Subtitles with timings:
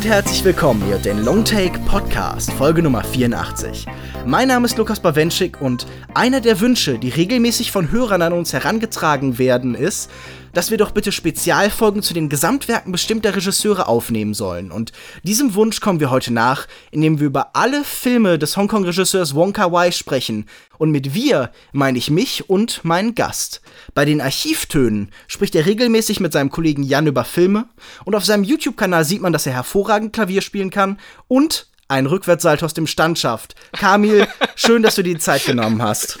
[0.00, 3.84] Und herzlich willkommen hier den Longtake Podcast, Folge Nummer 84.
[4.26, 8.52] Mein Name ist Lukas Bawenschik und einer der Wünsche, die regelmäßig von Hörern an uns
[8.52, 10.10] herangetragen werden, ist,
[10.52, 14.72] dass wir doch bitte Spezialfolgen zu den Gesamtwerken bestimmter Regisseure aufnehmen sollen.
[14.72, 14.92] Und
[15.22, 19.90] diesem Wunsch kommen wir heute nach, indem wir über alle Filme des Hongkong-Regisseurs Wong Kar-wai
[19.90, 20.46] sprechen.
[20.76, 23.62] Und mit wir meine ich mich und meinen Gast.
[23.94, 27.66] Bei den Archivtönen spricht er regelmäßig mit seinem Kollegen Jan über Filme
[28.04, 32.64] und auf seinem YouTube-Kanal sieht man, dass er hervorragend Klavier spielen kann und ein Rückwärtssalto
[32.64, 33.54] aus dem Stand schafft.
[33.72, 36.18] Kamil, schön, dass du dir die Zeit genommen hast.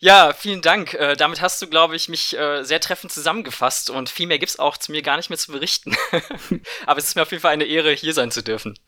[0.00, 0.94] Ja, vielen Dank.
[0.94, 4.58] Äh, damit hast du, glaube ich, mich äh, sehr treffend zusammengefasst und viel mehr gibt's
[4.58, 5.96] auch zu mir gar nicht mehr zu berichten.
[6.86, 8.78] Aber es ist mir auf jeden Fall eine Ehre, hier sein zu dürfen.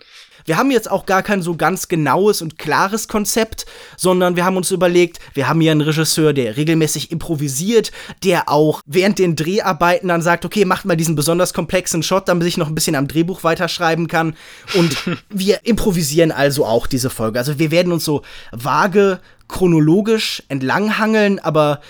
[0.51, 4.57] Wir haben jetzt auch gar kein so ganz genaues und klares Konzept, sondern wir haben
[4.57, 7.93] uns überlegt, wir haben hier einen Regisseur, der regelmäßig improvisiert,
[8.25, 12.49] der auch während den Dreharbeiten dann sagt, okay, macht mal diesen besonders komplexen Shot, damit
[12.49, 14.35] ich noch ein bisschen am Drehbuch weiterschreiben kann.
[14.75, 14.97] Und
[15.31, 17.39] wir improvisieren also auch diese Folge.
[17.39, 21.81] Also wir werden uns so vage chronologisch entlanghangeln, aber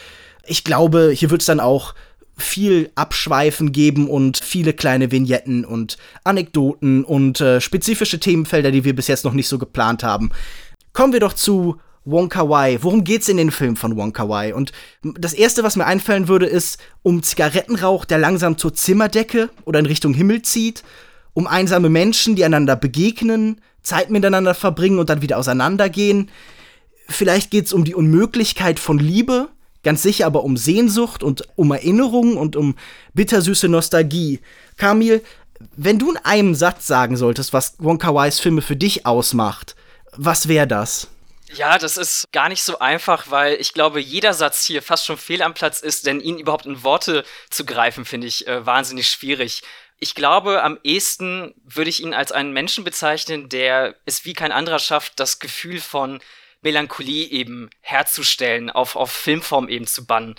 [0.45, 1.95] ich glaube, hier wird es dann auch
[2.41, 8.95] viel Abschweifen geben und viele kleine Vignetten und Anekdoten und äh, spezifische Themenfelder, die wir
[8.95, 10.31] bis jetzt noch nicht so geplant haben.
[10.93, 12.79] Kommen wir doch zu Wong Kar Wai.
[12.81, 14.55] Worum geht's in den Film von Wong Kar Wai?
[14.55, 19.79] Und das erste, was mir einfallen würde, ist um Zigarettenrauch, der langsam zur Zimmerdecke oder
[19.79, 20.83] in Richtung Himmel zieht,
[21.35, 26.31] um einsame Menschen, die einander begegnen, Zeit miteinander verbringen und dann wieder auseinandergehen.
[27.09, 29.49] Vielleicht geht es um die Unmöglichkeit von Liebe,
[29.83, 32.77] ganz sicher aber um Sehnsucht und um Erinnerungen und um
[33.15, 34.41] bittersüße Nostalgie.
[34.77, 35.23] Kamil,
[35.77, 39.77] wenn du in einem Satz sagen solltest, was Wong Kar Wais Filme für dich ausmacht,
[40.13, 41.09] was wäre das?
[41.53, 45.17] Ja, das ist gar nicht so einfach, weil ich glaube, jeder Satz hier fast schon
[45.17, 49.09] fehl am Platz ist, denn ihn überhaupt in Worte zu greifen, finde ich äh, wahnsinnig
[49.09, 49.63] schwierig.
[49.99, 54.53] Ich glaube, am ehesten würde ich ihn als einen Menschen bezeichnen, der es wie kein
[54.53, 56.21] anderer schafft, das Gefühl von
[56.63, 60.35] Melancholie eben herzustellen, auf, auf Filmform eben zu bannen.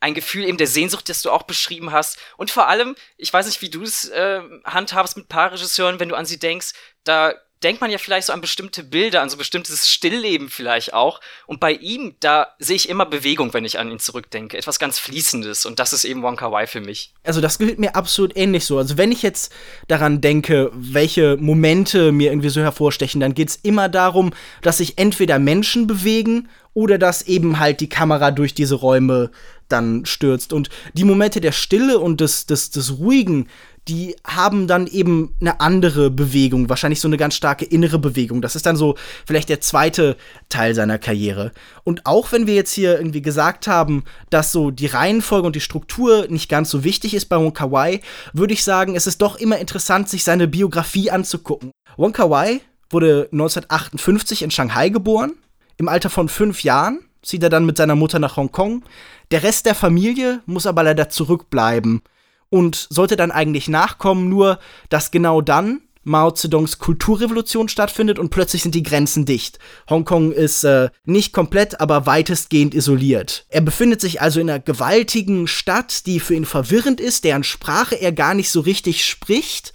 [0.00, 2.18] Ein Gefühl eben der Sehnsucht, das du auch beschrieben hast.
[2.36, 6.14] Und vor allem, ich weiß nicht, wie du es äh, handhabst mit Paarregisseuren, wenn du
[6.16, 6.74] an sie denkst,
[7.04, 11.20] da denkt man ja vielleicht so an bestimmte Bilder, an so bestimmtes Stillleben vielleicht auch.
[11.46, 14.58] Und bei ihm, da sehe ich immer Bewegung, wenn ich an ihn zurückdenke.
[14.58, 15.64] Etwas ganz Fließendes.
[15.64, 17.14] Und das ist eben Wong Kar Wai für mich.
[17.24, 18.78] Also das gilt mir absolut ähnlich so.
[18.78, 19.52] Also wenn ich jetzt
[19.88, 24.98] daran denke, welche Momente mir irgendwie so hervorstechen, dann geht es immer darum, dass sich
[24.98, 29.30] entweder Menschen bewegen oder dass eben halt die Kamera durch diese Räume
[29.68, 30.52] dann stürzt.
[30.52, 33.48] Und die Momente der Stille und des, des, des Ruhigen,
[33.88, 38.42] die haben dann eben eine andere Bewegung, wahrscheinlich so eine ganz starke innere Bewegung.
[38.42, 40.16] Das ist dann so vielleicht der zweite
[40.48, 41.52] Teil seiner Karriere.
[41.84, 45.60] Und auch wenn wir jetzt hier irgendwie gesagt haben, dass so die Reihenfolge und die
[45.60, 48.00] Struktur nicht ganz so wichtig ist bei Wong Kar Wai,
[48.32, 51.70] würde ich sagen, es ist doch immer interessant, sich seine Biografie anzugucken.
[51.96, 52.60] Wong Kar Wai
[52.90, 55.32] wurde 1958 in Shanghai geboren.
[55.76, 58.82] Im Alter von fünf Jahren zieht er dann mit seiner Mutter nach Hongkong.
[59.30, 62.02] Der Rest der Familie muss aber leider zurückbleiben
[62.50, 64.58] und sollte dann eigentlich nachkommen, nur
[64.88, 69.58] dass genau dann Mao Zedongs Kulturrevolution stattfindet und plötzlich sind die Grenzen dicht.
[69.90, 73.44] Hongkong ist äh, nicht komplett, aber weitestgehend isoliert.
[73.48, 77.96] Er befindet sich also in einer gewaltigen Stadt, die für ihn verwirrend ist, deren Sprache
[77.96, 79.72] er gar nicht so richtig spricht.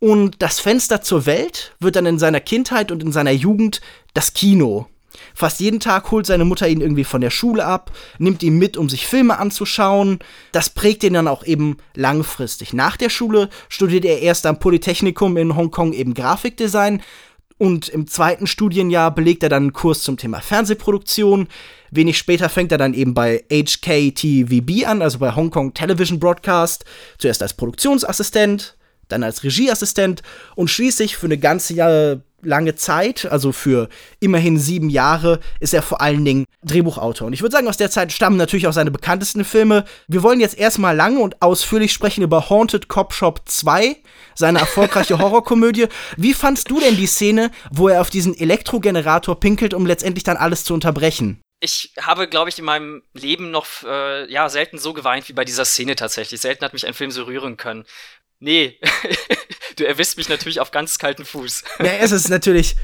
[0.00, 3.82] Und das Fenster zur Welt wird dann in seiner Kindheit und in seiner Jugend
[4.14, 4.86] das Kino.
[5.34, 8.76] Fast jeden Tag holt seine Mutter ihn irgendwie von der Schule ab, nimmt ihn mit,
[8.76, 10.18] um sich Filme anzuschauen.
[10.52, 12.72] Das prägt ihn dann auch eben langfristig.
[12.72, 17.02] Nach der Schule studiert er erst am Polytechnikum in Hongkong eben Grafikdesign
[17.58, 21.48] und im zweiten Studienjahr belegt er dann einen Kurs zum Thema Fernsehproduktion.
[21.90, 26.84] Wenig später fängt er dann eben bei HKTVB an, also bei Hong Kong Television Broadcast,
[27.18, 28.76] zuerst als Produktionsassistent,
[29.08, 30.22] dann als Regieassistent
[30.54, 33.88] und schließlich für eine ganze Jahr lange Zeit, also für
[34.20, 37.26] immerhin sieben Jahre, ist er vor allen Dingen Drehbuchautor.
[37.26, 39.84] Und ich würde sagen, aus der Zeit stammen natürlich auch seine bekanntesten Filme.
[40.06, 43.96] Wir wollen jetzt erstmal lange und ausführlich sprechen über Haunted Cop Shop 2,
[44.34, 45.88] seine erfolgreiche Horrorkomödie.
[46.16, 50.36] Wie fandst du denn die Szene, wo er auf diesen Elektrogenerator pinkelt, um letztendlich dann
[50.36, 51.40] alles zu unterbrechen?
[51.60, 55.44] ich habe, glaube ich, in meinem Leben noch äh, ja selten so geweint wie bei
[55.44, 56.40] dieser Szene tatsächlich.
[56.40, 57.84] Selten hat mich ein Film so rühren können.
[58.40, 58.78] Nee,
[59.78, 61.64] du erwisst mich natürlich auf ganz kalten Fuß.
[61.80, 62.76] Ja, es ist natürlich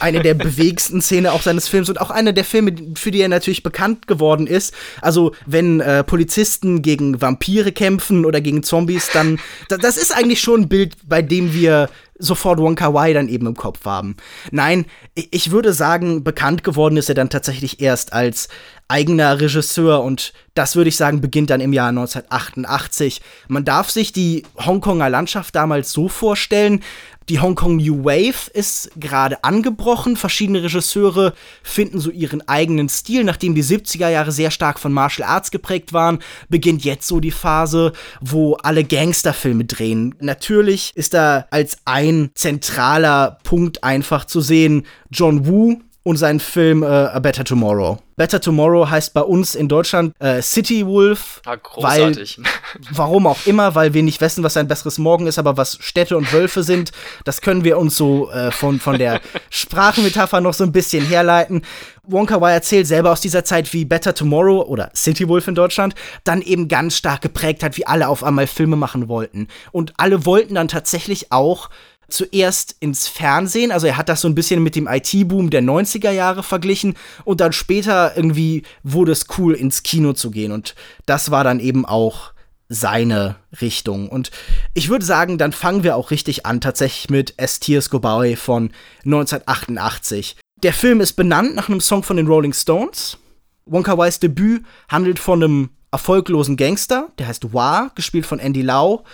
[0.00, 3.28] eine der bewegsten Szenen auch seines Films und auch eine der Filme, für die er
[3.28, 4.74] natürlich bekannt geworden ist.
[5.00, 10.62] Also, wenn äh, Polizisten gegen Vampire kämpfen oder gegen Zombies, dann, das ist eigentlich schon
[10.62, 11.90] ein Bild, bei dem wir
[12.24, 14.16] sofort Wong Kar Wai dann eben im Kopf haben.
[14.50, 18.48] Nein, ich würde sagen, bekannt geworden ist er dann tatsächlich erst als
[18.88, 23.22] eigener Regisseur und das würde ich sagen beginnt dann im Jahr 1988.
[23.48, 26.82] Man darf sich die Hongkonger Landschaft damals so vorstellen,
[27.28, 30.16] die Hongkong New Wave ist gerade angebrochen.
[30.16, 33.24] Verschiedene Regisseure finden so ihren eigenen Stil.
[33.24, 36.18] Nachdem die 70er Jahre sehr stark von Martial Arts geprägt waren,
[36.48, 40.14] beginnt jetzt so die Phase, wo alle Gangsterfilme drehen.
[40.20, 46.82] Natürlich ist da als ein zentraler Punkt einfach zu sehen John Woo, und seinen Film
[46.82, 47.98] äh, A Better Tomorrow.
[48.16, 51.42] Better Tomorrow heißt bei uns in Deutschland äh, City Wolf.
[51.46, 52.38] Ah, großartig.
[52.38, 52.46] Weil,
[52.92, 56.16] warum auch immer, weil wir nicht wissen, was ein besseres Morgen ist, aber was Städte
[56.16, 56.92] und Wölfe sind,
[57.24, 59.20] das können wir uns so äh, von, von der
[59.50, 61.62] Sprachenmetapher noch so ein bisschen herleiten.
[62.06, 65.94] Wonka Wai erzählt selber aus dieser Zeit, wie Better Tomorrow oder City Wolf in Deutschland
[66.22, 69.48] dann eben ganz stark geprägt hat, wie alle auf einmal Filme machen wollten.
[69.72, 71.70] Und alle wollten dann tatsächlich auch
[72.14, 76.10] zuerst ins Fernsehen, also er hat das so ein bisschen mit dem IT-Boom der 90er
[76.10, 76.94] Jahre verglichen
[77.24, 80.74] und dann später irgendwie wurde es cool ins Kino zu gehen und
[81.06, 82.32] das war dann eben auch
[82.68, 84.08] seine Richtung.
[84.08, 84.30] Und
[84.72, 87.60] ich würde sagen, dann fangen wir auch richtig an, tatsächlich mit S.
[87.60, 88.70] Tears Go By von
[89.04, 90.36] 1988.
[90.62, 93.18] Der Film ist benannt nach einem Song von den Rolling Stones.
[93.66, 99.04] Wonka Wais Debüt handelt von einem erfolglosen Gangster, der heißt Wah, gespielt von Andy Lau,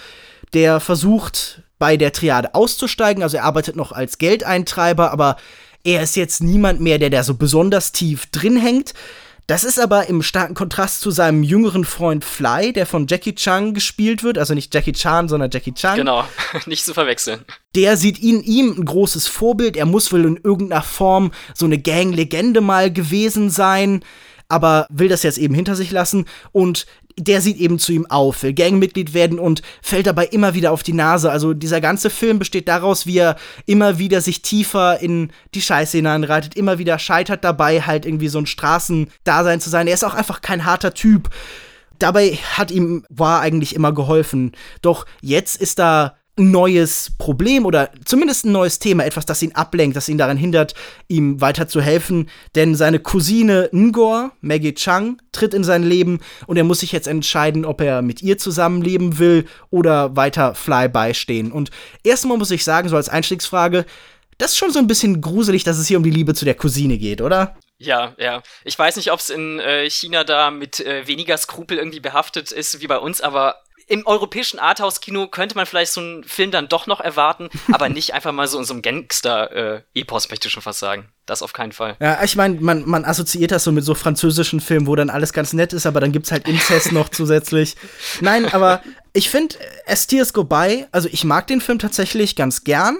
[0.54, 3.24] der versucht, bei der Triade auszusteigen.
[3.24, 5.36] Also er arbeitet noch als Geldeintreiber, aber
[5.82, 8.94] er ist jetzt niemand mehr, der da so besonders tief drin hängt.
[9.46, 13.74] Das ist aber im starken Kontrast zu seinem jüngeren Freund Fly, der von Jackie Chan
[13.74, 14.38] gespielt wird.
[14.38, 15.96] Also nicht Jackie Chan, sondern Jackie Chan.
[15.96, 16.24] Genau,
[16.66, 17.44] nicht zu verwechseln.
[17.74, 19.76] Der sieht in ihm ein großes Vorbild.
[19.76, 24.04] Er muss wohl in irgendeiner Form so eine Gang-Legende mal gewesen sein
[24.50, 26.86] aber will das jetzt eben hinter sich lassen und
[27.20, 30.82] der sieht eben zu ihm auf, will Gangmitglied werden und fällt dabei immer wieder auf
[30.82, 31.30] die Nase.
[31.30, 33.36] Also dieser ganze Film besteht daraus, wie er
[33.66, 38.38] immer wieder sich tiefer in die Scheiße hineinreitet, immer wieder scheitert dabei, halt irgendwie so
[38.38, 39.86] ein Straßendasein zu sein.
[39.86, 41.30] Er ist auch einfach kein harter Typ.
[41.98, 44.52] Dabei hat ihm war eigentlich immer geholfen.
[44.80, 49.96] Doch jetzt ist da neues Problem oder zumindest ein neues Thema, etwas, das ihn ablenkt,
[49.96, 50.74] das ihn daran hindert,
[51.08, 52.28] ihm weiter zu helfen.
[52.54, 57.06] Denn seine Cousine Ngor, Maggie Chang, tritt in sein Leben und er muss sich jetzt
[57.08, 61.52] entscheiden, ob er mit ihr zusammenleben will oder weiter Fly beistehen.
[61.52, 61.70] Und
[62.02, 63.84] erstmal muss ich sagen, so als Einstiegsfrage,
[64.38, 66.54] das ist schon so ein bisschen gruselig, dass es hier um die Liebe zu der
[66.54, 67.56] Cousine geht, oder?
[67.78, 68.42] Ja, ja.
[68.64, 72.52] Ich weiß nicht, ob es in äh, China da mit äh, weniger Skrupel irgendwie behaftet
[72.52, 73.56] ist wie bei uns, aber
[73.90, 78.14] im europäischen Arthouse-Kino könnte man vielleicht so einen Film dann doch noch erwarten, aber nicht
[78.14, 81.08] einfach mal so in so einem Gangster-Epos, möchte ich schon fast sagen.
[81.26, 81.96] Das auf keinen Fall.
[82.00, 85.32] Ja, ich meine, man, man assoziiert das so mit so französischen Filmen, wo dann alles
[85.32, 87.76] ganz nett ist, aber dann gibt's halt Inzest noch zusätzlich.
[88.20, 88.80] Nein, aber
[89.12, 89.56] ich finde,
[89.86, 92.98] As Tears Go By, also ich mag den Film tatsächlich ganz gern.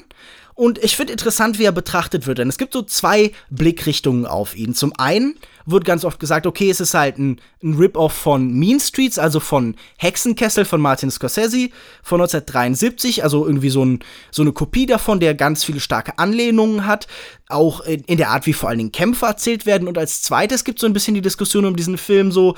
[0.55, 2.37] Und ich finde interessant, wie er betrachtet wird.
[2.39, 4.75] Denn es gibt so zwei Blickrichtungen auf ihn.
[4.75, 8.81] Zum einen wird ganz oft gesagt, okay, es ist halt ein, ein Rip-Off von Mean
[8.81, 11.71] Streets, also von Hexenkessel von Martin Scorsese
[12.03, 14.01] von 1973, also irgendwie so, ein,
[14.31, 17.07] so eine Kopie davon, der ganz viele starke Anlehnungen hat,
[17.49, 19.89] auch in, in der Art, wie vor allen Dingen Kämpfe erzählt werden.
[19.89, 22.57] Und als zweites gibt es so ein bisschen die Diskussion um diesen Film so,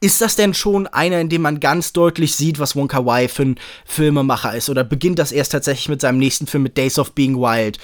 [0.00, 3.44] ist das denn schon einer, in dem man ganz deutlich sieht, was Wonka Wai für
[3.44, 4.68] ein Filmemacher ist?
[4.68, 7.78] Oder beginnt das erst tatsächlich mit seinem nächsten Film mit Days of Being Wild?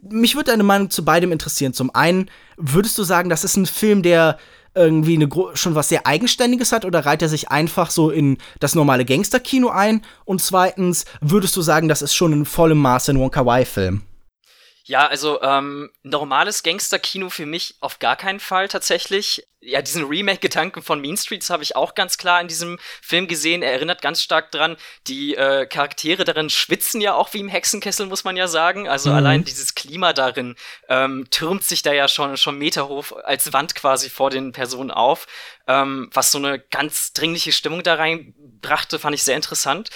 [0.00, 1.72] Mich würde deine Meinung zu beidem interessieren.
[1.72, 4.38] Zum einen, würdest du sagen, das ist ein Film, der
[4.74, 8.74] irgendwie eine, schon was sehr Eigenständiges hat oder reiht er sich einfach so in das
[8.74, 10.02] normale Gangsterkino ein?
[10.24, 14.02] Und zweitens, würdest du sagen, das ist schon in vollem Maße ein Wonka Wai-Film?
[14.88, 19.44] Ja, also ähm, normales Gangster-Kino für mich auf gar keinen Fall tatsächlich.
[19.58, 23.64] Ja, diesen Remake-Gedanken von Mean Streets habe ich auch ganz klar in diesem Film gesehen.
[23.64, 24.76] Er erinnert ganz stark dran.
[25.08, 28.88] Die äh, Charaktere darin schwitzen ja auch wie im Hexenkessel, muss man ja sagen.
[28.88, 29.16] Also mhm.
[29.16, 30.54] allein dieses Klima darin
[30.88, 35.26] ähm, türmt sich da ja schon, schon meterhoch als Wand quasi vor den Personen auf.
[35.66, 39.90] Ähm, was so eine ganz dringliche Stimmung da reinbrachte, fand ich sehr interessant.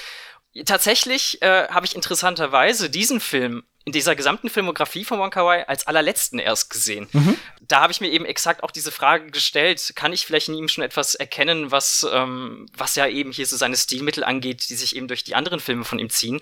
[0.67, 5.67] Tatsächlich äh, habe ich interessanterweise diesen Film in dieser gesamten Filmografie von Wong Kar Wai
[5.67, 7.09] als allerletzten erst gesehen.
[7.13, 7.37] Mhm.
[7.63, 10.69] Da habe ich mir eben exakt auch diese Frage gestellt, kann ich vielleicht in ihm
[10.69, 14.97] schon etwas erkennen, was, ähm, was ja eben hier so seine Stilmittel angeht, die sich
[14.97, 16.41] eben durch die anderen Filme von ihm ziehen.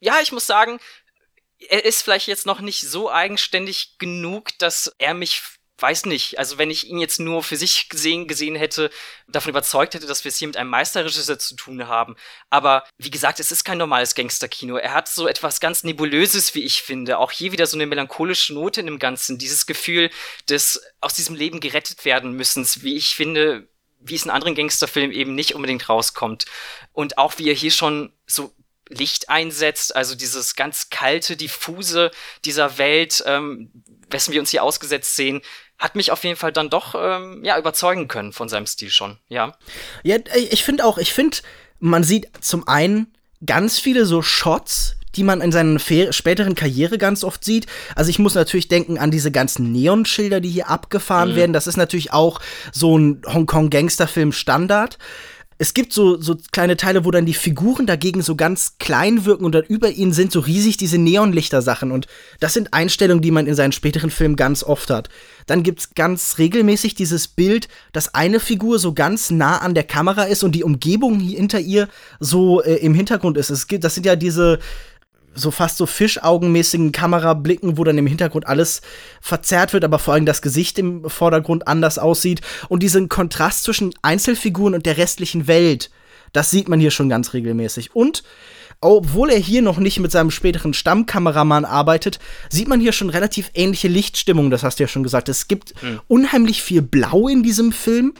[0.00, 0.80] Ja, ich muss sagen,
[1.58, 5.42] er ist vielleicht jetzt noch nicht so eigenständig genug, dass er mich
[5.78, 8.90] weiß nicht, also wenn ich ihn jetzt nur für sich gesehen, gesehen hätte,
[9.28, 12.16] davon überzeugt hätte, dass wir es hier mit einem Meisterregisseur zu tun haben.
[12.48, 14.76] Aber wie gesagt, es ist kein normales Gangsterkino.
[14.76, 17.18] Er hat so etwas ganz Nebulöses, wie ich finde.
[17.18, 19.38] Auch hier wieder so eine melancholische Note in dem Ganzen.
[19.38, 20.10] Dieses Gefühl
[20.48, 23.68] des aus diesem Leben gerettet werden müssens, wie ich finde,
[24.00, 26.46] wie es in anderen Gangsterfilmen eben nicht unbedingt rauskommt.
[26.92, 28.54] Und auch wie er hier schon so
[28.88, 32.10] Licht einsetzt, also dieses ganz kalte, diffuse
[32.44, 33.70] dieser Welt, ähm,
[34.10, 35.42] wessen wir uns hier ausgesetzt sehen,
[35.78, 39.18] hat mich auf jeden Fall dann doch ähm, ja überzeugen können von seinem Stil schon,
[39.28, 39.56] ja.
[40.02, 40.16] Ja,
[40.50, 41.38] ich finde auch, ich finde,
[41.78, 47.24] man sieht zum einen ganz viele so Shots, die man in seiner späteren Karriere ganz
[47.24, 47.66] oft sieht.
[47.94, 51.36] Also ich muss natürlich denken an diese ganzen Neonschilder, die hier abgefahren mhm.
[51.36, 51.52] werden.
[51.52, 52.40] Das ist natürlich auch
[52.72, 54.98] so ein Hongkong-Gangsterfilm-Standard
[55.58, 59.44] es gibt so, so kleine Teile, wo dann die Figuren dagegen so ganz klein wirken
[59.44, 61.92] und dann über ihnen sind so riesig diese Neonlichter-Sachen.
[61.92, 62.06] Und
[62.40, 65.08] das sind Einstellungen, die man in seinen späteren Filmen ganz oft hat.
[65.46, 70.24] Dann gibt's ganz regelmäßig dieses Bild, dass eine Figur so ganz nah an der Kamera
[70.24, 71.88] ist und die Umgebung hinter ihr
[72.20, 73.48] so äh, im Hintergrund ist.
[73.48, 74.58] Es gibt, das sind ja diese
[75.36, 78.80] so fast so fischaugenmäßigen Kamerablicken, wo dann im Hintergrund alles
[79.20, 82.40] verzerrt wird, aber vor allem das Gesicht im Vordergrund anders aussieht.
[82.68, 85.90] Und diesen Kontrast zwischen Einzelfiguren und der restlichen Welt,
[86.32, 87.94] das sieht man hier schon ganz regelmäßig.
[87.94, 88.24] Und
[88.80, 92.18] obwohl er hier noch nicht mit seinem späteren Stammkameramann arbeitet,
[92.50, 95.28] sieht man hier schon relativ ähnliche Lichtstimmung, das hast du ja schon gesagt.
[95.28, 96.00] Es gibt mhm.
[96.08, 98.12] unheimlich viel Blau in diesem Film.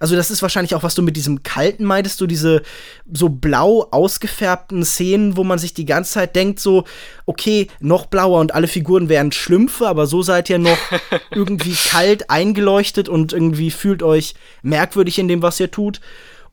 [0.00, 2.62] Also das ist wahrscheinlich auch, was du mit diesem Kalten meintest, du diese
[3.12, 6.84] so blau ausgefärbten Szenen, wo man sich die ganze Zeit denkt, so,
[7.26, 10.78] okay, noch blauer und alle Figuren wären Schlümpfe, aber so seid ihr noch
[11.30, 16.00] irgendwie kalt eingeleuchtet und irgendwie fühlt euch merkwürdig in dem, was ihr tut.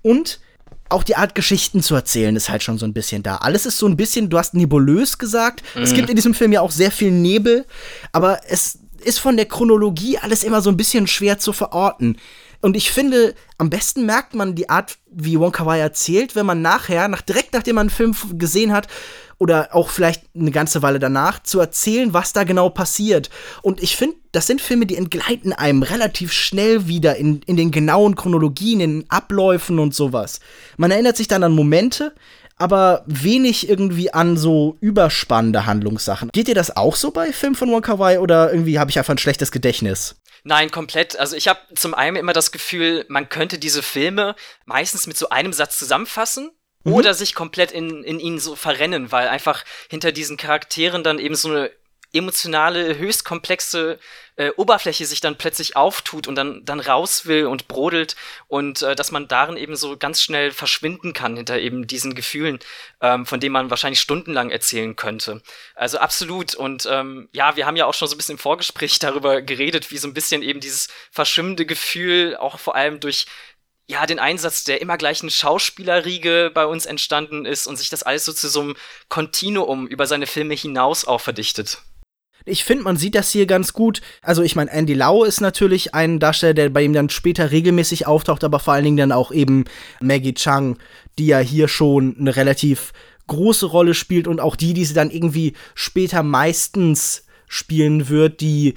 [0.01, 0.39] Und
[0.89, 3.37] auch die Art, Geschichten zu erzählen, ist halt schon so ein bisschen da.
[3.37, 5.63] Alles ist so ein bisschen, du hast nebulös gesagt.
[5.75, 5.81] Mhm.
[5.81, 7.65] Es gibt in diesem Film ja auch sehr viel Nebel,
[8.11, 12.17] aber es ist von der Chronologie alles immer so ein bisschen schwer zu verorten.
[12.65, 16.63] Und ich finde, am besten merkt man die Art, wie Wonka Wai erzählt, wenn man
[16.63, 18.88] nachher, nach, direkt nachdem man einen Film gesehen hat,
[19.38, 23.29] oder auch vielleicht eine ganze Weile danach, zu erzählen, was da genau passiert.
[23.62, 27.69] Und ich finde, das sind Filme, die entgleiten einem relativ schnell wieder in, in den
[27.69, 30.39] genauen Chronologien, in den Abläufen und sowas.
[30.75, 32.15] Man erinnert sich dann an Momente,
[32.57, 36.29] aber wenig irgendwie an so überspannende Handlungssachen.
[36.34, 39.13] Geht dir das auch so bei Filmen von Wonka Wai oder irgendwie habe ich einfach
[39.13, 40.15] ein schlechtes Gedächtnis?
[40.47, 41.17] Nein, komplett.
[41.17, 44.35] Also ich habe zum einen immer das Gefühl, man könnte diese Filme
[44.65, 46.51] meistens mit so einem Satz zusammenfassen
[46.83, 46.93] mhm.
[46.93, 51.33] oder sich komplett in, in ihnen so verrennen, weil einfach hinter diesen Charakteren dann eben
[51.33, 51.71] so eine
[52.15, 54.00] emotionale, höchst komplexe
[54.38, 58.15] äh, Oberfläche sich dann plötzlich auftut und dann, dann raus will und brodelt
[58.48, 62.60] und äh, dass man darin eben so ganz schnell verschwinden kann hinter eben diesen Gefühlen,
[63.01, 65.41] ähm, von denen man wahrscheinlich stundenlang erzählen könnte.
[65.74, 66.55] Also absolut.
[66.55, 69.91] Und ähm, ja, wir haben ja auch schon so ein bisschen im Vorgespräch darüber geredet,
[69.91, 73.25] wie so ein bisschen eben dieses verschwimmende Gefühl auch vor allem durch
[73.88, 78.25] ja, den Einsatz der immer gleichen Schauspielerriege bei uns entstanden ist und sich das alles
[78.25, 78.75] so zu so einem
[79.10, 81.77] Kontinuum über seine Filme hinaus auch verdichtet.
[82.45, 84.01] Ich finde, man sieht das hier ganz gut.
[84.21, 88.05] Also, ich meine, Andy Lau ist natürlich ein Darsteller, der bei ihm dann später regelmäßig
[88.05, 89.65] auftaucht, aber vor allen Dingen dann auch eben
[89.99, 90.77] Maggie Chung,
[91.17, 92.93] die ja hier schon eine relativ
[93.27, 98.73] große Rolle spielt und auch die, die sie dann irgendwie später meistens spielen wird, die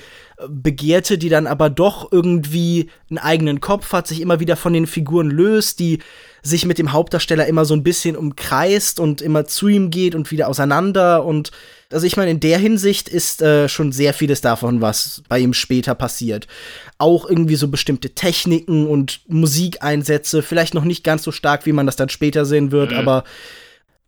[0.48, 4.86] Begehrte, die dann aber doch irgendwie einen eigenen Kopf hat, sich immer wieder von den
[4.86, 5.98] Figuren löst, die
[6.42, 10.30] sich mit dem Hauptdarsteller immer so ein bisschen umkreist und immer zu ihm geht und
[10.30, 11.24] wieder auseinander.
[11.24, 11.50] Und
[11.92, 15.54] also ich meine, in der Hinsicht ist äh, schon sehr vieles davon, was bei ihm
[15.54, 16.46] später passiert.
[16.98, 21.86] Auch irgendwie so bestimmte Techniken und Musikeinsätze, vielleicht noch nicht ganz so stark, wie man
[21.86, 22.98] das dann später sehen wird, mhm.
[22.98, 23.24] aber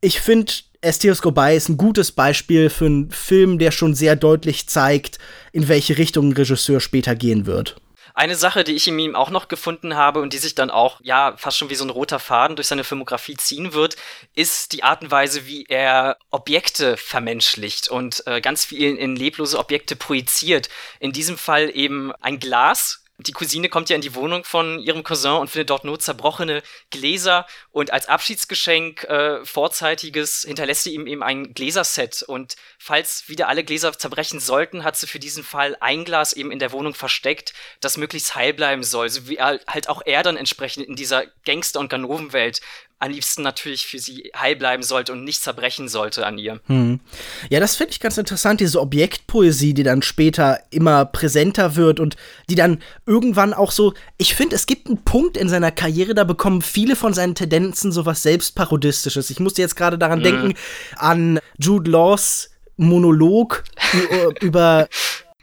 [0.03, 5.19] ich finde, Esteoscope ist ein gutes Beispiel für einen Film, der schon sehr deutlich zeigt,
[5.53, 7.77] in welche Richtung ein Regisseur später gehen wird.
[8.21, 11.01] Eine Sache, die ich in ihm auch noch gefunden habe und die sich dann auch,
[11.03, 13.97] ja, fast schon wie so ein roter Faden durch seine Filmografie ziehen wird,
[14.35, 19.17] ist die Art und Weise, wie er Objekte vermenschlicht und äh, ganz viel in, in
[19.17, 20.69] leblose Objekte projiziert.
[20.99, 25.03] In diesem Fall eben ein Glas, die Cousine kommt ja in die Wohnung von ihrem
[25.03, 31.07] Cousin und findet dort nur zerbrochene Gläser und als Abschiedsgeschenk äh, vorzeitiges hinterlässt sie ihm
[31.07, 32.23] eben ein Gläserset.
[32.23, 36.51] Und falls wieder alle Gläser zerbrechen sollten, hat sie für diesen Fall ein Glas eben
[36.51, 40.37] in der Wohnung versteckt, das möglichst heil bleiben soll, so wie halt auch er dann
[40.37, 42.61] entsprechend in dieser Gangster- und Ganovenwelt
[43.01, 46.61] am liebsten natürlich für sie heil bleiben sollte und nicht zerbrechen sollte an ihr.
[46.67, 47.01] Hm.
[47.49, 52.17] Ja, das finde ich ganz interessant, diese Objektpoesie, die dann später immer präsenter wird und
[52.51, 56.25] die dann irgendwann auch so, ich finde, es gibt einen Punkt in seiner Karriere, da
[56.25, 59.31] bekommen viele von seinen Tendenzen sowas selbstparodistisches.
[59.31, 60.25] Ich musste jetzt gerade daran hm.
[60.25, 60.55] denken,
[60.97, 63.65] an Jude Laws Monolog
[64.41, 64.89] über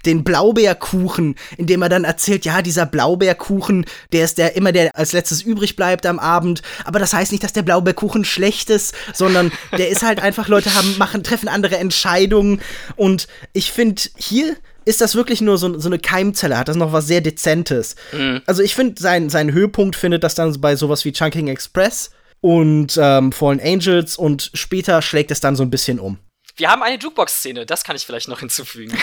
[0.05, 4.95] den Blaubeerkuchen, in dem er dann erzählt, ja, dieser Blaubeerkuchen, der ist der immer der
[4.95, 8.93] als letztes übrig bleibt am Abend, aber das heißt nicht, dass der Blaubeerkuchen schlecht ist,
[9.13, 12.61] sondern der ist halt einfach Leute haben machen treffen andere Entscheidungen
[12.95, 16.93] und ich finde hier ist das wirklich nur so, so eine Keimzelle, hat das noch
[16.93, 17.97] was sehr Dezentes.
[18.13, 18.41] Mhm.
[18.45, 22.97] Also ich finde, sein, sein Höhepunkt findet das dann bei sowas wie Chunking Express und
[23.01, 26.19] ähm, Fallen Angels und später schlägt es dann so ein bisschen um.
[26.57, 28.97] Wir haben eine Jukebox-Szene, das kann ich vielleicht noch hinzufügen.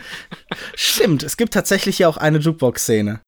[0.74, 3.20] Stimmt, es gibt tatsächlich ja auch eine Jukebox-Szene.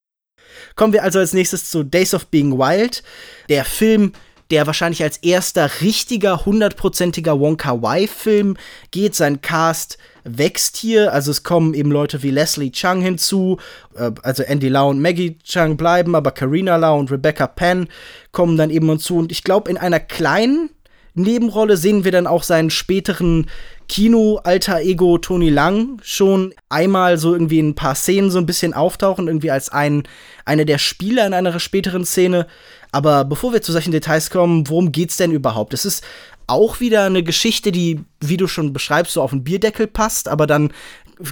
[0.74, 3.04] Kommen wir also als nächstes zu Days of Being Wild,
[3.48, 4.12] der Film,
[4.50, 8.56] der wahrscheinlich als erster richtiger, hundertprozentiger Wonka-Wai-Film
[8.90, 9.14] geht.
[9.14, 13.58] Sein Cast wächst hier, also es kommen eben Leute wie Leslie Chung hinzu,
[13.94, 17.88] äh, also Andy Lau und Maggie Chung bleiben, aber Karina Lau und Rebecca Penn
[18.32, 19.18] kommen dann eben hinzu.
[19.18, 20.70] Und ich glaube, in einer kleinen
[21.14, 23.46] Nebenrolle sehen wir dann auch seinen späteren
[23.88, 28.72] Kino-Alter Ego Tony Lang schon einmal so irgendwie in ein paar Szenen so ein bisschen
[28.72, 30.04] auftauchen, irgendwie als ein,
[30.46, 32.46] eine der Spieler in einer späteren Szene.
[32.92, 35.74] Aber bevor wir zu solchen Details kommen, worum geht's denn überhaupt?
[35.74, 36.02] Es ist
[36.46, 40.46] auch wieder eine Geschichte, die, wie du schon beschreibst, so auf den Bierdeckel passt, aber
[40.46, 40.72] dann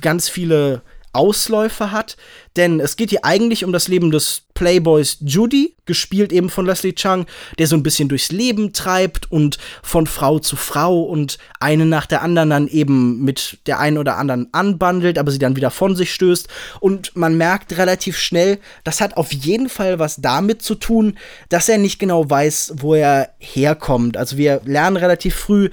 [0.01, 2.17] ganz viele Ausläufer hat.
[2.57, 6.95] Denn es geht hier eigentlich um das Leben des Playboys Judy, gespielt eben von Leslie
[6.95, 7.27] Chung,
[7.59, 12.07] der so ein bisschen durchs Leben treibt und von Frau zu Frau und eine nach
[12.07, 15.97] der anderen dann eben mit der einen oder anderen anbandelt, aber sie dann wieder von
[15.97, 16.49] sich stößt.
[16.81, 21.17] Und man merkt relativ schnell, das hat auf jeden Fall was damit zu tun,
[21.49, 24.17] dass er nicht genau weiß, wo er herkommt.
[24.17, 25.71] Also wir lernen relativ früh,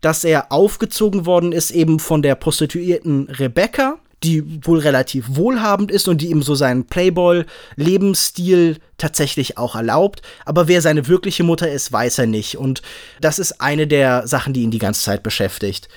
[0.00, 6.08] dass er aufgezogen worden ist eben von der Prostituierten Rebecca, die wohl relativ wohlhabend ist
[6.08, 10.22] und die ihm so seinen Playboy-Lebensstil tatsächlich auch erlaubt.
[10.44, 12.56] Aber wer seine wirkliche Mutter ist, weiß er nicht.
[12.56, 12.82] Und
[13.20, 15.88] das ist eine der Sachen, die ihn die ganze Zeit beschäftigt.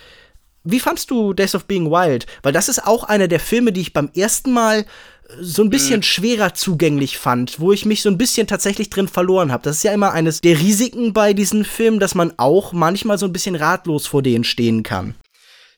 [0.63, 2.27] Wie fandst du Days of Being Wild?
[2.43, 4.85] Weil das ist auch einer der Filme, die ich beim ersten Mal
[5.39, 6.03] so ein bisschen mhm.
[6.03, 9.63] schwerer zugänglich fand, wo ich mich so ein bisschen tatsächlich drin verloren habe.
[9.63, 13.25] Das ist ja immer eines der Risiken bei diesen Filmen, dass man auch manchmal so
[13.25, 15.15] ein bisschen ratlos vor denen stehen kann.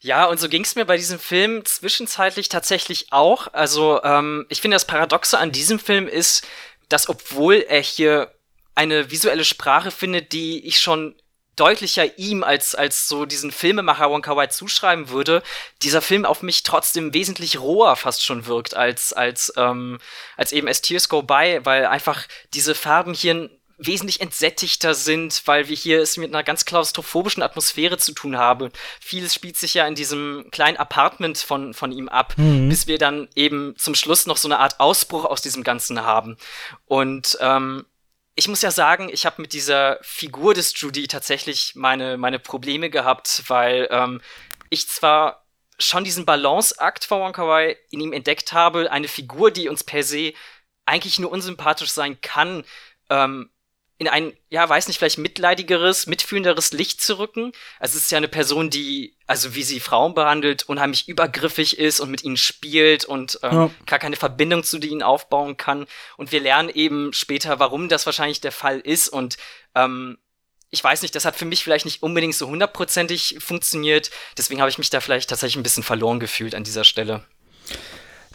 [0.04, 3.48] Ja, und so ging es mir bei diesem Film zwischenzeitlich tatsächlich auch.
[3.54, 6.46] Also ähm, ich finde, das Paradoxe an diesem Film ist,
[6.90, 8.36] dass obwohl er hier
[8.76, 11.16] eine visuelle Sprache findet, die ich schon
[11.56, 15.42] deutlicher ihm als, als so diesen Filmemacher Wonka Wai zuschreiben würde,
[15.84, 20.00] dieser Film auf mich trotzdem wesentlich roher fast schon wirkt als, als, ähm,
[20.36, 25.68] als eben As Tears Go By, weil einfach diese Farben hier wesentlich entsättigter sind, weil
[25.68, 28.72] wir hier es mit einer ganz klaustrophobischen Atmosphäre zu tun haben.
[29.00, 32.70] Vieles spielt sich ja in diesem kleinen Apartment von, von ihm ab, mhm.
[32.70, 36.38] bis wir dann eben zum Schluss noch so eine Art Ausbruch aus diesem Ganzen haben.
[36.86, 37.86] Und ähm,
[38.36, 42.90] ich muss ja sagen, ich habe mit dieser Figur des Judy tatsächlich meine, meine Probleme
[42.90, 44.22] gehabt, weil ähm,
[44.70, 45.46] ich zwar
[45.80, 50.04] schon diesen Balanceakt von Wong Kar in ihm entdeckt habe, eine Figur, die uns per
[50.04, 50.34] se
[50.86, 52.64] eigentlich nur unsympathisch sein kann,
[53.10, 53.50] ähm,
[54.04, 57.54] in ein, ja, weiß nicht, vielleicht mitleidigeres, mitfühlenderes Licht zu rücken.
[57.80, 62.00] Also es ist ja eine Person, die, also wie sie Frauen behandelt, unheimlich übergriffig ist
[62.00, 63.72] und mit ihnen spielt und ähm, ja.
[63.86, 65.86] gar keine Verbindung zu ihnen aufbauen kann.
[66.18, 69.08] Und wir lernen eben später, warum das wahrscheinlich der Fall ist.
[69.08, 69.38] Und
[69.76, 70.18] ähm,
[70.70, 74.12] ich weiß nicht, das hat für mich vielleicht nicht unbedingt so hundertprozentig funktioniert.
[74.38, 77.24] Deswegen habe ich mich da vielleicht tatsächlich ein bisschen verloren gefühlt an dieser Stelle.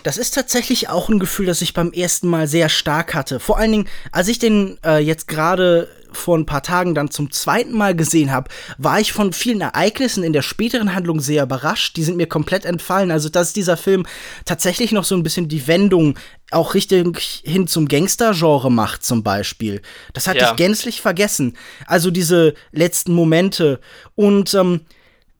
[0.02, 3.40] Das ist tatsächlich auch ein Gefühl, das ich beim ersten Mal sehr stark hatte.
[3.40, 7.30] Vor allen Dingen, als ich den äh, jetzt gerade vor ein paar Tagen dann zum
[7.30, 11.96] zweiten Mal gesehen habe, war ich von vielen Ereignissen in der späteren Handlung sehr überrascht.
[11.96, 13.10] Die sind mir komplett entfallen.
[13.10, 14.06] Also, dass dieser Film
[14.44, 16.18] tatsächlich noch so ein bisschen die Wendung
[16.50, 19.82] auch richtig hin zum Gangster-Genre macht, zum Beispiel.
[20.14, 20.50] Das hatte ja.
[20.50, 21.56] ich gänzlich vergessen.
[21.86, 23.80] Also, diese letzten Momente.
[24.14, 24.80] Und ähm,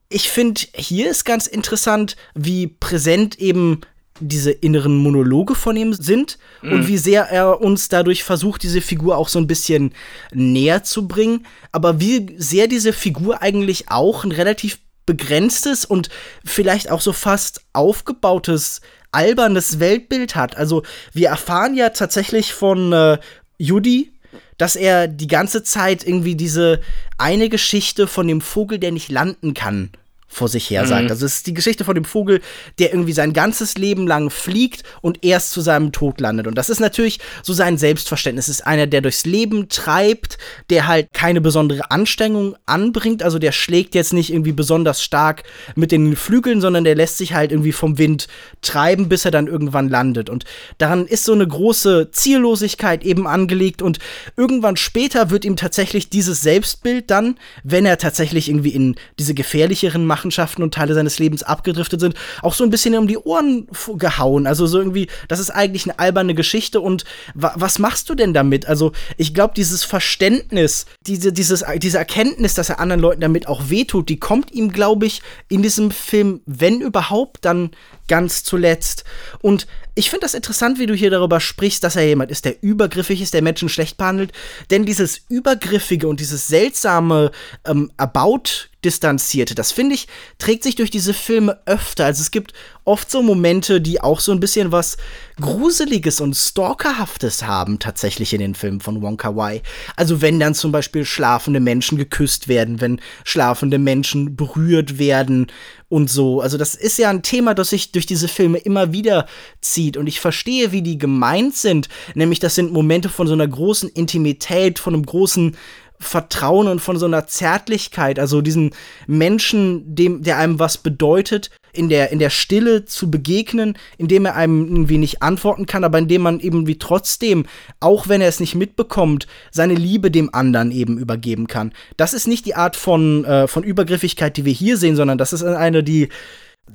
[0.08, 3.82] ich finde, hier ist ganz interessant, wie präsent eben
[4.20, 6.72] diese inneren Monologe von ihm sind mhm.
[6.72, 9.92] und wie sehr er uns dadurch versucht, diese Figur auch so ein bisschen
[10.32, 16.10] näher zu bringen, aber wie sehr diese Figur eigentlich auch ein relativ begrenztes und
[16.44, 20.56] vielleicht auch so fast aufgebautes albernes Weltbild hat.
[20.56, 23.18] Also wir erfahren ja tatsächlich von äh,
[23.56, 24.12] Judy,
[24.58, 26.80] dass er die ganze Zeit irgendwie diese
[27.16, 29.90] eine Geschichte von dem Vogel, der nicht landen kann,
[30.28, 31.04] vor sich her sagt.
[31.04, 31.10] Mhm.
[31.10, 32.40] Also es ist die Geschichte von dem Vogel,
[32.78, 36.46] der irgendwie sein ganzes Leben lang fliegt und erst zu seinem Tod landet.
[36.46, 38.48] Und das ist natürlich so sein Selbstverständnis.
[38.48, 40.36] Es ist einer, der durchs Leben treibt,
[40.68, 43.22] der halt keine besondere Anstrengung anbringt.
[43.22, 47.32] Also der schlägt jetzt nicht irgendwie besonders stark mit den Flügeln, sondern der lässt sich
[47.32, 48.28] halt irgendwie vom Wind
[48.60, 50.28] treiben, bis er dann irgendwann landet.
[50.28, 50.44] Und
[50.76, 53.80] daran ist so eine große Ziellosigkeit eben angelegt.
[53.80, 53.98] Und
[54.36, 60.04] irgendwann später wird ihm tatsächlich dieses Selbstbild dann, wenn er tatsächlich irgendwie in diese gefährlicheren
[60.04, 63.68] Macht Machenschaften und Teile seines Lebens abgedriftet sind, auch so ein bisschen um die Ohren
[63.96, 64.46] gehauen.
[64.48, 67.04] Also so irgendwie, das ist eigentlich eine alberne Geschichte und
[67.34, 68.66] wa was machst du denn damit?
[68.66, 73.70] Also ich glaube, dieses Verständnis, diese, dieses, diese Erkenntnis, dass er anderen Leuten damit auch
[73.70, 77.70] wehtut, die kommt ihm, glaube ich, in diesem Film, wenn überhaupt, dann
[78.08, 79.04] ganz zuletzt.
[79.40, 82.62] Und ich finde das interessant, wie du hier darüber sprichst, dass er jemand ist, der
[82.62, 84.32] übergriffig ist, der Menschen schlecht behandelt.
[84.70, 87.30] Denn dieses Übergriffige und dieses seltsame
[87.66, 90.06] ähm, About distanzierte, das finde ich,
[90.38, 92.04] trägt sich durch diese Filme öfter.
[92.04, 92.52] Also es gibt
[92.84, 94.96] oft so Momente, die auch so ein bisschen was
[95.40, 99.62] Gruseliges und Stalkerhaftes haben, tatsächlich in den Filmen von Wonka Wai.
[99.96, 105.48] Also wenn dann zum Beispiel schlafende Menschen geküsst werden, wenn schlafende Menschen berührt werden
[105.88, 106.40] und so.
[106.40, 109.26] Also das ist ja ein Thema, das sich durch diese Filme immer wieder
[109.60, 111.88] zieht und ich verstehe, wie die gemeint sind.
[112.14, 115.56] Nämlich das sind Momente von so einer großen Intimität, von einem großen
[116.00, 118.70] Vertrauen und von so einer Zärtlichkeit, also diesen
[119.06, 124.36] Menschen, dem, der einem was bedeutet, in der, in der Stille zu begegnen, indem er
[124.36, 127.46] einem irgendwie nicht antworten kann, aber indem man eben wie trotzdem,
[127.80, 131.72] auch wenn er es nicht mitbekommt, seine Liebe dem anderen eben übergeben kann.
[131.96, 135.32] Das ist nicht die Art von, äh, von Übergriffigkeit, die wir hier sehen, sondern das
[135.32, 136.08] ist eine, die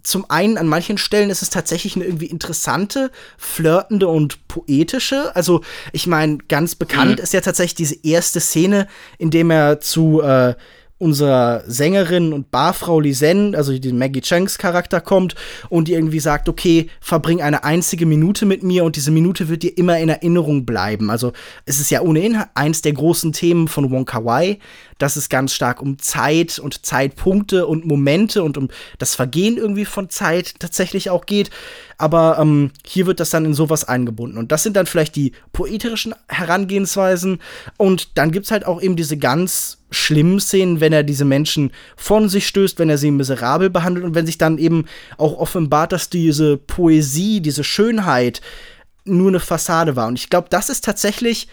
[0.02, 5.36] zum einen an manchen Stellen ist es tatsächlich eine irgendwie interessante, flirtende und poetische.
[5.36, 7.24] Also ich meine, ganz bekannt mhm.
[7.24, 10.56] ist ja tatsächlich diese erste Szene, in dem er zu äh,
[11.04, 15.36] unserer Sängerin und Barfrau Lisen, also die Maggie Changs Charakter kommt
[15.70, 19.64] und die irgendwie sagt, okay, verbring eine einzige Minute mit mir und diese Minute wird
[19.64, 21.10] dir immer in Erinnerung bleiben.
[21.10, 21.34] Also
[21.66, 24.60] es ist ja ohnehin eins der großen Themen von Wonka Wai,
[24.98, 29.86] dass es ganz stark um Zeit und Zeitpunkte und Momente und um das Vergehen irgendwie
[29.86, 31.50] von Zeit tatsächlich auch geht.
[31.98, 34.38] Aber ähm, hier wird das dann in sowas eingebunden.
[34.38, 37.40] Und das sind dann vielleicht die poetischen Herangehensweisen.
[37.78, 41.72] Und dann gibt es halt auch eben diese ganz schlimmen Szenen, wenn er diese Menschen
[41.96, 44.86] von sich stößt, wenn er sie miserabel behandelt und wenn sich dann eben
[45.18, 48.42] auch offenbart, dass diese Poesie, diese Schönheit
[49.06, 50.08] nur eine Fassade war.
[50.08, 51.48] Und ich glaube, das ist tatsächlich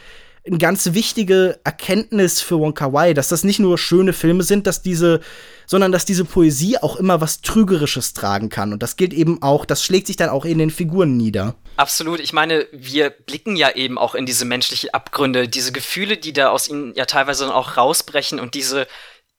[0.46, 4.82] eine ganz wichtige Erkenntnis für Wonka Wai, dass das nicht nur schöne Filme sind, dass
[4.82, 5.20] diese,
[5.66, 8.72] sondern dass diese Poesie auch immer was Trügerisches tragen kann.
[8.72, 11.56] Und das gilt eben auch, das schlägt sich dann auch in den Figuren nieder.
[11.76, 12.20] Absolut.
[12.20, 16.48] Ich meine, wir blicken ja eben auch in diese menschlichen Abgründe, diese Gefühle, die da
[16.50, 18.86] aus ihnen ja teilweise dann auch rausbrechen und diese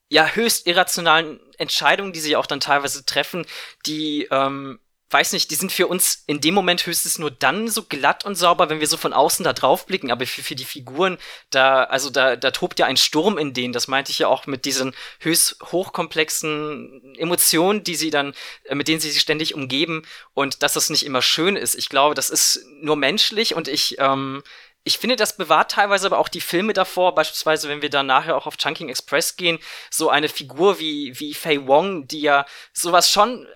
[0.09, 3.45] ja höchst irrationalen Entscheidungen, die sie auch dann teilweise treffen,
[3.85, 4.79] die ähm,
[5.12, 8.36] weiß nicht, die sind für uns in dem Moment höchstens nur dann so glatt und
[8.36, 10.12] sauber, wenn wir so von außen da drauf blicken.
[10.12, 11.17] Aber für, für die Figuren,
[11.50, 13.74] da, also da, da tobt ja ein Sturm in denen.
[13.74, 18.34] Das meinte ich ja auch mit diesen höchst hochkomplexen Emotionen, die sie dann,
[18.65, 21.76] äh, mit denen sie sich ständig umgeben und dass das nicht immer schön ist.
[21.76, 24.43] Ich glaube, das ist nur menschlich und ich, ähm,
[24.84, 28.36] ich finde, das bewahrt teilweise aber auch die Filme davor, beispielsweise, wenn wir dann nachher
[28.36, 29.60] auch auf Chunking Express gehen,
[29.91, 33.47] so eine Figur wie, wie Fei Wong, die ja sowas schon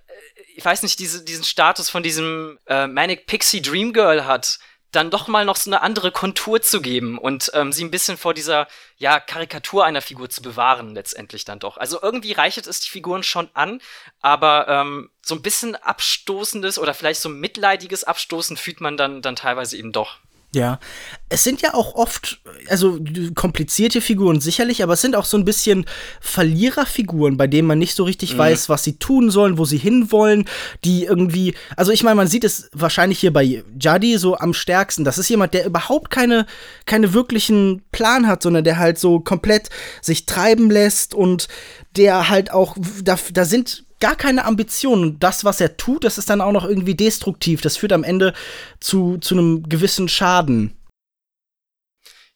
[0.56, 4.60] ich weiß nicht, diese, diesen Status von diesem äh, Manic Pixie Dream Girl hat,
[4.96, 8.18] dann doch mal noch so eine andere Kontur zu geben und ähm, sie ein bisschen
[8.18, 11.78] vor dieser ja Karikatur einer Figur zu bewahren letztendlich dann doch.
[11.78, 13.82] Also irgendwie reichert es die Figuren schon an,
[14.22, 19.36] aber ähm, so ein bisschen abstoßendes oder vielleicht so mitleidiges Abstoßen fühlt man dann dann
[19.36, 20.20] teilweise eben doch.
[20.56, 20.80] Ja,
[21.28, 22.40] es sind ja auch oft,
[22.70, 22.98] also
[23.36, 25.86] komplizierte Figuren sicherlich, aber es sind auch so ein bisschen
[26.22, 28.38] Verliererfiguren, bei denen man nicht so richtig mhm.
[28.38, 30.46] weiß, was sie tun sollen, wo sie hinwollen,
[30.86, 35.04] die irgendwie, also ich meine, man sieht es wahrscheinlich hier bei Jadi so am stärksten.
[35.04, 36.46] Das ist jemand, der überhaupt keine,
[36.86, 39.70] keine wirklichen Plan hat, sondern der halt so komplett
[40.02, 41.50] sich treiben lässt und
[41.98, 45.20] der halt auch, da, da sind gar keine Ambitionen.
[45.20, 47.62] Das, was er tut, das ist dann auch noch irgendwie destruktiv.
[47.62, 48.34] Das führt am Ende
[48.80, 50.78] zu, zu einem gewissen Schaden.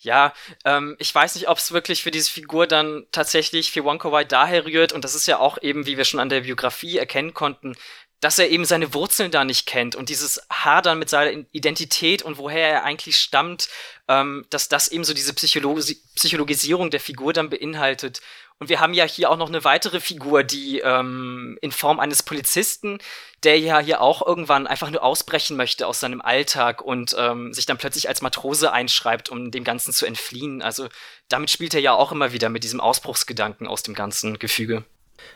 [0.02, 4.12] Ja, ähm, ich weiß nicht, ob es wirklich für diese Figur dann tatsächlich für Wonka
[4.12, 4.94] Wai daher rührt.
[4.94, 7.76] Und das ist ja auch eben, wie wir schon an der Biografie erkennen konnten,
[8.22, 12.38] dass er eben seine Wurzeln da nicht kennt und dieses Hadern mit seiner Identität und
[12.38, 13.70] woher er eigentlich stammt,
[14.08, 18.22] ähm, dass das eben so diese Psychologi Psychologisierung der Figur dann beinhaltet.
[18.60, 22.24] Und wir haben ja hier auch noch eine weitere Figur, die ähm, in Form eines
[22.24, 23.00] Polizisten,
[23.44, 27.66] der ja hier auch irgendwann einfach nur ausbrechen möchte aus seinem Alltag und ähm, sich
[27.66, 30.62] dann plötzlich als Matrose einschreibt, um dem Ganzen zu entfliehen.
[30.62, 30.90] Also
[31.30, 34.84] damit spielt er ja auch immer wieder mit diesem Ausbruchsgedanken aus dem ganzen Gefüge.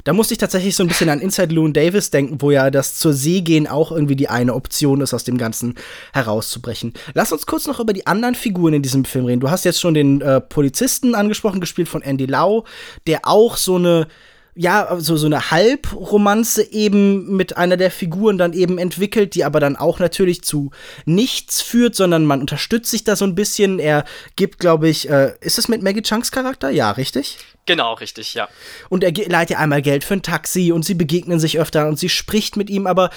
[0.04, 2.96] Da musste ich tatsächlich so ein bisschen an Inside Loon Davis denken, wo ja das
[2.96, 5.76] zur See gehen auch irgendwie die eine Option ist, aus dem Ganzen
[6.14, 6.94] herauszubrechen.
[7.14, 9.40] Lass uns kurz noch über die anderen Figuren in diesem Film reden.
[9.40, 12.66] Du hast jetzt schon den äh, Polizisten angesprochen, gespielt von Andy Lau,
[13.08, 14.08] der auch so eine
[14.56, 19.60] ja, so, so eine Halbromanze eben mit einer der Figuren dann eben entwickelt, die aber
[19.60, 20.72] dann auch natürlich zu
[21.06, 23.80] nichts führt, sondern man unterstützt sich da so ein bisschen.
[23.80, 26.70] Er gibt, glaube ich, äh, ist es mit Maggie Chunks Charakter?
[26.70, 27.40] Ja, richtig?
[27.66, 28.50] Genau, richtig, ja.
[28.90, 31.98] Und er leiht ihr einmal Geld für ein Taxi und sie begegnen sich öfter und
[31.98, 33.10] sie spricht mit ihm, aber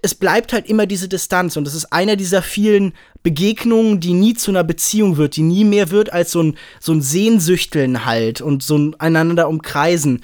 [0.00, 4.34] es bleibt halt immer diese Distanz und es ist einer dieser vielen Begegnungen, die nie
[4.34, 8.40] zu einer Beziehung wird, die nie mehr wird als so ein, so ein Sehnsüchteln halt
[8.40, 10.22] und so ein einander umkreisen.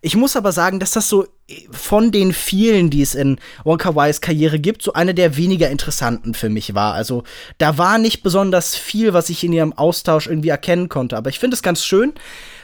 [0.00, 1.26] Ich muss aber sagen, dass das so
[1.70, 6.34] von den vielen, die es in Wonka Wise Karriere gibt, so einer der weniger interessanten
[6.34, 6.94] für mich war.
[6.94, 7.24] Also
[7.56, 11.16] da war nicht besonders viel, was ich in ihrem Austausch irgendwie erkennen konnte.
[11.16, 12.12] Aber ich finde es ganz schön,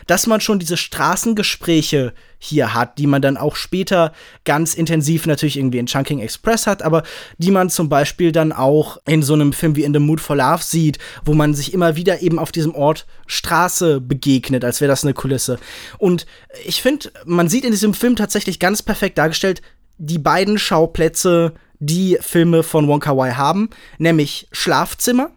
[0.07, 4.13] dass man schon diese Straßengespräche hier hat, die man dann auch später
[4.45, 7.03] ganz intensiv natürlich irgendwie in Chunking Express hat, aber
[7.39, 10.37] die man zum Beispiel dann auch in so einem Film wie In the Mood for
[10.37, 14.91] Love sieht, wo man sich immer wieder eben auf diesem Ort Straße begegnet, als wäre
[14.91, 15.59] das eine Kulisse.
[15.99, 16.27] Und
[16.67, 19.63] ich finde, man sieht in diesem Film tatsächlich ganz perfekt dargestellt,
[19.97, 25.31] die beiden Schauplätze, die Filme von Wonka Wai haben, nämlich Schlafzimmer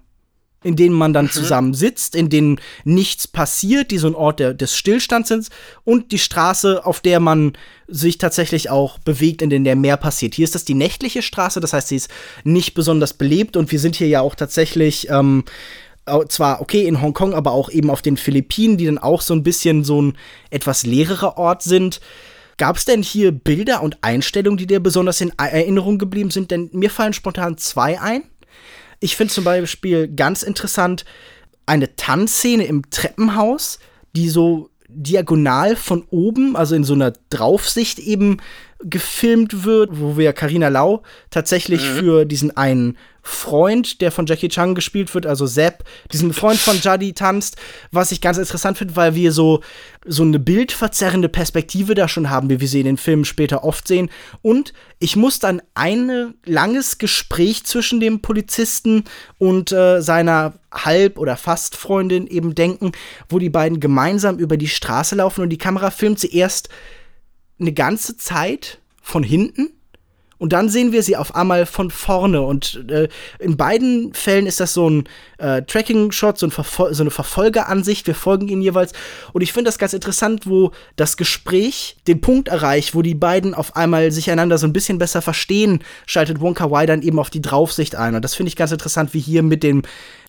[0.63, 1.31] in denen man dann mhm.
[1.31, 5.49] zusammen sitzt, in denen nichts passiert, die so ein Ort der, des Stillstands sind,
[5.83, 7.53] und die Straße, auf der man
[7.87, 10.35] sich tatsächlich auch bewegt, in der mehr passiert.
[10.35, 12.09] Hier ist das die nächtliche Straße, das heißt, sie ist
[12.43, 15.45] nicht besonders belebt und wir sind hier ja auch tatsächlich ähm,
[16.29, 19.43] zwar okay in Hongkong, aber auch eben auf den Philippinen, die dann auch so ein
[19.43, 20.17] bisschen so ein
[20.49, 21.99] etwas leererer Ort sind.
[22.57, 26.49] Gab es denn hier Bilder und Einstellungen, die dir besonders in Erinnerung geblieben sind?
[26.49, 28.23] Denn mir fallen spontan zwei ein.
[28.99, 31.05] Ich finde zum Beispiel ganz interessant
[31.65, 33.79] eine Tanzszene im Treppenhaus,
[34.15, 38.37] die so diagonal von oben, also in so einer Draufsicht eben
[38.79, 41.95] gefilmt wird, wo wir Karina Lau tatsächlich mhm.
[41.95, 46.79] für diesen einen Freund, der von Jackie Chan gespielt wird, also Sepp, diesen Freund von
[46.81, 47.57] Jaddy tanzt,
[47.91, 49.61] was ich ganz interessant finde, weil wir so,
[50.05, 53.85] so eine bildverzerrende Perspektive da schon haben, wie wir sie in den Filmen später oft
[53.85, 54.09] sehen.
[54.41, 59.03] Und ich muss dann ein langes Gespräch zwischen dem Polizisten
[59.37, 62.93] und äh, seiner Halb- oder Fast-Freundin eben denken,
[63.27, 66.69] wo die beiden gemeinsam über die Straße laufen und die Kamera filmt sie erst
[67.59, 69.71] eine ganze Zeit von hinten
[70.39, 72.41] und dann sehen wir sie auf einmal von vorne.
[72.41, 73.07] Und äh,
[73.39, 78.05] in beiden Fällen ist das so ein äh, Tracking-Shot, so, ein so, eine Verfolgeransicht.
[78.05, 78.93] Wir folgen ihnen jeweils.
[79.33, 83.55] Und ich finde das ganz interessant, wo das Gespräch den Punkt erreicht, wo die beiden
[83.55, 87.31] auf einmal sich einander so ein bisschen besser verstehen, schaltet Wonka Wai dann eben auf
[87.31, 88.13] die Draufsicht ein.
[88.13, 89.81] Und das finde ich ganz interessant, wie hier mit dem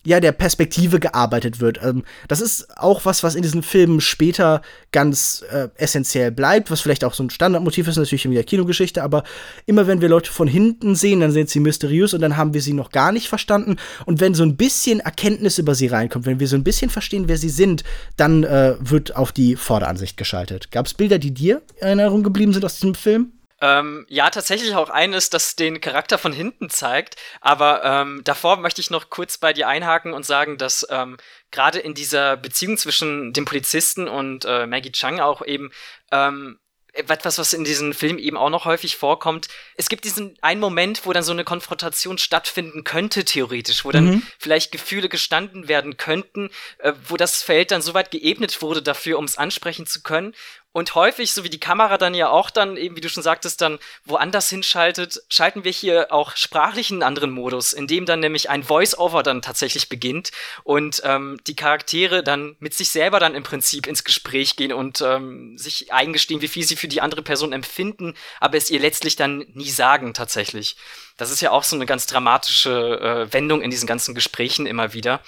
[0.05, 1.79] ja, der Perspektive gearbeitet wird.
[1.83, 6.81] Ähm, das ist auch was, was in diesen Filmen später ganz äh, essentiell bleibt, was
[6.81, 9.23] vielleicht auch so ein Standardmotiv ist, natürlich in der Kinogeschichte, aber
[9.65, 12.61] immer wenn wir Leute von hinten sehen, dann sind sie mysteriös und dann haben wir
[12.61, 13.77] sie noch gar nicht verstanden.
[14.05, 17.27] Und wenn so ein bisschen Erkenntnis über sie reinkommt, wenn wir so ein bisschen verstehen,
[17.27, 17.83] wer sie sind,
[18.17, 20.71] dann äh, wird auf die Vorderansicht geschaltet.
[20.71, 23.31] Gab es Bilder, die dir in Erinnerung geblieben sind aus diesem Film?
[23.61, 27.15] Ähm, ja, tatsächlich auch eines, das den Charakter von hinten zeigt.
[27.41, 31.17] Aber ähm, davor möchte ich noch kurz bei dir einhaken und sagen, dass ähm,
[31.51, 35.71] gerade in dieser Beziehung zwischen dem Polizisten und äh, Maggie Chang auch eben
[36.11, 36.59] ähm,
[36.93, 39.47] etwas, was in diesem Film eben auch noch häufig vorkommt.
[39.75, 44.05] Es gibt diesen einen Moment, wo dann so eine Konfrontation stattfinden könnte, theoretisch, wo dann
[44.05, 44.23] mhm.
[44.37, 49.19] vielleicht Gefühle gestanden werden könnten, äh, wo das Feld dann so weit geebnet wurde dafür,
[49.19, 50.33] um es ansprechen zu können.
[50.71, 53.59] Und häufig, so wie die Kamera dann ja auch dann, eben wie du schon sagtest,
[53.61, 58.51] dann woanders hinschaltet, schalten wir hier auch sprachlich einen anderen Modus, in dem dann nämlich
[58.51, 60.31] ein Voice-Over dann tatsächlich beginnt
[60.63, 65.01] und ähm, die Charaktere dann mit sich selber dann im Prinzip ins Gespräch gehen und
[65.01, 69.15] ähm, sich eingestehen, wie viel sie für die andere Person empfinden, aber es ihr letztlich
[69.15, 70.75] dann nie sagen tatsächlich.
[71.17, 74.93] Das ist ja auch so eine ganz dramatische äh, Wendung in diesen ganzen Gesprächen immer
[74.93, 75.19] wieder.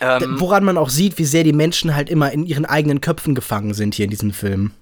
[0.00, 3.34] Ähm, Woran man auch sieht, wie sehr die Menschen halt immer in ihren eigenen Köpfen
[3.34, 4.72] gefangen sind hier in diesem Film.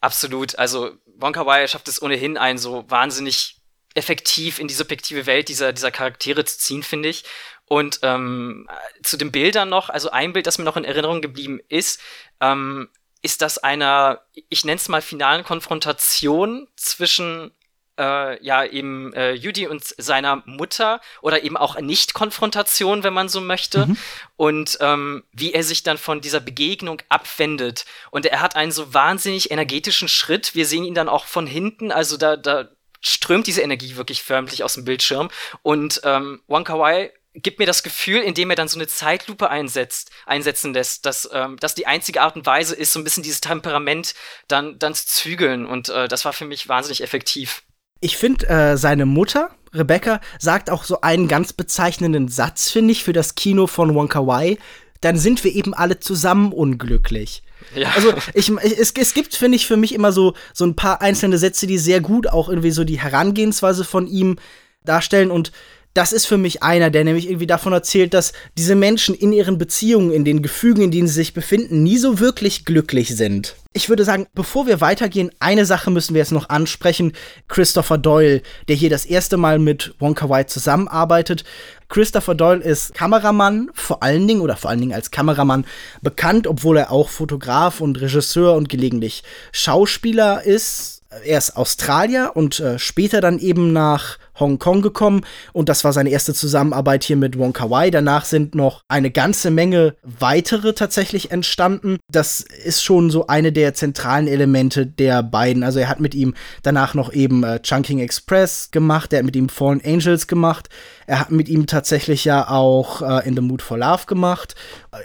[0.00, 0.58] Absolut.
[0.58, 3.56] Also Wonka Wai schafft es ohnehin, einen so wahnsinnig
[3.94, 7.24] effektiv in die subjektive Welt dieser, dieser Charaktere zu ziehen, finde ich.
[7.66, 8.68] Und ähm,
[9.02, 12.00] zu den Bildern noch, also ein Bild, das mir noch in Erinnerung geblieben ist,
[12.40, 12.88] ähm,
[13.22, 17.52] ist das einer, ich nenne es mal finalen Konfrontation zwischen
[18.00, 23.40] äh, ja eben äh, Judy und seiner Mutter oder eben auch Nicht-Konfrontation, wenn man so
[23.40, 23.86] möchte.
[23.86, 23.96] Mhm.
[24.36, 27.84] Und ähm, wie er sich dann von dieser Begegnung abwendet.
[28.10, 30.54] Und er hat einen so wahnsinnig energetischen Schritt.
[30.54, 32.68] Wir sehen ihn dann auch von hinten, also da, da
[33.02, 35.30] strömt diese Energie wirklich förmlich aus dem Bildschirm.
[35.62, 40.10] Und ähm, Wonka Wai gibt mir das Gefühl, indem er dann so eine Zeitlupe einsetzt,
[40.26, 43.40] einsetzen lässt, dass ähm, das die einzige Art und Weise ist, so ein bisschen dieses
[43.40, 44.14] Temperament
[44.48, 45.66] dann, dann zu zügeln.
[45.66, 47.62] Und äh, das war für mich wahnsinnig effektiv.
[48.00, 53.04] Ich finde, äh, seine Mutter, Rebecca, sagt auch so einen ganz bezeichnenden Satz, finde ich,
[53.04, 54.58] für das Kino von Wonka Wai.
[55.00, 57.42] Dann sind wir eben alle zusammen unglücklich.
[57.74, 57.90] Ja.
[57.94, 61.38] Also ich, es, es gibt, finde ich, für mich immer so, so ein paar einzelne
[61.38, 64.36] Sätze, die sehr gut auch irgendwie so die Herangehensweise von ihm
[64.84, 65.30] darstellen.
[65.30, 65.52] Und
[65.94, 69.58] das ist für mich einer, der nämlich irgendwie davon erzählt, dass diese Menschen in ihren
[69.58, 73.56] Beziehungen, in den Gefügen, in denen sie sich befinden, nie so wirklich glücklich sind.
[73.72, 77.12] Ich würde sagen, bevor wir weitergehen, eine Sache müssen wir jetzt noch ansprechen.
[77.48, 81.44] Christopher Doyle, der hier das erste Mal mit Wonka White zusammenarbeitet.
[81.88, 85.64] Christopher Doyle ist Kameramann, vor allen Dingen oder vor allen Dingen als Kameramann
[86.02, 92.60] bekannt, obwohl er auch Fotograf und Regisseur und gelegentlich Schauspieler ist er ist Australier und
[92.60, 97.36] äh, später dann eben nach Hongkong gekommen und das war seine erste Zusammenarbeit hier mit
[97.36, 97.90] Wong Kar Wai.
[97.90, 101.98] Danach sind noch eine ganze Menge weitere tatsächlich entstanden.
[102.10, 105.64] Das ist schon so eine der zentralen Elemente der beiden.
[105.64, 109.36] Also er hat mit ihm danach noch eben äh, Chunking Express gemacht, er hat mit
[109.36, 110.68] ihm Fallen Angels gemacht,
[111.06, 114.54] er hat mit ihm tatsächlich ja auch äh, In the Mood for Love gemacht.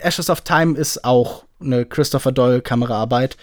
[0.04, 3.38] Ashes of Time ist auch eine Christopher Doyle Kameraarbeit.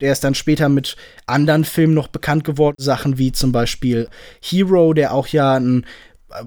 [0.00, 2.76] Der ist dann später mit anderen Filmen noch bekannt geworden.
[2.78, 4.08] Sachen wie zum Beispiel
[4.40, 5.86] Hero, der auch ja ein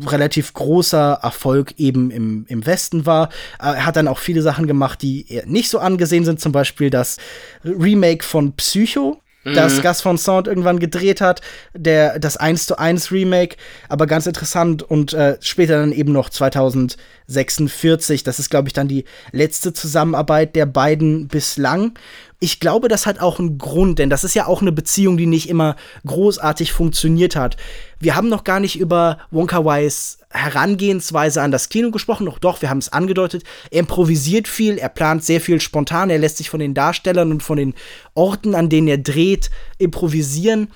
[0.05, 3.29] relativ großer Erfolg eben im, im Westen war.
[3.59, 7.17] Er hat dann auch viele Sachen gemacht, die nicht so angesehen sind, zum Beispiel das
[7.63, 9.21] Remake von Psycho,
[9.55, 9.81] das mhm.
[9.81, 11.41] Gas von Sound irgendwann gedreht hat,
[11.73, 13.55] der das 1 zu 1 Remake,
[13.87, 18.89] aber ganz interessant und äh, später dann eben noch 2046, das ist glaube ich dann
[18.89, 21.93] die letzte Zusammenarbeit der beiden bislang
[22.39, 25.25] ich glaube, das hat auch einen Grund, denn das ist ja auch eine Beziehung, die
[25.25, 27.57] nicht immer großartig funktioniert hat.
[27.99, 32.61] Wir haben noch gar nicht über Wonka Wise Herangehensweise an das Kino gesprochen, doch doch,
[32.61, 33.43] wir haben es angedeutet.
[33.71, 37.41] Er improvisiert viel, er plant sehr viel spontan, er lässt sich von den Darstellern und
[37.41, 37.73] von den
[38.13, 40.67] Orten, an denen er dreht, improvisieren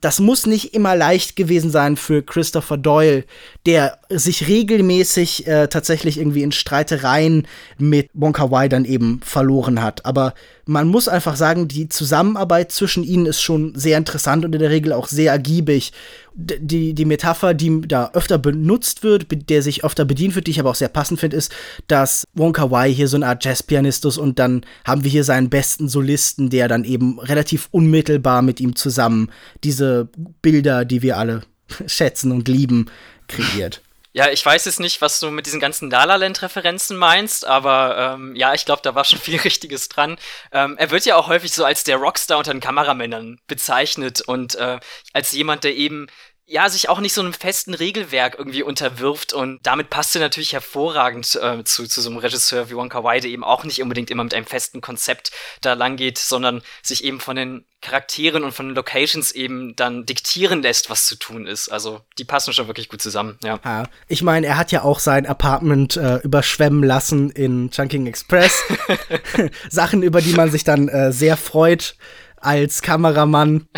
[0.00, 3.24] das muss nicht immer leicht gewesen sein für Christopher Doyle,
[3.66, 7.46] der sich regelmäßig äh, tatsächlich irgendwie in Streitereien
[7.78, 10.06] mit Wonka Wai dann eben verloren hat.
[10.06, 10.34] Aber
[10.66, 14.70] man muss einfach sagen, die Zusammenarbeit zwischen ihnen ist schon sehr interessant und in der
[14.70, 15.92] Regel auch sehr ergiebig.
[16.40, 20.60] Die, die Metapher, die da öfter benutzt wird, der sich öfter bedient wird, die ich
[20.60, 21.52] aber auch sehr passend finde, ist,
[21.88, 25.50] dass Wonka Wai hier so eine Art Jazzpianist ist und dann haben wir hier seinen
[25.50, 29.30] besten Solisten, der dann eben relativ unmittelbar mit ihm zusammen
[29.64, 31.42] diese Bilder, die wir alle
[31.86, 32.86] schätzen und lieben,
[33.26, 33.82] kreiert.
[34.18, 38.16] Ja, ich weiß jetzt nicht, was du mit diesen ganzen La La Land-Referenzen meinst, aber
[38.16, 40.18] ähm, ja, ich glaube, da war schon viel Richtiges dran.
[40.50, 44.56] Ähm, er wird ja auch häufig so als der Rockstar unter den Kameramännern bezeichnet und
[44.56, 44.80] äh,
[45.12, 46.08] als jemand, der eben
[46.50, 50.54] ja, sich auch nicht so einem festen Regelwerk irgendwie unterwirft und damit passt er natürlich
[50.54, 54.10] hervorragend äh, zu, zu so einem Regisseur wie Wonka Wai, der eben auch nicht unbedingt
[54.10, 55.30] immer mit einem festen Konzept
[55.60, 60.06] da lang geht, sondern sich eben von den Charakteren und von den Locations eben dann
[60.06, 61.68] diktieren lässt, was zu tun ist.
[61.68, 63.60] Also die passen schon wirklich gut zusammen, ja.
[63.62, 68.64] ja ich meine, er hat ja auch sein Apartment äh, überschwemmen lassen in Chunking Express.
[69.68, 71.94] Sachen, über die man sich dann äh, sehr freut
[72.40, 73.68] als Kameramann.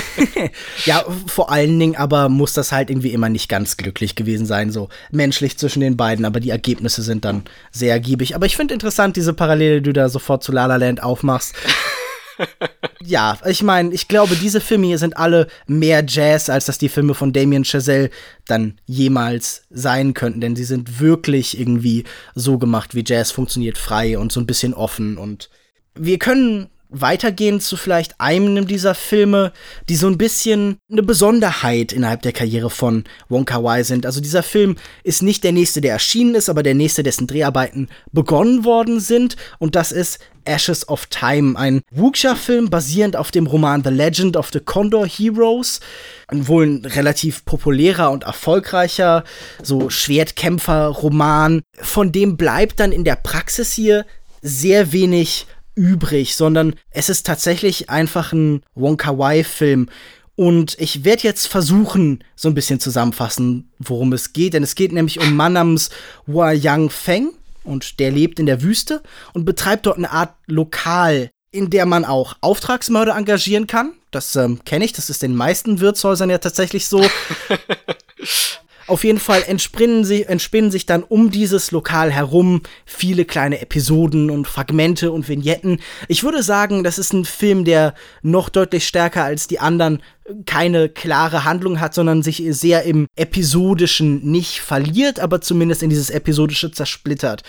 [0.84, 4.70] ja, vor allen Dingen aber muss das halt irgendwie immer nicht ganz glücklich gewesen sein,
[4.70, 8.34] so menschlich zwischen den beiden, aber die Ergebnisse sind dann sehr ergiebig.
[8.34, 11.54] Aber ich finde interessant, diese Parallele, die du da sofort zu La La Land aufmachst.
[13.04, 16.88] ja, ich meine, ich glaube, diese Filme hier sind alle mehr Jazz, als dass die
[16.88, 18.10] Filme von Damien Chazelle
[18.46, 24.18] dann jemals sein könnten, denn sie sind wirklich irgendwie so gemacht, wie Jazz funktioniert, frei
[24.18, 25.50] und so ein bisschen offen und
[25.94, 29.52] wir können weitergehen zu vielleicht einem dieser Filme,
[29.88, 34.06] die so ein bisschen eine Besonderheit innerhalb der Karriere von Wong Kar Wai sind.
[34.06, 37.88] Also dieser Film ist nicht der nächste, der erschienen ist, aber der nächste, dessen Dreharbeiten
[38.12, 39.36] begonnen worden sind.
[39.58, 44.50] Und das ist Ashes of Time, ein Wuxia-Film basierend auf dem Roman The Legend of
[44.52, 45.80] the Condor Heroes.
[46.28, 49.24] Ein wohl ein relativ populärer und erfolgreicher,
[49.62, 51.62] so Schwertkämpfer-Roman.
[51.78, 54.04] Von dem bleibt dann in der Praxis hier
[54.42, 59.88] sehr wenig übrig, sondern es ist tatsächlich einfach ein Wonka Wai-Film.
[60.34, 64.54] Und ich werde jetzt versuchen, so ein bisschen zusammenfassen, worum es geht.
[64.54, 65.90] Denn es geht nämlich um Mann namens
[66.26, 67.30] Hua Yang Feng.
[67.64, 69.02] Und der lebt in der Wüste
[69.34, 73.92] und betreibt dort eine Art Lokal, in der man auch Auftragsmörder engagieren kann.
[74.10, 77.04] Das ähm, kenne ich, das ist den meisten Wirtshäusern ja tatsächlich so.
[78.86, 84.30] Auf jeden Fall entspinnen, sie, entspinnen sich dann um dieses Lokal herum viele kleine Episoden
[84.30, 85.80] und Fragmente und Vignetten.
[86.08, 90.02] Ich würde sagen, das ist ein Film, der noch deutlich stärker als die anderen
[90.46, 96.10] keine klare Handlung hat, sondern sich sehr im Episodischen nicht verliert, aber zumindest in dieses
[96.10, 97.42] Episodische zersplittert.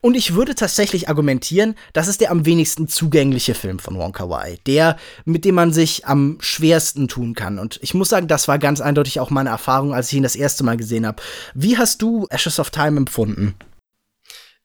[0.00, 4.58] Und ich würde tatsächlich argumentieren, das ist der am wenigsten zugängliche Film von Wonka Wai.
[4.66, 7.58] Der, mit dem man sich am schwersten tun kann.
[7.58, 10.36] Und ich muss sagen, das war ganz eindeutig auch meine Erfahrung, als ich ihn das
[10.36, 11.20] erste Mal gesehen habe.
[11.54, 13.54] Wie hast du Ashes of Time empfunden?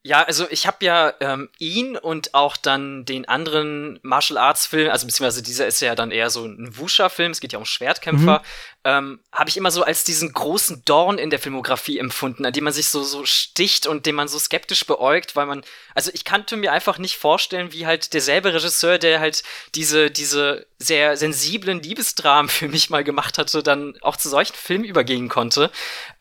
[0.05, 4.91] Ja, also ich habe ja ähm, ihn und auch dann den anderen Martial Arts Film,
[4.91, 8.39] also beziehungsweise dieser ist ja dann eher so ein Wusha-Film, es geht ja um Schwertkämpfer,
[8.39, 8.43] mhm.
[8.83, 12.65] ähm, habe ich immer so als diesen großen Dorn in der Filmografie empfunden, an dem
[12.65, 15.63] man sich so so sticht und den man so skeptisch beäugt, weil man,
[15.95, 19.41] also ich kannte mir einfach nicht vorstellen, wie halt derselbe Regisseur, der halt
[19.73, 24.83] diese diese sehr sensiblen Liebesdramen für mich mal gemacht hatte, dann auch zu solchen Filmen
[24.83, 25.71] übergehen konnte.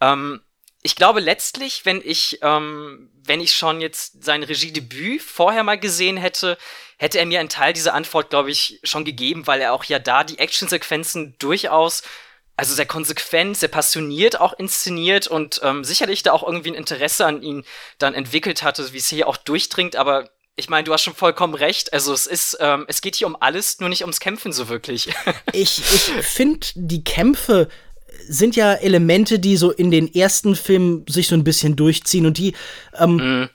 [0.00, 0.40] Ähm,
[0.82, 6.16] ich glaube letztlich, wenn ich, ähm, wenn ich schon jetzt sein Regiedebüt vorher mal gesehen
[6.16, 6.58] hätte,
[6.98, 9.98] hätte er mir einen Teil dieser Antwort, glaube ich, schon gegeben, weil er auch ja
[9.98, 12.02] da die Actionsequenzen durchaus,
[12.56, 17.26] also sehr konsequent, sehr passioniert auch inszeniert und ähm, sicherlich da auch irgendwie ein Interesse
[17.26, 17.64] an ihn
[17.98, 21.54] dann entwickelt hatte, wie es hier auch durchdringt, aber ich meine, du hast schon vollkommen
[21.54, 21.92] recht.
[21.94, 25.08] Also es ist, ähm, es geht hier um alles, nur nicht ums Kämpfen so wirklich.
[25.52, 27.68] ich ich finde die Kämpfe
[28.28, 32.38] sind ja Elemente, die so in den ersten Filmen sich so ein bisschen durchziehen und
[32.38, 32.54] die
[32.98, 33.48] ähm, mhm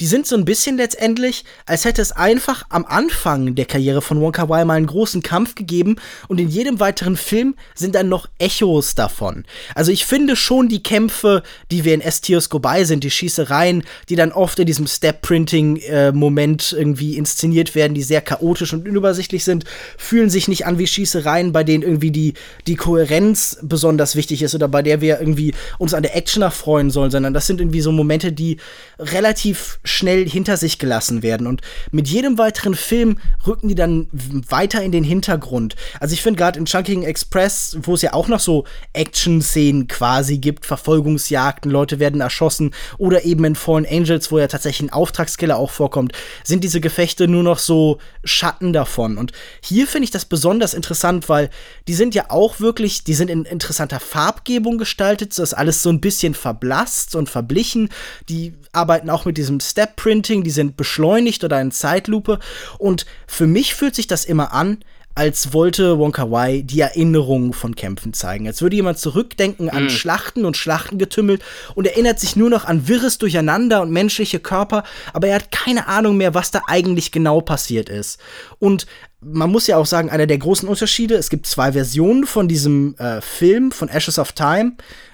[0.00, 4.20] die sind so ein bisschen letztendlich, als hätte es einfach am Anfang der Karriere von
[4.20, 5.96] Wonka Wai mal einen großen Kampf gegeben
[6.28, 9.44] und in jedem weiteren Film sind dann noch Echos davon.
[9.74, 14.16] Also ich finde schon die Kämpfe, die wir in S-Tiers vorbei sind, die Schießereien, die
[14.16, 19.64] dann oft in diesem Step-Printing-Moment irgendwie inszeniert werden, die sehr chaotisch und unübersichtlich sind,
[19.96, 22.34] fühlen sich nicht an wie Schießereien, bei denen irgendwie die,
[22.66, 26.90] die Kohärenz besonders wichtig ist oder bei der wir irgendwie uns an der Action erfreuen
[26.90, 28.58] sollen, sondern das sind irgendwie so Momente, die
[28.98, 31.46] relativ schnell hinter sich gelassen werden.
[31.46, 31.60] Und
[31.90, 35.76] mit jedem weiteren Film rücken die dann weiter in den Hintergrund.
[35.98, 40.38] Also ich finde gerade in Chunking Express, wo es ja auch noch so Action-Szenen quasi
[40.38, 45.56] gibt, Verfolgungsjagden, Leute werden erschossen, oder eben in Fallen Angels, wo ja tatsächlich ein Auftragskiller
[45.56, 46.12] auch vorkommt,
[46.44, 49.18] sind diese Gefechte nur noch so Schatten davon.
[49.18, 49.32] Und
[49.62, 51.50] hier finde ich das besonders interessant, weil
[51.88, 55.90] die sind ja auch wirklich, die sind in interessanter Farbgebung gestaltet, das ist alles so
[55.90, 57.88] ein bisschen verblasst und verblichen.
[58.28, 62.38] Die arbeiten auch mit diesem Step Step-Printing, die sind beschleunigt oder in Zeitlupe.
[62.78, 64.78] Und für mich fühlt sich das immer an,
[65.14, 68.46] als wollte Wonka Wai die Erinnerungen von Kämpfen zeigen.
[68.46, 69.90] Als würde jemand zurückdenken an mhm.
[69.90, 71.40] Schlachten und Schlachtengetümmel
[71.74, 75.88] und erinnert sich nur noch an wirres Durcheinander und menschliche Körper, aber er hat keine
[75.88, 78.20] Ahnung mehr, was da eigentlich genau passiert ist.
[78.58, 78.86] Und
[79.20, 82.94] man muss ja auch sagen, einer der großen Unterschiede, es gibt zwei Versionen von diesem
[82.96, 84.72] äh, Film, von Ashes of Time.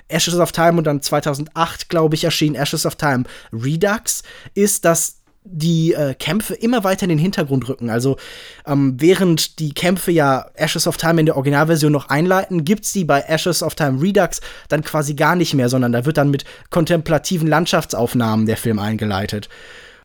[0.09, 4.23] Ashes of Time und dann 2008, glaube ich, erschien Ashes of Time Redux,
[4.55, 5.17] ist, dass
[5.49, 7.89] die äh, Kämpfe immer weiter in den Hintergrund rücken.
[7.89, 8.17] Also
[8.67, 13.05] ähm, während die Kämpfe ja Ashes of Time in der Originalversion noch einleiten, gibt's die
[13.05, 16.45] bei Ashes of Time Redux dann quasi gar nicht mehr, sondern da wird dann mit
[16.71, 19.49] kontemplativen Landschaftsaufnahmen der Film eingeleitet.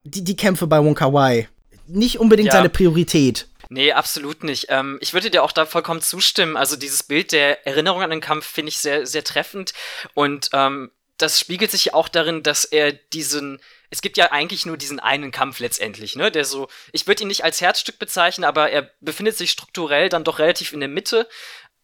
[0.04, 1.48] Die, die Kämpfe bei Wonka Wai,
[1.88, 2.54] nicht unbedingt ja.
[2.54, 3.48] seine Priorität.
[3.74, 4.66] Nee, absolut nicht.
[4.68, 6.58] Ähm, ich würde dir auch da vollkommen zustimmen.
[6.58, 9.72] Also dieses Bild der Erinnerung an den Kampf finde ich sehr, sehr treffend.
[10.14, 14.66] Und ähm, das spiegelt sich ja auch darin, dass er diesen, es gibt ja eigentlich
[14.66, 16.32] nur diesen einen Kampf letztendlich, ne?
[16.32, 20.26] Der so, ich würde ihn nicht als Herzstück bezeichnen, aber er befindet sich strukturell dann
[20.26, 21.30] doch relativ in der Mitte.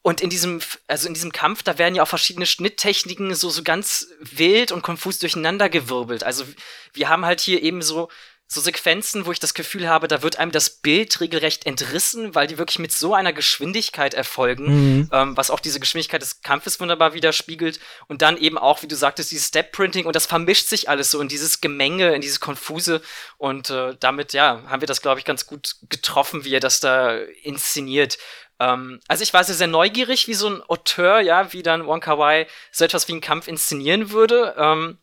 [0.01, 3.63] Und in diesem, also in diesem Kampf, da werden ja auch verschiedene Schnitttechniken so, so
[3.63, 6.25] ganz wild und konfus durcheinandergewirbelt.
[6.25, 6.43] Also
[6.91, 8.09] wir haben halt hier eben so
[8.49, 12.47] so Sequenzen, wo ich das Gefühl habe, da wird einem das Bild regelrecht entrissen, weil
[12.47, 15.09] die wirklich mit so einer Geschwindigkeit erfolgen, mhm.
[15.11, 17.81] ähm, was auch diese Geschwindigkeit des Kampfes wunderbar widerspiegelt.
[18.07, 21.19] Und dann eben auch, wie du sagtest, dieses Step-Printing und das vermischt sich alles so
[21.19, 23.01] in dieses Gemenge, in dieses Konfuse.
[23.37, 26.79] Und äh, damit, ja, haben wir das, glaube ich, ganz gut getroffen, wie er das
[26.79, 28.17] da inszeniert.
[28.59, 32.17] Ähm, also ich war sehr, sehr neugierig, wie so ein Auteur, ja, wie dann Wonka
[32.17, 34.55] Wai so etwas wie einen Kampf inszenieren würde.
[34.57, 34.97] Ähm,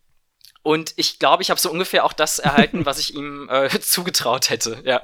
[0.64, 4.48] und ich glaube, ich habe so ungefähr auch das erhalten, was ich ihm äh, zugetraut
[4.48, 4.78] hätte.
[4.84, 5.00] Ja.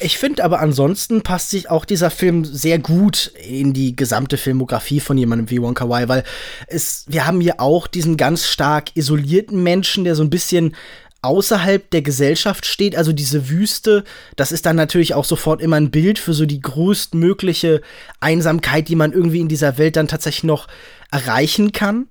[0.00, 5.00] Ich finde aber ansonsten passt sich auch dieser Film sehr gut in die gesamte Filmografie
[5.00, 6.24] von jemandem wie Wonka Wai, weil
[6.66, 10.74] es, wir haben hier auch diesen ganz stark isolierten Menschen, der so ein bisschen
[11.20, 14.04] außerhalb der Gesellschaft steht, also diese Wüste,
[14.36, 17.82] das ist dann natürlich auch sofort immer ein Bild für so die größtmögliche
[18.20, 20.68] Einsamkeit, die man irgendwie in dieser Welt dann tatsächlich noch
[21.10, 22.08] erreichen kann.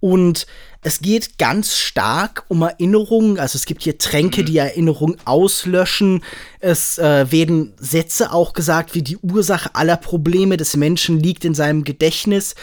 [0.00, 0.46] Und
[0.80, 3.40] es geht ganz stark um Erinnerungen.
[3.40, 6.22] Also es gibt hier Tränke, die Erinnerungen auslöschen.
[6.60, 11.54] Es äh, werden Sätze auch gesagt, wie die Ursache aller Probleme des Menschen liegt in
[11.54, 12.54] seinem Gedächtnis.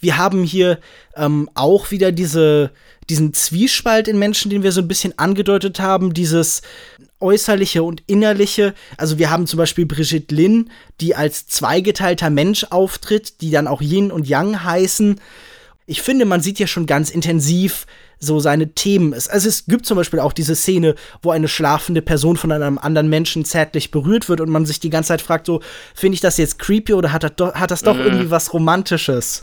[0.00, 0.80] Wir haben hier
[1.16, 2.72] ähm, auch wieder diese,
[3.08, 6.60] diesen Zwiespalt in Menschen, den wir so ein bisschen angedeutet haben, dieses
[7.20, 8.74] äußerliche und innerliche.
[8.98, 10.70] Also wir haben zum Beispiel Brigitte Lin,
[11.00, 15.20] die als zweigeteilter Mensch auftritt, die dann auch Yin und Yang heißen
[15.86, 17.86] ich finde, man sieht ja schon ganz intensiv
[18.18, 19.14] so seine Themen.
[19.14, 23.08] Also es gibt zum Beispiel auch diese Szene, wo eine schlafende Person von einem anderen
[23.08, 25.60] Menschen zärtlich berührt wird und man sich die ganze Zeit fragt, so,
[25.94, 28.02] finde ich das jetzt creepy oder hat das, do hat das doch mhm.
[28.02, 29.42] irgendwie was Romantisches?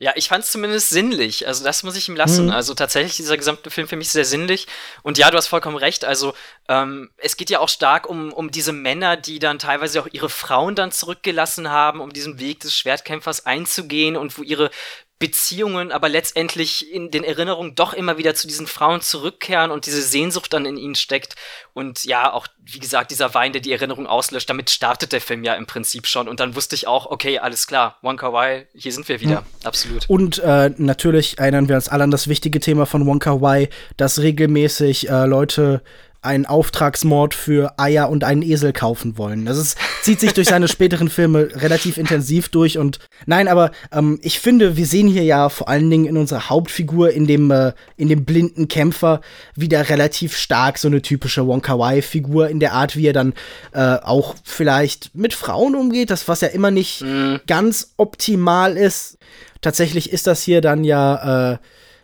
[0.00, 1.48] Ja, ich fand es zumindest sinnlich.
[1.48, 2.46] Also das muss ich ihm lassen.
[2.46, 2.52] Mhm.
[2.52, 4.68] Also tatsächlich dieser gesamte Film für mich sehr sinnlich.
[5.02, 6.04] Und ja, du hast vollkommen recht.
[6.04, 6.34] Also
[6.68, 10.28] ähm, es geht ja auch stark um, um diese Männer, die dann teilweise auch ihre
[10.28, 14.70] Frauen dann zurückgelassen haben, um diesen Weg des Schwertkämpfers einzugehen und wo ihre
[15.18, 20.00] Beziehungen aber letztendlich in den Erinnerungen doch immer wieder zu diesen Frauen zurückkehren und diese
[20.00, 21.34] Sehnsucht dann in ihnen steckt.
[21.74, 25.42] Und ja, auch, wie gesagt, dieser Wein, der die Erinnerung auslöscht, damit startet der Film
[25.42, 26.28] ja im Prinzip schon.
[26.28, 29.40] Und dann wusste ich auch, okay, alles klar, Wonka Wai, hier sind wir wieder.
[29.40, 29.46] Mhm.
[29.64, 30.08] Absolut.
[30.08, 34.20] Und äh, natürlich erinnern wir uns alle an das wichtige Thema von Wonka Wai, dass
[34.20, 35.82] regelmäßig äh, Leute
[36.20, 39.46] einen Auftragsmord für Eier und einen Esel kaufen wollen.
[39.46, 44.18] Das ist, zieht sich durch seine späteren Filme relativ intensiv durch und nein, aber ähm,
[44.22, 47.72] ich finde, wir sehen hier ja vor allen Dingen in unserer Hauptfigur, in dem, äh,
[47.96, 49.20] in dem blinden Kämpfer,
[49.54, 53.34] wieder relativ stark so eine typische Wonka-Wai-Figur in der Art, wie er dann
[53.72, 57.40] äh, auch vielleicht mit Frauen umgeht, das was ja immer nicht mhm.
[57.46, 59.18] ganz optimal ist.
[59.60, 61.58] Tatsächlich ist das hier dann ja äh,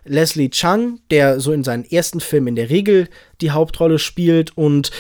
[0.05, 3.09] Leslie Chung, der so in seinen ersten Filmen in der Regel
[3.41, 4.91] die Hauptrolle spielt und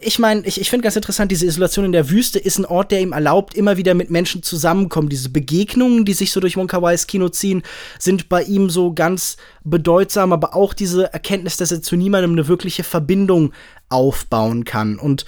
[0.00, 2.90] ich meine, ich, ich finde ganz interessant, diese Isolation in der Wüste ist ein Ort,
[2.90, 5.08] der ihm erlaubt, immer wieder mit Menschen zusammenkommen.
[5.08, 7.62] Diese Begegnungen, die sich so durch Wonka Wais Kino ziehen,
[7.98, 12.48] sind bei ihm so ganz bedeutsam, aber auch diese Erkenntnis, dass er zu niemandem eine
[12.48, 13.52] wirkliche Verbindung
[13.88, 14.98] aufbauen kann.
[14.98, 15.24] Und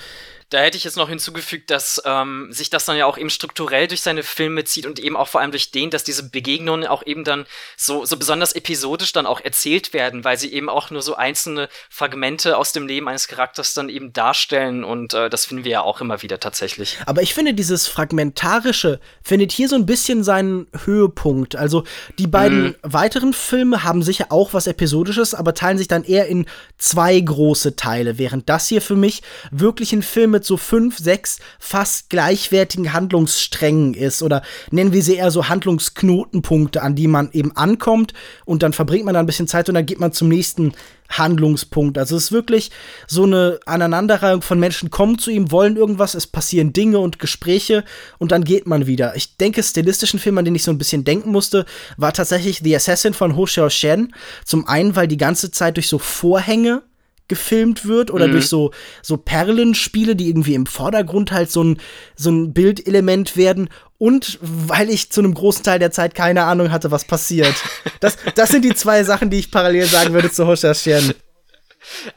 [0.50, 3.86] da hätte ich jetzt noch hinzugefügt, dass ähm, sich das dann ja auch eben strukturell
[3.86, 7.06] durch seine Filme zieht und eben auch vor allem durch den, dass diese Begegnungen auch
[7.06, 7.46] eben dann
[7.76, 11.68] so, so besonders episodisch dann auch erzählt werden, weil sie eben auch nur so einzelne
[11.88, 15.82] Fragmente aus dem Leben eines Charakters dann eben darstellen und äh, das finden wir ja
[15.82, 16.98] auch immer wieder tatsächlich.
[17.06, 21.54] Aber ich finde, dieses Fragmentarische findet hier so ein bisschen seinen Höhepunkt.
[21.54, 21.84] Also
[22.18, 22.76] die beiden mhm.
[22.82, 26.46] weiteren Filme haben sicher auch was Episodisches, aber teilen sich dann eher in
[26.76, 29.22] zwei große Teile, während das hier für mich
[29.52, 35.16] wirklich ein Film mit so fünf, sechs fast gleichwertigen Handlungssträngen ist oder nennen wir sie
[35.16, 38.14] eher so Handlungsknotenpunkte, an die man eben ankommt
[38.46, 40.72] und dann verbringt man da ein bisschen Zeit und dann geht man zum nächsten
[41.10, 41.98] Handlungspunkt.
[41.98, 42.70] Also es ist wirklich
[43.06, 47.84] so eine Aneinanderreihung von Menschen kommen zu ihm, wollen irgendwas, es passieren Dinge und Gespräche
[48.16, 49.14] und dann geht man wieder.
[49.16, 51.66] Ich denke, stilistischen Film, an den ich so ein bisschen denken musste,
[51.98, 54.14] war tatsächlich The Assassin von Ho Xiao Shen.
[54.46, 56.82] Zum einen, weil die ganze Zeit durch so Vorhänge
[57.30, 58.32] gefilmt wird oder mhm.
[58.32, 61.80] durch so, so Perlenspiele, die irgendwie im Vordergrund halt so ein,
[62.16, 66.70] so ein Bildelement werden und weil ich zu einem großen Teil der Zeit keine Ahnung
[66.70, 67.54] hatte, was passiert.
[68.00, 71.12] Das, das sind die zwei Sachen, die ich parallel sagen würde zu Hoshashian.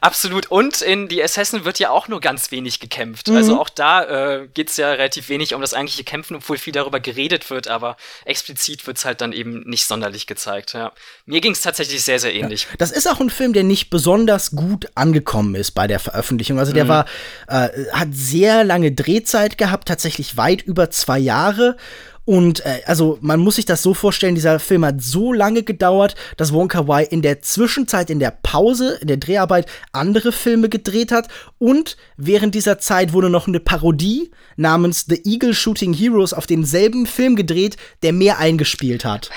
[0.00, 0.50] Absolut.
[0.50, 3.28] Und in die Assassin wird ja auch nur ganz wenig gekämpft.
[3.28, 3.36] Mhm.
[3.36, 4.04] Also auch da
[4.42, 7.68] äh, geht es ja relativ wenig um das eigentliche Kämpfen, obwohl viel darüber geredet wird,
[7.68, 10.74] aber explizit wird es halt dann eben nicht sonderlich gezeigt.
[10.74, 10.92] Ja.
[11.26, 12.62] Mir ging es tatsächlich sehr, sehr ähnlich.
[12.64, 12.76] Ja.
[12.78, 16.58] Das ist auch ein Film, der nicht besonders gut angekommen ist bei der Veröffentlichung.
[16.58, 16.88] Also der mhm.
[16.88, 17.06] war,
[17.48, 21.76] äh, hat sehr lange Drehzeit gehabt, tatsächlich weit über zwei Jahre
[22.24, 26.14] und äh, also man muss sich das so vorstellen, dieser Film hat so lange gedauert,
[26.36, 31.12] dass Wonka Wai in der Zwischenzeit, in der Pause, in der Dreharbeit andere Filme gedreht
[31.12, 31.28] hat.
[31.58, 37.06] Und während dieser Zeit wurde noch eine Parodie namens The Eagle Shooting Heroes auf denselben
[37.06, 39.30] Film gedreht, der mehr eingespielt hat.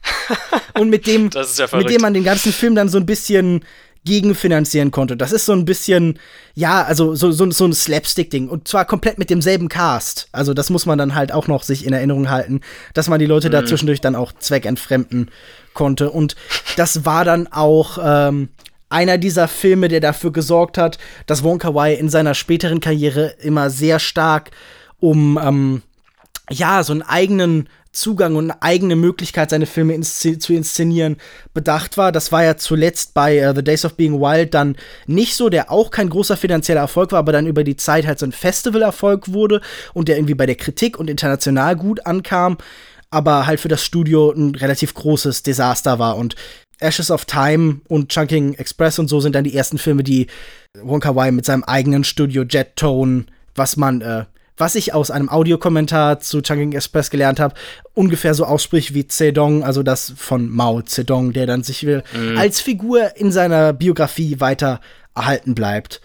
[0.74, 3.64] Und mit dem, ja mit dem man den ganzen Film dann so ein bisschen
[4.08, 5.18] gegenfinanzieren konnte.
[5.18, 6.18] Das ist so ein bisschen,
[6.54, 8.48] ja, also so, so, so ein Slapstick-Ding.
[8.48, 10.28] Und zwar komplett mit demselben Cast.
[10.32, 12.62] Also das muss man dann halt auch noch sich in Erinnerung halten,
[12.94, 13.52] dass man die Leute mhm.
[13.52, 15.30] da zwischendurch dann auch zweckentfremden
[15.74, 16.10] konnte.
[16.10, 16.36] Und
[16.76, 18.48] das war dann auch ähm,
[18.88, 20.96] einer dieser Filme, der dafür gesorgt hat,
[21.26, 24.50] dass Wonka Wai in seiner späteren Karriere immer sehr stark
[25.00, 25.82] um ähm,
[26.50, 31.16] ja, so einen eigenen Zugang und eine eigene Möglichkeit, seine Filme inszen zu inszenieren,
[31.54, 32.12] bedacht war.
[32.12, 34.76] Das war ja zuletzt bei uh, The Days of Being Wild dann
[35.06, 38.18] nicht so, der auch kein großer finanzieller Erfolg war, aber dann über die Zeit halt
[38.18, 39.60] so ein Festivalerfolg wurde
[39.94, 42.58] und der irgendwie bei der Kritik und international gut ankam,
[43.10, 46.36] aber halt für das Studio ein relativ großes Desaster war und
[46.80, 50.28] Ashes of Time und Chunking Express und so sind dann die ersten Filme, die
[50.80, 54.24] Wonka Wai mit seinem eigenen Studio Jet Tone, was man äh,
[54.58, 57.54] was ich aus einem Audiokommentar zu Chungking Express gelernt habe,
[57.94, 62.36] ungefähr so ausspricht wie Zedong, also das von Mao Zedong, der dann sich will, mhm.
[62.36, 64.80] als Figur in seiner Biografie weiter
[65.14, 66.00] erhalten bleibt.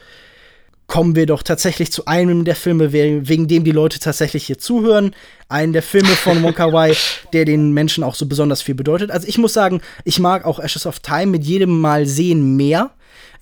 [0.85, 5.15] Kommen wir doch tatsächlich zu einem der Filme, wegen dem die Leute tatsächlich hier zuhören.
[5.47, 6.95] Einen der Filme von Wonka Wai,
[7.33, 9.09] der den Menschen auch so besonders viel bedeutet.
[9.09, 12.91] Also ich muss sagen, ich mag auch Ashes of Time mit jedem Mal sehen mehr.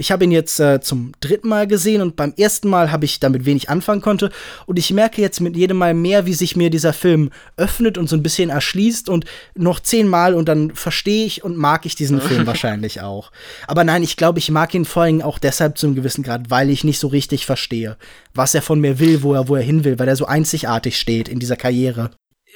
[0.02, 3.20] Ich habe ihn jetzt äh, zum dritten Mal gesehen und beim ersten Mal habe ich
[3.20, 4.32] damit wenig anfangen konnte.
[4.66, 8.10] Und ich merke jetzt mit jedem Mal mehr, wie sich mir dieser Film öffnet und
[8.10, 12.20] so ein bisschen erschließt und noch zehnmal und dann verstehe ich und mag ich diesen
[12.20, 13.32] Film wahrscheinlich auch.
[13.68, 16.50] Aber nein, ich glaube, ich mag ihn vor allem auch deshalb zu einem gewissen Grad,
[16.50, 17.96] weil ich nicht so richtig verstehe,
[18.34, 20.98] was er von mir will, wo er, wo er hin will, weil er so einzigartig
[20.98, 22.10] steht in dieser Karriere.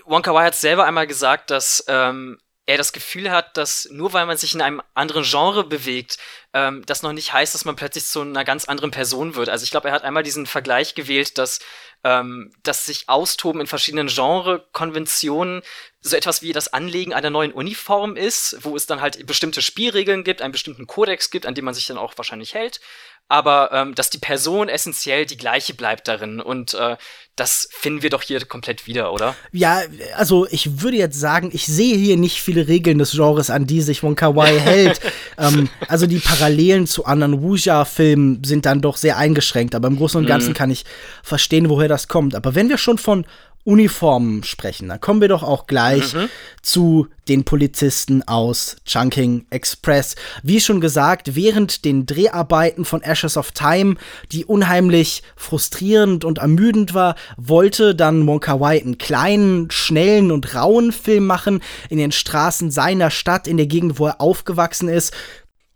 [0.07, 4.25] Wonka Wai hat selber einmal gesagt, dass ähm, er das Gefühl hat, dass nur weil
[4.25, 6.17] man sich in einem anderen Genre bewegt,
[6.53, 9.49] ähm, das noch nicht heißt, dass man plötzlich zu einer ganz anderen Person wird.
[9.49, 11.59] Also ich glaube, er hat einmal diesen Vergleich gewählt, dass
[12.03, 15.61] ähm, das sich austoben in verschiedenen Genre-Konventionen
[16.01, 20.23] so etwas wie das Anlegen einer neuen Uniform ist, wo es dann halt bestimmte Spielregeln
[20.23, 22.79] gibt, einen bestimmten Kodex gibt, an dem man sich dann auch wahrscheinlich hält
[23.27, 26.39] aber ähm, dass die Person essentiell die gleiche bleibt darin.
[26.39, 26.95] Und äh,
[27.35, 29.35] das finden wir doch hier komplett wieder, oder?
[29.51, 29.81] Ja,
[30.15, 33.81] also ich würde jetzt sagen, ich sehe hier nicht viele Regeln des Genres, an die
[33.81, 35.01] sich Wong Kar Wai hält.
[35.39, 39.73] ähm, also die Parallelen zu anderen Wuxia-Filmen sind dann doch sehr eingeschränkt.
[39.73, 40.55] Aber im Großen und Ganzen mm.
[40.55, 40.85] kann ich
[41.23, 42.35] verstehen, woher das kommt.
[42.35, 43.25] Aber wenn wir schon von
[43.65, 44.87] Uniformen sprechen.
[44.87, 46.29] Dann kommen wir doch auch gleich mhm.
[46.61, 50.15] zu den Polizisten aus Chunking Express.
[50.43, 53.95] Wie schon gesagt, während den Dreharbeiten von Ashes of Time,
[54.31, 60.91] die unheimlich frustrierend und ermüdend war, wollte dann Wonka Wai einen kleinen, schnellen und rauen
[60.91, 65.11] Film machen in den Straßen seiner Stadt, in der Gegend, wo er aufgewachsen ist.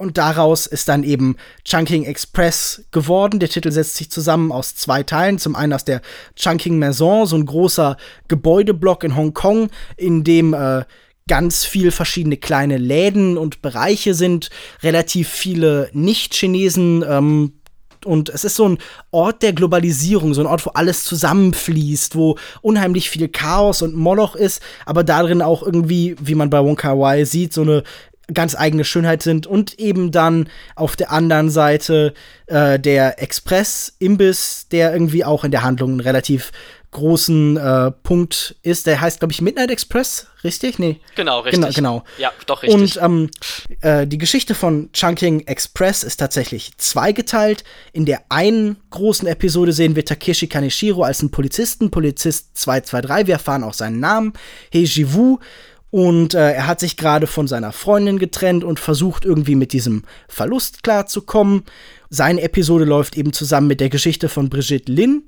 [0.01, 1.35] Und daraus ist dann eben
[1.65, 3.41] Chunking Express geworden.
[3.41, 5.39] Der Titel setzt sich zusammen aus zwei Teilen.
[5.39, 6.01] Zum einen aus der
[6.37, 7.97] Chunking Maison, so ein großer
[8.29, 10.85] Gebäudeblock in Hongkong, in dem äh,
[11.27, 14.49] ganz viel verschiedene kleine Läden und Bereiche sind,
[14.83, 17.03] relativ viele Nicht-Chinesen.
[17.05, 17.53] Ähm,
[18.05, 18.77] und es ist so ein
[19.11, 24.35] Ort der Globalisierung, so ein Ort, wo alles zusammenfließt, wo unheimlich viel Chaos und Moloch
[24.35, 27.83] ist, aber darin auch irgendwie, wie man bei Wonka Wai sieht, so eine
[28.33, 32.13] ganz eigene Schönheit sind und eben dann auf der anderen Seite
[32.47, 36.51] äh, der Express-Imbiss, der irgendwie auch in der Handlung einen relativ
[36.91, 38.87] großen äh, Punkt ist.
[38.87, 40.79] Der heißt, glaube ich, Midnight Express, richtig?
[40.79, 40.99] Nee.
[41.15, 41.75] Genau, richtig.
[41.75, 42.03] Genau, genau.
[42.17, 42.99] Ja, doch, richtig.
[42.99, 43.29] Und ähm,
[43.81, 47.63] äh, die Geschichte von Chunking Express ist tatsächlich zweigeteilt.
[47.93, 53.27] In der einen großen Episode sehen wir Takeshi Kaneshiro als einen Polizisten, Polizist 223.
[53.27, 54.33] Wir erfahren auch seinen Namen.
[54.73, 55.39] Heiji Wu
[55.91, 60.03] und äh, er hat sich gerade von seiner Freundin getrennt und versucht irgendwie mit diesem
[60.27, 61.63] Verlust klarzukommen.
[62.09, 65.23] Seine Episode läuft eben zusammen mit der Geschichte von Brigitte Lin.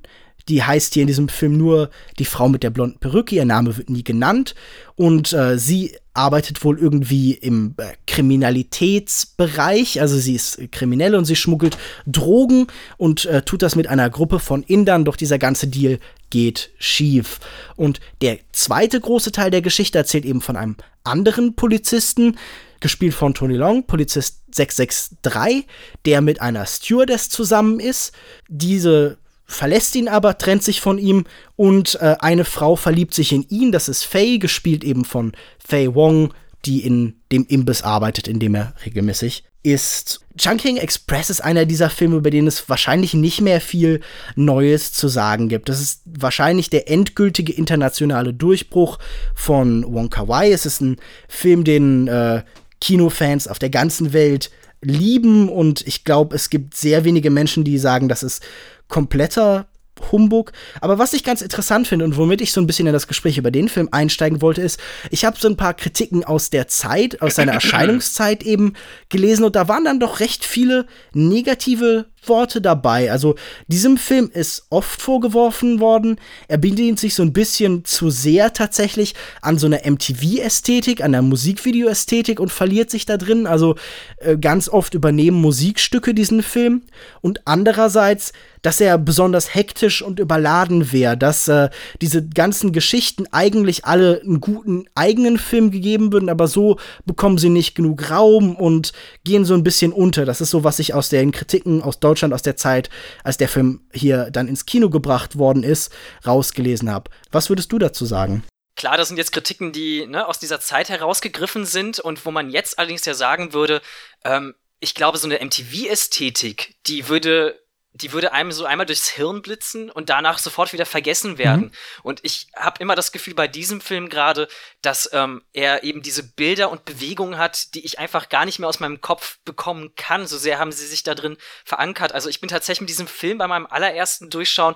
[0.49, 1.89] Die heißt hier in diesem Film nur
[2.19, 3.35] die Frau mit der blonden Perücke.
[3.35, 4.55] Ihr Name wird nie genannt.
[4.95, 10.01] Und äh, sie arbeitet wohl irgendwie im äh, Kriminalitätsbereich.
[10.01, 12.67] Also sie ist kriminell und sie schmuggelt Drogen
[12.97, 15.05] und äh, tut das mit einer Gruppe von Indern.
[15.05, 17.39] Doch dieser ganze Deal geht schief.
[17.75, 22.37] Und der zweite große Teil der Geschichte erzählt eben von einem anderen Polizisten,
[22.79, 25.67] gespielt von Tony Long, Polizist 663,
[26.05, 28.11] der mit einer Stewardess zusammen ist.
[28.49, 29.17] Diese
[29.51, 31.25] verlässt ihn aber, trennt sich von ihm
[31.55, 33.71] und äh, eine Frau verliebt sich in ihn.
[33.71, 36.33] Das ist Faye, gespielt eben von Faye Wong,
[36.65, 40.21] die in dem Imbiss arbeitet, in dem er regelmäßig ist.
[40.37, 44.01] Chunking Express ist einer dieser Filme, über den es wahrscheinlich nicht mehr viel
[44.35, 45.69] Neues zu sagen gibt.
[45.69, 48.97] Das ist wahrscheinlich der endgültige internationale Durchbruch
[49.35, 50.51] von Wong Kar Wai.
[50.51, 50.97] Es ist ein
[51.27, 52.43] Film, den äh,
[52.79, 54.49] Kinofans auf der ganzen Welt
[54.81, 58.43] lieben und ich glaube, es gibt sehr wenige Menschen, die sagen, das ist
[58.91, 59.65] kompletter
[60.11, 60.51] Humbug.
[60.79, 63.37] Aber was ich ganz interessant finde und womit ich so ein bisschen in das Gespräch
[63.37, 64.79] über den Film einsteigen wollte, ist,
[65.09, 68.73] ich habe so ein paar Kritiken aus der Zeit, aus seiner Erscheinungszeit eben
[69.09, 73.11] gelesen und da waren dann doch recht viele negative Worte dabei.
[73.11, 73.35] Also
[73.67, 76.17] diesem Film ist oft vorgeworfen worden,
[76.47, 81.21] er bedient sich so ein bisschen zu sehr tatsächlich an so einer MTV-Ästhetik, an der
[81.21, 83.47] Musikvideo-Ästhetik und verliert sich da drin.
[83.47, 83.75] Also
[84.17, 86.83] äh, ganz oft übernehmen Musikstücke diesen Film
[87.21, 91.69] und andererseits dass er besonders hektisch und überladen wäre, dass äh,
[92.01, 97.49] diese ganzen Geschichten eigentlich alle einen guten eigenen Film gegeben würden, aber so bekommen sie
[97.49, 98.93] nicht genug Raum und
[99.23, 100.25] gehen so ein bisschen unter.
[100.25, 102.89] Das ist so, was ich aus den Kritiken aus Deutschland aus der Zeit,
[103.23, 105.91] als der Film hier dann ins Kino gebracht worden ist,
[106.25, 107.09] rausgelesen habe.
[107.31, 108.43] Was würdest du dazu sagen?
[108.75, 112.49] Klar, das sind jetzt Kritiken, die ne, aus dieser Zeit herausgegriffen sind und wo man
[112.49, 113.81] jetzt allerdings ja sagen würde,
[114.23, 117.60] ähm, ich glaube, so eine MTV-Ästhetik, die würde
[117.93, 121.65] die würde einem so einmal durchs Hirn blitzen und danach sofort wieder vergessen werden.
[121.65, 121.71] Mhm.
[122.03, 124.47] Und ich habe immer das Gefühl bei diesem Film gerade,
[124.81, 128.69] dass ähm, er eben diese Bilder und Bewegungen hat, die ich einfach gar nicht mehr
[128.69, 130.25] aus meinem Kopf bekommen kann.
[130.25, 132.13] So sehr haben sie sich da drin verankert.
[132.13, 134.75] Also ich bin tatsächlich mit diesem Film bei meinem allerersten Durchschauen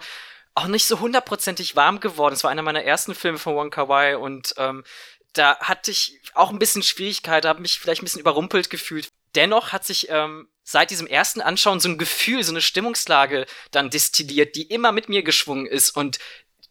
[0.53, 2.33] auch nicht so hundertprozentig warm geworden.
[2.33, 4.83] Es war einer meiner ersten Filme von Wong Kar Wai und ähm,
[5.33, 9.09] da hatte ich auch ein bisschen Schwierigkeit, habe mich vielleicht ein bisschen überrumpelt gefühlt.
[9.35, 13.89] Dennoch hat sich ähm, seit diesem ersten Anschauen so ein Gefühl, so eine Stimmungslage dann
[13.89, 16.19] destilliert, die immer mit mir geschwungen ist und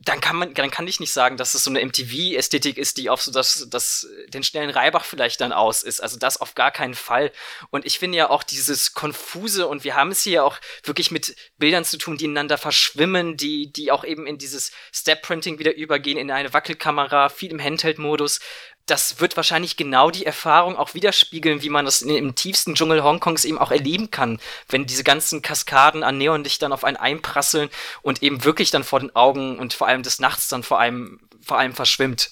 [0.01, 3.11] dann kann man, dann kann ich nicht sagen, dass es so eine MTV-Ästhetik ist, die
[3.11, 6.01] auf so das, das, den schnellen Reibach vielleicht dann aus ist.
[6.01, 7.33] Also das auf gar keinen Fall.
[7.71, 11.37] Und ich finde ja auch dieses konfuse und wir haben es hier auch wirklich mit
[11.59, 16.19] Bildern zu tun, die ineinander verschwimmen, die, die auch eben in dieses Step-Printing wieder übergehen,
[16.19, 18.41] in eine Wackelkamera, viel im Handheld-Modus.
[18.87, 23.45] Das wird wahrscheinlich genau die Erfahrung auch widerspiegeln, wie man das im tiefsten Dschungel Hongkongs
[23.45, 27.71] eben auch erleben kann, wenn diese ganzen Kaskaden an Neonlichtern auf einen einprasseln
[28.03, 31.21] und eben wirklich dann vor den Augen und vor allem des Nachts dann vor allem,
[31.41, 32.31] vor allem verschwimmt.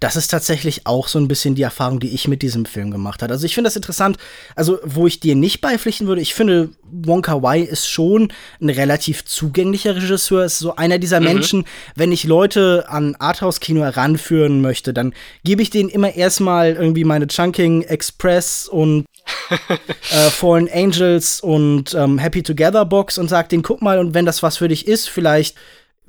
[0.00, 3.22] Das ist tatsächlich auch so ein bisschen die Erfahrung, die ich mit diesem Film gemacht
[3.22, 3.32] habe.
[3.32, 4.16] Also ich finde das interessant,
[4.56, 9.24] also wo ich dir nicht beipflichten würde, ich finde, Wonka Wai ist schon ein relativ
[9.24, 11.26] zugänglicher Regisseur, ist so einer dieser mhm.
[11.26, 11.64] Menschen,
[11.94, 15.14] wenn ich Leute an Arthouse-Kino heranführen möchte, dann
[15.44, 19.04] gebe ich denen immer erstmal irgendwie meine Chunking Express und
[19.50, 24.26] äh, Fallen Angels und ähm, Happy Together Box und sag denen, guck mal, und wenn
[24.26, 25.56] das was für dich ist, vielleicht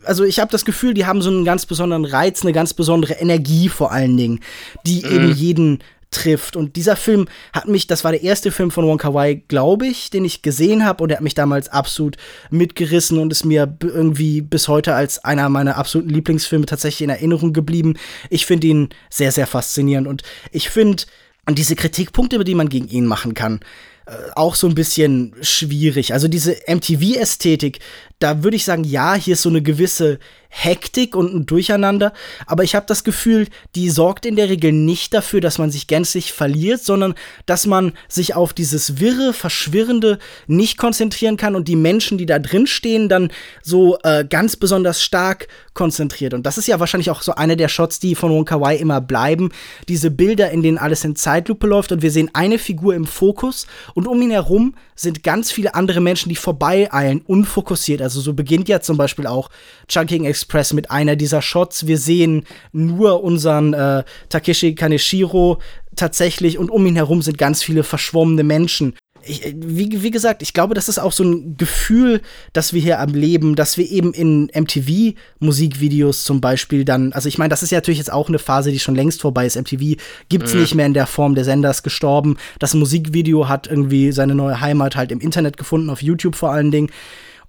[0.06, 3.14] also ich habe das Gefühl, die haben so einen ganz besonderen Reiz, eine ganz besondere
[3.14, 4.40] Energie vor allen Dingen,
[4.86, 5.12] die mhm.
[5.12, 5.80] eben jeden
[6.12, 6.56] trifft.
[6.56, 9.88] Und dieser Film hat mich, das war der erste Film von Wong Kar Wai, glaube
[9.88, 12.18] ich, den ich gesehen habe und er hat mich damals absolut
[12.50, 17.54] mitgerissen und ist mir irgendwie bis heute als einer meiner absoluten Lieblingsfilme tatsächlich in Erinnerung
[17.54, 17.96] geblieben.
[18.30, 21.04] Ich finde ihn sehr, sehr faszinierend und ich finde,
[21.50, 23.60] diese Kritikpunkte, die man gegen ihn machen kann,
[24.06, 26.14] äh, auch so ein bisschen schwierig.
[26.14, 27.80] Also diese MTV-Ästhetik,
[28.20, 30.20] da würde ich sagen, ja, hier ist so eine gewisse
[30.58, 32.14] Hektik und ein Durcheinander,
[32.46, 35.88] aber ich habe das Gefühl, die sorgt in der Regel nicht dafür, dass man sich
[35.88, 37.14] gänzlich verliert, sondern
[37.46, 42.40] dass man sich auf dieses wirre, verschwirrende nicht konzentrieren kann und die Menschen, die da
[42.40, 43.32] drin stehen, dann
[43.64, 46.34] so äh, ganz besonders stark konzentriert.
[46.34, 48.78] Und das ist ja wahrscheinlich auch so eine der Shots, die von Wong Kar Wai
[48.78, 49.50] immer bleiben,
[49.90, 53.68] diese Bilder, in denen alles in Zeitlupe läuft und wir sehen eine Figur im Fokus
[53.94, 58.02] und um ihn herum sind ganz viele andere Menschen, die vorbeieilen, unfokussiert.
[58.02, 59.50] Also so beginnt ja zum Beispiel auch
[59.88, 61.86] Chunking Express mit einer dieser Shots.
[61.86, 65.60] Wir sehen nur unseren äh, Takeshi Kaneshiro
[65.96, 68.96] tatsächlich und um ihn herum sind ganz viele verschwommene Menschen
[69.26, 72.22] ich, wie, wie gesagt, ich glaube, das ist auch so ein Gefühl,
[72.54, 77.38] dass wir hier am Leben, dass wir eben in MTV-Musikvideos zum Beispiel dann, also ich
[77.38, 79.56] meine, das ist ja natürlich jetzt auch eine Phase, die schon längst vorbei ist.
[79.56, 80.00] MTV
[80.30, 80.62] gibt's mhm.
[80.62, 82.38] nicht mehr in der Form, der Sender ist gestorben.
[82.60, 86.72] Das Musikvideo hat irgendwie seine neue Heimat halt im Internet gefunden, auf YouTube vor allen
[86.72, 86.90] Dingen.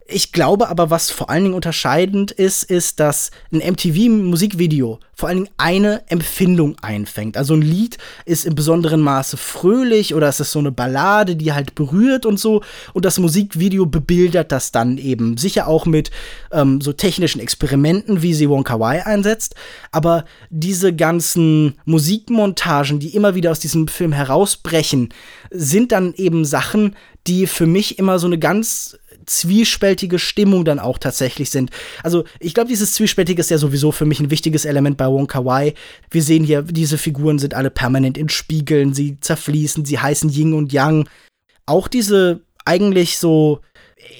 [0.08, 5.38] Ich glaube aber, was vor allen Dingen unterscheidend ist, ist, dass ein MTV-Musikvideo vor allen
[5.38, 7.36] Dingen eine Empfindung einfängt.
[7.36, 11.52] Also ein Lied ist im besonderen Maße fröhlich oder es ist so eine Ballade, die
[11.52, 12.62] halt berührt und so.
[12.92, 15.38] Und das Musikvideo bebildert das dann eben.
[15.38, 16.10] Sicher auch mit
[16.52, 19.54] ähm, so technischen Experimenten, wie sie Wonka Wai einsetzt.
[19.90, 25.08] Aber diese ganzen Musikmontagen, die immer wieder aus diesem Film herausbrechen,
[25.50, 26.94] sind dann eben Sachen,
[27.26, 31.70] die für mich immer so eine ganz zwiespältige Stimmung dann auch tatsächlich sind.
[32.02, 35.26] Also ich glaube, dieses Zwiespältige ist ja sowieso für mich ein wichtiges Element bei Wong
[35.26, 35.74] Kar Wai.
[36.10, 40.54] Wir sehen hier, diese Figuren sind alle permanent in Spiegeln, sie zerfließen, sie heißen Yin
[40.54, 41.08] und Yang.
[41.66, 43.60] Auch diese eigentlich so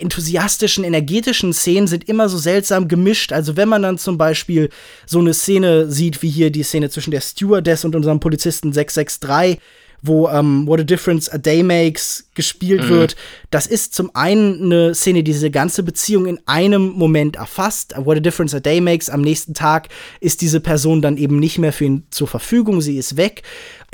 [0.01, 3.33] enthusiastischen, energetischen Szenen sind immer so seltsam gemischt.
[3.33, 4.71] Also wenn man dann zum Beispiel
[5.07, 9.61] so eine Szene sieht, wie hier die Szene zwischen der Stewardess und unserem Polizisten 663,
[10.03, 12.89] wo ähm, What a Difference a Day Makes gespielt mhm.
[12.89, 13.17] wird.
[13.51, 17.95] Das ist zum einen eine Szene, die diese ganze Beziehung in einem Moment erfasst.
[17.97, 19.11] What a Difference a Day Makes.
[19.11, 19.89] Am nächsten Tag
[20.21, 22.81] ist diese Person dann eben nicht mehr für ihn zur Verfügung.
[22.81, 23.43] Sie ist weg.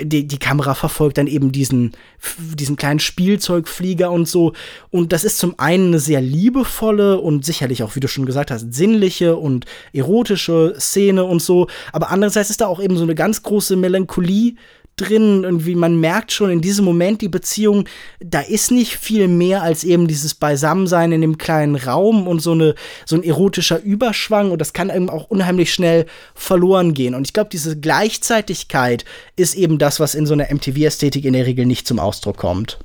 [0.01, 1.93] Die, die Kamera verfolgt dann eben diesen,
[2.39, 4.53] diesen kleinen Spielzeugflieger und so.
[4.91, 8.51] Und das ist zum einen eine sehr liebevolle und sicherlich auch, wie du schon gesagt
[8.51, 11.69] hast, sinnliche und erotische Szene und so.
[11.93, 14.55] Aber andererseits ist da auch eben so eine ganz große Melancholie
[14.97, 15.45] drin.
[15.45, 17.89] Irgendwie, man merkt schon in diesem Moment die Beziehung,
[18.21, 22.53] da ist nicht viel mehr als eben dieses Beisammensein in dem kleinen Raum und so,
[22.53, 22.75] eine,
[23.07, 24.51] so ein erotischer Überschwang.
[24.51, 27.15] Und das kann eben auch unheimlich schnell verloren gehen.
[27.15, 29.05] Und ich glaube, diese Gleichzeitigkeit
[29.37, 32.79] ist eben das, was in so einer MTV-Ästhetik in der Regel nicht zum Ausdruck kommt.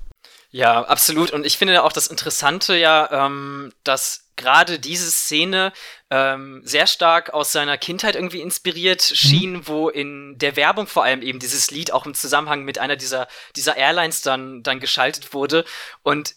[0.49, 1.31] Ja, absolut.
[1.31, 5.73] Und ich finde auch das Interessante ja, ähm, dass gerade diese Szene
[6.09, 9.15] ähm, sehr stark aus seiner Kindheit irgendwie inspiriert mhm.
[9.15, 12.95] schien, wo in der Werbung vor allem eben dieses Lied auch im Zusammenhang mit einer
[12.95, 15.65] dieser, dieser Airlines dann, dann geschaltet wurde.
[16.03, 16.35] Und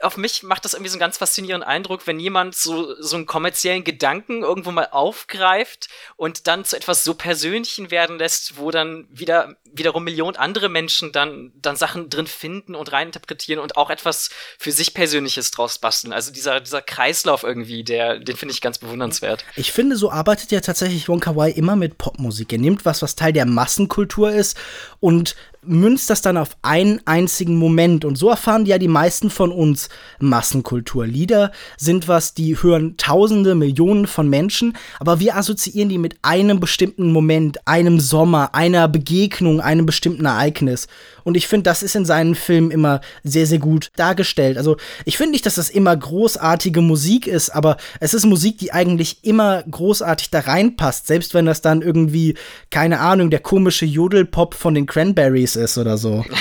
[0.00, 3.26] auf mich macht das irgendwie so einen ganz faszinierenden Eindruck, wenn jemand so, so einen
[3.26, 9.08] kommerziellen Gedanken irgendwo mal aufgreift und dann zu etwas so Persönlichen werden lässt, wo dann
[9.10, 14.30] wieder, wiederum Millionen andere Menschen dann, dann Sachen drin finden und reininterpretieren und auch etwas
[14.58, 16.12] für sich Persönliches draus basteln.
[16.12, 19.44] Also dieser, dieser Kreislauf irgendwie, der, den finde ich ganz bewundernswert.
[19.56, 22.52] Ich finde, so arbeitet ja tatsächlich Wong Kar Wai immer mit Popmusik.
[22.52, 24.56] Er nimmt was, was Teil der Massenkultur ist
[25.00, 25.34] und
[25.68, 28.04] münzt das dann auf einen einzigen Moment.
[28.04, 29.88] Und so erfahren ja die meisten von uns
[30.18, 31.06] Massenkultur.
[31.06, 36.60] Lieder sind was, die hören Tausende, Millionen von Menschen, aber wir assoziieren die mit einem
[36.60, 40.88] bestimmten Moment, einem Sommer, einer Begegnung, einem bestimmten Ereignis.
[41.28, 44.56] Und ich finde, das ist in seinen Filmen immer sehr, sehr gut dargestellt.
[44.56, 48.72] Also ich finde nicht, dass das immer großartige Musik ist, aber es ist Musik, die
[48.72, 52.34] eigentlich immer großartig da reinpasst, selbst wenn das dann irgendwie,
[52.70, 56.24] keine Ahnung, der komische Jodelpop von den Cranberries ist oder so.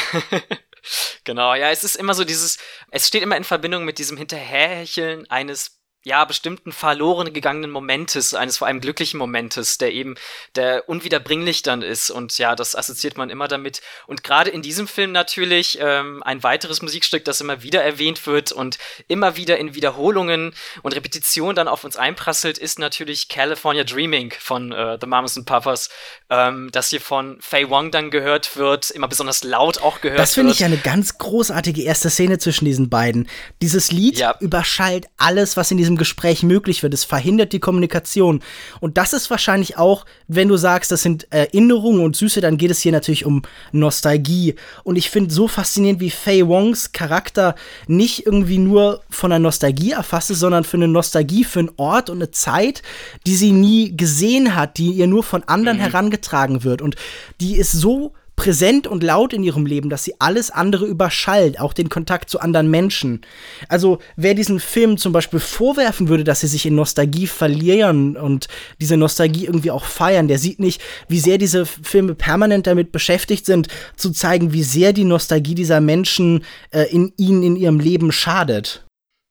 [1.26, 2.58] Genau, ja, es ist immer so dieses,
[2.92, 5.77] es steht immer in Verbindung mit diesem Hinterherhecheln eines
[6.08, 10.16] ja, bestimmten verloren gegangenen Momentes, eines vor allem glücklichen Momentes, der eben,
[10.56, 12.10] der unwiederbringlich dann ist.
[12.10, 13.82] Und ja, das assoziiert man immer damit.
[14.08, 18.54] Und gerade in diesem Film natürlich ähm, ein weiteres Musikstück, das immer wieder erwähnt wird
[18.54, 18.78] und
[19.10, 24.72] immer wieder in Wiederholungen und Repetitionen dann auf uns einprasselt, ist natürlich California Dreaming von
[24.72, 25.90] äh, The Mamas and Papas,
[26.30, 30.38] ähm, das hier von Fei Wong dann gehört wird, immer besonders laut auch gehört das
[30.38, 30.48] wird.
[30.48, 33.28] Das finde ich eine ganz großartige erste Szene zwischen diesen beiden.
[33.62, 34.36] Dieses Lied ja.
[34.40, 36.94] überschallt alles, was in diesem Gespräch möglich wird.
[36.94, 38.42] Es verhindert die Kommunikation.
[38.80, 42.72] Und das ist wahrscheinlich auch, wenn du sagst, das sind Erinnerungen und Süße, dann geht
[42.72, 43.42] es hier natürlich um
[43.72, 44.56] Nostalgie.
[44.84, 47.56] Und ich finde so faszinierend, wie Faye Wongs Charakter
[47.88, 52.10] nicht irgendwie nur von der Nostalgie erfasst ist, sondern für eine Nostalgie für einen Ort
[52.10, 52.82] und eine Zeit,
[53.26, 55.82] die sie nie gesehen hat, die ihr nur von anderen mhm.
[55.82, 56.82] herangetragen wird.
[56.82, 56.96] Und
[57.42, 61.74] die ist so präsent und laut in ihrem Leben, dass sie alles andere überschallt, auch
[61.74, 63.22] den Kontakt zu anderen Menschen.
[63.68, 68.48] Also wer diesen Film zum Beispiel vorwerfen würde, dass sie sich in Nostalgie verlieren und
[68.80, 73.46] diese Nostalgie irgendwie auch feiern, der sieht nicht, wie sehr diese Filme permanent damit beschäftigt
[73.46, 73.68] sind,
[73.98, 78.87] zu zeigen, wie sehr die Nostalgie dieser Menschen äh, in ihnen in ihrem Leben schadet.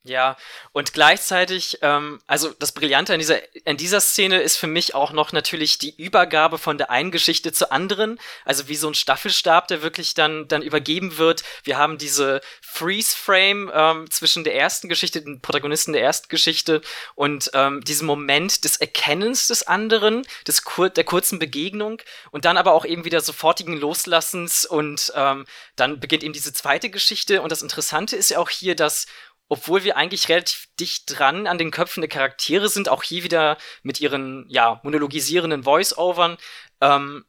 [0.06, 0.36] Ja,
[0.72, 5.10] und gleichzeitig, ähm, also das Brillante an dieser, an dieser Szene ist für mich auch
[5.10, 9.66] noch natürlich die Übergabe von der einen Geschichte zur anderen, also wie so ein Staffelstab,
[9.66, 11.42] der wirklich dann, dann übergeben wird.
[11.64, 16.82] Wir haben diese Freeze-Frame ähm, zwischen der ersten Geschichte, den Protagonisten der ersten Geschichte
[17.16, 22.00] und ähm, diesem Moment des Erkennens des anderen, des kur der kurzen Begegnung
[22.30, 26.90] und dann aber auch eben wieder sofortigen Loslassens und ähm, dann beginnt eben diese zweite
[26.90, 29.06] Geschichte und das Interessante ist ja auch hier, dass
[29.48, 33.58] obwohl wir eigentlich relativ dicht dran an den Köpfen der Charaktere sind, auch hier wieder
[33.82, 36.36] mit ihren, ja, monologisierenden Voice-Overn,
[36.80, 37.24] ähm,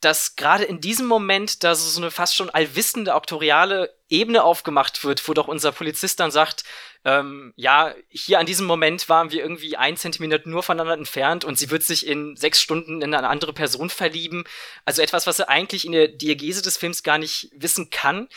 [0.00, 5.26] dass gerade in diesem Moment da so, eine fast schon allwissende, auktoriale Ebene aufgemacht wird,
[5.26, 6.62] wo doch unser Polizist dann sagt,
[7.04, 11.58] ähm, ja, hier an diesem Moment waren wir irgendwie ein Zentimeter nur voneinander entfernt und
[11.58, 14.44] sie wird sich in sechs Stunden in eine andere Person verlieben.
[14.84, 18.28] Also etwas, was er eigentlich in der Diagese des Films gar nicht wissen kann.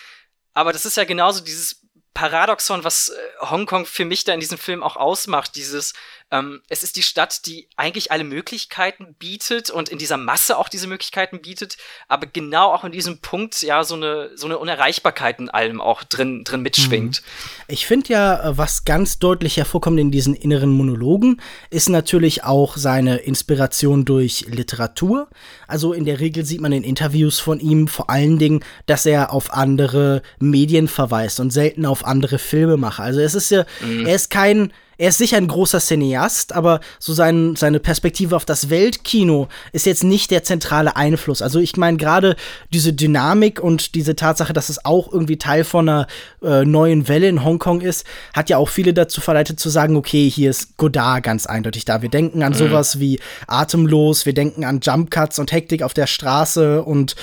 [0.54, 1.82] Aber das ist ja genauso dieses
[2.14, 5.94] Paradoxon, was äh, Hongkong für mich da in diesem Film auch ausmacht, dieses
[6.32, 10.70] ähm, es ist die Stadt, die eigentlich alle Möglichkeiten bietet und in dieser Masse auch
[10.70, 11.78] diese Möglichkeiten bietet,
[12.08, 16.04] aber genau auch in diesem Punkt ja so eine, so eine Unerreichbarkeit in allem auch
[16.04, 17.22] drin, drin mitschwingt.
[17.22, 17.64] Mhm.
[17.68, 22.78] Ich finde ja, äh, was ganz deutlich hervorkommt in diesen inneren Monologen, ist natürlich auch
[22.78, 25.28] seine Inspiration durch Literatur.
[25.68, 29.34] Also in der Regel sieht man in Interviews von ihm vor allen Dingen, dass er
[29.34, 33.02] auf andere Medien verweist und selten auf andere Filme macht.
[33.02, 34.06] Also es ist ja, mhm.
[34.06, 34.72] er ist kein
[35.02, 39.88] er ist sicher ein großer Cineast, aber so sein, seine Perspektive auf das Weltkino ist
[39.88, 41.42] jetzt nicht der zentrale Einfluss.
[41.42, 42.36] Also ich meine gerade
[42.72, 46.08] diese Dynamik und diese Tatsache, dass es auch irgendwie Teil von einer
[46.44, 50.30] äh, neuen Welle in Hongkong ist, hat ja auch viele dazu verleitet zu sagen, okay,
[50.30, 52.04] hier ist Godard ganz eindeutig da.
[52.04, 52.58] Wir denken an mhm.
[52.58, 57.16] sowas wie Atemlos, wir denken an Jump Cuts und Hektik auf der Straße und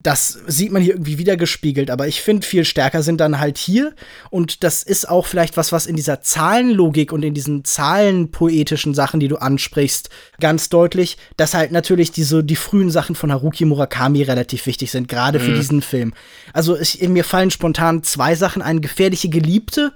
[0.00, 3.94] das sieht man hier irgendwie wiedergespiegelt, aber ich finde, viel stärker sind dann halt hier.
[4.30, 9.18] Und das ist auch vielleicht was, was in dieser Zahlenlogik und in diesen zahlenpoetischen Sachen,
[9.18, 14.22] die du ansprichst, ganz deutlich, dass halt natürlich diese, die frühen Sachen von Haruki Murakami
[14.22, 15.42] relativ wichtig sind, gerade mhm.
[15.42, 16.14] für diesen Film.
[16.52, 18.80] Also ich, mir fallen spontan zwei Sachen ein.
[18.80, 19.92] Gefährliche Geliebte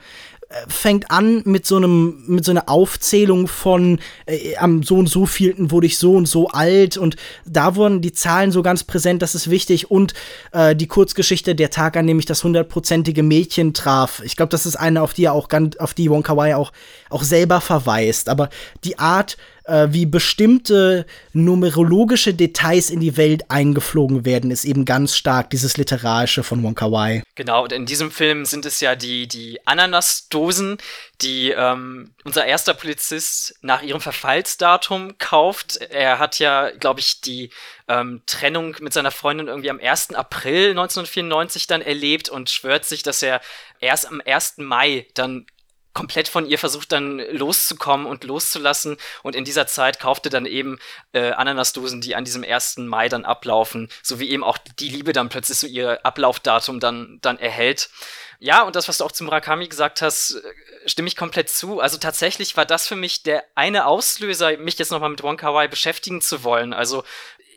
[0.69, 5.27] fängt an mit so einem mit so einer Aufzählung von äh, am so und so
[5.27, 9.23] vielten wurde ich so und so alt und da wurden die Zahlen so ganz präsent,
[9.23, 10.15] das ist wichtig und
[10.53, 14.23] äh, die Kurzgeschichte der Tag, an dem ich das hundertprozentige Mädchen traf.
[14.25, 16.73] Ich glaube, das ist eine, auf die er auch ganz, auf die Wonka Wai auch
[17.11, 18.49] auch selber verweist, aber
[18.85, 25.17] die Art äh, wie bestimmte numerologische Details in die Welt eingeflogen werden, ist eben ganz
[25.17, 27.23] stark dieses Literarische von Wonka Wai.
[27.35, 30.79] Genau, und in diesem Film sind es ja die, die Ananasdosen,
[31.21, 35.77] die ähm, unser erster Polizist nach ihrem Verfallsdatum kauft.
[35.91, 37.51] Er hat ja, glaube ich, die
[37.89, 40.15] ähm, Trennung mit seiner Freundin irgendwie am 1.
[40.15, 43.41] April 1994 dann erlebt und schwört sich, dass er
[43.81, 44.59] erst am 1.
[44.59, 45.47] Mai dann
[45.95, 50.79] komplett von ihr versucht dann loszukommen und loszulassen und in dieser Zeit kaufte dann eben
[51.13, 52.79] äh, Ananasdosen, die an diesem 1.
[52.79, 57.19] Mai dann ablaufen, so wie eben auch die Liebe dann plötzlich so ihr Ablaufdatum dann,
[57.23, 57.91] dann erhält.
[58.39, 61.81] Ja, und das, was du auch zu Murakami gesagt hast, äh, stimme ich komplett zu.
[61.81, 65.69] Also tatsächlich war das für mich der eine Auslöser, mich jetzt nochmal mit Wonka Wai
[65.69, 66.73] beschäftigen zu wollen.
[66.73, 67.05] Also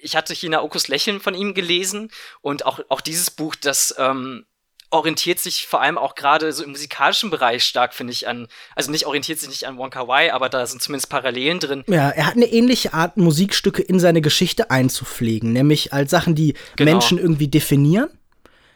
[0.04, 2.12] ich hatte hier Naokos Lächeln von ihm gelesen
[2.42, 4.46] und auch, auch dieses Buch, das ähm,
[4.92, 8.92] orientiert sich vor allem auch gerade so im musikalischen Bereich stark, finde ich, an, also
[8.92, 11.84] nicht orientiert sich nicht an Wonka Wai, aber da sind zumindest Parallelen drin.
[11.88, 16.56] Ja, er hat eine ähnliche Art, Musikstücke in seine Geschichte einzupflegen, nämlich als Sachen, die
[16.76, 16.92] genau.
[16.92, 18.10] Menschen irgendwie definieren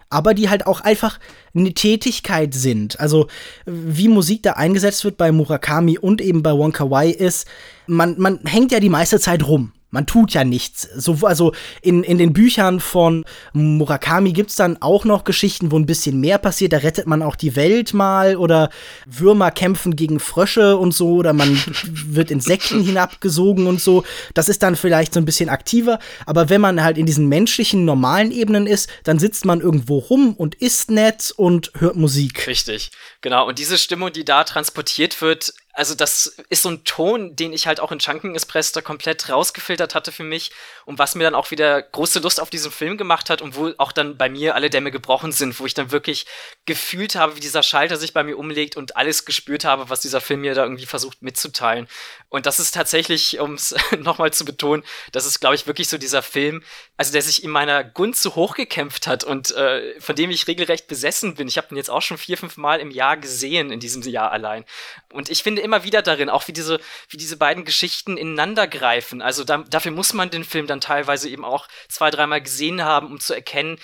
[0.09, 1.19] aber die halt auch einfach
[1.53, 2.99] eine Tätigkeit sind.
[2.99, 3.27] Also
[3.65, 7.47] wie Musik da eingesetzt wird bei Murakami und eben bei Wonka Wai ist,
[7.85, 9.71] man, man hängt ja die meiste Zeit rum.
[9.91, 10.87] Man tut ja nichts.
[10.95, 15.87] So, also in, in den Büchern von Murakami gibt's dann auch noch Geschichten, wo ein
[15.87, 16.73] bisschen mehr passiert.
[16.73, 18.69] Da rettet man auch die Welt mal oder
[19.07, 24.03] Würmer kämpfen gegen Frösche und so oder man wird Insekten hinabgesogen und so.
[24.35, 25.99] Das ist dann vielleicht so ein bisschen aktiver.
[26.25, 30.35] Aber wenn man halt in diesen menschlichen, normalen Ebenen ist, dann sitzt man irgendwo rum
[30.35, 32.45] und isst nett und hört Musik.
[32.45, 33.47] Richtig, genau.
[33.47, 37.67] Und diese Stimmung, die da transportiert wird, also das ist so ein Ton, den ich
[37.67, 40.51] halt auch in Chunking Express da komplett rausgefiltert hatte für mich
[40.85, 43.71] und was mir dann auch wieder große Lust auf diesen Film gemacht hat und wo
[43.77, 46.25] auch dann bei mir alle Dämme gebrochen sind, wo ich dann wirklich
[46.65, 50.21] gefühlt habe, wie dieser Schalter sich bei mir umlegt und alles gespürt habe, was dieser
[50.21, 51.87] Film mir da irgendwie versucht mitzuteilen.
[52.29, 55.97] Und das ist tatsächlich, um es nochmal zu betonen, das ist, glaube ich, wirklich so
[55.97, 56.63] dieser Film,
[56.97, 60.87] also der sich in meiner Gunst so hochgekämpft hat und äh, von dem ich regelrecht
[60.87, 61.47] besessen bin.
[61.47, 64.31] Ich habe ihn jetzt auch schon vier, fünf Mal im Jahr gesehen, in diesem Jahr
[64.31, 64.65] allein.
[65.11, 66.79] Und ich finde immer wieder darin, auch wie diese,
[67.09, 69.21] wie diese beiden Geschichten ineinander greifen.
[69.21, 73.07] Also da, dafür muss man den Film dann teilweise eben auch zwei, dreimal gesehen haben,
[73.07, 73.79] um zu erkennen,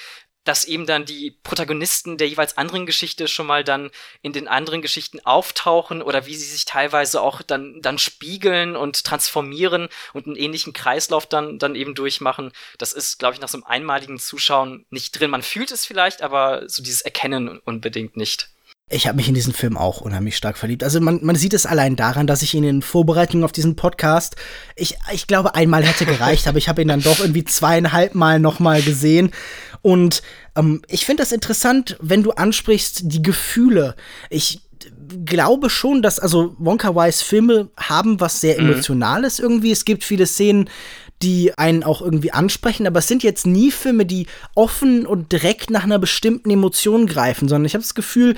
[0.46, 3.90] dass eben dann die Protagonisten der jeweils anderen Geschichte schon mal dann
[4.22, 9.04] in den anderen Geschichten auftauchen oder wie sie sich teilweise auch dann, dann spiegeln und
[9.04, 12.54] transformieren und einen ähnlichen Kreislauf dann, dann eben durchmachen.
[12.78, 15.32] Das ist, glaube ich, nach so einem einmaligen Zuschauen nicht drin.
[15.32, 18.50] Man fühlt es vielleicht, aber so dieses Erkennen unbedingt nicht.
[18.88, 20.84] Ich habe mich in diesen Film auch unheimlich stark verliebt.
[20.84, 24.36] Also man, man sieht es allein daran, dass ich ihn in Vorbereitung auf diesen Podcast,
[24.76, 28.40] ich, ich glaube, einmal hätte gereicht, aber ich habe ihn dann doch irgendwie zweieinhalb Mal
[28.40, 29.32] nochmal gesehen.
[29.82, 30.22] Und
[30.56, 33.96] ähm, ich finde das interessant, wenn du ansprichst, die Gefühle.
[34.30, 34.62] Ich
[35.26, 38.70] glaube schon, dass also Wonka Wise Filme haben was sehr mhm.
[38.70, 39.46] Emotionales mhm.
[39.46, 39.72] irgendwie.
[39.72, 40.70] Es gibt viele Szenen,
[41.24, 45.72] die einen auch irgendwie ansprechen, aber es sind jetzt nie Filme, die offen und direkt
[45.72, 48.36] nach einer bestimmten Emotion greifen, sondern ich habe das Gefühl,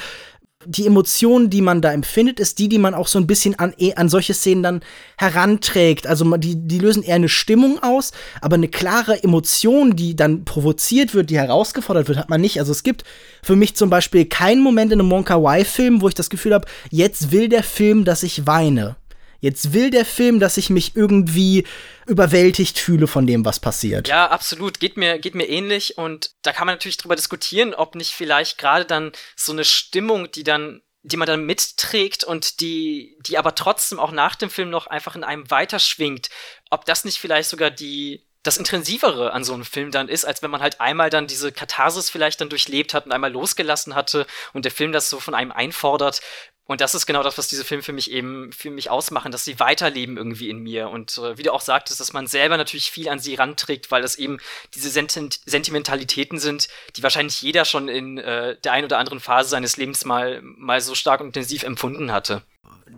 [0.65, 3.73] die Emotion, die man da empfindet, ist die, die man auch so ein bisschen an,
[3.77, 4.81] eh, an solche Szenen dann
[5.17, 6.07] heranträgt.
[6.07, 11.13] Also die, die lösen eher eine Stimmung aus, aber eine klare Emotion, die dann provoziert
[11.13, 12.59] wird, die herausgefordert wird, hat man nicht.
[12.59, 13.03] Also es gibt
[13.43, 16.67] für mich zum Beispiel keinen Moment in einem Monka Y-Film, wo ich das Gefühl habe,
[16.89, 18.95] jetzt will der Film, dass ich weine.
[19.39, 21.65] Jetzt will der Film, dass ich mich irgendwie
[22.05, 24.07] überwältigt fühle von dem, was passiert.
[24.07, 24.79] Ja, absolut.
[24.79, 25.97] Geht mir, geht mir ähnlich.
[25.97, 30.31] Und da kann man natürlich drüber diskutieren, ob nicht vielleicht gerade dann so eine Stimmung,
[30.31, 34.69] die dann die man dann mitträgt und die, die aber trotzdem auch nach dem Film
[34.69, 36.29] noch einfach in einem weiterschwingt,
[36.69, 40.41] ob das nicht vielleicht sogar die, das Intensivere an so einem Film dann ist, als
[40.41, 44.25] wenn man halt einmal dann diese Katharsis vielleicht dann durchlebt hat und einmal losgelassen hatte
[44.53, 46.21] und der Film das so von einem einfordert.
[46.67, 49.45] Und das ist genau das, was diese Filme für mich eben für mich ausmachen, dass
[49.45, 50.89] sie weiterleben irgendwie in mir.
[50.89, 54.03] Und äh, wie du auch sagtest, dass man selber natürlich viel an sie ranträgt, weil
[54.03, 54.37] es eben
[54.75, 59.49] diese Sentiment Sentimentalitäten sind, die wahrscheinlich jeder schon in äh, der einen oder anderen Phase
[59.49, 62.43] seines Lebens mal, mal so stark und intensiv empfunden hatte.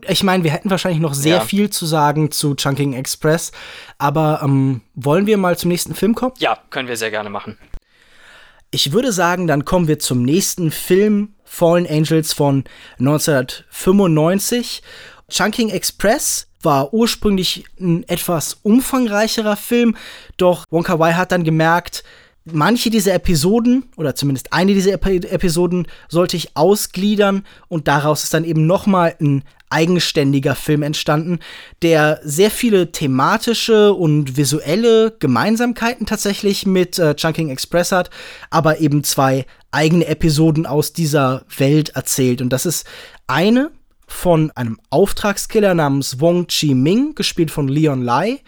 [0.08, 1.42] Ich meine, wir hätten wahrscheinlich noch sehr ja.
[1.42, 3.52] viel zu sagen zu Chunking Express,
[3.98, 6.34] aber ähm, wollen wir mal zum nächsten Film kommen?
[6.40, 7.58] Ja, können wir sehr gerne machen.
[8.72, 12.64] Ich würde sagen, dann kommen wir zum nächsten Film, Fallen Angels von
[13.00, 14.84] 1995.
[15.30, 19.98] Chunking Express war ursprünglich ein etwas umfangreicherer Film,
[20.38, 22.04] doch Wonka Wai hat dann gemerkt,
[22.46, 28.44] manche dieser Episoden oder zumindest eine dieser Episoden sollte ich ausgliedern und daraus ist dann
[28.46, 31.40] eben noch mal ein eigenständiger Film entstanden,
[31.82, 38.10] der sehr viele thematische und visuelle Gemeinsamkeiten tatsächlich mit äh, Chunking Express hat,
[38.50, 42.42] aber eben zwei eigene Episoden aus dieser Welt erzählt.
[42.42, 42.88] Und das ist
[43.28, 43.72] eine
[44.08, 48.42] von einem Auftragskiller namens Wong Chi Ming, gespielt von Leon Lai,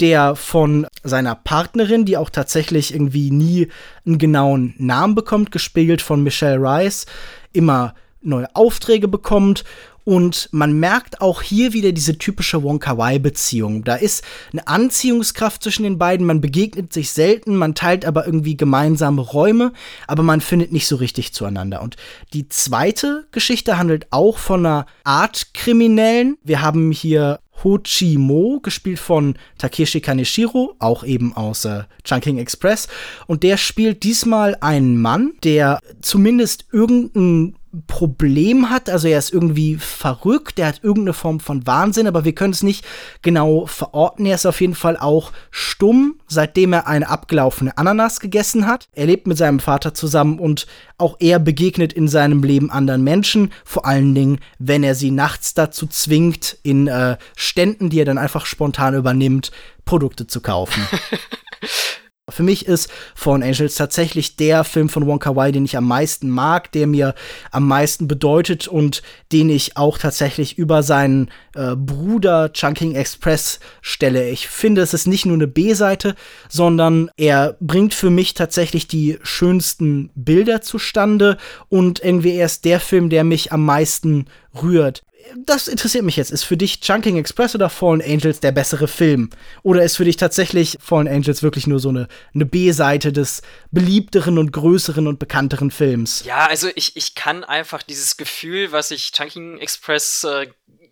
[0.00, 3.68] der von seiner Partnerin, die auch tatsächlich irgendwie nie
[4.04, 7.06] einen genauen Namen bekommt, gespielt von Michelle Rice,
[7.52, 9.64] immer neue Aufträge bekommt
[10.06, 13.82] und man merkt auch hier wieder diese typische Wonka-Wai-Beziehung.
[13.82, 18.56] Da ist eine Anziehungskraft zwischen den beiden, man begegnet sich selten, man teilt aber irgendwie
[18.56, 19.72] gemeinsame Räume,
[20.06, 21.82] aber man findet nicht so richtig zueinander.
[21.82, 21.96] Und
[22.34, 26.38] die zweite Geschichte handelt auch von einer Art Kriminellen.
[26.44, 32.38] Wir haben hier Ho Chi Mo, gespielt von Takeshi Kaneshiro, auch eben aus äh, Chunking
[32.38, 32.86] Express.
[33.26, 37.56] Und der spielt diesmal einen Mann, der zumindest irgendein
[37.86, 38.88] Problem hat.
[38.88, 42.62] Also er ist irgendwie verrückt, er hat irgendeine Form von Wahnsinn, aber wir können es
[42.62, 42.84] nicht
[43.22, 44.26] genau verorten.
[44.26, 48.88] Er ist auf jeden Fall auch stumm, seitdem er eine abgelaufene Ananas gegessen hat.
[48.92, 50.66] Er lebt mit seinem Vater zusammen und
[50.98, 55.54] auch er begegnet in seinem Leben anderen Menschen, vor allen Dingen, wenn er sie nachts
[55.54, 59.50] dazu zwingt, in äh, Ständen, die er dann einfach spontan übernimmt,
[59.84, 60.82] Produkte zu kaufen.
[62.28, 66.28] Für mich ist Fallen Angels tatsächlich der Film von Wonka Wai, den ich am meisten
[66.28, 67.14] mag, der mir
[67.52, 74.28] am meisten bedeutet und den ich auch tatsächlich über seinen äh, Bruder Chunking Express stelle.
[74.28, 76.16] Ich finde, es ist nicht nur eine B-Seite,
[76.48, 81.36] sondern er bringt für mich tatsächlich die schönsten Bilder zustande
[81.68, 84.26] und irgendwie erst der Film, der mich am meisten
[84.60, 85.04] rührt
[85.36, 86.30] das interessiert mich jetzt.
[86.30, 89.30] Ist für dich Chunking Express oder Fallen Angels der bessere Film?
[89.62, 94.38] Oder ist für dich tatsächlich Fallen Angels wirklich nur so eine, eine B-Seite des beliebteren
[94.38, 96.24] und größeren und bekannteren Films?
[96.24, 100.46] Ja, also ich, ich kann einfach dieses Gefühl, was ich Chunking Express äh,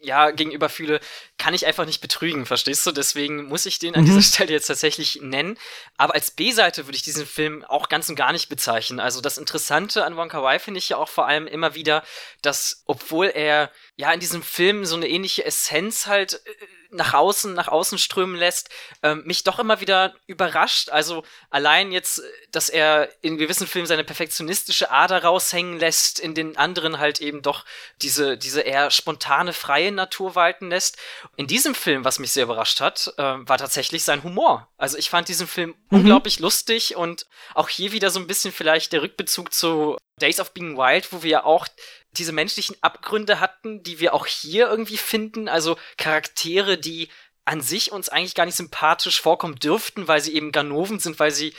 [0.05, 1.01] ja, gegenüber fühle,
[1.37, 2.93] kann ich einfach nicht betrügen, verstehst du?
[2.93, 4.07] Deswegen muss ich den an mhm.
[4.07, 5.59] dieser Stelle jetzt tatsächlich nennen.
[5.97, 9.01] Aber als B-Seite würde ich diesen Film auch ganz und gar nicht bezeichnen.
[9.01, 12.05] Also das Interessante an Wonka Wai finde ich ja auch vor allem immer wieder,
[12.43, 17.53] dass obwohl er ja in diesem Film so eine ähnliche Essenz halt äh, nach außen,
[17.53, 18.71] nach außen strömen lässt,
[19.03, 20.91] ähm, mich doch immer wieder überrascht.
[20.91, 22.23] Also allein jetzt,
[22.53, 27.43] dass er in gewissen Filmen seine perfektionistische Ader raushängen lässt, in den anderen halt eben
[27.43, 27.65] doch
[28.01, 30.97] diese, diese eher spontane, freie Natur walten lässt.
[31.37, 34.69] In diesem Film, was mich sehr überrascht hat, äh, war tatsächlich sein Humor.
[34.77, 35.99] Also ich fand diesen Film mhm.
[35.99, 40.53] unglaublich lustig und auch hier wieder so ein bisschen vielleicht der Rückbezug zu Days of
[40.53, 41.67] Being Wild, wo wir ja auch
[42.13, 45.49] diese menschlichen Abgründe hatten, die wir auch hier irgendwie finden.
[45.49, 47.09] Also Charaktere, die
[47.45, 51.31] an sich uns eigentlich gar nicht sympathisch vorkommen dürften, weil sie eben Ganoven sind, weil
[51.31, 51.55] sie,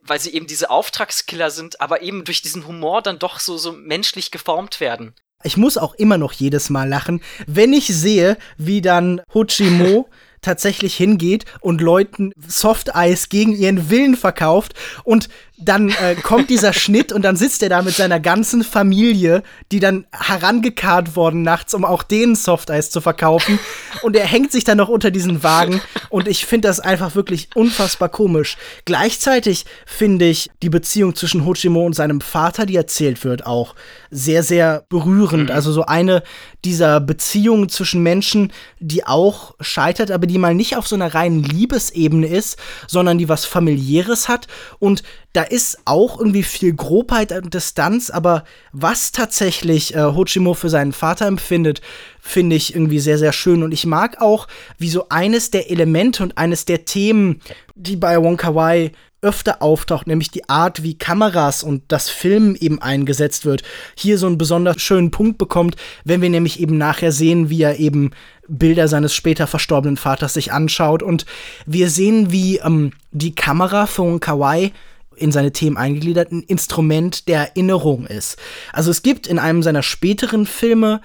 [0.00, 3.72] weil sie eben diese Auftragskiller sind, aber eben durch diesen Humor dann doch so, so
[3.72, 5.14] menschlich geformt werden.
[5.42, 10.08] Ich muss auch immer noch jedes Mal lachen, wenn ich sehe, wie dann Hochimo
[10.40, 14.74] tatsächlich hingeht und Leuten Soft Eis gegen ihren Willen verkauft
[15.04, 15.28] und
[15.58, 19.42] dann äh, kommt dieser Schnitt und dann sitzt er da mit seiner ganzen Familie,
[19.72, 23.58] die dann herangekarrt worden nachts, um auch denen Softeis zu verkaufen.
[24.02, 25.80] Und er hängt sich dann noch unter diesen Wagen.
[26.10, 28.58] Und ich finde das einfach wirklich unfassbar komisch.
[28.84, 33.74] Gleichzeitig finde ich die Beziehung zwischen Hochimo und seinem Vater, die erzählt wird, auch
[34.10, 35.48] sehr, sehr berührend.
[35.48, 35.54] Mhm.
[35.54, 36.22] Also so eine
[36.64, 41.42] dieser Beziehungen zwischen Menschen, die auch scheitert, aber die mal nicht auf so einer reinen
[41.42, 44.48] Liebesebene ist, sondern die was familiäres hat
[44.78, 45.02] und
[45.36, 50.92] da ist auch irgendwie viel Grobheit und Distanz, aber was tatsächlich äh, Hochimo für seinen
[50.92, 51.82] Vater empfindet,
[52.20, 53.62] finde ich irgendwie sehr, sehr schön.
[53.62, 57.42] Und ich mag auch, wie so eines der Elemente und eines der Themen,
[57.74, 62.80] die bei Wonka Wai öfter auftaucht, nämlich die Art, wie Kameras und das Film eben
[62.80, 63.62] eingesetzt wird,
[63.94, 67.78] hier so einen besonders schönen Punkt bekommt, wenn wir nämlich eben nachher sehen, wie er
[67.78, 68.12] eben
[68.48, 71.26] Bilder seines später verstorbenen Vaters sich anschaut und
[71.66, 74.72] wir sehen, wie ähm, die Kamera von Kawaii
[75.16, 78.36] in seine Themen eingegliedert ein Instrument der Erinnerung ist.
[78.72, 81.00] Also es gibt in einem seiner späteren Filme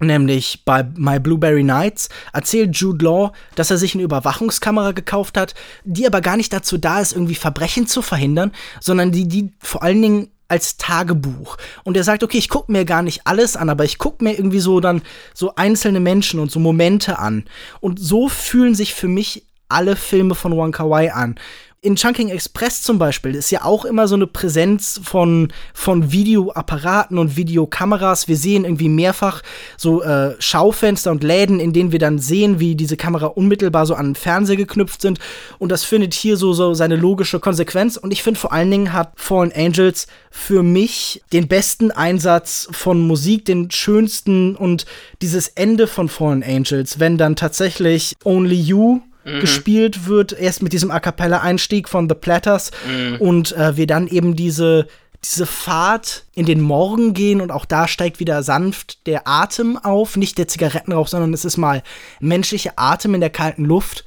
[0.00, 5.54] Nämlich bei My Blueberry Nights erzählt Jude Law, dass er sich eine Überwachungskamera gekauft hat,
[5.84, 9.84] die aber gar nicht dazu da ist, irgendwie Verbrechen zu verhindern, sondern die, die vor
[9.84, 11.56] allen Dingen als Tagebuch.
[11.84, 14.32] Und er sagt, okay, ich gucke mir gar nicht alles an, aber ich gucke mir
[14.32, 15.02] irgendwie so dann
[15.32, 17.44] so einzelne Menschen und so Momente an.
[17.80, 21.36] Und so fühlen sich für mich alle Filme von Wong Wai an
[21.84, 27.18] in Chunking Express zum Beispiel ist ja auch immer so eine Präsenz von, von Videoapparaten
[27.18, 28.26] und Videokameras.
[28.26, 29.42] Wir sehen irgendwie mehrfach
[29.76, 33.94] so äh, Schaufenster und Läden, in denen wir dann sehen, wie diese Kamera unmittelbar so
[33.94, 35.18] an den Fernseher geknüpft sind.
[35.58, 37.98] Und das findet hier so, so seine logische Konsequenz.
[37.98, 43.06] Und ich finde vor allen Dingen hat Fallen Angels für mich den besten Einsatz von
[43.06, 44.86] Musik, den schönsten und
[45.20, 49.40] dieses Ende von Fallen Angels, wenn dann tatsächlich Only You mhm.
[49.40, 53.16] gespielt wird, erst mit diesem A cappella-Einstieg von The Platters mhm.
[53.16, 54.86] und äh, wir dann eben diese
[55.24, 60.16] diese Fahrt in den Morgen gehen und auch da steigt wieder sanft der Atem auf,
[60.16, 61.82] nicht der Zigarettenrauch, sondern es ist mal
[62.20, 64.04] menschlicher Atem in der kalten Luft.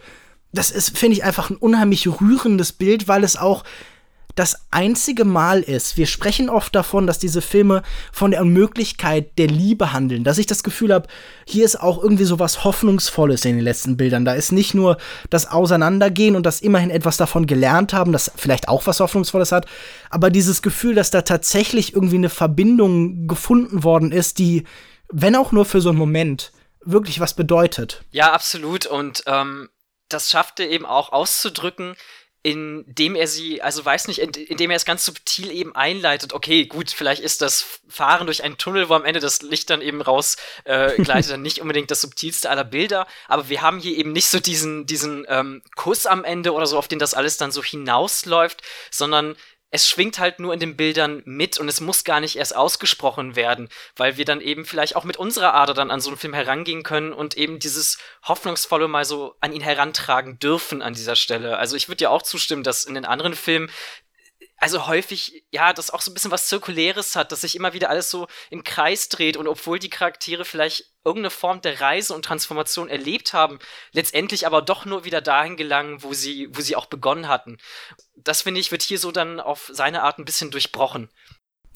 [0.53, 3.63] Das ist, finde ich, einfach ein unheimlich rührendes Bild, weil es auch
[4.37, 5.97] das einzige Mal ist.
[5.97, 7.81] Wir sprechen oft davon, dass diese Filme
[8.11, 10.23] von der Unmöglichkeit der Liebe handeln.
[10.23, 11.07] Dass ich das Gefühl habe,
[11.45, 14.25] hier ist auch irgendwie so was Hoffnungsvolles in den letzten Bildern.
[14.25, 14.97] Da ist nicht nur
[15.31, 19.65] das Auseinandergehen und das immerhin etwas davon gelernt haben, das vielleicht auch was Hoffnungsvolles hat,
[20.11, 24.65] aber dieses Gefühl, dass da tatsächlich irgendwie eine Verbindung gefunden worden ist, die,
[25.09, 26.51] wenn auch nur für so einen Moment,
[26.81, 28.03] wirklich was bedeutet.
[28.11, 28.85] Ja, absolut.
[28.85, 29.69] Und ähm,
[30.09, 31.95] das schaffte eben auch auszudrücken,
[32.47, 36.91] indem er sie, also weiß nicht, indem er es ganz subtil eben einleitet, okay, gut,
[36.91, 41.09] vielleicht ist das Fahren durch einen Tunnel, wo am Ende das Licht dann eben rausgleitet,
[41.09, 44.39] äh, dann nicht unbedingt das subtilste aller Bilder, aber wir haben hier eben nicht so
[44.39, 48.61] diesen, diesen ähm, Kuss am Ende oder so, auf den das alles dann so hinausläuft,
[48.91, 49.35] sondern
[49.69, 53.35] es schwingt halt nur in den Bildern mit und es muss gar nicht erst ausgesprochen
[53.35, 56.33] werden, weil wir dann eben vielleicht auch mit unserer Ader dann an so einen Film
[56.33, 61.57] herangehen können und eben dieses Hoffnungsvolle mal so an ihn herantragen dürfen an dieser Stelle.
[61.57, 63.69] Also ich würde ja auch zustimmen, dass in den anderen Filmen
[64.59, 67.91] also häufig, ja, das auch so ein bisschen was Zirkuläres hat, dass sich immer wieder
[67.91, 72.25] alles so im Kreis dreht und obwohl die Charaktere vielleicht irgendeine Form der Reise und
[72.25, 73.59] Transformation erlebt haben,
[73.91, 77.59] letztendlich aber doch nur wieder dahin gelangen, wo sie, wo sie auch begonnen hatten.
[78.27, 81.09] Das finde ich, wird hier so dann auf seine Art ein bisschen durchbrochen.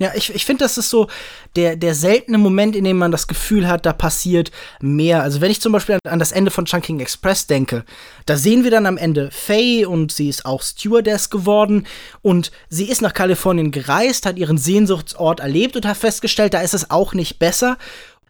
[0.02, 1.08] Ja, ich, ich finde, das ist so
[1.56, 5.22] der, der seltene Moment, in dem man das Gefühl hat, da passiert mehr.
[5.22, 7.86] Also wenn ich zum Beispiel an, an das Ende von Chunking Express denke,
[8.26, 11.86] da sehen wir dann am Ende Faye und sie ist auch Stewardess geworden
[12.24, 16.74] und sie ist nach Kalifornien gereist, hat ihren Sehnsuchtsort erlebt und hat festgestellt, da ist
[16.74, 17.78] es auch nicht besser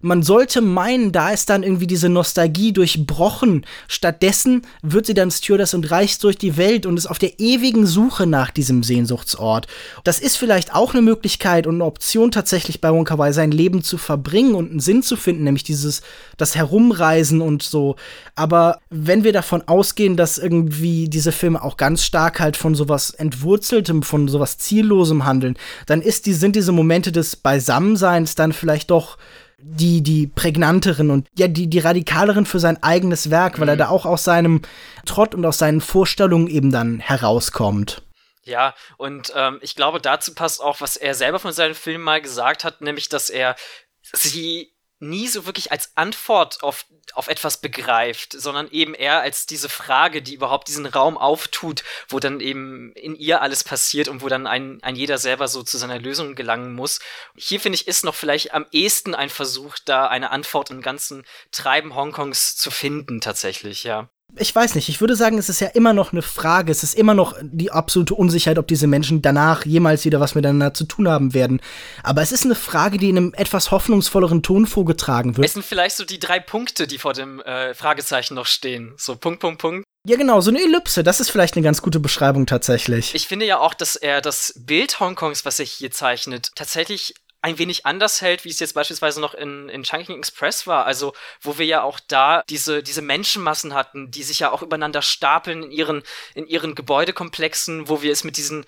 [0.01, 3.65] man sollte meinen, da ist dann irgendwie diese Nostalgie durchbrochen.
[3.87, 7.85] Stattdessen wird sie dann Stewardess und reist durch die Welt und ist auf der ewigen
[7.85, 9.67] Suche nach diesem Sehnsuchtsort.
[10.03, 13.83] Das ist vielleicht auch eine Möglichkeit und eine Option tatsächlich bei Wonka Wai sein Leben
[13.83, 16.01] zu verbringen und einen Sinn zu finden, nämlich dieses
[16.37, 17.95] das Herumreisen und so.
[18.35, 23.11] Aber wenn wir davon ausgehen, dass irgendwie diese Filme auch ganz stark halt von sowas
[23.11, 28.91] entwurzeltem, von sowas ziellosem handeln, dann ist die, sind diese Momente des Beisammenseins dann vielleicht
[28.91, 29.17] doch
[29.63, 33.79] die, die prägnanteren und ja, die, die radikaleren für sein eigenes Werk, weil er mhm.
[33.79, 34.61] da auch aus seinem
[35.05, 38.03] Trott und aus seinen Vorstellungen eben dann herauskommt.
[38.43, 42.21] Ja, und ähm, ich glaube, dazu passt auch, was er selber von seinen Filmen mal
[42.21, 43.55] gesagt hat, nämlich, dass er
[44.01, 49.69] sie nie so wirklich als Antwort auf, auf etwas begreift, sondern eben eher als diese
[49.69, 54.29] Frage, die überhaupt diesen Raum auftut, wo dann eben in ihr alles passiert und wo
[54.29, 56.99] dann ein, ein jeder selber so zu seiner Lösung gelangen muss.
[57.35, 61.25] Hier finde ich, ist noch vielleicht am ehesten ein Versuch, da eine Antwort im ganzen
[61.51, 65.67] Treiben Hongkongs zu finden, tatsächlich, ja ich weiß nicht, ich würde sagen, es ist ja
[65.67, 69.65] immer noch eine Frage, es ist immer noch die absolute Unsicherheit, ob diese Menschen danach
[69.65, 71.61] jemals wieder was miteinander zu tun haben werden.
[72.03, 75.45] Aber es ist eine Frage, die in einem etwas hoffnungsvolleren Ton vorgetragen wird.
[75.45, 78.93] Es sind vielleicht so die drei Punkte, die vor dem äh, Fragezeichen noch stehen.
[78.97, 79.85] So Punkt, Punkt, Punkt.
[80.07, 83.13] Ja, genau, so eine Ellipse, das ist vielleicht eine ganz gute Beschreibung tatsächlich.
[83.13, 87.57] Ich finde ja auch, dass er das Bild Hongkongs, was er hier zeichnet, tatsächlich ein
[87.57, 90.85] wenig anders hält, wie es jetzt beispielsweise noch in, in Chunking Express war.
[90.85, 95.01] Also, wo wir ja auch da diese, diese Menschenmassen hatten, die sich ja auch übereinander
[95.01, 96.03] stapeln in ihren,
[96.35, 98.65] in ihren Gebäudekomplexen, wo wir es mit diesen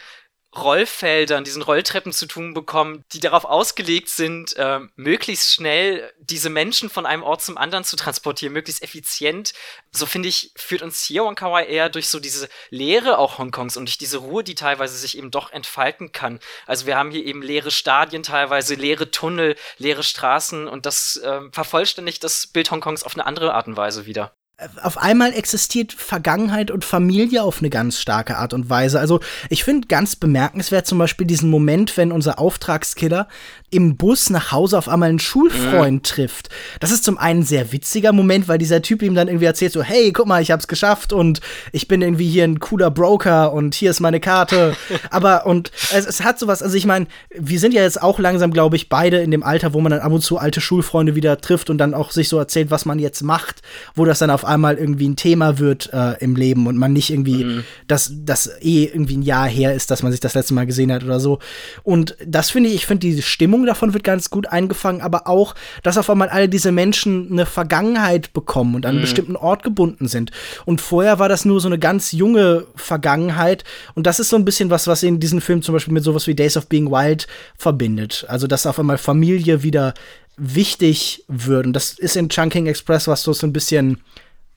[0.56, 6.90] Rollfeldern, diesen Rolltreppen zu tun bekommen, die darauf ausgelegt sind, äh, möglichst schnell diese Menschen
[6.90, 9.54] von einem Ort zum anderen zu transportieren, möglichst effizient.
[9.92, 13.86] So finde ich, führt uns hier Wonkawai eher durch so diese Leere auch Hongkongs und
[13.86, 16.40] durch diese Ruhe, die teilweise sich eben doch entfalten kann.
[16.68, 21.42] Also wir haben hier eben leere Stadien teilweise, leere Tunnel, leere Straßen und das äh,
[21.52, 24.34] vervollständigt das Bild Hongkongs auf eine andere Art und Weise wieder
[24.82, 29.00] auf einmal existiert Vergangenheit und Familie auf eine ganz starke Art und Weise.
[29.00, 29.20] Also
[29.50, 33.28] ich finde ganz bemerkenswert zum Beispiel diesen Moment, wenn unser Auftragskiller
[33.74, 36.04] im Bus nach Hause auf einmal einen Schulfreund mhm.
[36.04, 36.50] trifft.
[36.80, 39.74] Das ist zum einen ein sehr witziger Moment, weil dieser Typ ihm dann irgendwie erzählt
[39.74, 41.42] so, hey, guck mal, ich hab's geschafft und
[41.72, 44.76] ich bin irgendwie hier ein cooler Broker und hier ist meine Karte.
[45.10, 48.52] Aber und es, es hat sowas, also ich meine, wir sind ja jetzt auch langsam,
[48.52, 51.40] glaube ich, beide in dem Alter, wo man dann ab und zu alte Schulfreunde wieder
[51.42, 53.62] trifft und dann auch sich so erzählt, was man jetzt macht,
[53.96, 57.10] wo das dann auf einmal irgendwie ein Thema wird äh, im Leben und man nicht
[57.10, 57.64] irgendwie, mhm.
[57.88, 60.92] dass das eh irgendwie ein Jahr her ist, dass man sich das letzte Mal gesehen
[60.92, 61.40] hat oder so.
[61.82, 65.28] Und das finde ich, ich finde die Stimmung Stimmung davon wird ganz gut eingefangen, aber
[65.28, 69.04] auch, dass auf einmal alle diese Menschen eine Vergangenheit bekommen und an einen mhm.
[69.04, 70.32] bestimmten Ort gebunden sind.
[70.66, 73.64] Und vorher war das nur so eine ganz junge Vergangenheit.
[73.96, 76.28] Und das ist so ein bisschen was, was in diesem Film zum Beispiel mit sowas
[76.28, 77.28] wie Days of Being Wild
[77.58, 78.26] verbindet.
[78.28, 79.94] Also, dass auf einmal Familie wieder
[80.36, 81.66] wichtig wird.
[81.66, 84.02] Und das ist in Chunking Express was so ein bisschen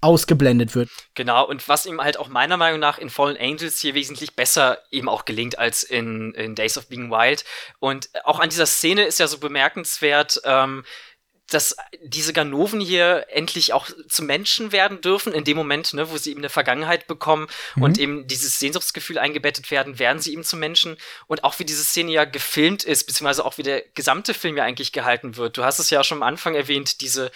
[0.06, 0.88] ausgeblendet wird.
[1.14, 4.78] Genau, und was ihm halt auch meiner Meinung nach in Fallen Angels hier wesentlich besser
[4.90, 7.44] eben auch gelingt als in, in Days of Being Wild.
[7.78, 10.84] Und auch an dieser Szene ist ja so bemerkenswert, ähm,
[11.50, 16.16] dass diese Ganoven hier endlich auch zu Menschen werden dürfen, in dem Moment, ne, wo
[16.16, 17.46] sie eben eine Vergangenheit bekommen
[17.76, 17.82] mhm.
[17.82, 20.96] und eben dieses Sehnsuchtsgefühl eingebettet werden, werden sie eben zu Menschen.
[21.28, 24.64] Und auch wie diese Szene ja gefilmt ist, beziehungsweise auch wie der gesamte Film ja
[24.64, 25.56] eigentlich gehalten wird.
[25.56, 27.30] Du hast es ja schon am Anfang erwähnt, diese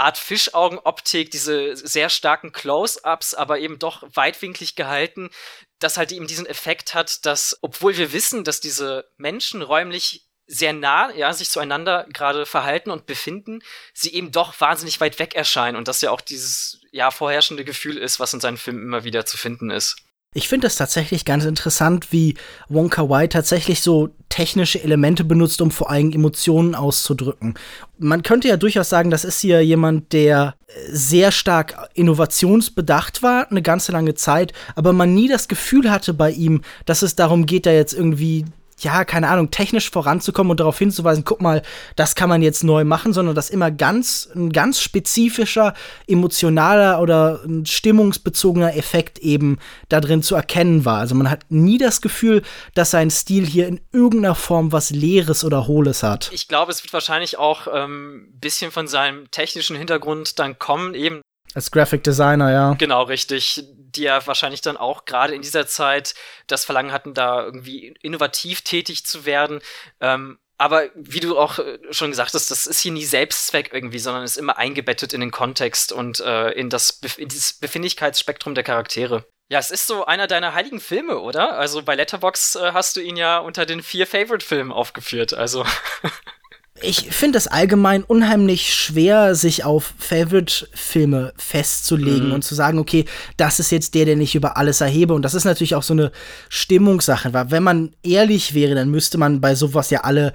[0.00, 5.30] Art Fischaugenoptik, diese sehr starken Close-ups, aber eben doch weitwinklig gehalten,
[5.78, 10.72] das halt eben diesen Effekt hat, dass, obwohl wir wissen, dass diese Menschen räumlich sehr
[10.72, 13.60] nah, ja, sich zueinander gerade verhalten und befinden,
[13.94, 17.96] sie eben doch wahnsinnig weit weg erscheinen und das ja auch dieses, ja, vorherrschende Gefühl
[17.96, 19.96] ist, was in seinen Filmen immer wieder zu finden ist.
[20.32, 22.36] Ich finde es tatsächlich ganz interessant, wie
[22.68, 27.54] Wonka Wai tatsächlich so technische Elemente benutzt, um vor allem Emotionen auszudrücken.
[27.98, 30.54] Man könnte ja durchaus sagen, das ist hier jemand, der
[30.88, 36.30] sehr stark innovationsbedacht war, eine ganze lange Zeit, aber man nie das Gefühl hatte bei
[36.30, 38.44] ihm, dass es darum geht, da jetzt irgendwie
[38.82, 41.62] ja, keine Ahnung, technisch voranzukommen und darauf hinzuweisen, guck mal,
[41.96, 45.74] das kann man jetzt neu machen, sondern dass immer ganz, ein ganz spezifischer,
[46.06, 49.58] emotionaler oder stimmungsbezogener Effekt eben
[49.88, 50.98] da drin zu erkennen war.
[50.98, 52.42] Also man hat nie das Gefühl,
[52.74, 56.30] dass sein Stil hier in irgendeiner Form was Leeres oder Hohles hat.
[56.32, 60.94] Ich glaube, es wird wahrscheinlich auch ein ähm, bisschen von seinem technischen Hintergrund dann kommen,
[60.94, 61.20] eben
[61.54, 62.74] als Graphic Designer, ja.
[62.74, 63.64] Genau, richtig.
[63.92, 66.14] Die ja wahrscheinlich dann auch gerade in dieser Zeit
[66.46, 69.60] das Verlangen hatten, da irgendwie innovativ tätig zu werden.
[70.00, 73.98] Ähm, aber wie du auch äh, schon gesagt hast, das ist hier nie Selbstzweck irgendwie,
[73.98, 78.62] sondern ist immer eingebettet in den Kontext und äh, in, das in dieses Befindlichkeitsspektrum der
[78.62, 79.24] Charaktere.
[79.48, 81.56] Ja, es ist so einer deiner heiligen Filme, oder?
[81.58, 85.32] Also bei Letterbox äh, hast du ihn ja unter den vier Favorite-Filmen aufgeführt.
[85.32, 85.64] Also
[86.82, 92.34] ich finde es allgemein unheimlich schwer, sich auf Favorite-Filme festzulegen mhm.
[92.34, 93.04] und zu sagen, okay,
[93.36, 95.14] das ist jetzt der, den ich über alles erhebe.
[95.14, 96.12] Und das ist natürlich auch so eine
[96.48, 100.32] Stimmungssache, weil wenn man ehrlich wäre, dann müsste man bei sowas ja alle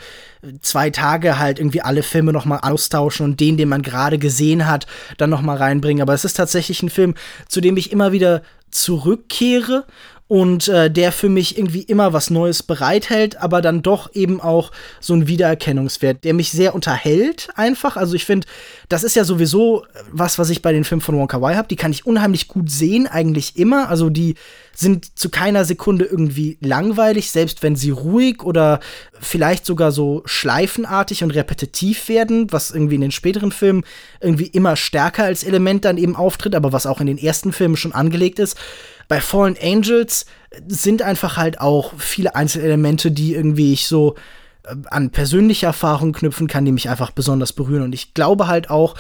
[0.62, 4.68] zwei Tage halt irgendwie alle Filme noch mal austauschen und den, den man gerade gesehen
[4.68, 4.86] hat,
[5.18, 6.02] dann noch mal reinbringen.
[6.02, 7.16] Aber es ist tatsächlich ein Film,
[7.48, 9.86] zu dem ich immer wieder zurückkehre
[10.28, 14.72] und äh, der für mich irgendwie immer was Neues bereithält, aber dann doch eben auch
[15.00, 17.96] so ein Wiedererkennungswert, der mich sehr unterhält einfach.
[17.96, 18.48] Also ich finde,
[18.90, 21.68] das ist ja sowieso was, was ich bei den Filmen von Wonka Wai habe.
[21.68, 23.88] Die kann ich unheimlich gut sehen, eigentlich immer.
[23.88, 24.34] Also die
[24.74, 28.80] sind zu keiner Sekunde irgendwie langweilig, selbst wenn sie ruhig oder
[29.22, 33.84] vielleicht sogar so schleifenartig und repetitiv werden, was irgendwie in den späteren Filmen
[34.22, 37.78] irgendwie immer stärker als Element dann eben auftritt, aber was auch in den ersten Filmen
[37.78, 38.58] schon angelegt ist
[39.08, 40.26] bei Fallen Angels
[40.68, 44.16] sind einfach halt auch viele Einzelelemente, die irgendwie ich so
[44.64, 47.84] äh, an persönliche Erfahrungen knüpfen kann, die mich einfach besonders berühren.
[47.84, 48.96] Und ich glaube halt auch,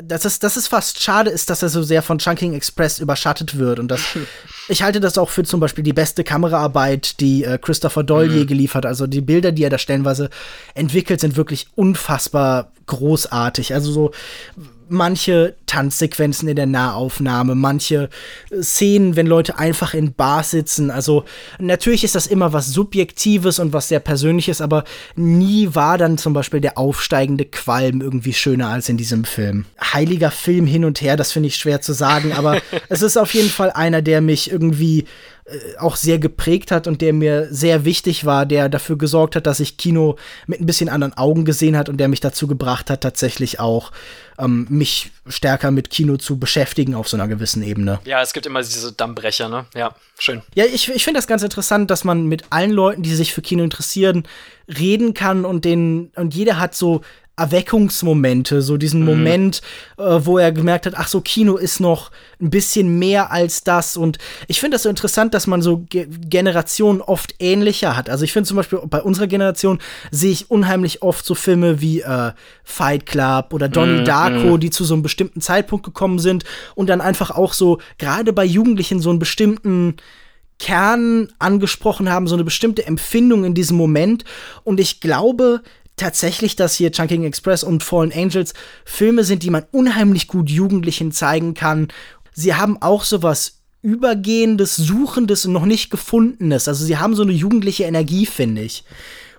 [0.00, 3.58] dass es, dass es fast schade ist, dass er so sehr von Chunking Express überschattet
[3.58, 3.78] wird.
[3.78, 4.00] Und das,
[4.68, 8.38] ich halte das auch für zum Beispiel die beste Kameraarbeit, die äh, Christopher Doyle mhm.
[8.38, 8.86] je geliefert.
[8.86, 10.30] Also die Bilder, die er da stellenweise
[10.74, 13.74] entwickelt, sind wirklich unfassbar großartig.
[13.74, 14.10] Also so
[14.92, 18.10] manche Tanzsequenzen in der Nahaufnahme, manche
[18.50, 20.90] äh, Szenen, wenn Leute einfach in Bars sitzen.
[20.90, 21.24] Also
[21.58, 24.84] natürlich ist das immer was Subjektives und was sehr Persönliches, aber
[25.16, 29.64] nie war dann zum Beispiel der aufsteigende Qualm irgendwie schöner als in diesem Film.
[29.80, 33.34] Heiliger Film hin und her, das finde ich schwer zu sagen, aber es ist auf
[33.34, 35.06] jeden Fall einer, der mich irgendwie
[35.44, 39.46] äh, auch sehr geprägt hat und der mir sehr wichtig war, der dafür gesorgt hat,
[39.46, 40.16] dass ich Kino
[40.46, 43.90] mit ein bisschen anderen Augen gesehen hat und der mich dazu gebracht hat, tatsächlich auch
[44.38, 47.98] ähm, mich stärker mit Kino zu beschäftigen auf so einer gewissen Ebene.
[48.04, 49.66] Ja, es gibt immer diese Dammbrecher, ne?
[49.74, 50.42] Ja, schön.
[50.54, 53.42] Ja, ich, ich finde das ganz interessant, dass man mit allen Leuten, die sich für
[53.42, 54.22] Kino interessieren,
[54.68, 57.02] reden kann und den und jeder hat so
[57.36, 59.06] Erweckungsmomente, so diesen mhm.
[59.06, 59.62] Moment,
[59.96, 62.10] äh, wo er gemerkt hat, ach so, Kino ist noch
[62.40, 63.96] ein bisschen mehr als das.
[63.96, 64.18] Und
[64.48, 68.10] ich finde das so interessant, dass man so Ge Generationen oft ähnlicher hat.
[68.10, 69.78] Also ich finde zum Beispiel bei unserer Generation
[70.10, 72.32] sehe ich unheimlich oft so Filme wie äh,
[72.64, 74.04] Fight Club oder Donnie mhm.
[74.04, 74.60] Darko, mhm.
[74.60, 76.44] die zu so einem bestimmten Zeitpunkt gekommen sind
[76.74, 79.96] und dann einfach auch so, gerade bei Jugendlichen, so einen bestimmten
[80.58, 84.24] Kern angesprochen haben, so eine bestimmte Empfindung in diesem Moment.
[84.62, 85.62] Und ich glaube,
[86.02, 88.54] tatsächlich, dass hier Chunking Express und Fallen Angels
[88.84, 91.88] Filme sind, die man unheimlich gut Jugendlichen zeigen kann.
[92.32, 96.68] Sie haben auch sowas Übergehendes, Suchendes und noch nicht Gefundenes.
[96.68, 98.84] Also sie haben so eine jugendliche Energie, finde ich.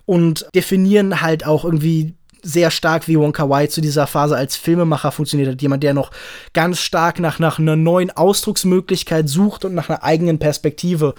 [0.06, 5.14] Und definieren halt auch irgendwie sehr stark, wie Wonka Wai zu dieser Phase als Filmemacher
[5.14, 5.62] funktioniert hat.
[5.62, 6.12] Jemand, der noch
[6.54, 11.16] ganz stark nach, nach einer neuen Ausdrucksmöglichkeit sucht und nach einer eigenen Perspektive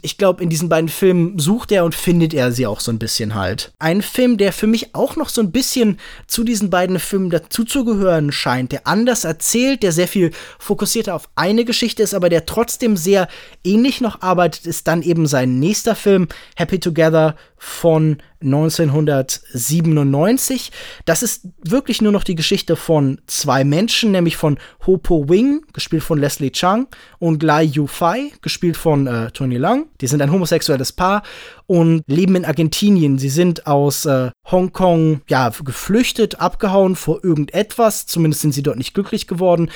[0.00, 3.00] ich glaube, in diesen beiden Filmen sucht er und findet er sie auch so ein
[3.00, 3.72] bisschen halt.
[3.80, 5.98] Ein Film, der für mich auch noch so ein bisschen
[6.28, 10.30] zu diesen beiden Filmen dazuzugehören scheint, der anders erzählt, der sehr viel
[10.60, 13.26] fokussierter auf eine Geschichte ist, aber der trotzdem sehr
[13.64, 20.70] ähnlich noch arbeitet, ist dann eben sein nächster Film, Happy Together von 1997.
[21.04, 25.66] Das ist wirklich nur noch die Geschichte von zwei Menschen, nämlich von Ho Po Wing,
[25.72, 26.86] gespielt von Leslie Chang,
[27.18, 29.88] und Lai Yu Fai, gespielt von äh, Tony Lang.
[30.00, 31.24] Die sind ein homosexuelles Paar
[31.66, 33.18] und leben in Argentinien.
[33.18, 38.06] Sie sind aus äh, Hongkong ja geflüchtet, abgehauen vor irgendetwas.
[38.06, 39.70] Zumindest sind sie dort nicht glücklich geworden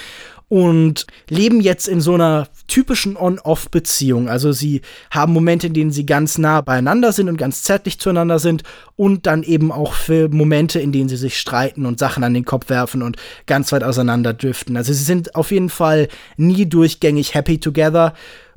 [0.52, 4.28] und leben jetzt in so einer typischen On-Off-Beziehung.
[4.28, 8.38] Also sie haben Momente, in denen sie ganz nah beieinander sind und ganz zärtlich zueinander
[8.38, 8.62] sind
[8.94, 12.44] und dann eben auch für Momente, in denen sie sich streiten und Sachen an den
[12.44, 13.16] Kopf werfen und
[13.46, 14.76] ganz weit auseinander driften.
[14.76, 18.12] Also sie sind auf jeden Fall nie durchgängig happy together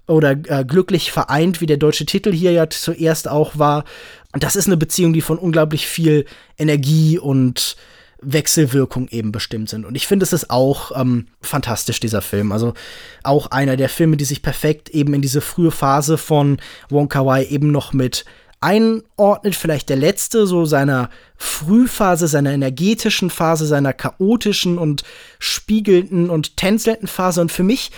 [0.05, 3.85] oder äh, glücklich vereint, wie der deutsche Titel hier ja zuerst auch war.
[4.33, 6.25] Und das ist eine Beziehung, die von unglaublich viel
[6.57, 7.77] Energie und
[8.21, 9.85] Wechselwirkung eben bestimmt sind.
[9.85, 12.51] Und ich finde, es ist auch ähm, fantastisch, dieser Film.
[12.51, 12.73] Also
[13.23, 16.57] auch einer der Filme, die sich perfekt eben in diese frühe Phase von
[16.89, 18.25] Wong Kar Wai eben noch mit
[18.61, 25.03] einordnet, vielleicht der letzte, so seiner Frühphase, seiner energetischen Phase, seiner chaotischen und
[25.37, 27.41] spiegelnden und tänzelnden Phase.
[27.41, 27.91] Und für mich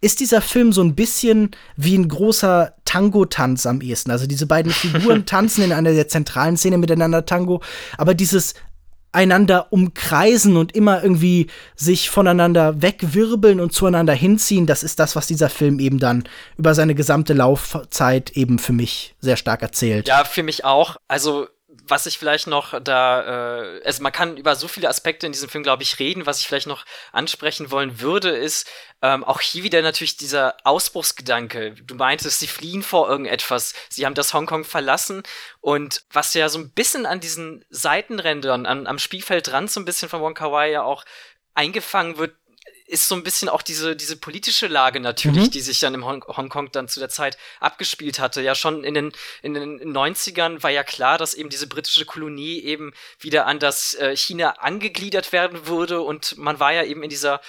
[0.00, 4.10] ist dieser Film so ein bisschen wie ein großer Tango-Tanz am ehesten.
[4.10, 7.62] Also diese beiden Figuren tanzen in einer der zentralen Szene miteinander Tango,
[7.98, 8.54] aber dieses
[9.16, 15.26] einander umkreisen und immer irgendwie sich voneinander wegwirbeln und zueinander hinziehen, das ist das, was
[15.26, 16.24] dieser Film eben dann
[16.58, 20.06] über seine gesamte Laufzeit eben für mich sehr stark erzählt.
[20.06, 20.98] Ja, für mich auch.
[21.08, 21.48] Also
[21.88, 25.48] was ich vielleicht noch da, äh, also man kann über so viele Aspekte in diesem
[25.48, 26.26] Film, glaube ich, reden.
[26.26, 28.68] Was ich vielleicht noch ansprechen wollen würde, ist
[29.02, 31.72] ähm, auch hier wieder natürlich dieser Ausbruchsgedanke.
[31.72, 33.74] Du meintest, sie fliehen vor irgendetwas.
[33.88, 35.22] Sie haben das Hongkong verlassen.
[35.60, 40.08] Und was ja so ein bisschen an diesen Seitenrändern, an, am Spielfeldrand so ein bisschen
[40.08, 41.04] von Wong Kar Wai ja auch
[41.54, 42.36] eingefangen wird,
[42.86, 45.50] ist so ein bisschen auch diese, diese politische Lage natürlich, mhm.
[45.50, 48.42] die sich dann im Hong Hongkong dann zu der Zeit abgespielt hatte.
[48.42, 52.60] Ja, schon in den, in den 90ern war ja klar, dass eben diese britische Kolonie
[52.60, 57.10] eben wieder an das äh, China angegliedert werden würde und man war ja eben in
[57.10, 57.40] dieser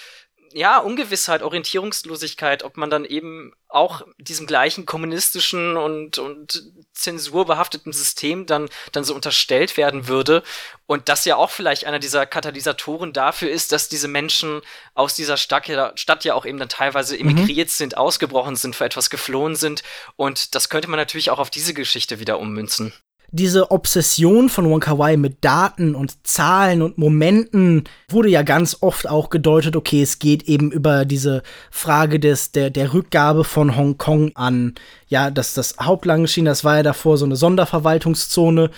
[0.58, 6.64] ja, Ungewissheit, Orientierungslosigkeit, ob man dann eben auch diesem gleichen kommunistischen und, und
[6.94, 10.42] zensurbehafteten System dann, dann so unterstellt werden würde.
[10.88, 14.62] Und das ja auch vielleicht einer dieser Katalysatoren dafür ist, dass diese Menschen
[14.96, 17.30] aus dieser Stadt ja, Stadt ja auch eben dann teilweise mhm.
[17.30, 17.74] emigriert mhm.
[17.74, 19.84] sind, ausgebrochen sind, für etwas geflohen sind.
[20.16, 22.94] Und das könnte man natürlich auch auf diese Geschichte wieder ummünzen
[23.32, 28.78] diese Obsession von Wong Kar Wai mit Daten und Zahlen und Momenten wurde ja ganz
[28.82, 33.76] oft auch gedeutet, okay, es geht eben über diese Frage des, der, der Rückgabe von
[33.76, 34.76] Hongkong an,
[35.10, 38.70] ja, das, das Hauptlange China, das war ja davor so eine Sonderverwaltungszone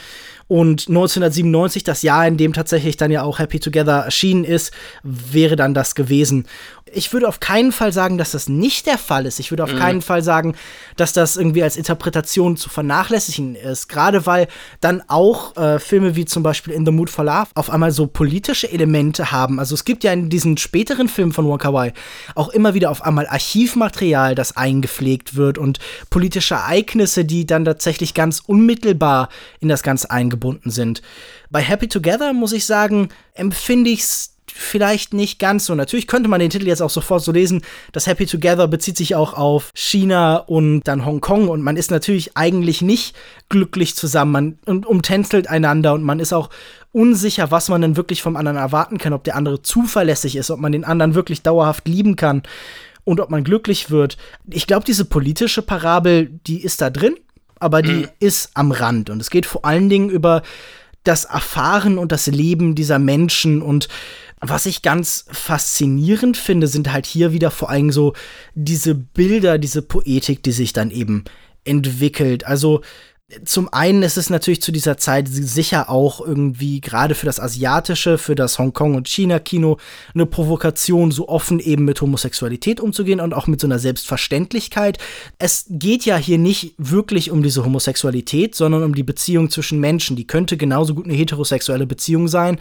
[0.49, 4.73] und 1997, das Jahr, in dem tatsächlich dann ja auch Happy Together erschienen ist,
[5.03, 6.47] wäre dann das gewesen.
[6.93, 9.39] Ich würde auf keinen Fall sagen, dass das nicht der Fall ist.
[9.39, 9.79] Ich würde auf mhm.
[9.79, 10.55] keinen Fall sagen,
[10.97, 13.87] dass das irgendwie als Interpretation zu vernachlässigen ist.
[13.87, 14.47] Gerade weil
[14.81, 18.07] dann auch äh, Filme wie zum Beispiel In the Mood for Love auf einmal so
[18.07, 19.59] politische Elemente haben.
[19.59, 21.93] Also es gibt ja in diesen späteren Filmen von Wong Kar Wai
[22.35, 25.79] auch immer wieder auf einmal Archivmaterial, das eingepflegt wird und
[26.09, 29.29] politische Ereignisse, die dann tatsächlich ganz unmittelbar
[29.59, 31.01] in das Ganze eingebunden gebunden sind.
[31.49, 35.75] Bei Happy Together muss ich sagen, empfinde ich es vielleicht nicht ganz so.
[35.75, 37.61] Natürlich könnte man den Titel jetzt auch sofort so lesen.
[37.91, 42.35] Das Happy Together bezieht sich auch auf China und dann Hongkong und man ist natürlich
[42.35, 43.15] eigentlich nicht
[43.49, 44.59] glücklich zusammen.
[44.65, 46.49] Man umtänzelt einander und man ist auch
[46.91, 50.59] unsicher, was man denn wirklich vom anderen erwarten kann, ob der andere zuverlässig ist, ob
[50.59, 52.43] man den anderen wirklich dauerhaft lieben kann
[53.03, 54.17] und ob man glücklich wird.
[54.49, 57.15] Ich glaube, diese politische Parabel, die ist da drin
[57.59, 58.07] aber die mhm.
[58.19, 59.09] ist am Rand.
[59.09, 60.41] Und es geht vor allen Dingen über
[61.03, 63.61] das Erfahren und das Leben dieser Menschen.
[63.61, 63.87] Und
[64.41, 68.13] was ich ganz faszinierend finde, sind halt hier wieder vor allem so
[68.55, 71.25] diese Bilder, diese Poetik, die sich dann eben
[71.65, 72.45] entwickelt.
[72.45, 72.81] Also
[73.45, 78.17] zum einen ist es natürlich zu dieser Zeit sicher auch irgendwie gerade für das asiatische,
[78.17, 79.77] für das Hongkong- und China-Kino
[80.15, 84.97] eine Provokation, so offen eben mit Homosexualität umzugehen und auch mit so einer Selbstverständlichkeit.
[85.37, 90.15] Es geht ja hier nicht wirklich um diese Homosexualität, sondern um die Beziehung zwischen Menschen.
[90.15, 92.59] Die könnte genauso gut eine heterosexuelle Beziehung sein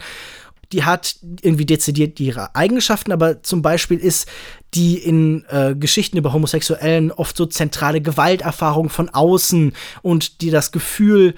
[0.71, 4.27] die hat irgendwie dezidiert ihre Eigenschaften, aber zum Beispiel ist
[4.75, 9.73] die in äh, Geschichten über Homosexuellen oft so zentrale Gewalterfahrung von außen
[10.03, 11.33] und die das Gefühl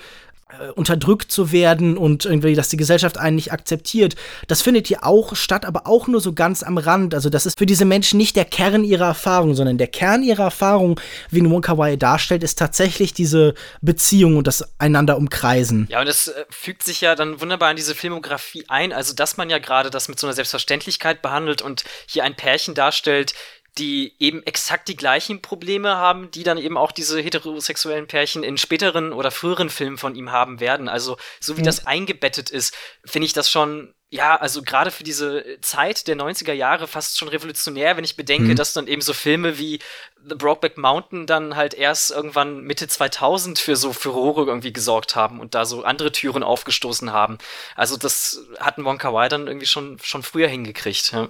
[0.76, 4.16] unterdrückt zu werden und irgendwie, dass die Gesellschaft einen nicht akzeptiert.
[4.48, 7.14] Das findet hier auch statt, aber auch nur so ganz am Rand.
[7.14, 10.44] Also das ist für diese Menschen nicht der Kern ihrer Erfahrung, sondern der Kern ihrer
[10.44, 15.88] Erfahrung, wie ihn Wonka Wai darstellt, ist tatsächlich diese Beziehung und das einander umkreisen.
[15.90, 19.38] Ja, und es äh, fügt sich ja dann wunderbar in diese Filmografie ein, also dass
[19.38, 23.34] man ja gerade das mit so einer Selbstverständlichkeit behandelt und hier ein Pärchen darstellt,
[23.77, 28.57] die eben exakt die gleichen Probleme haben, die dann eben auch diese heterosexuellen Pärchen in
[28.57, 30.89] späteren oder früheren Filmen von ihm haben werden.
[30.89, 31.65] Also so wie mhm.
[31.65, 32.76] das eingebettet ist,
[33.06, 37.30] finde ich das schon ja, also gerade für diese Zeit der 90er Jahre fast schon
[37.30, 38.56] revolutionär, wenn ich bedenke, mhm.
[38.57, 39.80] dass dann eben so Filme wie
[40.27, 45.39] The Brokeback Mountain dann halt erst irgendwann Mitte 2000 für so Furore irgendwie gesorgt haben
[45.39, 47.38] und da so andere Türen aufgestoßen haben.
[47.76, 51.11] Also das hatten Wonka Wai dann irgendwie schon, schon früher hingekriegt.
[51.11, 51.30] Ja,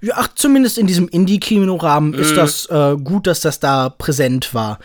[0.00, 2.18] ja ach, zumindest in diesem Indie-Kino-Rahmen mhm.
[2.18, 4.78] ist das äh, gut, dass das da präsent war.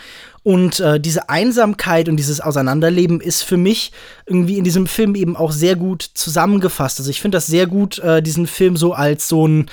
[0.45, 3.91] Und äh, diese Einsamkeit und dieses Auseinanderleben ist für mich
[4.27, 6.99] irgendwie in diesem Film eben auch sehr gut zusammengefasst.
[6.99, 9.71] Also ich finde das sehr gut, äh, diesen Film so als so ein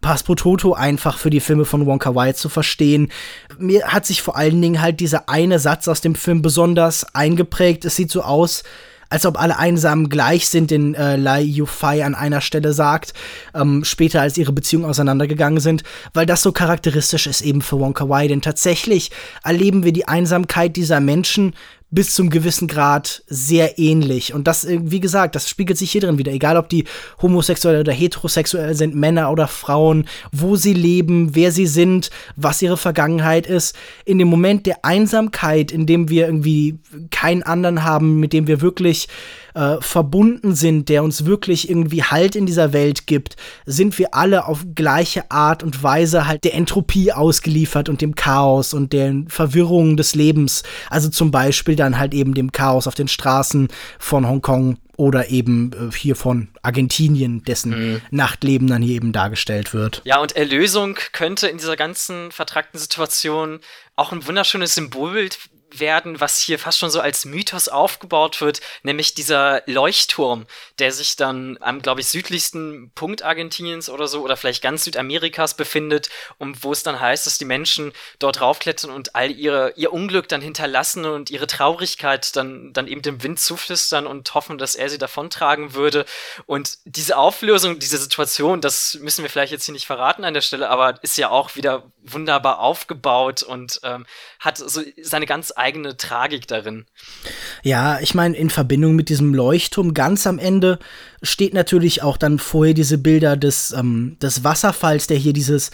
[0.00, 3.10] Pass pro Toto einfach für die Filme von Wonka Wai zu verstehen.
[3.58, 7.84] Mir hat sich vor allen Dingen halt dieser eine Satz aus dem Film besonders eingeprägt.
[7.84, 8.62] Es sieht so aus,
[9.10, 13.12] als ob alle Einsamen gleich sind, den äh, Lai Yufei an einer Stelle sagt,
[13.54, 15.82] ähm, später als ihre Beziehungen auseinandergegangen sind,
[16.14, 19.10] weil das so charakteristisch ist eben für Wonka Wai, denn tatsächlich
[19.42, 21.54] erleben wir die Einsamkeit dieser Menschen
[21.90, 24.32] bis zum gewissen Grad sehr ähnlich.
[24.32, 26.32] Und das, äh, wie gesagt, das spiegelt sich hier drin wieder.
[26.32, 26.84] Egal, ob die
[27.20, 32.76] homosexuell oder heterosexuell sind, Männer oder Frauen, wo sie leben, wer sie sind, was ihre
[32.76, 33.74] Vergangenheit ist.
[34.04, 36.78] In dem Moment der Einsamkeit, in dem wir irgendwie
[37.10, 39.08] keinen anderen haben, mit dem wir wirklich
[39.54, 43.36] äh, verbunden sind, der uns wirklich irgendwie Halt in dieser Welt gibt,
[43.66, 48.74] sind wir alle auf gleiche Art und Weise halt der Entropie ausgeliefert und dem Chaos
[48.74, 50.62] und den Verwirrungen des Lebens.
[50.88, 53.68] Also zum Beispiel dann halt eben dem Chaos auf den Straßen
[53.98, 58.02] von Hongkong oder eben äh, hier von Argentinien, dessen mhm.
[58.10, 60.02] Nachtleben dann hier eben dargestellt wird.
[60.04, 63.60] Ja, und Erlösung könnte in dieser ganzen vertragten Situation
[63.96, 65.38] auch ein wunderschönes Symbolbild
[65.72, 70.46] werden, was hier fast schon so als Mythos aufgebaut wird, nämlich dieser Leuchtturm,
[70.78, 75.54] der sich dann am, glaube ich, südlichsten Punkt Argentiniens oder so oder vielleicht ganz Südamerikas
[75.54, 79.92] befindet und wo es dann heißt, dass die Menschen dort raufklettern und all ihre, ihr
[79.92, 84.74] Unglück dann hinterlassen und ihre Traurigkeit dann, dann eben dem Wind zuflüstern und hoffen, dass
[84.74, 86.04] er sie davontragen würde.
[86.46, 90.40] Und diese Auflösung, diese Situation, das müssen wir vielleicht jetzt hier nicht verraten an der
[90.40, 94.06] Stelle, aber ist ja auch wieder wunderbar aufgebaut und ähm,
[94.38, 96.86] hat so seine ganz eigene Tragik darin.
[97.62, 100.78] Ja, ich meine, in Verbindung mit diesem Leuchtturm ganz am Ende
[101.22, 105.70] steht natürlich auch dann vorher diese Bilder des, ähm, des Wasserfalls, der hier dieses,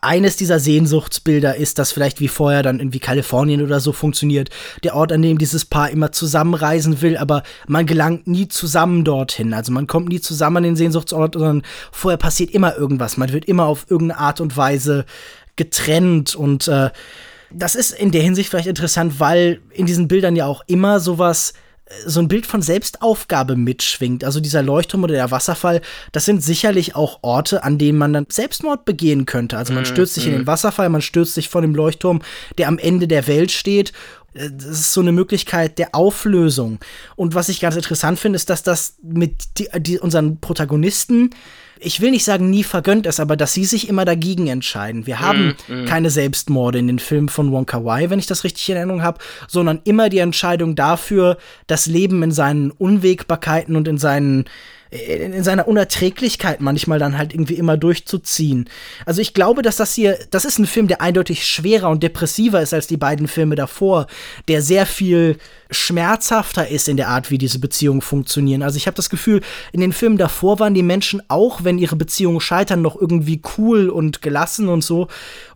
[0.00, 4.48] eines dieser Sehnsuchtsbilder ist, das vielleicht wie vorher dann irgendwie Kalifornien oder so funktioniert.
[4.82, 9.52] Der Ort, an dem dieses Paar immer zusammenreisen will, aber man gelangt nie zusammen dorthin.
[9.52, 13.18] Also man kommt nie zusammen an den Sehnsuchtsort, sondern vorher passiert immer irgendwas.
[13.18, 15.04] Man wird immer auf irgendeine Art und Weise
[15.56, 16.90] getrennt und äh,
[17.50, 21.54] das ist in der Hinsicht vielleicht interessant, weil in diesen Bildern ja auch immer sowas
[21.86, 24.24] äh, so ein Bild von Selbstaufgabe mitschwingt.
[24.24, 25.80] Also dieser Leuchtturm oder der Wasserfall,
[26.12, 29.56] das sind sicherlich auch Orte, an denen man dann Selbstmord begehen könnte.
[29.56, 30.46] Also man mhm, stürzt sich in den mhm.
[30.46, 32.20] Wasserfall, man stürzt sich von dem Leuchtturm,
[32.58, 33.92] der am Ende der Welt steht.
[34.34, 36.78] Äh, das ist so eine Möglichkeit der Auflösung.
[37.16, 41.30] Und was ich ganz interessant finde, ist, dass das mit die, die unseren Protagonisten
[41.80, 45.06] ich will nicht sagen, nie vergönnt ist, aber dass sie sich immer dagegen entscheiden.
[45.06, 45.84] Wir haben mm, mm.
[45.86, 49.18] keine Selbstmorde in den Filmen von Wonka Wai, wenn ich das richtig in Erinnerung habe,
[49.46, 54.46] sondern immer die Entscheidung dafür, das Leben in seinen Unwägbarkeiten und in seinen
[54.90, 58.68] in, in seiner Unerträglichkeit manchmal dann halt irgendwie immer durchzuziehen.
[59.04, 62.62] Also ich glaube, dass das hier, das ist ein Film, der eindeutig schwerer und depressiver
[62.62, 64.06] ist als die beiden Filme davor,
[64.48, 65.36] der sehr viel
[65.70, 68.62] schmerzhafter ist in der Art, wie diese Beziehungen funktionieren.
[68.62, 69.42] Also ich habe das Gefühl,
[69.72, 73.90] in den Filmen davor waren die Menschen auch, wenn ihre Beziehungen scheitern, noch irgendwie cool
[73.90, 75.08] und gelassen und so,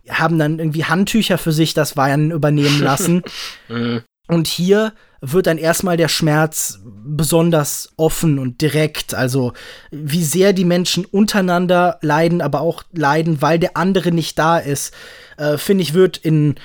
[0.09, 3.23] haben dann irgendwie Handtücher für sich das Weinen übernehmen lassen.
[3.69, 4.01] Mhm.
[4.27, 4.93] und hier
[5.25, 9.13] wird dann erstmal der Schmerz besonders offen und direkt.
[9.13, 9.53] Also
[9.89, 14.93] wie sehr die Menschen untereinander leiden, aber auch leiden, weil der andere nicht da ist,
[15.37, 16.55] äh, finde ich, wird in,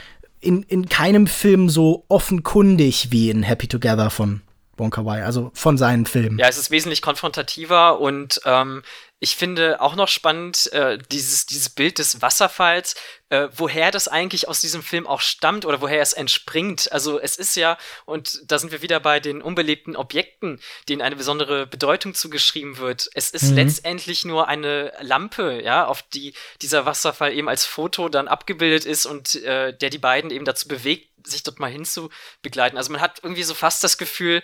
[0.41, 4.43] in, in keinem Film so offenkundig wie in Happy Together von
[4.77, 6.39] Wonka Wai, also von seinen Filmen.
[6.39, 8.83] Ja, es ist wesentlich konfrontativer und ähm,
[9.21, 12.95] ich finde auch noch spannend äh, dieses, dieses Bild des Wasserfalls,
[13.31, 16.93] äh, woher das eigentlich aus diesem Film auch stammt oder woher es entspringt.
[16.93, 21.17] Also es ist ja, und da sind wir wieder bei den unbelebten Objekten, denen eine
[21.17, 23.11] besondere Bedeutung zugeschrieben wird.
[23.15, 23.57] Es ist mhm.
[23.57, 29.05] letztendlich nur eine Lampe, ja, auf die dieser Wasserfall eben als Foto dann abgebildet ist
[29.05, 32.79] und äh, der die beiden eben dazu bewegt, sich dort mal hinzubegleiten.
[32.79, 34.43] Also man hat irgendwie so fast das Gefühl,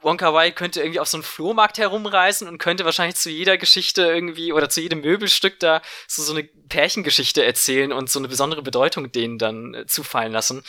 [0.00, 4.02] Wonka Wai könnte irgendwie auf so einen Flohmarkt herumreisen und könnte wahrscheinlich zu jeder Geschichte
[4.02, 8.62] irgendwie oder zu jedem Möbelstück da so, so eine Pärchengeschichte erzählen und so eine besondere
[8.62, 10.62] Bedeutung denen dann äh, zufallen lassen.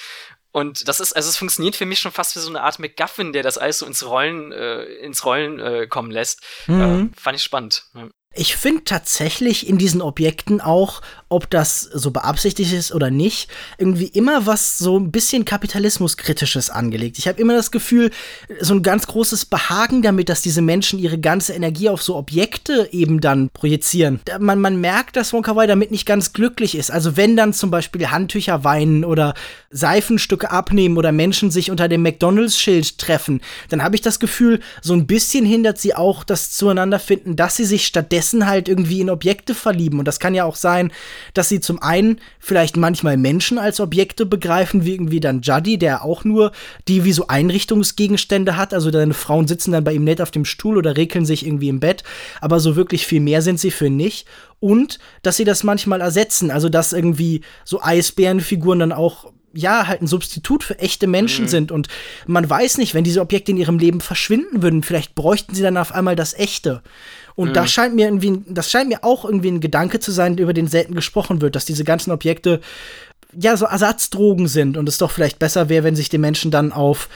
[0.52, 3.34] Und das ist, also es funktioniert für mich schon fast wie so eine Art McGuffin,
[3.34, 6.42] der das alles so ins Rollen, äh, ins Rollen äh, kommen lässt.
[6.68, 7.12] Mhm.
[7.14, 7.84] Äh, fand ich spannend.
[7.94, 8.08] Ja.
[8.38, 14.08] Ich finde tatsächlich in diesen Objekten auch, ob das so beabsichtigt ist oder nicht, irgendwie
[14.08, 17.18] immer was so ein bisschen Kapitalismuskritisches angelegt.
[17.18, 18.12] Ich habe immer das Gefühl,
[18.60, 22.90] so ein ganz großes Behagen damit, dass diese Menschen ihre ganze Energie auf so Objekte
[22.92, 24.20] eben dann projizieren.
[24.40, 26.92] Man, man merkt, dass Wonka Wai damit nicht ganz glücklich ist.
[26.92, 29.34] Also wenn dann zum Beispiel Handtücher weinen oder
[29.72, 34.94] Seifenstücke abnehmen oder Menschen sich unter dem McDonalds-Schild treffen, dann habe ich das Gefühl, so
[34.94, 39.10] ein bisschen hindert sie auch das Zueinanderfinden, dass sie sich stattdessen stattdessen halt irgendwie in
[39.10, 40.00] Objekte verlieben.
[40.00, 40.92] Und das kann ja auch sein,
[41.34, 46.04] dass sie zum einen vielleicht manchmal Menschen als Objekte begreifen, wie irgendwie dann Juddy, der
[46.04, 46.52] auch nur
[46.88, 48.74] die wie so Einrichtungsgegenstände hat.
[48.74, 51.70] Also deine Frauen sitzen dann bei ihm nett auf dem Stuhl oder regeln sich irgendwie
[51.70, 52.04] im Bett.
[52.42, 54.28] Aber so wirklich viel mehr sind sie für nicht
[54.60, 60.02] und dass sie das manchmal ersetzen, also dass irgendwie so Eisbärenfiguren dann auch ja, halt
[60.02, 61.50] ein Substitut für echte Menschen mhm.
[61.50, 61.72] sind.
[61.72, 61.88] Und
[62.28, 65.78] man weiß nicht, wenn diese Objekte in ihrem Leben verschwinden würden, vielleicht bräuchten sie dann
[65.78, 66.82] auf einmal das Echte.
[67.36, 67.54] Und mhm.
[67.54, 70.68] das scheint mir irgendwie, das scheint mir auch irgendwie ein Gedanke zu sein, über den
[70.68, 72.62] selten gesprochen wird, dass diese ganzen Objekte
[73.38, 76.72] ja so Ersatzdrogen sind und es doch vielleicht besser wäre, wenn sich die Menschen dann
[76.72, 77.10] auf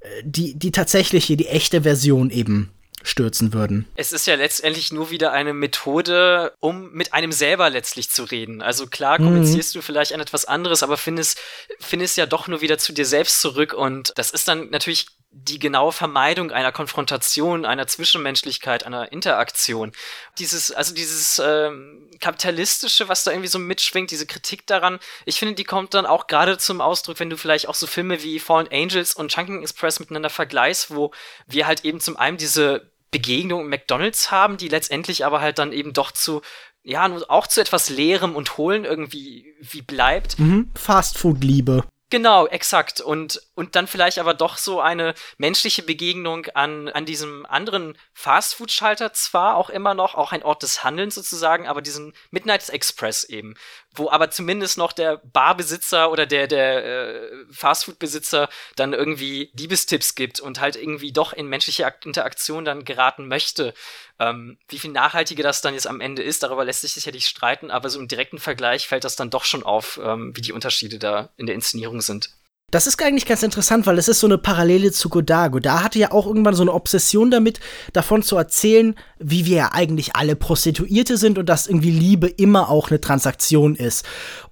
[0.00, 2.70] äh, die, die tatsächliche, die echte Version eben
[3.02, 3.86] stürzen würden.
[3.96, 8.62] Es ist ja letztendlich nur wieder eine Methode, um mit einem selber letztlich zu reden.
[8.62, 9.24] Also klar mhm.
[9.24, 9.80] kommunizierst mhm.
[9.80, 11.38] du vielleicht an etwas anderes, aber findest,
[11.80, 15.58] findest ja doch nur wieder zu dir selbst zurück und das ist dann natürlich die
[15.58, 19.92] genaue Vermeidung einer Konfrontation, einer Zwischenmenschlichkeit, einer Interaktion.
[20.38, 25.54] Dieses, also dieses ähm, kapitalistische, was da irgendwie so mitschwingt, diese Kritik daran, ich finde,
[25.54, 28.68] die kommt dann auch gerade zum Ausdruck, wenn du vielleicht auch so Filme wie Fallen
[28.70, 31.10] Angels und Chunking Express miteinander vergleichst, wo
[31.46, 35.72] wir halt eben zum einen diese Begegnung im McDonalds haben, die letztendlich aber halt dann
[35.72, 36.42] eben doch zu
[36.86, 40.38] ja, auch zu etwas Leerem und Hohlen irgendwie wie bleibt.
[40.38, 40.70] Mhm.
[40.74, 41.84] Fastfood-Liebe.
[42.10, 43.00] Genau, exakt.
[43.00, 49.12] Und, und dann vielleicht aber doch so eine menschliche Begegnung an, an diesem anderen Fastfood-Schalter
[49.14, 53.54] zwar auch immer noch, auch ein Ort des Handelns sozusagen, aber diesen Midnight Express eben,
[53.94, 60.40] wo aber zumindest noch der Barbesitzer oder der, der äh, Fastfood-Besitzer dann irgendwie Liebestipps gibt
[60.40, 63.74] und halt irgendwie doch in menschliche Interaktion dann geraten möchte.
[64.18, 67.70] Ähm, wie viel nachhaltiger das dann jetzt am Ende ist, darüber lässt sich sicherlich streiten,
[67.70, 70.98] aber so im direkten Vergleich fällt das dann doch schon auf, ähm, wie die Unterschiede
[70.98, 72.30] da in der Inszenierung sind.
[72.74, 75.52] Das ist eigentlich ganz interessant, weil es ist so eine Parallele zu Godard.
[75.52, 77.60] Godard hatte ja auch irgendwann so eine Obsession damit,
[77.92, 82.70] davon zu erzählen, wie wir ja eigentlich alle Prostituierte sind und dass irgendwie Liebe immer
[82.70, 84.04] auch eine Transaktion ist.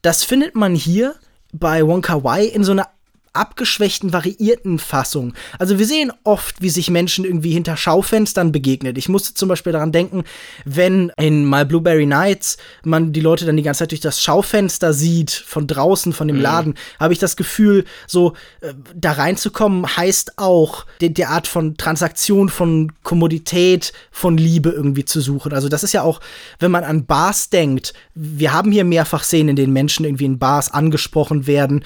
[0.03, 1.17] Das findet man hier
[1.53, 2.91] bei Wonka Wai in so einer
[3.33, 5.33] abgeschwächten, variierten Fassung.
[5.59, 8.99] Also wir sehen oft, wie sich Menschen irgendwie hinter Schaufenstern begegnet.
[8.99, 10.25] Ich musste zum Beispiel daran denken,
[10.65, 14.93] wenn in My Blueberry Nights man die Leute dann die ganze Zeit durch das Schaufenster
[14.93, 16.43] sieht, von draußen, von dem mhm.
[16.43, 21.77] Laden, habe ich das Gefühl, so äh, da reinzukommen, heißt auch, die, die Art von
[21.79, 25.55] Transaktion, von Kommodität, von Liebe irgendwie zu suchen.
[25.55, 26.21] Also das ist ja auch,
[26.59, 30.39] wenn man an Bars denkt, wir haben hier mehrfach Szenen, in denen Menschen irgendwie in
[30.39, 31.83] Bars angesprochen werden,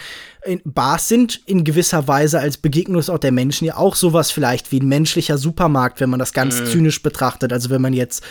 [0.64, 4.88] Bars sind in gewisser Weise als Begegnungsort der Menschen ja auch sowas vielleicht wie ein
[4.88, 6.66] menschlicher Supermarkt, wenn man das ganz mhm.
[6.66, 7.52] zynisch betrachtet.
[7.52, 8.22] Also wenn man jetzt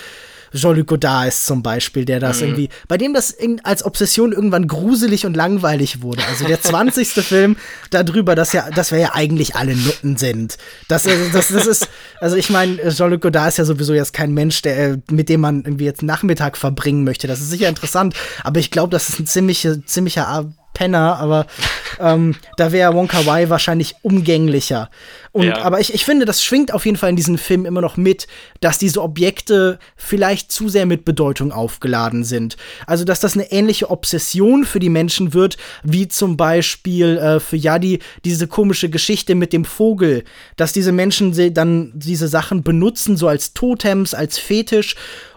[0.55, 2.43] Jean-Luc Godard ist zum Beispiel, der das mhm.
[2.43, 6.23] irgendwie, bei dem das in, als Obsession irgendwann gruselig und langweilig wurde.
[6.29, 7.07] Also der 20.
[7.07, 7.57] Film
[7.89, 10.57] darüber, dass ja, dass wir ja eigentlich alle Nutten sind.
[10.87, 11.89] Das, das, das ist,
[12.19, 15.63] also ich meine, Jean-Luc Godard ist ja sowieso jetzt kein Mensch, der, mit dem man
[15.63, 17.27] irgendwie jetzt Nachmittag verbringen möchte.
[17.27, 20.27] Das ist sicher interessant, aber ich glaube, das ist ein ziemlicher, ziemlicher
[20.75, 21.47] Penner, aber
[21.99, 24.91] ähm, da wäre Wonka Wai wahrscheinlich umgänglicher.
[25.31, 25.63] Und, ja.
[25.63, 28.27] Aber ich, ich finde, das schwingt auf jeden Fall in diesem Film immer noch mit,
[28.61, 32.57] dass diese Objekte vielleicht zu sehr mit Bedeutung aufgeladen sind.
[32.85, 37.57] Also, dass das eine ähnliche Obsession für die Menschen wird, wie zum Beispiel äh, für
[37.57, 40.23] Yadi diese komische Geschichte mit dem Vogel,
[40.57, 44.95] dass diese Menschen dann diese Sachen benutzen, so als Totems, als Fetisch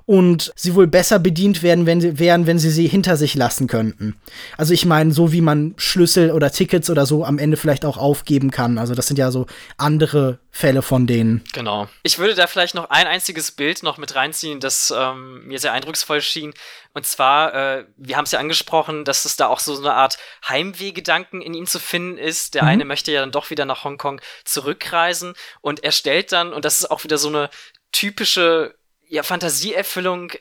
[0.09, 3.67] und sie wohl besser bedient werden, wenn sie wären, wenn sie sie hinter sich lassen
[3.67, 4.19] könnten.
[4.57, 7.99] Also ich meine, so wie man Schlüssel oder Tickets oder so am Ende vielleicht auch
[7.99, 8.79] aufgeben kann.
[8.79, 9.45] Also das sind ja so
[9.77, 11.45] andere Fälle von denen.
[11.53, 11.89] Genau.
[12.05, 15.75] Ich würde da vielleicht noch ein einziges Bild noch mit reinziehen, das ähm, mir sehr
[15.75, 16.55] eindrucksvoll schien.
[16.95, 20.17] Und zwar, äh, wir haben es ja angesprochen, dass es da auch so eine Art
[20.49, 22.55] Heimwehgedanken in ihm zu finden ist.
[22.55, 22.69] Der mhm.
[22.71, 26.79] eine möchte ja dann doch wieder nach Hongkong zurückreisen und er stellt dann, und das
[26.79, 27.51] ist auch wieder so eine
[27.93, 28.78] typische
[29.09, 30.39] ja, Fantasieerfüllung äh,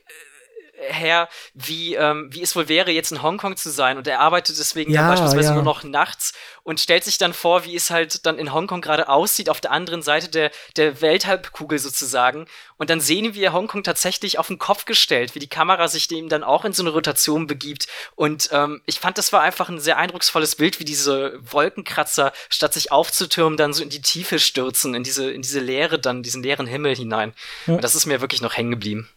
[0.78, 3.98] her, wie, ähm, wie es wohl wäre, jetzt in Hongkong zu sein.
[3.98, 5.56] Und er arbeitet deswegen ja, beispielsweise ja.
[5.56, 6.34] nur noch nachts
[6.64, 9.72] und stellt sich dann vor, wie es halt dann in Hongkong gerade aussieht, auf der
[9.72, 12.46] anderen Seite der, der Welthalbkugel sozusagen.
[12.78, 16.30] Und dann sehen wir Hongkong tatsächlich auf den Kopf gestellt, wie die Kamera sich dem
[16.30, 17.88] dann auch in so eine Rotation begibt.
[18.16, 22.74] Und ähm, ich fand, das war einfach ein sehr eindrucksvolles Bild, wie diese Wolkenkratzer, statt
[22.74, 26.44] sich aufzutürmen, dann so in die Tiefe stürzen, in diese, in diese Leere dann, diesen
[26.44, 27.34] leeren Himmel hinein.
[27.66, 27.76] Ja.
[27.76, 29.10] Und das ist mir wirklich noch hängen geblieben.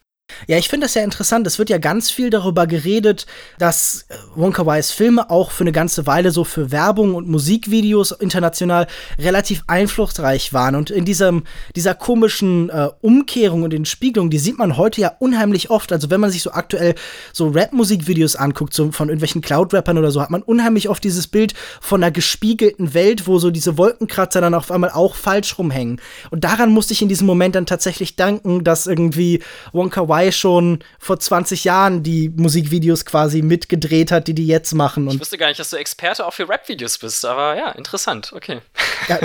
[0.47, 1.47] Ja, ich finde das ja interessant.
[1.47, 3.27] Es wird ja ganz viel darüber geredet,
[3.59, 8.13] dass äh, Wonka Wais Filme auch für eine ganze Weile so für Werbung und Musikvideos
[8.13, 8.87] international
[9.19, 10.75] relativ einflussreich waren.
[10.75, 11.45] Und in diesem,
[11.77, 15.93] dieser komischen äh, Umkehrung und Entspiegelung, die sieht man heute ja unheimlich oft.
[15.93, 16.95] Also wenn man sich so aktuell
[17.33, 21.55] so Rap-Musikvideos anguckt, so von irgendwelchen Cloud-Rappern oder so, hat man unheimlich oft dieses Bild
[21.81, 26.01] von einer gespiegelten Welt, wo so diese Wolkenkratzer dann auf einmal auch falsch rumhängen.
[26.31, 29.43] Und daran musste ich in diesem Moment dann tatsächlich danken, dass irgendwie
[29.73, 34.75] Wonka Wai Wai schon vor 20 Jahren die Musikvideos quasi mitgedreht hat, die die jetzt
[34.75, 35.09] machen.
[35.09, 38.33] Und ich wusste gar nicht, dass du Experte auch für Rap-Videos bist, aber ja, interessant,
[38.35, 38.61] okay.
[39.09, 39.19] Ja,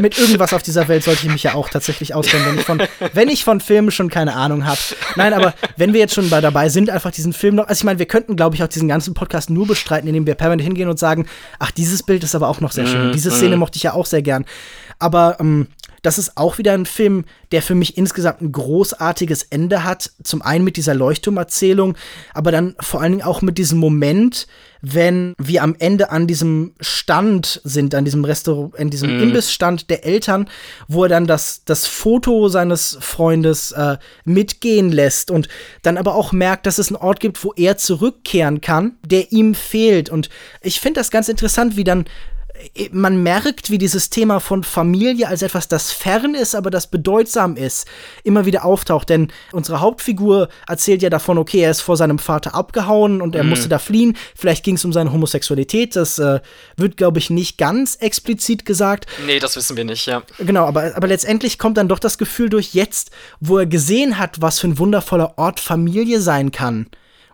[0.00, 2.82] mit irgendwas auf dieser Welt sollte ich mich ja auch tatsächlich auskennen, wenn ich von,
[3.12, 4.80] wenn ich von Filmen schon keine Ahnung habe.
[5.16, 7.84] Nein, aber wenn wir jetzt schon bei dabei sind, einfach diesen Film noch, also ich
[7.84, 10.88] meine, wir könnten, glaube ich, auch diesen ganzen Podcast nur bestreiten, indem wir permanent hingehen
[10.88, 11.26] und sagen,
[11.58, 13.10] ach, dieses Bild ist aber auch noch sehr schön.
[13.10, 13.60] Mm, Diese Szene mm.
[13.60, 14.44] mochte ich ja auch sehr gern.
[14.98, 15.68] Aber ähm,
[16.04, 20.10] das ist auch wieder ein Film, der für mich insgesamt ein großartiges Ende hat.
[20.22, 21.96] Zum einen mit dieser Leuchtturmerzählung,
[22.34, 24.46] aber dann vor allen Dingen auch mit diesem Moment,
[24.82, 29.22] wenn wir am Ende an diesem Stand sind, an diesem Restaurant, in diesem mm.
[29.22, 30.46] Imbissstand der Eltern,
[30.88, 35.48] wo er dann das, das Foto seines Freundes äh, mitgehen lässt und
[35.80, 39.54] dann aber auch merkt, dass es einen Ort gibt, wo er zurückkehren kann, der ihm
[39.54, 40.10] fehlt.
[40.10, 40.28] Und
[40.60, 42.04] ich finde das ganz interessant, wie dann
[42.92, 47.56] man merkt, wie dieses Thema von Familie als etwas, das fern ist, aber das bedeutsam
[47.56, 47.86] ist,
[48.22, 49.08] immer wieder auftaucht.
[49.10, 53.42] Denn unsere Hauptfigur erzählt ja davon, okay, er ist vor seinem Vater abgehauen und er
[53.42, 53.50] mhm.
[53.50, 54.16] musste da fliehen.
[54.36, 55.96] Vielleicht ging es um seine Homosexualität.
[55.96, 56.40] Das äh,
[56.76, 59.06] wird, glaube ich, nicht ganz explizit gesagt.
[59.26, 60.22] Nee, das wissen wir nicht, ja.
[60.38, 63.10] Genau, aber, aber letztendlich kommt dann doch das Gefühl durch jetzt,
[63.40, 66.86] wo er gesehen hat, was für ein wundervoller Ort Familie sein kann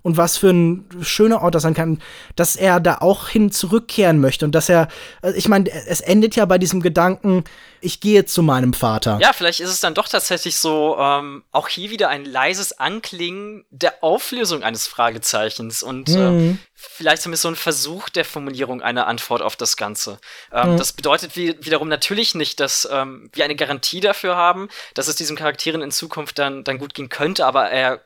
[0.02, 2.00] und was für ein schöner Ort das sein kann,
[2.36, 4.88] dass er da auch hin zurückkehren möchte und dass er,
[5.22, 7.44] äh, ich meine, es endet ja bei diesem Gedanken,
[7.82, 9.18] ich gehe zu meinem Vater.
[9.20, 13.64] Ja, vielleicht ist es dann doch tatsächlich so, ähm, auch hier wieder ein leises Anklingen
[13.70, 16.52] der Auflösung eines Fragezeichens und mhm.
[16.52, 20.18] äh, vielleicht zumindest so ein Versuch der Formulierung einer Antwort auf das Ganze.
[20.52, 20.76] Ähm, mhm.
[20.76, 25.16] Das bedeutet wie, wiederum natürlich nicht, dass ähm, wir eine Garantie dafür haben, dass es
[25.16, 28.00] diesen Charakteren in Zukunft dann, dann gut gehen könnte, aber er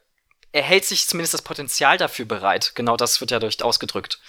[0.54, 2.72] er hält sich zumindest das Potenzial dafür bereit.
[2.76, 4.20] Genau das wird ja durch ausgedrückt.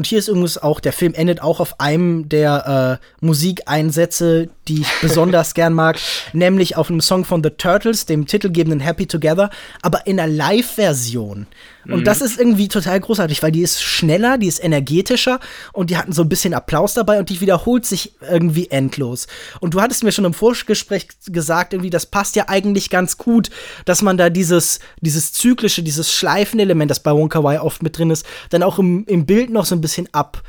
[0.00, 4.80] Und hier ist übrigens auch, der Film endet auch auf einem der äh, Musikeinsätze, die
[4.80, 5.98] ich besonders gern mag,
[6.32, 9.50] nämlich auf einem Song von The Turtles, dem titelgebenden Happy Together,
[9.82, 11.46] aber in einer Live-Version.
[11.86, 12.04] Und mhm.
[12.04, 15.40] das ist irgendwie total großartig, weil die ist schneller, die ist energetischer
[15.72, 19.26] und die hatten so ein bisschen Applaus dabei und die wiederholt sich irgendwie endlos.
[19.60, 23.50] Und du hattest mir schon im Vorgespräch gesagt, irgendwie, das passt ja eigentlich ganz gut,
[23.86, 28.10] dass man da dieses, dieses zyklische, dieses Schleifenelement, das bei Wonka Wai oft mit drin
[28.10, 30.42] ist, dann auch im, im Bild noch so ein bisschen ab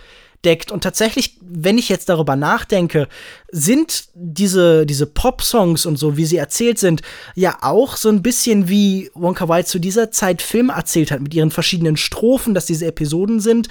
[0.43, 0.71] deckt.
[0.71, 3.07] Und tatsächlich, wenn ich jetzt darüber nachdenke,
[3.51, 7.01] sind diese, diese Pop-Songs und so, wie sie erzählt sind,
[7.35, 11.33] ja auch so ein bisschen wie Wonka Wai zu dieser Zeit Film erzählt hat, mit
[11.33, 13.67] ihren verschiedenen Strophen, dass diese Episoden sind.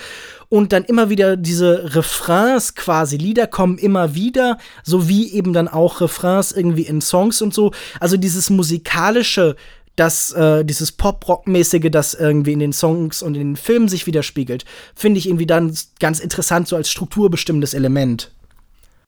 [0.48, 6.00] Und dann immer wieder diese Refrains quasi, Lieder kommen immer wieder, sowie eben dann auch
[6.00, 7.72] Refrains irgendwie in Songs und so.
[8.00, 9.54] Also dieses musikalische
[10.00, 14.64] dass äh, dieses Pop-Rock-mäßige, das irgendwie in den Songs und in den Filmen sich widerspiegelt,
[14.94, 18.30] finde ich irgendwie dann ganz interessant, so als strukturbestimmendes Element.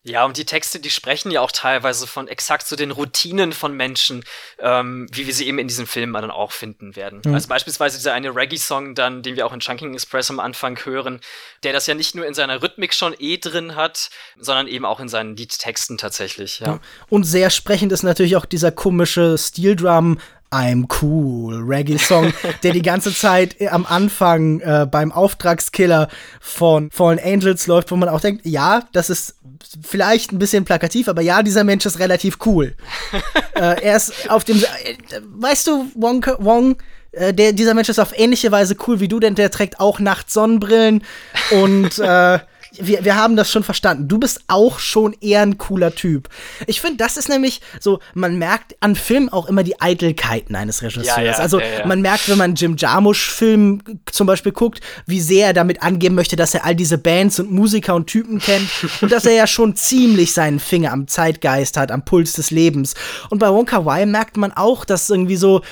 [0.04, 3.74] Ja, und die Texte, die sprechen ja auch teilweise von exakt so den Routinen von
[3.74, 4.24] Menschen,
[4.58, 7.22] ähm, wie wir sie eben in diesen Filmen dann auch finden werden.
[7.24, 7.32] Mhm.
[7.32, 11.20] Also beispielsweise dieser eine Reggae-Song dann, den wir auch in Chunking Express am Anfang hören,
[11.62, 14.98] der das ja nicht nur in seiner Rhythmik schon eh drin hat, sondern eben auch
[14.98, 16.66] in seinen Liedtexten tatsächlich, ja.
[16.66, 16.80] ja.
[17.08, 20.18] Und sehr sprechend ist natürlich auch dieser komische Steel Drum
[20.52, 26.08] I'm cool Reggae-Song, der die ganze Zeit äh, am Anfang äh, beim Auftragskiller
[26.40, 29.36] von Fallen Angels läuft, wo man auch denkt, ja, das ist
[29.80, 32.74] vielleicht ein bisschen plakativ, aber ja, dieser Mensch ist relativ cool.
[33.54, 36.76] äh, er ist auf dem, äh, weißt du, Wong, Wong
[37.12, 40.00] äh, der, dieser Mensch ist auf ähnliche Weise cool wie du, denn der trägt auch
[40.00, 41.04] nachts Sonnenbrillen
[41.50, 42.38] und äh,
[42.78, 44.08] wir, wir haben das schon verstanden.
[44.08, 46.28] Du bist auch schon eher ein cooler Typ.
[46.66, 50.82] Ich finde, das ist nämlich so, man merkt an Filmen auch immer die Eitelkeiten eines
[50.82, 51.06] Regisseurs.
[51.06, 55.48] Ja, ja, also ja, man merkt, wenn man Jim Jarmusch-Film zum Beispiel guckt, wie sehr
[55.48, 58.68] er damit angeben möchte, dass er all diese Bands und Musiker und Typen kennt
[59.00, 62.94] und dass er ja schon ziemlich seinen Finger am Zeitgeist hat, am Puls des Lebens.
[63.30, 65.62] Und bei Wonka Wai merkt man auch, dass irgendwie so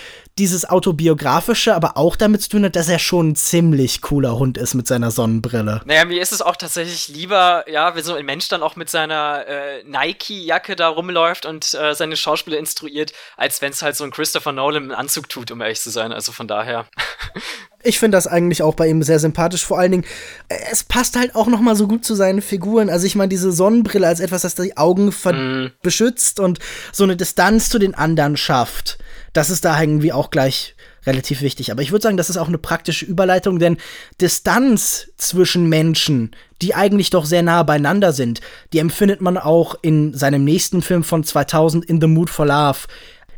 [0.40, 4.56] dieses autobiografische, aber auch damit zu tun hat, dass er schon ein ziemlich cooler Hund
[4.56, 5.82] ist mit seiner Sonnenbrille.
[5.84, 8.88] Naja, mir ist es auch tatsächlich lieber, ja, wenn so ein Mensch dann auch mit
[8.88, 14.04] seiner äh, Nike-Jacke da rumläuft und äh, seine Schauspieler instruiert, als wenn es halt so
[14.04, 16.10] ein Christopher Nolan im Anzug tut, um ehrlich zu sein.
[16.10, 16.86] Also von daher.
[17.82, 19.64] Ich finde das eigentlich auch bei ihm sehr sympathisch.
[19.64, 20.04] Vor allen Dingen,
[20.48, 22.90] äh, es passt halt auch noch mal so gut zu seinen Figuren.
[22.90, 25.72] Also ich meine, diese Sonnenbrille als etwas, das die Augen mm.
[25.80, 26.58] beschützt und
[26.92, 28.98] so eine Distanz zu den anderen schafft.
[29.32, 30.74] Das ist da irgendwie auch gleich
[31.06, 31.72] relativ wichtig.
[31.72, 33.78] Aber ich würde sagen, das ist auch eine praktische Überleitung, denn
[34.20, 36.32] Distanz zwischen Menschen,
[36.62, 38.40] die eigentlich doch sehr nah beieinander sind,
[38.72, 42.80] die empfindet man auch in seinem nächsten Film von 2000, In the Mood for Love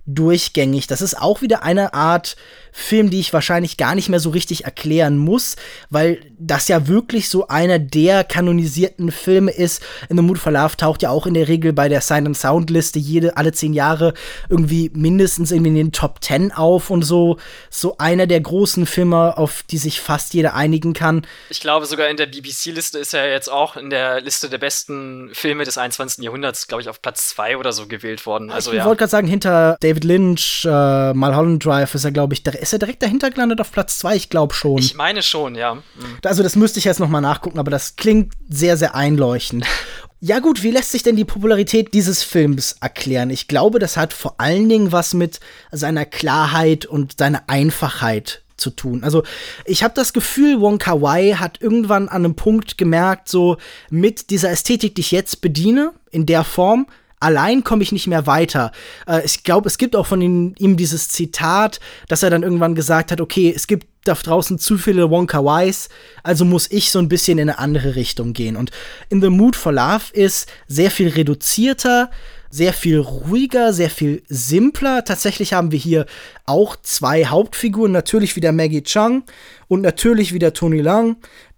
[0.06, 0.88] durchgängig.
[0.88, 2.36] Das ist auch wieder eine Art
[2.72, 5.56] Film, die ich wahrscheinlich gar nicht mehr so richtig erklären muss,
[5.90, 9.82] weil das ja wirklich so einer der kanonisierten Filme ist.
[10.08, 12.36] In The Mood for Love taucht ja auch in der Regel bei der Sign and
[12.36, 14.14] Sound Liste jede alle zehn Jahre
[14.48, 17.36] irgendwie mindestens irgendwie in den Top Ten auf und so
[17.68, 21.26] so einer der großen Filme, auf die sich fast jeder einigen kann.
[21.50, 25.30] Ich glaube sogar in der BBC-Liste ist er jetzt auch in der Liste der besten
[25.34, 26.24] Filme des 21.
[26.24, 28.50] Jahrhunderts, glaube ich, auf Platz zwei oder so gewählt worden.
[28.50, 28.84] Also ich ja.
[28.84, 32.78] wollte gerade sagen, hinter David Lynch, äh, Mulholland Drive ist er, glaube ich, ist er
[32.78, 34.16] direkt dahinter gelandet auf Platz 2?
[34.16, 34.78] Ich glaube schon.
[34.78, 35.74] Ich meine schon, ja.
[35.74, 35.82] Mhm.
[36.24, 39.66] Also das müsste ich jetzt noch mal nachgucken, aber das klingt sehr, sehr einleuchtend.
[40.24, 43.28] Ja gut, wie lässt sich denn die Popularität dieses Films erklären?
[43.30, 45.40] Ich glaube, das hat vor allen Dingen was mit
[45.72, 49.02] seiner Klarheit und seiner Einfachheit zu tun.
[49.02, 49.24] Also
[49.64, 53.56] ich habe das Gefühl, Wong Kar Wai hat irgendwann an einem Punkt gemerkt, so
[53.90, 56.86] mit dieser Ästhetik, die ich jetzt bediene, in der Form,
[57.22, 58.72] allein komme ich nicht mehr weiter.
[59.06, 62.74] Äh, ich glaube, es gibt auch von ihm, ihm, dieses Zitat, dass er dann irgendwann
[62.74, 65.88] gesagt hat, okay, es gibt da draußen zu viele Wonka Wise,
[66.24, 68.56] also muss ich so ein bisschen in eine andere Richtung gehen.
[68.56, 68.72] Und
[69.10, 72.10] In the Mood for Love ist sehr viel reduzierter,
[72.50, 75.04] sehr viel ruhiger, sehr viel simpler.
[75.04, 76.06] Tatsächlich haben wir hier
[76.44, 79.22] auch zwei Hauptfiguren, natürlich wieder Maggie Chung
[79.68, 81.16] und natürlich wieder Tony Lang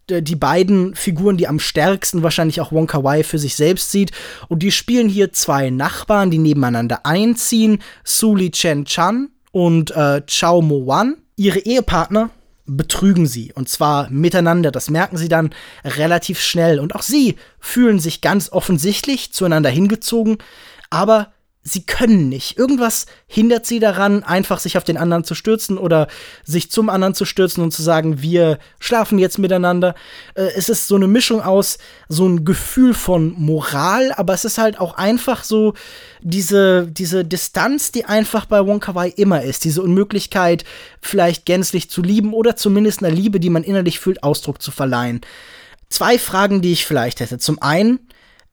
[0.09, 4.13] die beiden Figuren, die am stärksten wahrscheinlich auch Wonka Wai für sich selbst sieht.
[4.49, 7.79] Und die spielen hier zwei Nachbarn, die nebeneinander einziehen.
[8.05, 11.17] Suli Chen Chan und äh, Chao Mo Wan.
[11.37, 12.31] Ihre Ehepartner
[12.67, 13.53] betrügen sie.
[13.55, 14.71] Und zwar miteinander.
[14.71, 15.51] Das merken sie dann
[15.85, 16.81] relativ schnell.
[16.81, 20.39] Und auch sie fühlen sich ganz offensichtlich zueinander hingezogen.
[20.91, 21.34] Aber
[21.65, 22.59] sie können nicht.
[22.59, 26.09] Irgendwas hindert sie daran, einfach sich auf den anderen zu stürzen oder
[26.45, 29.95] sich zum anderen zu stürzen und zu sagen, wir schlafen jetzt miteinander.
[30.35, 31.78] Äh, es ist so eine Mischung aus
[32.09, 35.73] so ein Gefühl von Moral, aber es ist halt auch einfach so
[36.20, 39.65] diese, diese Distanz, die einfach bei Wonka Wai immer ist.
[39.65, 40.65] Diese Unmöglichkeit,
[41.01, 45.23] vielleicht gänzlich zu lieben oder zumindest einer Liebe, die man innerlich fühlt, Ausdruck zu verleihen.
[45.89, 47.39] Zwei Fragen, die ich vielleicht hätte.
[47.39, 48.01] Zum einen,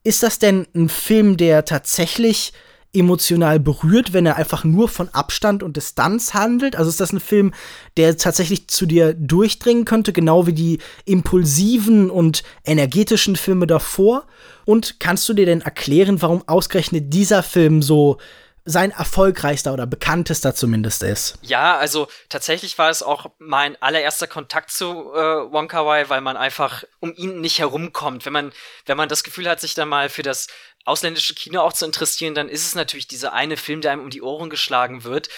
[0.04, 2.54] ist das denn ein Film, der tatsächlich
[2.94, 6.76] emotional berührt, wenn er einfach nur von Abstand und Distanz handelt?
[6.76, 7.54] Also ist das ein Film,
[7.98, 14.26] der tatsächlich zu dir durchdringen könnte, genau wie die impulsiven und energetischen Filme davor?
[14.66, 18.18] Und kannst du dir denn erklären, warum ausgerechnet dieser Film so
[18.64, 21.38] sein erfolgreichster oder bekanntester zumindest ist.
[21.42, 26.38] Ja, also tatsächlich war es auch mein allererster Kontakt zu äh, Wonka Wai, weil man
[26.38, 28.26] einfach um ihn nicht herumkommt.
[28.26, 28.54] Wenn man,
[28.86, 30.48] wenn man das Gefühl hat, sich dann mal für das
[30.86, 34.10] ausländische Kino auch zu interessieren, dann ist es natürlich dieser eine Film, der einem um
[34.10, 35.30] die Ohren geschlagen wird.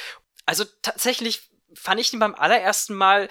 [0.45, 3.29] Also tatsächlich fand ich ihn beim allerersten Mal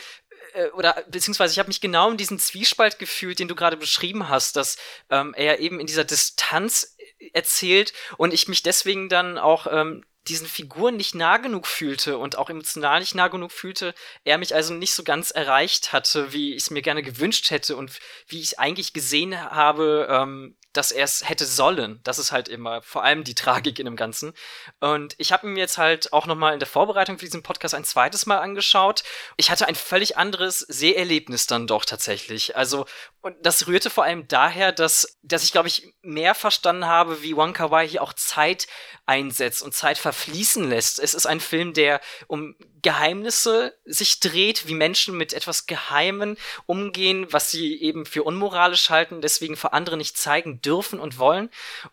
[0.55, 4.29] äh, oder beziehungsweise ich habe mich genau in diesen Zwiespalt gefühlt, den du gerade beschrieben
[4.29, 4.77] hast, dass
[5.11, 6.92] ähm, er eben in dieser Distanz
[7.33, 12.39] erzählt und ich mich deswegen dann auch ähm, diesen Figuren nicht nah genug fühlte und
[12.39, 13.95] auch emotional nicht nah genug fühlte,
[14.25, 17.77] er mich also nicht so ganz erreicht hatte, wie ich es mir gerne gewünscht hätte
[17.77, 22.01] und wie ich eigentlich gesehen habe, ähm, dass er es hätte sollen.
[22.05, 24.33] Das ist halt immer vor allem die Tragik in dem Ganzen.
[24.81, 27.75] Und ich habe mir jetzt halt auch noch mal in der Vorbereitung für diesen Podcast
[27.75, 29.03] ein zweites Mal angeschaut.
[29.37, 32.57] Ich hatte ein völlig anderes Seherlebnis dann doch tatsächlich.
[32.57, 32.87] Also
[33.23, 37.37] und das rührte vor allem daher, dass, dass ich, glaube ich, mehr verstanden habe, wie
[37.37, 38.67] Wong Kar Wai hier auch Zeit
[39.07, 40.99] einsetzt und Zeit verfließen lässt.
[40.99, 46.37] Es ist ein Film, der um Geheimnisse sich dreht, wie Menschen mit etwas Geheimen
[46.67, 51.51] umgehen, was sie eben für unmoralisch halten, deswegen vor andere nicht zeigen dürfen und wollen.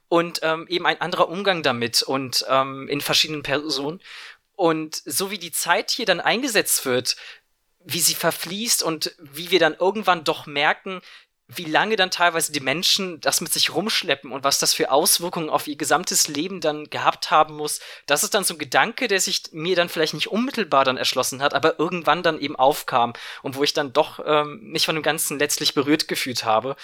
[0.07, 4.01] Und ähm, eben ein anderer Umgang damit und ähm, in verschiedenen Personen.
[4.55, 7.15] Und so wie die Zeit hier dann eingesetzt wird,
[7.79, 11.01] wie sie verfließt und wie wir dann irgendwann doch merken,
[11.51, 15.49] wie lange dann teilweise die Menschen das mit sich rumschleppen und was das für Auswirkungen
[15.49, 17.79] auf ihr gesamtes Leben dann gehabt haben muss.
[18.05, 21.41] Das ist dann so ein Gedanke, der sich mir dann vielleicht nicht unmittelbar dann erschlossen
[21.41, 25.03] hat, aber irgendwann dann eben aufkam und wo ich dann doch ähm, mich von dem
[25.03, 26.75] Ganzen letztlich berührt gefühlt habe.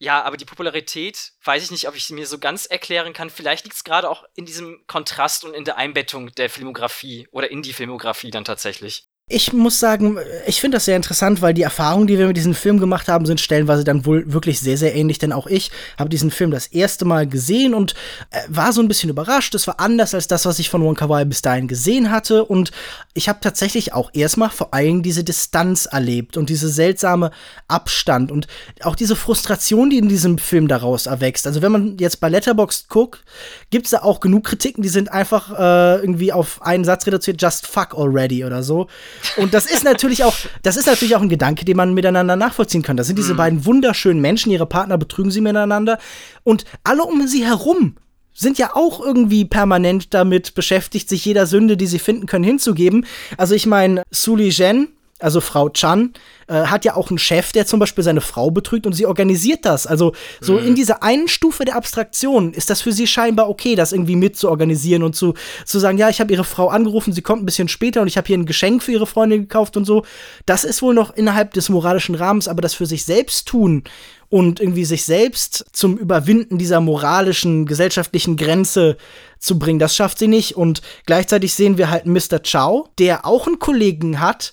[0.00, 3.30] Ja, aber die Popularität, weiß ich nicht, ob ich sie mir so ganz erklären kann.
[3.30, 7.50] Vielleicht liegt es gerade auch in diesem Kontrast und in der Einbettung der Filmografie oder
[7.50, 9.07] in die Filmografie dann tatsächlich.
[9.30, 12.54] Ich muss sagen, ich finde das sehr interessant, weil die Erfahrungen, die wir mit diesem
[12.54, 15.18] Film gemacht haben, sind stellenweise dann wohl wirklich sehr, sehr ähnlich.
[15.18, 17.94] Denn auch ich habe diesen Film das erste Mal gesehen und
[18.30, 19.54] äh, war so ein bisschen überrascht.
[19.54, 22.46] Es war anders als das, was ich von Wonka Wai bis dahin gesehen hatte.
[22.46, 22.70] Und
[23.12, 27.30] ich habe tatsächlich auch erstmal vor allem diese Distanz erlebt und diese seltsame
[27.68, 28.46] Abstand und
[28.82, 31.46] auch diese Frustration, die in diesem Film daraus erwächst.
[31.46, 33.24] Also wenn man jetzt bei Letterboxd guckt,
[33.68, 37.42] gibt es da auch genug Kritiken, die sind einfach äh, irgendwie auf einen Satz reduziert,
[37.42, 38.88] just fuck already oder so.
[39.36, 42.82] Und das ist natürlich auch, das ist natürlich auch ein Gedanke, den man miteinander nachvollziehen
[42.82, 42.96] kann.
[42.96, 43.38] Das sind diese mhm.
[43.38, 45.98] beiden wunderschönen Menschen, ihre Partner betrügen sie miteinander
[46.44, 47.96] und alle um sie herum
[48.34, 53.04] sind ja auch irgendwie permanent damit beschäftigt, sich jeder Sünde, die sie finden können, hinzugeben.
[53.36, 54.88] Also ich meine, Suli Jen,
[55.18, 56.12] also Frau Chan,
[56.46, 59.64] äh, hat ja auch einen Chef, der zum Beispiel seine Frau betrügt und sie organisiert
[59.64, 59.86] das.
[59.86, 60.68] Also so mhm.
[60.68, 65.02] in dieser einen Stufe der Abstraktion ist das für sie scheinbar okay, das irgendwie mitzuorganisieren
[65.02, 65.34] und zu,
[65.64, 68.16] zu sagen, ja, ich habe ihre Frau angerufen, sie kommt ein bisschen später und ich
[68.16, 70.04] habe hier ein Geschenk für ihre Freundin gekauft und so.
[70.46, 73.84] Das ist wohl noch innerhalb des moralischen Rahmens, aber das für sich selbst tun
[74.30, 78.98] und irgendwie sich selbst zum Überwinden dieser moralischen, gesellschaftlichen Grenze
[79.38, 80.56] zu bringen, das schafft sie nicht.
[80.56, 82.38] Und gleichzeitig sehen wir halt Mr.
[82.40, 84.52] Chow, der auch einen Kollegen hat,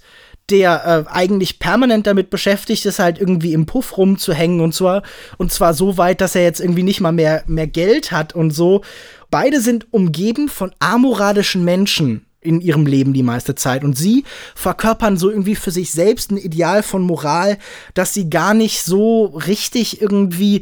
[0.50, 5.04] der äh, eigentlich permanent damit beschäftigt ist, halt irgendwie im Puff rumzuhängen und zwar,
[5.38, 8.52] und zwar so weit, dass er jetzt irgendwie nicht mal mehr, mehr Geld hat und
[8.52, 8.82] so.
[9.32, 13.84] Beide sind umgeben von amoralischen Menschen in ihrem Leben die meiste Zeit.
[13.84, 14.24] Und sie
[14.54, 17.58] verkörpern so irgendwie für sich selbst ein Ideal von Moral,
[17.96, 20.62] dass sie gar nicht so richtig irgendwie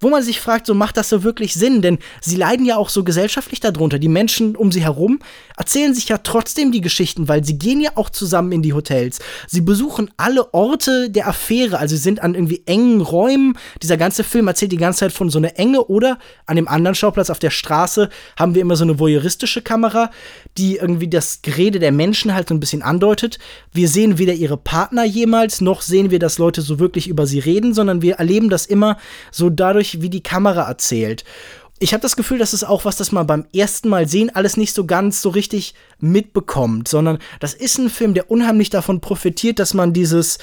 [0.00, 1.82] wo man sich fragt, so macht das so wirklich Sinn?
[1.82, 3.98] Denn sie leiden ja auch so gesellschaftlich darunter.
[3.98, 5.18] Die Menschen um sie herum
[5.56, 9.18] erzählen sich ja trotzdem die Geschichten, weil sie gehen ja auch zusammen in die Hotels.
[9.46, 13.58] Sie besuchen alle Orte der Affäre, also sie sind an irgendwie engen Räumen.
[13.82, 16.94] Dieser ganze Film erzählt die ganze Zeit von so einer Enge oder an dem anderen
[16.94, 18.08] Schauplatz auf der Straße
[18.38, 20.10] haben wir immer so eine voyeuristische Kamera,
[20.58, 23.38] die irgendwie das Gerede der Menschen halt so ein bisschen andeutet.
[23.72, 27.38] Wir sehen weder ihre Partner jemals, noch sehen wir, dass Leute so wirklich über sie
[27.38, 28.98] reden, sondern wir erleben das immer
[29.30, 31.24] so dadurch, wie die Kamera erzählt.
[31.78, 34.56] Ich habe das Gefühl, dass es auch was, das man beim ersten Mal sehen alles
[34.56, 39.58] nicht so ganz so richtig mitbekommt, sondern das ist ein Film, der unheimlich davon profitiert,
[39.58, 40.38] dass man dieses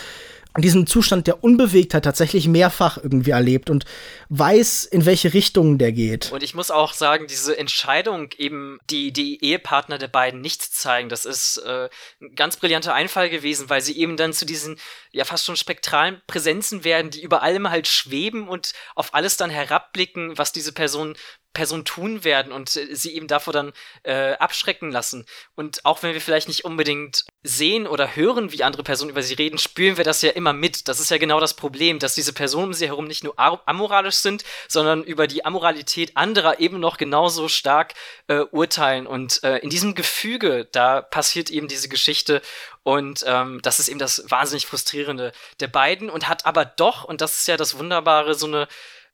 [0.58, 3.86] diesen Zustand der Unbewegtheit tatsächlich mehrfach irgendwie erlebt und
[4.30, 6.32] weiß, in welche Richtung der geht.
[6.32, 10.72] Und ich muss auch sagen, diese Entscheidung, eben die, die Ehepartner der beiden nicht zu
[10.72, 11.90] zeigen, das ist äh,
[12.22, 14.78] ein ganz brillanter Einfall gewesen, weil sie eben dann zu diesen
[15.12, 19.50] ja fast schon spektralen Präsenzen werden, die über allem halt schweben und auf alles dann
[19.50, 21.16] herabblicken, was diese Person
[21.54, 23.74] Person tun werden und äh, sie eben davor dann
[24.04, 25.26] äh, abschrecken lassen.
[25.56, 29.36] Und auch wenn wir vielleicht nicht unbedingt sehen oder hören, wie andere Personen über sie
[29.36, 30.88] reden, spüren wir das ja immer mit.
[30.88, 34.16] Das ist ja genau das Problem, dass diese Personen um sie herum nicht nur amoralisch
[34.16, 37.94] sind, sondern über die Amoralität anderer eben noch genauso stark
[38.28, 39.06] äh, urteilen.
[39.06, 42.42] Und äh, in diesem Gefüge, da passiert eben diese Geschichte
[42.84, 47.22] und ähm, das ist eben das wahnsinnig frustrierende der beiden und hat aber doch, und
[47.22, 48.68] das ist ja das Wunderbare, so eine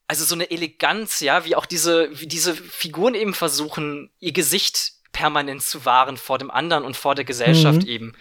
[0.10, 4.94] also so eine Eleganz, ja, wie auch diese, wie diese Figuren eben versuchen, ihr Gesicht
[5.12, 7.88] permanent zu wahren vor dem anderen und vor der Gesellschaft mhm.
[7.88, 8.14] eben.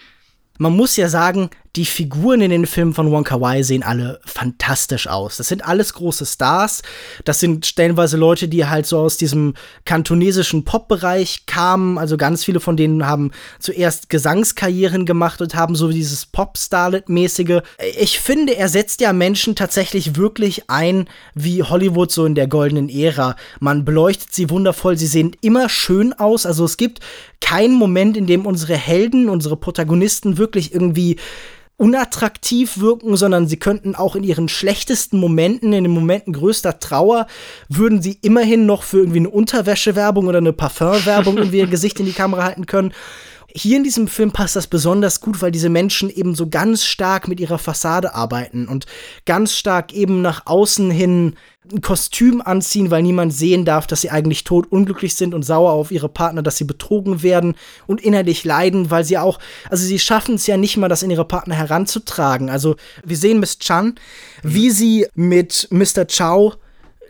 [0.59, 5.07] Man muss ja sagen, die Figuren in den Filmen von Wonka Wai sehen alle fantastisch
[5.07, 5.37] aus.
[5.37, 6.83] Das sind alles große Stars.
[7.25, 9.55] Das sind stellenweise Leute, die halt so aus diesem
[9.85, 11.99] kantonesischen Pop-Bereich kamen.
[11.99, 17.61] Also ganz viele von denen haben zuerst Gesangskarrieren gemacht und haben so dieses Pop-Starlet-mäßige.
[17.99, 22.89] Ich finde, er setzt ja Menschen tatsächlich wirklich ein, wie Hollywood so in der goldenen
[22.89, 23.37] Ära.
[23.61, 24.97] Man beleuchtet sie wundervoll.
[24.97, 26.47] Sie sehen immer schön aus.
[26.47, 27.01] Also es gibt
[27.41, 31.17] keinen Moment, in dem unsere Helden, unsere Protagonisten wirklich irgendwie
[31.79, 37.27] unattraktiv wirken, sondern sie könnten auch in ihren schlechtesten Momenten, in den Momenten größter Trauer,
[37.69, 42.07] würden sie immerhin noch für irgendwie eine Unterwäschewerbung oder eine Parfumwerbung irgendwie ihr Gesicht in
[42.07, 42.93] die Kamera halten können.
[43.51, 47.29] Hier in diesem Film passt das besonders gut, weil diese Menschen eben so ganz stark
[47.29, 48.85] mit ihrer Fassade arbeiten und
[49.25, 51.35] ganz stark eben nach außen hin
[51.73, 55.73] ein Kostüm anziehen, weil niemand sehen darf, dass sie eigentlich tot unglücklich sind und sauer
[55.73, 57.55] auf ihre Partner, dass sie betrogen werden
[57.87, 59.39] und innerlich leiden, weil sie auch,
[59.71, 62.51] also sie schaffen es ja nicht mal, das in ihre Partner heranzutragen.
[62.51, 63.95] Also wir sehen Miss Chan,
[64.43, 66.07] wie sie mit Mr.
[66.07, 66.57] Chow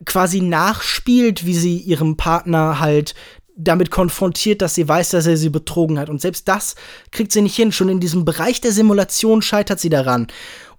[0.04, 3.14] quasi nachspielt, wie sie ihrem Partner halt
[3.58, 6.08] damit konfrontiert, dass sie weiß, dass er sie betrogen hat.
[6.08, 6.76] Und selbst das
[7.10, 7.72] kriegt sie nicht hin.
[7.72, 10.28] Schon in diesem Bereich der Simulation scheitert sie daran.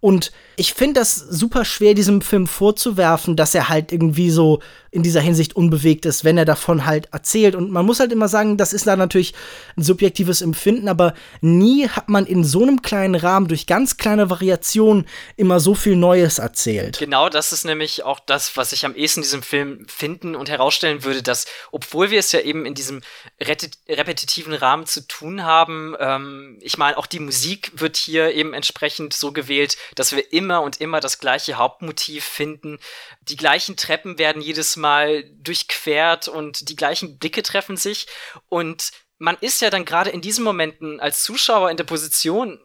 [0.01, 4.59] Und ich finde das super schwer, diesem Film vorzuwerfen, dass er halt irgendwie so
[4.91, 7.53] in dieser Hinsicht unbewegt ist, wenn er davon halt erzählt.
[7.53, 9.33] Und man muss halt immer sagen, das ist da natürlich
[9.77, 14.29] ein subjektives Empfinden, aber nie hat man in so einem kleinen Rahmen durch ganz kleine
[14.29, 15.05] Variationen
[15.37, 16.97] immer so viel Neues erzählt.
[16.97, 20.49] Genau, das ist nämlich auch das, was ich am ehesten in diesem Film finden und
[20.49, 23.01] herausstellen würde, dass, obwohl wir es ja eben in diesem
[23.39, 29.13] repetitiven Rahmen zu tun haben, ähm, ich meine, auch die Musik wird hier eben entsprechend
[29.13, 32.79] so gewählt, dass wir immer und immer das gleiche Hauptmotiv finden.
[33.21, 38.07] Die gleichen Treppen werden jedes Mal durchquert und die gleichen Blicke treffen sich.
[38.47, 42.59] Und man ist ja dann gerade in diesen Momenten als Zuschauer in der Position,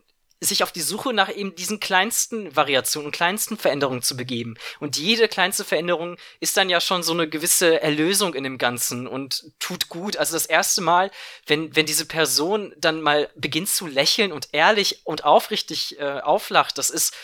[0.45, 4.57] sich auf die Suche nach eben diesen kleinsten Variationen kleinsten Veränderungen zu begeben.
[4.81, 9.07] Und jede kleinste Veränderung ist dann ja schon so eine gewisse Erlösung in dem Ganzen
[9.07, 10.17] und tut gut.
[10.17, 11.11] Also das erste Mal,
[11.47, 16.79] wenn, wenn diese Person dann mal beginnt zu lächeln und ehrlich und aufrichtig äh, auflacht,
[16.79, 17.15] das ist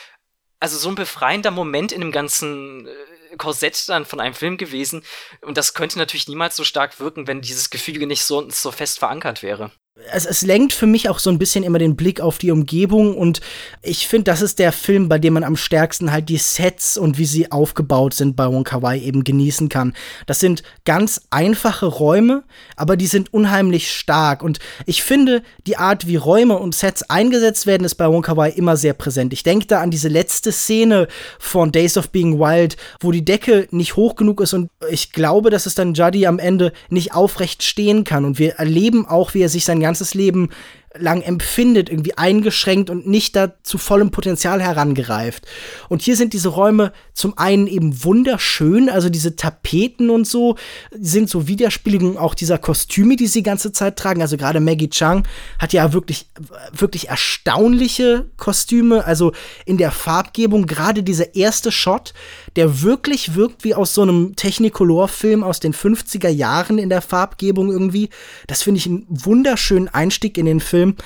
[0.59, 5.05] also so ein befreiender Moment in dem ganzen, äh, Korsett dann von einem Film gewesen.
[5.40, 8.98] Und das könnte natürlich niemals so stark wirken, wenn dieses Gefüge nicht so, so fest
[8.98, 9.70] verankert wäre
[10.12, 13.17] es, es lenkt für mich auch so ein bisschen immer den Blick auf die Umgebung
[13.17, 13.41] und
[13.83, 17.19] ich finde, das ist der Film, bei dem man am stärksten halt die Sets und
[17.19, 19.95] wie sie aufgebaut sind bei Wonka Wai eben genießen kann.
[20.27, 22.45] Das sind ganz einfache Räume,
[22.77, 27.67] aber die sind unheimlich stark und ich finde, die Art, wie Räume und Sets eingesetzt
[27.67, 29.33] werden, ist bei Wonka Wai immer sehr präsent.
[29.33, 31.09] Ich denke da an diese letzte Szene
[31.39, 35.51] von Days of Being Wild, wo die Decke nicht hoch genug ist und ich glaube,
[35.51, 39.43] dass es dann Juddy am Ende nicht aufrecht stehen kann und wir erleben auch, wie
[39.43, 40.51] er sich sein ganzes Leben
[40.99, 45.47] lang empfindet, irgendwie eingeschränkt und nicht da zu vollem Potenzial herangereift.
[45.89, 50.57] Und hier sind diese Räume zum einen eben wunderschön, also diese Tapeten und so
[50.91, 54.21] sind so Widerspiegelungen auch dieser Kostüme, die sie die ganze Zeit tragen.
[54.21, 55.23] Also gerade Maggie Chung
[55.61, 56.27] hat ja wirklich,
[56.73, 59.33] wirklich erstaunliche Kostüme, also
[59.67, 62.15] in der Farbgebung, gerade dieser erste Shot,
[62.56, 67.70] der wirklich wirkt wie aus so einem Technicolor-Film aus den 50er Jahren in der Farbgebung
[67.70, 68.10] irgendwie.
[68.47, 70.97] Das finde ich einen wunderschönen Einstieg in den Film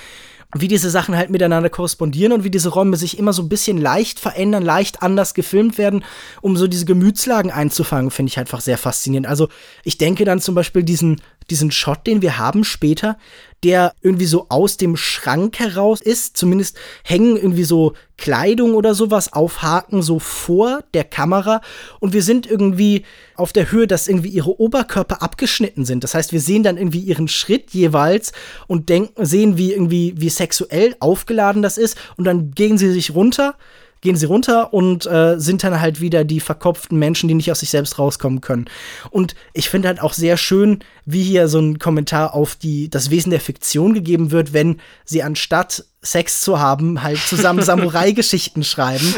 [0.55, 3.77] wie diese Sachen halt miteinander korrespondieren und wie diese Räume sich immer so ein bisschen
[3.77, 6.05] leicht verändern, leicht anders gefilmt werden,
[6.41, 9.27] um so diese Gemütslagen einzufangen, finde ich einfach sehr faszinierend.
[9.27, 9.49] Also
[9.83, 13.19] ich denke dann zum Beispiel diesen, diesen Shot, den wir haben später,
[13.65, 16.37] der irgendwie so aus dem Schrank heraus ist.
[16.37, 21.63] Zumindest hängen irgendwie so Kleidung oder sowas auf Haken so vor der Kamera
[21.99, 23.05] und wir sind irgendwie
[23.35, 26.05] auf der Höhe, dass irgendwie ihre Oberkörper abgeschnitten sind.
[26.05, 28.33] Das heißt, wir sehen dann irgendwie ihren Schritt jeweils
[28.69, 33.15] und denken, sehen, wie irgendwie, wie sexuell aufgeladen das ist und dann gehen sie sich
[33.15, 33.57] runter
[34.05, 37.61] gehen sie runter und äh, sind dann halt wieder die verkopften Menschen, die nicht aus
[37.61, 38.67] sich selbst rauskommen können.
[39.11, 43.11] Und ich finde halt auch sehr schön, wie hier so ein Kommentar auf die, das
[43.11, 49.15] Wesen der Fiktion gegeben wird, wenn sie anstatt Sex zu haben, halt zusammen Samurai-Geschichten schreiben.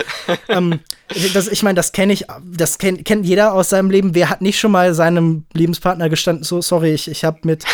[0.49, 0.79] ähm,
[1.35, 4.15] das, ich meine, das kenne ich, das kennt, kennt jeder aus seinem Leben.
[4.15, 7.65] Wer hat nicht schon mal seinem Lebenspartner gestanden, so, sorry, ich, ich habe mit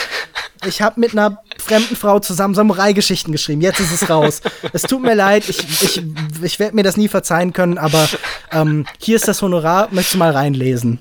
[0.67, 3.61] ich habe mit einer fremden Frau zusammen Samurai-Geschichten geschrieben.
[3.61, 4.41] Jetzt ist es raus.
[4.73, 6.03] es tut mir leid, ich, ich,
[6.43, 8.09] ich werde mir das nie verzeihen können, aber
[8.51, 11.01] ähm, hier ist das Honorar, möchtest du mal reinlesen?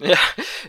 [0.00, 0.16] Ja,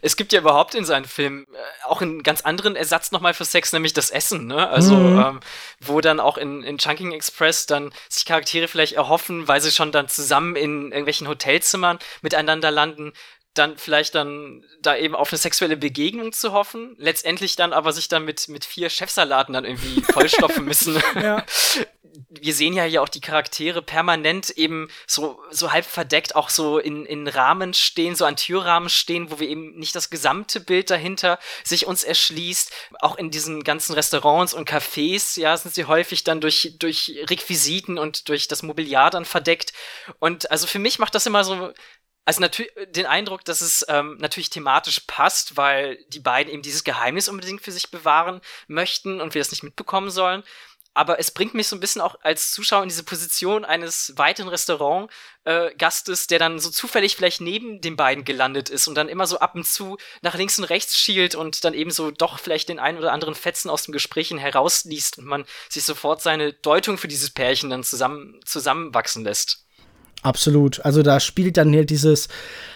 [0.02, 3.46] es gibt ja überhaupt in seinen Filmen äh, auch einen ganz anderen Ersatz nochmal für
[3.46, 4.68] Sex, nämlich das Essen, ne?
[4.70, 5.20] Also, mhm.
[5.20, 5.40] ähm,
[5.80, 9.92] wo dann auch in, in Chunking Express dann sich Charaktere vielleicht erhoffen, weil sie schon
[9.92, 13.14] dann zusammen in irgendwelchen Hotelzimmern miteinander landen,
[13.54, 18.08] dann vielleicht dann da eben auf eine sexuelle Begegnung zu hoffen, letztendlich dann aber sich
[18.08, 21.02] dann mit, mit vier Chefsalaten dann irgendwie vollstopfen müssen.
[21.16, 21.44] ja.
[22.30, 26.80] Wir sehen ja hier auch die Charaktere permanent eben so, so halb verdeckt auch so
[26.80, 30.90] in, in Rahmen stehen, so an Türrahmen stehen, wo wir eben nicht das gesamte Bild
[30.90, 32.72] dahinter sich uns erschließt.
[33.00, 37.98] Auch in diesen ganzen Restaurants und Cafés, ja, sind sie häufig dann durch, durch Requisiten
[37.98, 39.74] und durch das Mobiliar dann verdeckt.
[40.20, 41.74] Und also für mich macht das immer so
[42.30, 46.84] also natürlich den Eindruck, dass es ähm, natürlich thematisch passt, weil die beiden eben dieses
[46.84, 50.44] Geheimnis unbedingt für sich bewahren möchten und wir das nicht mitbekommen sollen.
[50.94, 54.50] Aber es bringt mich so ein bisschen auch als Zuschauer in diese Position eines weiteren
[54.50, 59.26] Restaurant-Gastes, äh, der dann so zufällig vielleicht neben den beiden gelandet ist und dann immer
[59.26, 62.70] so ab und zu nach links und rechts schielt und dann eben so doch vielleicht
[62.70, 67.00] den einen oder anderen Fetzen aus dem Gesprächen herausliest und man sich sofort seine Deutung
[67.00, 69.66] für dieses Pärchen dann zusammen, zusammenwachsen lässt.
[70.22, 70.84] Absolut.
[70.84, 72.28] Also da spielt dann halt dieses,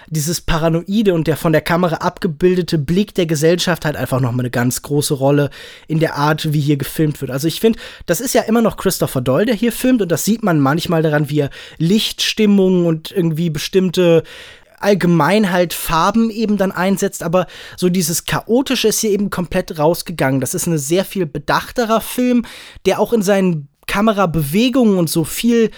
[0.07, 4.49] dieses Paranoide und der von der Kamera abgebildete Blick der Gesellschaft halt einfach nochmal eine
[4.49, 5.49] ganz große Rolle
[5.87, 7.31] in der Art, wie hier gefilmt wird.
[7.31, 10.23] Also ich finde, das ist ja immer noch Christopher Doyle, der hier filmt und das
[10.23, 14.23] sieht man manchmal daran, wie er Lichtstimmung und irgendwie bestimmte
[14.79, 17.47] allgemein halt Farben eben dann einsetzt, aber
[17.77, 20.41] so dieses Chaotische ist hier eben komplett rausgegangen.
[20.41, 22.45] Das ist ein sehr viel bedachterer Film,
[22.85, 25.71] der auch in seinen Kamerabewegungen und so viel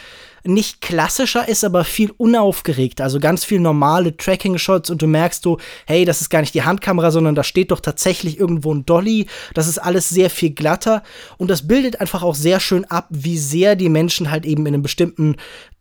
[0.45, 3.01] nicht klassischer ist, aber viel unaufgeregt.
[3.01, 6.63] Also ganz viel normale Tracking-Shots und du merkst du, hey, das ist gar nicht die
[6.63, 9.27] Handkamera, sondern da steht doch tatsächlich irgendwo ein Dolly.
[9.53, 11.03] Das ist alles sehr viel glatter
[11.37, 14.73] und das bildet einfach auch sehr schön ab, wie sehr die Menschen halt eben in
[14.73, 15.35] einem bestimmten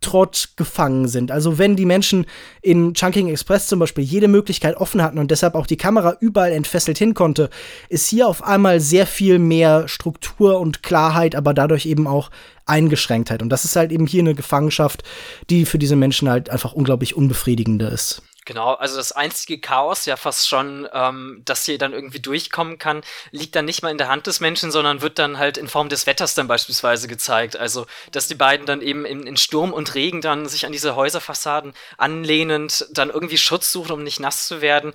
[0.05, 1.31] Trott gefangen sind.
[1.31, 2.27] Also wenn die Menschen
[2.61, 6.53] in Chunking Express zum Beispiel jede Möglichkeit offen hatten und deshalb auch die Kamera überall
[6.53, 7.49] entfesselt hin konnte,
[7.89, 12.31] ist hier auf einmal sehr viel mehr Struktur und Klarheit, aber dadurch eben auch
[12.67, 13.43] Eingeschränktheit.
[13.43, 15.03] Und das ist halt eben hier eine Gefangenschaft,
[15.51, 18.23] die für diese Menschen halt einfach unglaublich unbefriedigender ist.
[18.47, 23.03] Genau, also das einzige Chaos, ja fast schon, ähm, das hier dann irgendwie durchkommen kann,
[23.31, 25.89] liegt dann nicht mal in der Hand des Menschen, sondern wird dann halt in Form
[25.89, 27.57] des Wetters dann beispielsweise gezeigt.
[27.57, 30.95] Also, dass die beiden dann eben in, in Sturm und Regen dann sich an diese
[30.95, 34.93] Häuserfassaden anlehnend dann irgendwie Schutz suchen, um nicht nass zu werden.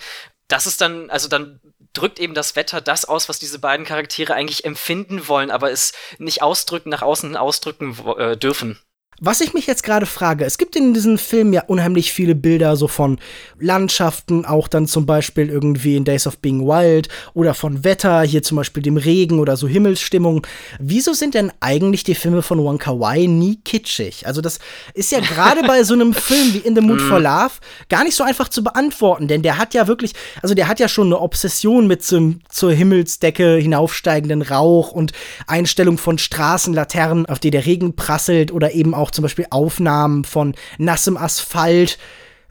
[0.47, 1.59] Das ist dann, also dann
[1.93, 5.93] drückt eben das Wetter das aus, was diese beiden Charaktere eigentlich empfinden wollen, aber es
[6.17, 8.79] nicht ausdrücken, nach außen ausdrücken äh, dürfen.
[9.21, 12.77] Was ich mich jetzt gerade frage, es gibt in diesem Film ja unheimlich viele Bilder
[12.77, 13.19] so von
[13.59, 18.43] Landschaften, auch dann zum Beispiel irgendwie in Days of Being Wild oder von Wetter, hier
[18.43, 20.47] zum Beispiel dem Regen oder so Himmelsstimmung.
[20.79, 24.25] Wieso sind denn eigentlich die Filme von Wong Kar Wai nie kitschig?
[24.25, 24.59] Also das
[24.93, 27.51] ist ja gerade bei so einem Film wie In the Mood for Love
[27.89, 30.87] gar nicht so einfach zu beantworten, denn der hat ja wirklich, also der hat ja
[30.87, 35.11] schon eine Obsession mit zum, zur Himmelsdecke hinaufsteigenden Rauch und
[35.45, 40.55] Einstellung von Straßenlaternen, auf die der Regen prasselt oder eben auch zum Beispiel Aufnahmen von
[40.77, 41.97] nassem Asphalt.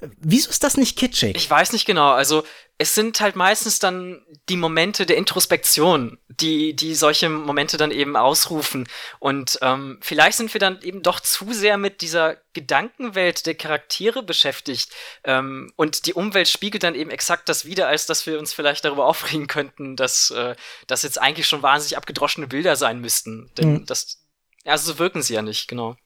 [0.01, 1.37] Wieso ist das nicht kitschig?
[1.37, 2.11] Ich weiß nicht genau.
[2.11, 2.45] Also
[2.81, 8.15] es sind halt meistens dann die Momente der Introspektion, die, die solche Momente dann eben
[8.15, 8.87] ausrufen.
[9.19, 14.23] Und ähm, vielleicht sind wir dann eben doch zu sehr mit dieser Gedankenwelt der Charaktere
[14.23, 14.93] beschäftigt.
[15.25, 18.85] Ähm, und die Umwelt spiegelt dann eben exakt das wider, als dass wir uns vielleicht
[18.85, 20.55] darüber aufregen könnten, dass äh,
[20.87, 23.51] das jetzt eigentlich schon wahnsinnig abgedroschene Bilder sein müssten.
[23.59, 23.87] Denn mhm.
[23.87, 24.25] das,
[24.65, 25.97] also so wirken sie ja nicht, genau.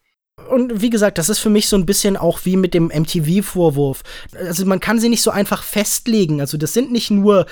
[0.53, 4.03] Und wie gesagt, das ist für mich so ein bisschen auch wie mit dem MTV-Vorwurf.
[4.39, 6.43] Also man kann sie nicht so einfach festlegen.
[6.43, 7.47] Also das sind nicht nur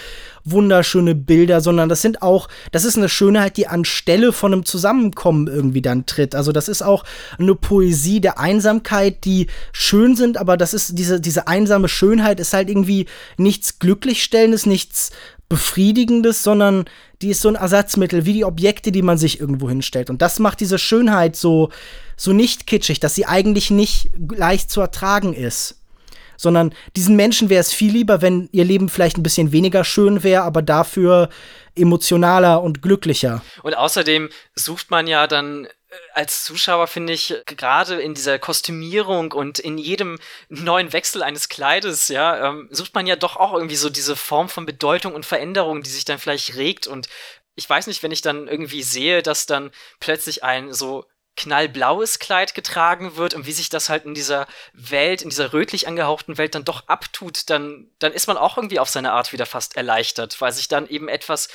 [0.45, 5.47] wunderschöne Bilder, sondern das sind auch, das ist eine Schönheit, die anstelle von einem Zusammenkommen
[5.47, 6.35] irgendwie dann tritt.
[6.35, 7.05] Also das ist auch
[7.39, 12.53] eine Poesie der Einsamkeit, die schön sind, aber das ist diese, diese einsame Schönheit ist
[12.53, 13.07] halt irgendwie
[13.39, 15.11] nichts Glücklichstellendes, nichts
[15.49, 16.85] Befriedigendes, sondern
[17.23, 20.09] die ist so ein Ersatzmittel, wie die Objekte, die man sich irgendwo hinstellt.
[20.09, 21.71] Und das macht diese Schönheit so,
[22.21, 25.81] so nicht kitschig, dass sie eigentlich nicht leicht zu ertragen ist.
[26.37, 30.23] Sondern diesen Menschen wäre es viel lieber, wenn ihr Leben vielleicht ein bisschen weniger schön
[30.23, 31.31] wäre, aber dafür
[31.75, 33.43] emotionaler und glücklicher.
[33.63, 35.67] Und außerdem sucht man ja dann
[36.15, 42.07] als Zuschauer finde ich gerade in dieser Kostümierung und in jedem neuen Wechsel eines Kleides,
[42.07, 45.83] ja, ähm, sucht man ja doch auch irgendwie so diese Form von Bedeutung und Veränderung,
[45.83, 47.09] die sich dann vielleicht regt und
[47.57, 51.07] ich weiß nicht, wenn ich dann irgendwie sehe, dass dann plötzlich ein so
[51.41, 55.89] knallblaues Kleid getragen wird und wie sich das halt in dieser Welt, in dieser rötlich
[55.89, 59.47] angehauchten Welt dann doch abtut, dann, dann ist man auch irgendwie auf seine Art wieder
[59.47, 61.49] fast erleichtert, weil sich dann eben etwas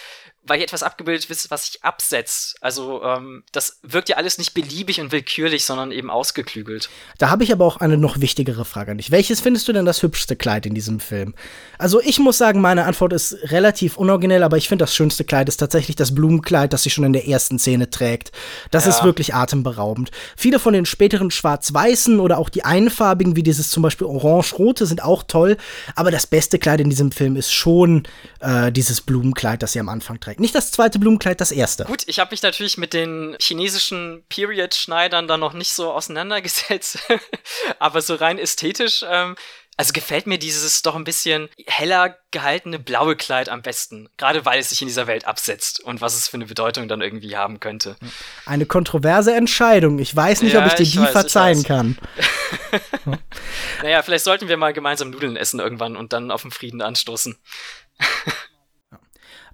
[0.47, 2.55] weil hier etwas abgebildet ist, was sich absetzt.
[2.61, 6.89] Also ähm, das wirkt ja alles nicht beliebig und willkürlich, sondern eben ausgeklügelt.
[7.17, 9.11] Da habe ich aber auch eine noch wichtigere Frage an dich.
[9.11, 11.33] Welches findest du denn das hübschste Kleid in diesem Film?
[11.79, 15.49] Also ich muss sagen, meine Antwort ist relativ unoriginell, aber ich finde das schönste Kleid
[15.49, 18.31] ist tatsächlich das Blumenkleid, das sie schon in der ersten Szene trägt.
[18.69, 18.91] Das ja.
[18.91, 20.11] ist wirklich atemberaubend.
[20.37, 25.03] Viele von den späteren schwarz-weißen oder auch die einfarbigen, wie dieses zum Beispiel orange-rote, sind
[25.03, 25.57] auch toll.
[25.95, 28.03] Aber das beste Kleid in diesem Film ist schon
[28.41, 30.34] äh, dieses Blumenkleid, das sie am Anfang trägt.
[30.39, 31.85] Nicht das zweite Blumenkleid, das erste.
[31.85, 36.99] Gut, ich habe mich natürlich mit den chinesischen Period-Schneidern da noch nicht so auseinandergesetzt.
[37.79, 39.35] Aber so rein ästhetisch, ähm,
[39.77, 44.07] also gefällt mir dieses doch ein bisschen heller gehaltene blaue Kleid am besten.
[44.17, 47.01] Gerade weil es sich in dieser Welt absetzt und was es für eine Bedeutung dann
[47.01, 47.97] irgendwie haben könnte.
[48.45, 49.99] Eine kontroverse Entscheidung.
[49.99, 51.97] Ich weiß nicht, ja, ob ich dir ich die weiß, verzeihen kann.
[53.83, 57.37] naja, vielleicht sollten wir mal gemeinsam Nudeln essen irgendwann und dann auf den Frieden anstoßen.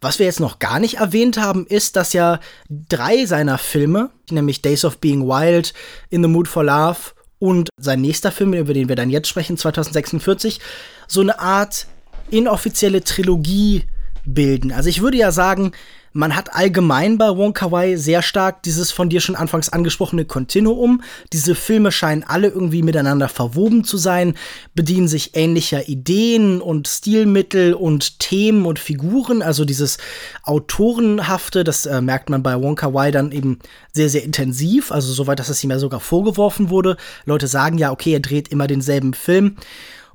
[0.02, 4.64] Was wir jetzt noch gar nicht erwähnt haben, ist, dass ja drei seiner Filme, nämlich
[4.64, 5.76] Days of Being Wild,
[6.10, 6.98] In the Mood for Love
[7.38, 10.60] und sein nächster Film, über den wir dann jetzt sprechen, 2046,
[11.08, 11.86] so eine Art
[12.32, 13.84] inoffizielle Trilogie
[14.26, 14.72] bilden.
[14.72, 15.72] Also ich würde ja sagen,
[16.14, 20.26] man hat allgemein bei Wong Kar Wai sehr stark dieses von dir schon anfangs angesprochene
[20.26, 21.04] Kontinuum.
[21.32, 24.36] Diese Filme scheinen alle irgendwie miteinander verwoben zu sein,
[24.76, 29.42] bedienen sich ähnlicher Ideen und Stilmittel und Themen und Figuren.
[29.42, 29.98] Also dieses
[30.44, 33.60] Autorenhafte, das äh, merkt man bei Wong Kar Wai dann eben
[33.94, 34.92] sehr, sehr intensiv.
[34.92, 36.98] Also soweit, dass es ihm ja sogar vorgeworfen wurde.
[37.26, 39.56] Leute sagen ja, okay, er dreht immer denselben Film.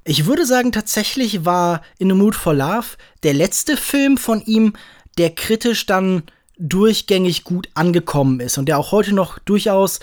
[0.08, 2.86] Ich würde sagen, tatsächlich war In the Mood for Love
[3.24, 4.74] der letzte Film von ihm,
[5.18, 6.24] der kritisch dann
[6.58, 10.00] durchgängig gut angekommen ist und der auch heute noch durchaus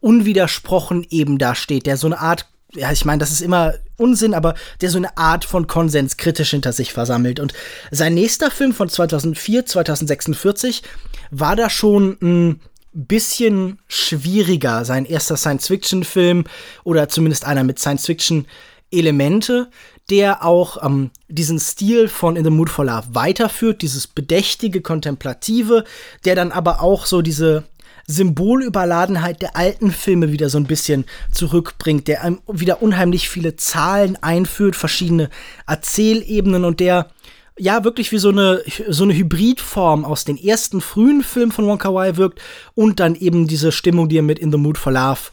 [0.00, 4.34] unwidersprochen eben da steht, der so eine Art, ja, ich meine, das ist immer Unsinn,
[4.34, 7.40] aber der so eine Art von Konsens kritisch hinter sich versammelt.
[7.40, 7.54] Und
[7.90, 10.82] sein nächster Film von 2004, 2046,
[11.30, 12.60] war da schon ein
[12.92, 14.84] bisschen schwieriger.
[14.84, 16.44] Sein erster Science-Fiction-Film
[16.84, 19.70] oder zumindest einer mit Science-Fiction-Elemente
[20.10, 25.84] der auch ähm, diesen Stil von In the Mood for Love weiterführt, dieses bedächtige, kontemplative,
[26.24, 27.64] der dann aber auch so diese
[28.06, 34.16] Symbolüberladenheit der alten Filme wieder so ein bisschen zurückbringt, der einem wieder unheimlich viele Zahlen
[34.22, 35.28] einführt, verschiedene
[35.66, 37.10] Erzählebenen und der
[37.58, 41.78] ja wirklich wie so eine so eine Hybridform aus den ersten frühen Filmen von Wong
[41.78, 42.40] Kar Wai wirkt
[42.74, 45.30] und dann eben diese Stimmung, die er mit In the Mood for Love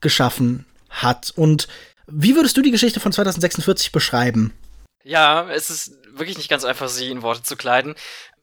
[0.00, 1.32] geschaffen hat.
[1.36, 1.68] Und
[2.06, 4.52] wie würdest du die Geschichte von 2046 beschreiben?
[5.02, 7.94] Ja, es ist wirklich nicht ganz einfach, sie in Worte zu kleiden.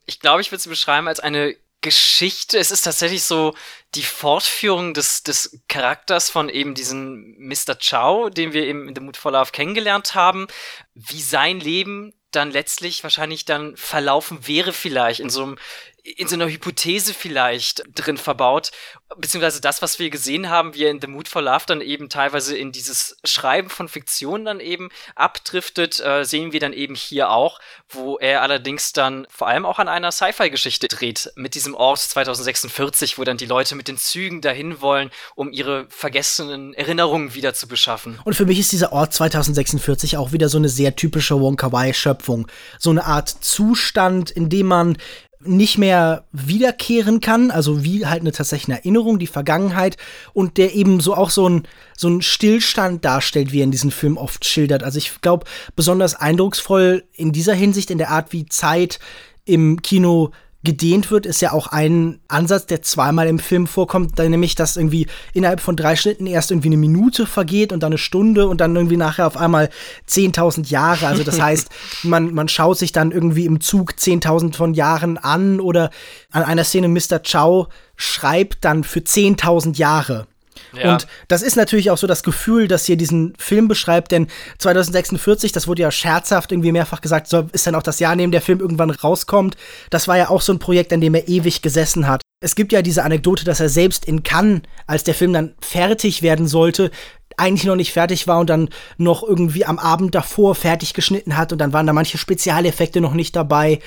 [0.06, 2.58] Ich glaube, ich würde sie beschreiben als eine Geschichte.
[2.58, 3.54] Es ist tatsächlich so
[3.94, 7.76] die Fortführung des, des Charakters von eben diesem Mr.
[7.78, 10.46] Chow, den wir eben in The Mood for Love kennengelernt haben,
[10.94, 15.58] wie sein Leben dann letztlich wahrscheinlich dann verlaufen wäre vielleicht in so einem
[16.04, 18.70] in so einer Hypothese vielleicht drin verbaut,
[19.16, 22.10] beziehungsweise das, was wir gesehen haben, wie er in The Mood for Love dann eben
[22.10, 27.30] teilweise in dieses Schreiben von Fiktion dann eben abdriftet, äh, sehen wir dann eben hier
[27.30, 27.58] auch,
[27.88, 33.18] wo er allerdings dann vor allem auch an einer Sci-Fi-Geschichte dreht, mit diesem Ort 2046,
[33.18, 37.66] wo dann die Leute mit den Zügen dahin wollen, um ihre vergessenen Erinnerungen wieder zu
[37.66, 38.20] beschaffen.
[38.24, 42.46] Und für mich ist dieser Ort 2046 auch wieder so eine sehr typische Wonka-Wai-Schöpfung.
[42.78, 44.98] So eine Art Zustand, in dem man
[45.46, 49.96] nicht mehr wiederkehren kann, also wie halt eine tatsächliche Erinnerung, die Vergangenheit
[50.32, 51.66] und der eben so auch so ein,
[51.96, 54.82] so ein Stillstand darstellt, wie er in diesem Film oft schildert.
[54.82, 55.46] Also ich glaube,
[55.76, 58.98] besonders eindrucksvoll in dieser Hinsicht, in der Art, wie Zeit
[59.44, 60.30] im Kino
[60.64, 65.06] gedehnt wird, ist ja auch ein Ansatz, der zweimal im Film vorkommt, nämlich, dass irgendwie
[65.34, 68.74] innerhalb von drei Schnitten erst irgendwie eine Minute vergeht und dann eine Stunde und dann
[68.74, 69.68] irgendwie nachher auf einmal
[70.08, 71.06] 10.000 Jahre.
[71.06, 71.68] Also das heißt,
[72.02, 75.90] man, man schaut sich dann irgendwie im Zug 10.000 von Jahren an oder
[76.32, 77.20] an einer Szene Mr.
[77.20, 80.26] Chow schreibt dann für 10.000 Jahre.
[80.72, 80.92] Ja.
[80.92, 84.28] Und das ist natürlich auch so das Gefühl, das hier diesen Film beschreibt, denn
[84.58, 88.18] 2046, das wurde ja scherzhaft irgendwie mehrfach gesagt, so ist dann auch das Jahr, in
[88.18, 89.56] dem der Film irgendwann rauskommt.
[89.90, 92.22] Das war ja auch so ein Projekt, an dem er ewig gesessen hat.
[92.40, 96.22] Es gibt ja diese Anekdote, dass er selbst in Cannes, als der Film dann fertig
[96.22, 96.90] werden sollte,
[97.36, 101.52] eigentlich noch nicht fertig war und dann noch irgendwie am Abend davor fertig geschnitten hat
[101.52, 103.80] und dann waren da manche Spezialeffekte noch nicht dabei.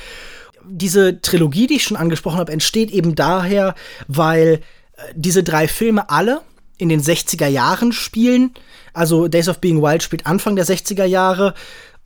[0.66, 3.76] Diese Trilogie, die ich schon angesprochen habe, entsteht eben daher,
[4.08, 4.60] weil
[4.94, 6.42] äh, diese drei Filme alle
[6.78, 8.52] in den 60er Jahren spielen.
[8.94, 11.54] Also Days of Being Wild spielt Anfang der 60er Jahre.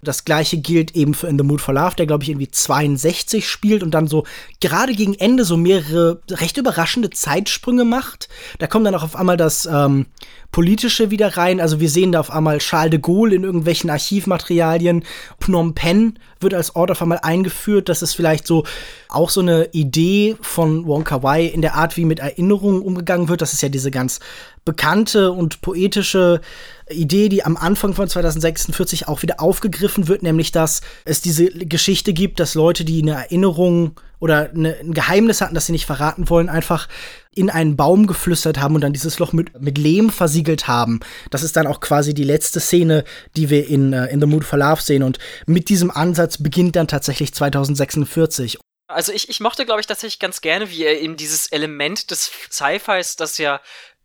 [0.04, 3.48] Das gleiche gilt eben für In the Mood for Love, der glaube ich irgendwie 62
[3.48, 4.26] spielt und dann so
[4.60, 8.28] gerade gegen Ende so mehrere recht überraschende Zeitsprünge macht.
[8.58, 10.08] Da kommt dann auch auf einmal das ähm,
[10.52, 11.62] Politische wieder rein.
[11.62, 15.04] Also wir sehen da auf einmal Charles de Gaulle in irgendwelchen Archivmaterialien.
[15.40, 17.90] Phnom Penh wird als Ort auf einmal eingeführt.
[17.90, 18.64] Das ist vielleicht so
[19.10, 23.42] auch so eine Idee von Wonka Wai in der Art, wie mit Erinnerungen umgegangen wird.
[23.42, 24.20] Das ist ja diese ganz
[24.66, 26.42] bekannte und poetische
[26.90, 32.14] Idee, die am Anfang von 2046 auch wieder aufgegriffen wird, nämlich dass es diese Geschichte
[32.14, 36.30] gibt, dass Leute, die eine Erinnerung oder eine, ein Geheimnis hatten, das sie nicht verraten
[36.30, 36.88] wollen, einfach
[37.34, 41.00] in einen Baum geflüstert haben und dann dieses Loch mit, mit Lehm versiegelt haben.
[41.32, 43.04] Das ist dann auch quasi die letzte Szene,
[43.36, 45.02] die wir in, uh, in The Mood for Love sehen.
[45.02, 45.18] Und
[45.48, 48.60] mit diesem Ansatz beginnt dann tatsächlich 2046.
[48.88, 52.30] Also ich, ich mochte, glaube ich, tatsächlich ganz gerne, wie er eben dieses Element des
[52.52, 53.60] Sci-Fis, das ja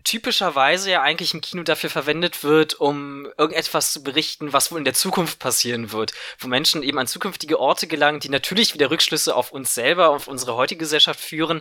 [0.07, 4.85] typischerweise ja eigentlich im Kino dafür verwendet wird, um irgendetwas zu berichten, was wohl in
[4.85, 9.35] der Zukunft passieren wird, wo Menschen eben an zukünftige Orte gelangen, die natürlich wieder Rückschlüsse
[9.35, 11.61] auf uns selber, auf unsere heutige Gesellschaft führen.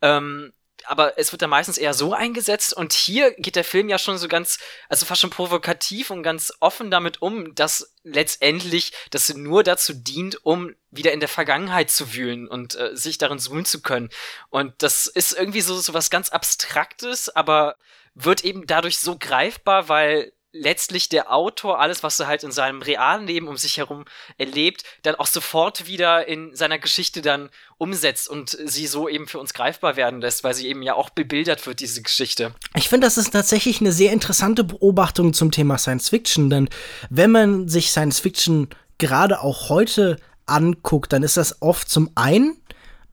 [0.00, 0.52] Ähm,
[0.86, 4.18] aber es wird dann meistens eher so eingesetzt und hier geht der Film ja schon
[4.18, 9.62] so ganz, also fast schon provokativ und ganz offen damit um, dass letztendlich das nur
[9.62, 13.82] dazu dient, um wieder in der Vergangenheit zu wühlen und äh, sich darin suhlen zu
[13.82, 14.10] können.
[14.50, 17.76] Und das ist irgendwie so, so was ganz Abstraktes, aber
[18.14, 22.82] wird eben dadurch so greifbar, weil letztlich der Autor alles, was er halt in seinem
[22.82, 24.04] realen Leben um sich herum
[24.36, 27.48] erlebt, dann auch sofort wieder in seiner Geschichte dann
[27.78, 31.10] umsetzt und sie so eben für uns greifbar werden lässt, weil sie eben ja auch
[31.10, 32.54] bebildert wird, diese Geschichte.
[32.74, 36.68] Ich finde, das ist tatsächlich eine sehr interessante Beobachtung zum Thema Science Fiction, denn
[37.08, 38.68] wenn man sich Science Fiction
[38.98, 42.56] gerade auch heute anguckt, dann ist das oft zum einen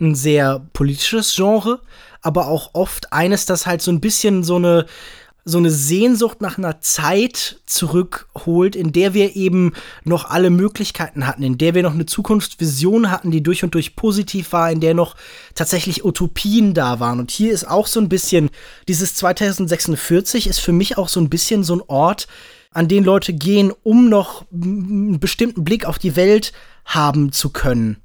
[0.02, 1.82] ein sehr politisches Genre,
[2.22, 4.86] aber auch oft eines, das halt so ein bisschen so eine
[5.50, 9.74] so eine Sehnsucht nach einer Zeit zurückholt, in der wir eben
[10.04, 13.96] noch alle Möglichkeiten hatten, in der wir noch eine Zukunftsvision hatten, die durch und durch
[13.96, 15.16] positiv war, in der noch
[15.56, 17.20] tatsächlich Utopien da waren.
[17.20, 18.50] Und hier ist auch so ein bisschen,
[18.88, 22.28] dieses 2046 ist für mich auch so ein bisschen so ein Ort,
[22.72, 26.54] an den Leute gehen, um noch einen bestimmten Blick auf die Welt
[26.86, 27.98] haben zu können.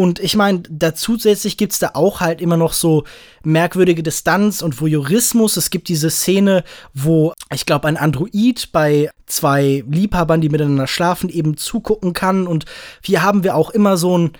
[0.00, 3.04] Und ich meine, da zusätzlich gibt es da auch halt immer noch so
[3.44, 5.58] merkwürdige Distanz und Voyeurismus.
[5.58, 6.64] Es gibt diese Szene,
[6.94, 12.46] wo ich glaube, ein Android bei zwei Liebhabern, die miteinander schlafen, eben zugucken kann.
[12.46, 12.64] Und
[13.04, 14.30] hier haben wir auch immer so ein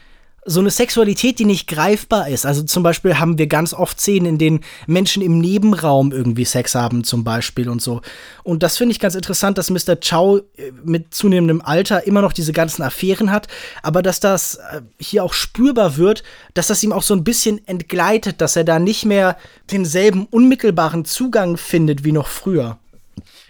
[0.47, 2.47] so eine Sexualität, die nicht greifbar ist.
[2.47, 6.75] Also zum Beispiel haben wir ganz oft Szenen, in denen Menschen im Nebenraum irgendwie Sex
[6.75, 8.01] haben, zum Beispiel und so.
[8.43, 9.97] Und das finde ich ganz interessant, dass Mr.
[9.97, 13.49] Chow äh, mit zunehmendem Alter immer noch diese ganzen Affären hat,
[13.83, 16.23] aber dass das äh, hier auch spürbar wird,
[16.55, 19.37] dass das ihm auch so ein bisschen entgleitet, dass er da nicht mehr
[19.71, 22.79] denselben unmittelbaren Zugang findet wie noch früher.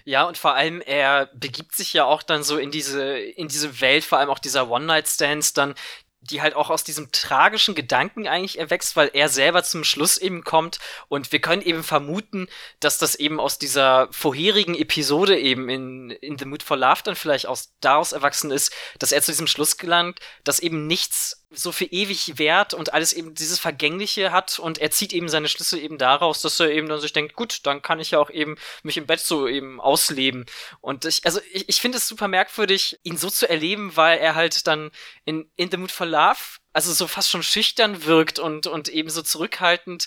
[0.04, 3.80] Ja, und vor allem, er begibt sich ja auch dann so in diese, in diese
[3.80, 5.74] Welt, vor allem auch dieser One-Night-Stands dann,
[6.22, 10.44] die halt auch aus diesem tragischen Gedanken eigentlich erwächst, weil er selber zum Schluss eben
[10.44, 10.78] kommt.
[11.08, 12.48] Und wir können eben vermuten,
[12.78, 17.16] dass das eben aus dieser vorherigen Episode eben in, in The Mood for Love dann
[17.16, 21.72] vielleicht aus, daraus erwachsen ist, dass er zu diesem Schluss gelangt, dass eben nichts so
[21.72, 25.78] für ewig wert und alles eben dieses Vergängliche hat und er zieht eben seine Schlüsse
[25.78, 28.56] eben daraus, dass er eben dann sich denkt, gut, dann kann ich ja auch eben
[28.82, 30.46] mich im Bett so eben ausleben.
[30.80, 34.36] Und ich, also ich, ich finde es super merkwürdig, ihn so zu erleben, weil er
[34.36, 34.90] halt dann
[35.24, 36.38] in, in The Mood for Love
[36.72, 40.06] also so fast schon schüchtern wirkt und, und eben so zurückhaltend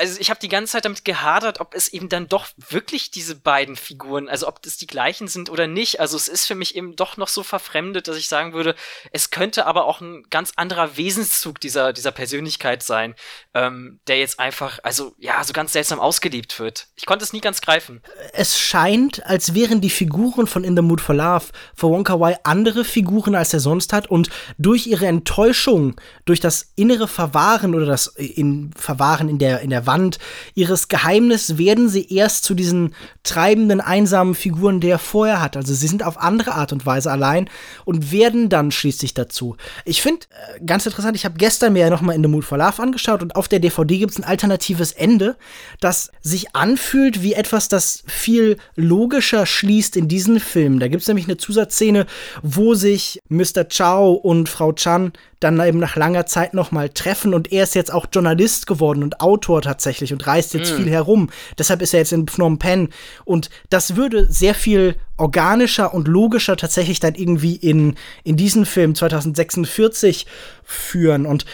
[0.00, 3.34] also ich habe die ganze Zeit damit gehadert, ob es eben dann doch wirklich diese
[3.34, 6.00] beiden Figuren, also ob das die gleichen sind oder nicht.
[6.00, 8.74] Also es ist für mich eben doch noch so verfremdet, dass ich sagen würde,
[9.12, 13.14] es könnte aber auch ein ganz anderer Wesenszug dieser, dieser Persönlichkeit sein,
[13.52, 16.88] ähm, der jetzt einfach, also ja, so ganz seltsam ausgelebt wird.
[16.96, 18.00] Ich konnte es nie ganz greifen.
[18.32, 22.38] Es scheint, als wären die Figuren von In the Mood for Love für Wonka Wai
[22.44, 27.84] andere Figuren, als er sonst hat und durch ihre Enttäuschung, durch das innere Verwahren oder
[27.84, 30.20] das in Verwahren in der, in der Wand
[30.54, 32.94] ihres Geheimnis werden sie erst zu diesen
[33.24, 35.56] treibenden, einsamen Figuren, der er vorher hat.
[35.56, 37.50] Also sie sind auf andere Art und Weise allein
[37.84, 39.56] und werden dann schließlich dazu.
[39.84, 42.58] Ich finde äh, ganz interessant, ich habe gestern mir ja nochmal in The Mood for
[42.58, 45.36] Love angeschaut und auf der DVD gibt es ein alternatives Ende,
[45.80, 50.78] das sich anfühlt wie etwas, das viel logischer schließt in diesen Film.
[50.78, 52.06] Da gibt es nämlich eine Zusatzszene,
[52.42, 53.64] wo sich Mr.
[53.64, 57.92] Chow und Frau Chan dann eben nach langer Zeit nochmal treffen und er ist jetzt
[57.92, 60.76] auch Journalist geworden und Autor tatsächlich und reist jetzt mm.
[60.76, 61.30] viel herum.
[61.58, 62.90] Deshalb ist er jetzt in Phnom Penh
[63.24, 68.94] und das würde sehr viel organischer und logischer tatsächlich dann irgendwie in, in diesen Film
[68.94, 70.26] 2046
[70.62, 71.46] führen und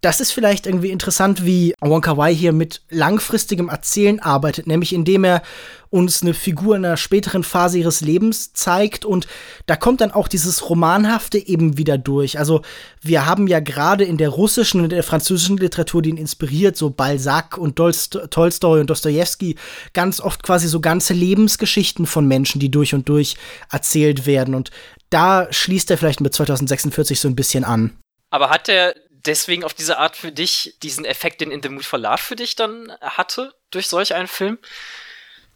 [0.00, 5.24] das ist vielleicht irgendwie interessant, wie Wonka Wai hier mit langfristigem Erzählen arbeitet, nämlich indem
[5.24, 5.42] er
[5.88, 9.26] uns eine Figur in einer späteren Phase ihres Lebens zeigt und
[9.66, 12.38] da kommt dann auch dieses Romanhafte eben wieder durch.
[12.38, 12.62] Also
[13.00, 16.90] wir haben ja gerade in der russischen und der französischen Literatur, die ihn inspiriert, so
[16.90, 19.56] Balzac und Tolstoi und Dostoevsky,
[19.94, 23.36] ganz oft quasi so ganze Lebensgeschichten von Menschen, die durch und durch
[23.70, 24.70] erzählt werden und
[25.10, 27.96] da schließt er vielleicht mit 2046 so ein bisschen an.
[28.30, 28.94] Aber hat er
[29.26, 32.36] deswegen auf diese Art für dich diesen Effekt, den In the Mood for Love für
[32.36, 34.58] dich dann hatte, durch solch einen Film?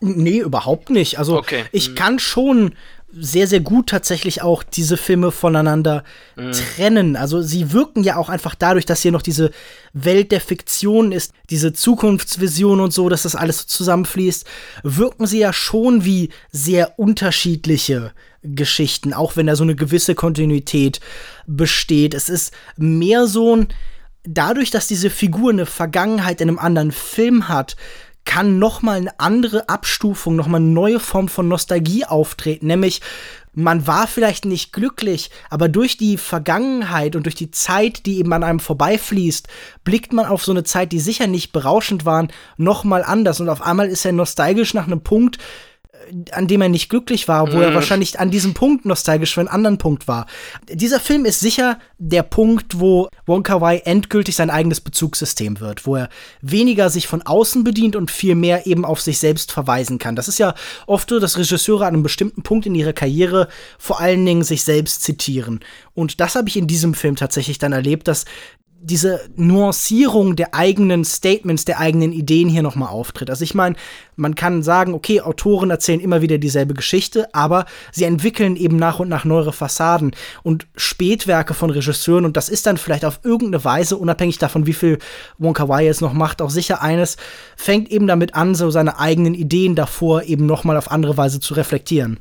[0.01, 1.19] Nee, überhaupt nicht.
[1.19, 1.67] Also okay.
[1.73, 1.95] ich hm.
[1.95, 2.75] kann schon
[3.13, 6.05] sehr, sehr gut tatsächlich auch diese Filme voneinander
[6.37, 6.53] mhm.
[6.53, 7.17] trennen.
[7.17, 9.51] Also sie wirken ja auch einfach dadurch, dass hier noch diese
[9.93, 14.47] Welt der Fiktion ist, diese Zukunftsvision und so, dass das alles so zusammenfließt,
[14.85, 18.13] wirken sie ja schon wie sehr unterschiedliche
[18.43, 21.01] Geschichten, auch wenn da so eine gewisse Kontinuität
[21.47, 22.15] besteht.
[22.15, 23.69] Es ist mehr so ein,
[24.25, 27.77] dadurch, dass diese Figur eine Vergangenheit in einem anderen Film hat,
[28.25, 33.01] kann noch mal eine andere Abstufung, noch mal eine neue Form von Nostalgie auftreten, nämlich
[33.53, 38.33] man war vielleicht nicht glücklich, aber durch die Vergangenheit und durch die Zeit, die eben
[38.33, 39.49] an einem vorbeifließt,
[39.83, 43.49] blickt man auf so eine Zeit, die sicher nicht berauschend waren, noch mal anders und
[43.49, 45.39] auf einmal ist er nostalgisch nach einem Punkt,
[46.33, 47.63] an dem er nicht glücklich war, wo mm.
[47.63, 47.75] er mhm.
[47.75, 50.27] wahrscheinlich an diesem Punkt nostalgisch für einen anderen Punkt war.
[50.71, 55.97] Dieser Film ist sicher der Punkt, wo Wonka Wai endgültig sein eigenes Bezugssystem wird, wo
[55.97, 56.09] er
[56.41, 60.17] weniger sich von außen bedient und viel mehr eben auf sich selbst verweisen kann.
[60.17, 60.55] Das ist ja
[60.87, 64.65] oft so, dass Regisseure an einem bestimmten Punkt in ihrer Karriere vor allen Dingen sich
[64.65, 65.61] selbst zitieren.
[65.95, 68.25] Und das habe ich in diesem Film tatsächlich dann erlebt, dass
[68.83, 73.29] diese Nuancierung der eigenen Statements, der eigenen Ideen hier nochmal auftritt.
[73.29, 73.77] Also ich meine,
[74.17, 78.99] man kann sagen, okay, Autoren erzählen immer wieder dieselbe Geschichte, aber sie entwickeln eben nach
[78.99, 80.13] und nach neuere Fassaden
[80.43, 84.73] und Spätwerke von Regisseuren und das ist dann vielleicht auf irgendeine Weise, unabhängig davon, wie
[84.73, 84.99] viel
[85.37, 87.19] Wonka Wai jetzt noch macht, auch sicher eines,
[87.57, 91.53] fängt eben damit an, so seine eigenen Ideen davor eben nochmal auf andere Weise zu
[91.55, 92.19] reflektieren.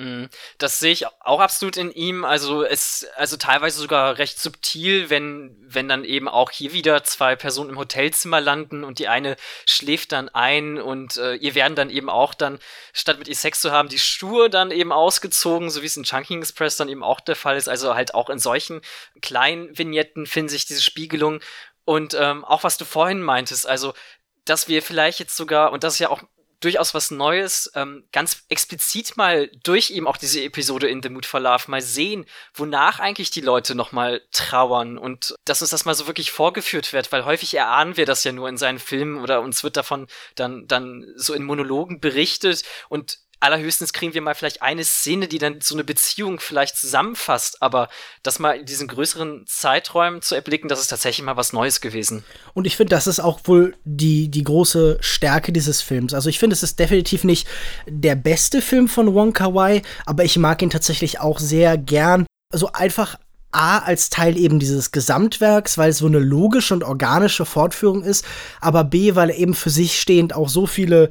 [0.00, 0.30] Mhm.
[0.56, 2.24] Das sehe ich auch absolut in ihm.
[2.24, 7.36] Also es, also teilweise sogar recht subtil, wenn, wenn dann eben auch hier wieder zwei
[7.36, 9.36] Personen im Hotelzimmer landen und die eine
[9.66, 12.60] schläft dann ein und äh, ihr werden dann eben auch dann,
[12.94, 16.04] statt mit ihr Sex zu haben, die Schuhe dann eben ausgezogen, so wie es in
[16.04, 17.68] Chunking Express dann eben auch der Fall ist.
[17.68, 18.80] Also halt auch in solchen
[19.20, 21.40] kleinen Vignetten finden sich diese Spiegelungen.
[21.84, 23.92] Und ähm, auch was du vorhin meintest, also
[24.46, 26.22] dass wir vielleicht jetzt sogar, und das ist ja auch
[26.60, 31.26] durchaus was Neues, ähm, ganz explizit mal durch eben auch diese Episode in The Mood
[31.26, 35.94] for Love mal sehen, wonach eigentlich die Leute nochmal trauern und dass uns das mal
[35.94, 39.40] so wirklich vorgeführt wird, weil häufig erahnen wir das ja nur in seinen Filmen oder
[39.40, 44.62] uns wird davon dann, dann so in Monologen berichtet und allerhöchstens kriegen wir mal vielleicht
[44.62, 47.88] eine Szene, die dann so eine Beziehung vielleicht zusammenfasst, aber
[48.22, 52.22] das mal in diesen größeren Zeiträumen zu erblicken, das ist tatsächlich mal was Neues gewesen.
[52.54, 56.14] Und ich finde, das ist auch wohl die, die große Stärke dieses Films.
[56.14, 57.48] Also ich finde, es ist definitiv nicht
[57.86, 62.26] der beste Film von Wong Kar Wai, aber ich mag ihn tatsächlich auch sehr gern.
[62.52, 63.18] Also einfach
[63.52, 68.24] A, als Teil eben dieses Gesamtwerks, weil es so eine logische und organische Fortführung ist,
[68.60, 71.10] aber B, weil er eben für sich stehend auch so viele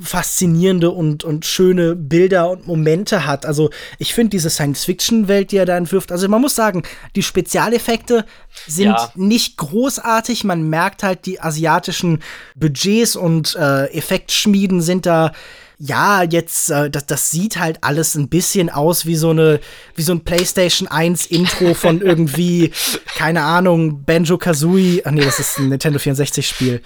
[0.00, 3.46] faszinierende und, und schöne Bilder und Momente hat.
[3.46, 6.82] Also ich finde diese Science-Fiction-Welt, die er da entwirft, also man muss sagen,
[7.14, 8.26] die Spezialeffekte
[8.66, 9.10] sind ja.
[9.14, 10.44] nicht großartig.
[10.44, 12.22] Man merkt halt, die asiatischen
[12.54, 15.32] Budgets und äh, Effektschmieden sind da
[15.78, 19.60] ja, jetzt, äh, das, das sieht halt alles ein bisschen aus wie so eine,
[19.94, 22.72] wie so ein PlayStation 1 Intro von irgendwie,
[23.16, 25.02] keine Ahnung, Banjo Kazooie.
[25.04, 26.80] Ach nee, das ist ein Nintendo 64 Spiel.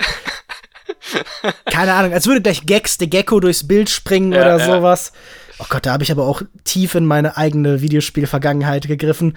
[1.67, 4.67] Keine Ahnung, als würde gleich Gex, der Gecko durchs Bild springen ja, oder ja.
[4.67, 5.12] sowas.
[5.59, 9.37] Oh Gott, da habe ich aber auch tief in meine eigene Videospielvergangenheit gegriffen.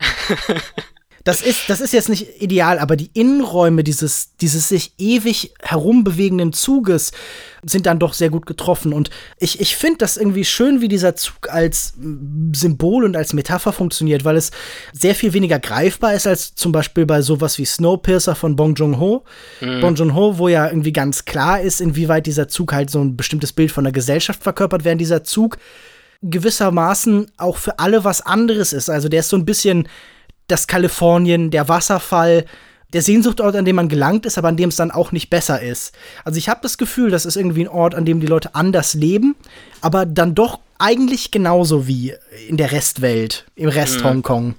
[1.24, 6.52] das ist, das ist jetzt nicht ideal, aber die Innenräume dieses, dieses sich ewig herumbewegenden
[6.52, 7.12] Zuges
[7.62, 8.92] sind dann doch sehr gut getroffen.
[8.92, 11.94] Und ich, ich finde das irgendwie schön, wie dieser Zug als
[12.52, 14.50] Symbol und als Metapher funktioniert, weil es
[14.92, 19.24] sehr viel weniger greifbar ist als zum Beispiel bei sowas wie Snowpiercer von Bong Joon-ho.
[19.62, 19.80] Mhm.
[19.80, 23.54] Bong Joon-ho, wo ja irgendwie ganz klar ist, inwieweit dieser Zug halt so ein bestimmtes
[23.54, 25.56] Bild von der Gesellschaft verkörpert, während dieser Zug
[26.20, 28.90] gewissermaßen auch für alle was anderes ist.
[28.90, 29.88] Also der ist so ein bisschen
[30.46, 32.44] das Kalifornien, der Wasserfall,
[32.92, 35.60] der Sehnsuchtort, an dem man gelangt ist, aber an dem es dann auch nicht besser
[35.60, 35.92] ist.
[36.24, 38.94] Also ich habe das Gefühl, das ist irgendwie ein Ort, an dem die Leute anders
[38.94, 39.34] leben,
[39.80, 42.14] aber dann doch eigentlich genauso wie
[42.48, 44.04] in der Restwelt, im Rest mhm.
[44.04, 44.54] Hongkong.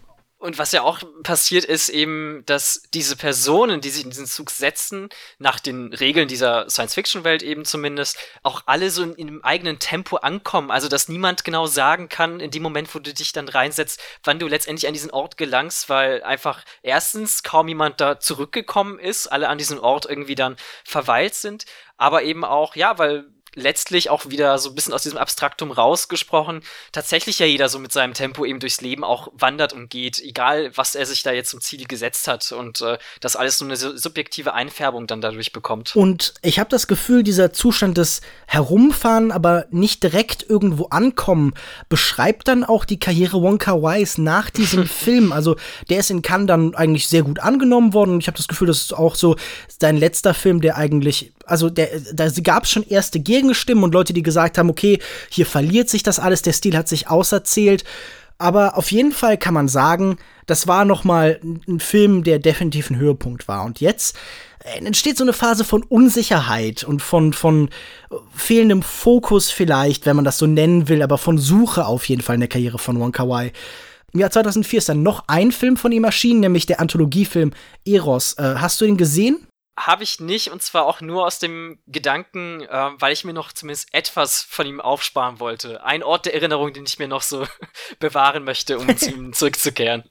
[0.45, 4.51] Und was ja auch passiert ist eben, dass diese Personen, die sich in diesen Zug
[4.51, 5.09] setzen,
[5.39, 10.17] nach den Regeln dieser Science-Fiction-Welt eben zumindest, auch alle so in, in einem eigenen Tempo
[10.17, 10.69] ankommen.
[10.69, 14.37] Also, dass niemand genau sagen kann, in dem Moment, wo du dich dann reinsetzt, wann
[14.37, 19.49] du letztendlich an diesen Ort gelangst, weil einfach erstens kaum jemand da zurückgekommen ist, alle
[19.49, 21.65] an diesem Ort irgendwie dann verweilt sind,
[21.97, 26.61] aber eben auch, ja, weil letztlich auch wieder so ein bisschen aus diesem Abstraktum rausgesprochen,
[26.91, 30.71] tatsächlich ja jeder so mit seinem Tempo eben durchs Leben auch wandert und geht, egal
[30.75, 33.75] was er sich da jetzt zum Ziel gesetzt hat und äh, das alles so eine
[33.75, 35.95] subjektive Einfärbung dann dadurch bekommt.
[35.95, 41.53] Und ich habe das Gefühl, dieser Zustand des Herumfahren, aber nicht direkt irgendwo ankommen,
[41.89, 45.31] beschreibt dann auch die Karriere Wonka Wise nach diesem Film.
[45.31, 45.55] Also
[45.89, 48.67] der ist in Cannes dann eigentlich sehr gut angenommen worden und ich habe das Gefühl,
[48.67, 49.35] das ist auch so
[49.67, 53.93] sein letzter Film, der eigentlich, also der, da gab es schon erste Gegend Gegenstimmen und
[53.93, 54.99] Leute, die gesagt haben, okay,
[55.29, 57.83] hier verliert sich das alles, der Stil hat sich auserzählt.
[58.37, 62.89] Aber auf jeden Fall kann man sagen, das war noch mal ein Film, der definitiv
[62.89, 63.63] ein Höhepunkt war.
[63.63, 64.17] Und jetzt
[64.63, 67.69] äh, entsteht so eine Phase von Unsicherheit und von, von
[68.11, 72.21] äh, fehlendem Fokus vielleicht, wenn man das so nennen will, aber von Suche auf jeden
[72.21, 73.53] Fall in der Karriere von Wong Kar Wai.
[74.11, 77.51] Im Jahr 2004 ist dann noch ein Film von ihm erschienen, nämlich der Anthologiefilm
[77.85, 78.33] Eros.
[78.33, 79.47] Äh, hast du ihn gesehen?
[79.77, 83.51] Habe ich nicht und zwar auch nur aus dem Gedanken, äh, weil ich mir noch
[83.51, 85.83] zumindest etwas von ihm aufsparen wollte.
[85.83, 87.45] Ein Ort der Erinnerung, den ich mir noch so
[87.99, 90.03] bewahren möchte, um zu ihm zurückzukehren.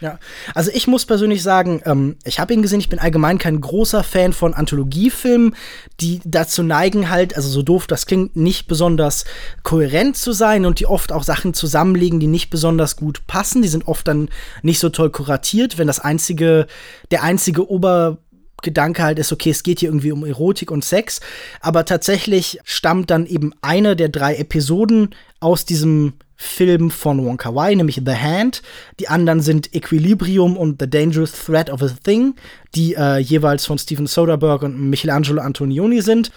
[0.00, 0.18] Ja,
[0.54, 4.04] also ich muss persönlich sagen, ähm, ich habe ihn gesehen, ich bin allgemein kein großer
[4.04, 5.56] Fan von Anthologiefilmen,
[6.00, 9.24] die dazu neigen halt, also so doof das klingt, nicht besonders
[9.62, 13.62] kohärent zu sein und die oft auch Sachen zusammenlegen, die nicht besonders gut passen.
[13.62, 14.28] Die sind oft dann
[14.60, 16.66] nicht so toll kuratiert, wenn das einzige,
[17.10, 18.18] der einzige Ober
[18.64, 21.20] Gedanke halt ist, okay, es geht hier irgendwie um Erotik und Sex,
[21.60, 27.54] aber tatsächlich stammt dann eben eine der drei Episoden aus diesem Film von Wong Kar
[27.54, 28.62] Wai, nämlich The Hand.
[28.98, 32.34] Die anderen sind Equilibrium und The Dangerous Threat of a Thing,
[32.74, 36.32] die äh, jeweils von Steven Soderbergh und Michelangelo Antonioni sind.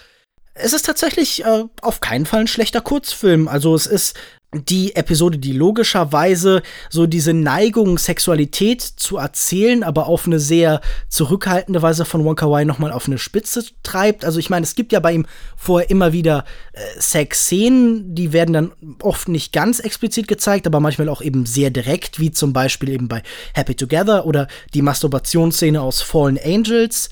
[0.53, 3.47] Es ist tatsächlich äh, auf keinen Fall ein schlechter Kurzfilm.
[3.47, 4.15] Also es ist
[4.53, 10.79] die Episode, die logischerweise so diese Neigung, Sexualität zu erzählen, aber auf eine sehr
[11.09, 14.23] zurückhaltende Weise von Wonka Wai nochmal auf eine Spitze treibt.
[14.23, 15.25] Also ich meine, es gibt ja bei ihm
[15.57, 18.71] vorher immer wieder äh, Sexszenen, die werden dann
[19.01, 23.09] oft nicht ganz explizit gezeigt, aber manchmal auch eben sehr direkt, wie zum Beispiel eben
[23.09, 27.09] bei Happy Together oder die Masturbationsszene aus Fallen Angels.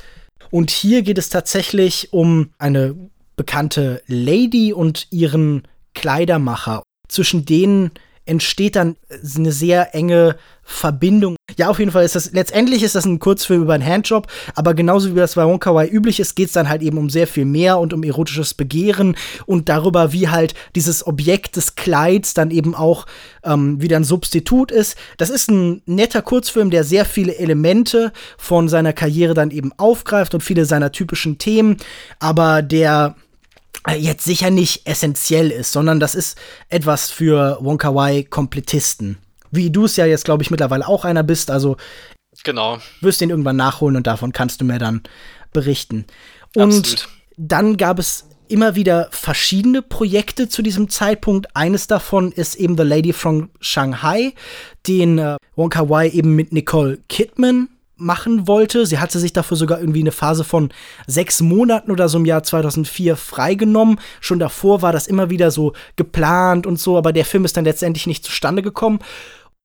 [0.51, 2.95] Und hier geht es tatsächlich um eine
[3.35, 6.83] bekannte Lady und ihren Kleidermacher
[7.15, 7.91] zwischen denen
[8.25, 8.95] entsteht dann
[9.35, 11.35] eine sehr enge Verbindung.
[11.57, 14.73] Ja, auf jeden Fall ist das, letztendlich ist das ein Kurzfilm über einen Handjob, aber
[14.73, 17.27] genauso wie das bei Wonka Wai üblich ist, geht es dann halt eben um sehr
[17.27, 19.15] viel mehr und um erotisches Begehren
[19.45, 23.05] und darüber, wie halt dieses Objekt des Kleids dann eben auch
[23.43, 24.97] ähm, wieder ein Substitut ist.
[25.17, 30.33] Das ist ein netter Kurzfilm, der sehr viele Elemente von seiner Karriere dann eben aufgreift
[30.33, 31.77] und viele seiner typischen Themen,
[32.19, 33.24] aber der äh,
[33.97, 36.37] jetzt sicher nicht essentiell ist, sondern das ist
[36.69, 39.17] etwas für Wonka Wai Komplettisten.
[39.51, 41.51] Wie du es ja jetzt, glaube ich, mittlerweile auch einer bist.
[41.51, 41.77] Also
[42.43, 42.79] genau.
[43.01, 45.01] wirst den irgendwann nachholen und davon kannst du mir dann
[45.53, 46.05] berichten.
[46.55, 47.09] Und Absolut.
[47.37, 51.55] dann gab es immer wieder verschiedene Projekte zu diesem Zeitpunkt.
[51.55, 54.33] Eines davon ist eben The Lady from Shanghai,
[54.87, 58.85] den äh, Wong Kar Wai eben mit Nicole Kidman machen wollte.
[58.85, 60.69] Sie hatte sich dafür sogar irgendwie eine Phase von
[61.07, 63.99] sechs Monaten oder so im Jahr 2004 freigenommen.
[64.21, 67.65] Schon davor war das immer wieder so geplant und so, aber der Film ist dann
[67.65, 68.99] letztendlich nicht zustande gekommen.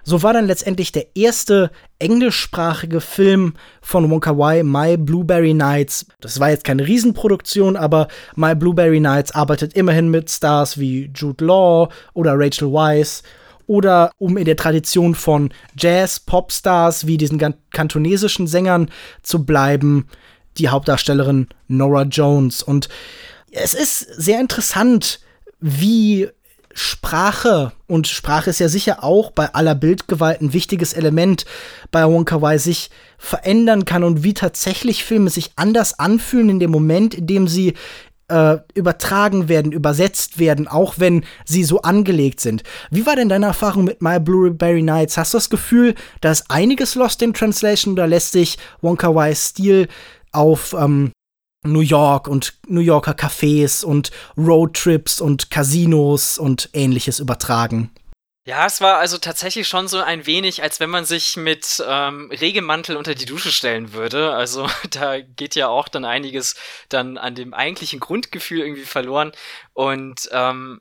[0.02, 6.06] So war dann letztendlich der erste englischsprachige Film von Wonka Wai, My Blueberry Nights.
[6.20, 11.44] Das war jetzt keine Riesenproduktion, aber My Blueberry Nights arbeitet immerhin mit Stars wie Jude
[11.44, 13.22] Law oder Rachel Weisz
[13.70, 17.38] oder um in der Tradition von Jazz-Popstars wie diesen
[17.70, 18.90] kantonesischen Sängern
[19.22, 20.08] zu bleiben,
[20.58, 22.64] die Hauptdarstellerin Nora Jones.
[22.64, 22.88] Und
[23.52, 25.20] es ist sehr interessant,
[25.60, 26.28] wie
[26.72, 31.44] Sprache, und Sprache ist ja sicher auch bei aller Bildgewalt ein wichtiges Element
[31.92, 36.72] bei Wonka Wai, sich verändern kann und wie tatsächlich Filme sich anders anfühlen in dem
[36.72, 37.74] Moment, in dem sie
[38.30, 42.62] äh, übertragen werden, übersetzt werden, auch wenn sie so angelegt sind.
[42.90, 45.16] Wie war denn deine Erfahrung mit My Blueberry Nights?
[45.16, 49.48] Hast du das Gefühl, da ist einiges lost in Translation oder lässt sich Wonka Wai's
[49.48, 49.88] Stil
[50.32, 51.12] auf ähm,
[51.66, 57.90] New York und New Yorker Cafés und Roadtrips und Casinos und ähnliches übertragen?
[58.46, 62.30] Ja, es war also tatsächlich schon so ein wenig, als wenn man sich mit ähm,
[62.32, 64.32] Regemantel unter die Dusche stellen würde.
[64.34, 66.56] Also da geht ja auch dann einiges
[66.88, 69.32] dann an dem eigentlichen Grundgefühl irgendwie verloren.
[69.74, 70.80] Und ähm,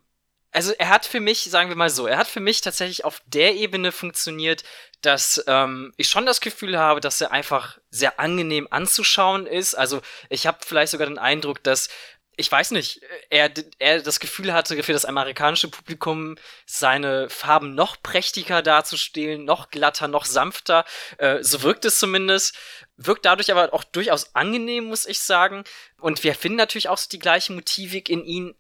[0.51, 3.21] also er hat für mich, sagen wir mal so, er hat für mich tatsächlich auf
[3.27, 4.63] der Ebene funktioniert,
[5.01, 9.75] dass ähm, ich schon das Gefühl habe, dass er einfach sehr angenehm anzuschauen ist.
[9.75, 11.89] Also ich habe vielleicht sogar den Eindruck, dass
[12.39, 18.01] ich weiß nicht, er, er das Gefühl hatte, für das amerikanische Publikum seine Farben noch
[18.01, 20.85] prächtiger darzustellen, noch glatter, noch sanfter.
[21.17, 22.55] Äh, so wirkt es zumindest.
[22.95, 25.65] Wirkt dadurch aber auch durchaus angenehm, muss ich sagen.
[25.99, 28.55] Und wir finden natürlich auch so die gleiche Motivik in ihm,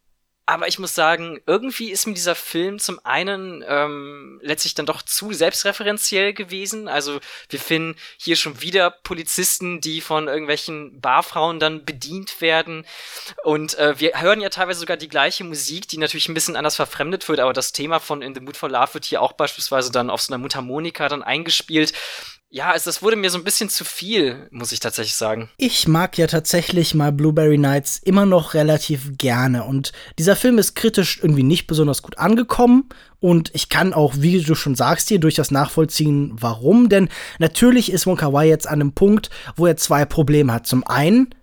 [0.49, 5.03] aber ich muss sagen, irgendwie ist mir dieser Film zum einen ähm, letztlich dann doch
[5.03, 6.87] zu selbstreferenziell gewesen.
[6.87, 7.19] Also
[7.49, 12.83] wir finden hier schon wieder Polizisten, die von irgendwelchen Barfrauen dann bedient werden.
[13.43, 16.77] Und äh, wir hören ja teilweise sogar die gleiche Musik, die natürlich ein bisschen anders
[16.77, 19.91] verfremdet wird, aber das Thema von In the Mood for Love wird hier auch beispielsweise
[19.91, 21.93] dann auf so einer Mundharmonika dann eingespielt
[22.51, 25.49] ja, es, das wurde mir so ein bisschen zu viel, muss ich tatsächlich sagen.
[25.57, 29.65] Ich mag ja tatsächlich mal Blueberry Nights immer noch relativ gerne.
[29.65, 32.89] Und dieser Film ist kritisch irgendwie nicht besonders gut angekommen.
[33.19, 36.89] Und ich kann auch, wie du schon sagst, hier durchaus nachvollziehen, warum.
[36.89, 40.65] Denn natürlich ist Wonka Wai jetzt an einem Punkt, wo er zwei Probleme hat.
[40.65, 41.35] Zum einen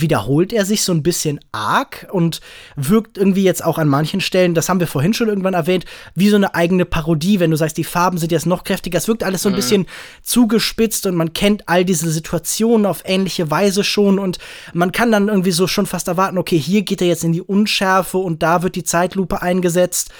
[0.00, 2.40] wiederholt er sich so ein bisschen arg und
[2.76, 6.28] wirkt irgendwie jetzt auch an manchen Stellen, das haben wir vorhin schon irgendwann erwähnt, wie
[6.28, 8.98] so eine eigene Parodie, wenn du sagst, die Farben sind jetzt noch kräftiger.
[8.98, 9.56] Es wirkt alles so ein mhm.
[9.56, 9.86] bisschen
[10.22, 14.38] zugespitzt und man kennt all diese Situationen auf ähnliche Weise schon und
[14.72, 17.42] man kann dann irgendwie so schon fast erwarten, okay, hier geht er jetzt in die
[17.42, 20.10] Unschärfe und da wird die Zeitlupe eingesetzt.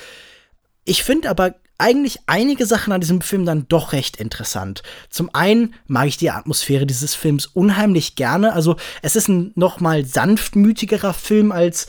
[0.85, 4.83] Ich finde aber eigentlich einige Sachen an diesem Film dann doch recht interessant.
[5.11, 8.53] Zum einen mag ich die Atmosphäre dieses Films unheimlich gerne.
[8.53, 11.89] Also es ist ein noch mal sanftmütigerer Film als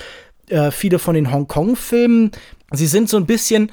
[0.50, 2.32] äh, viele von den Hongkong-Filmen.
[2.72, 3.72] Sie sind so ein bisschen,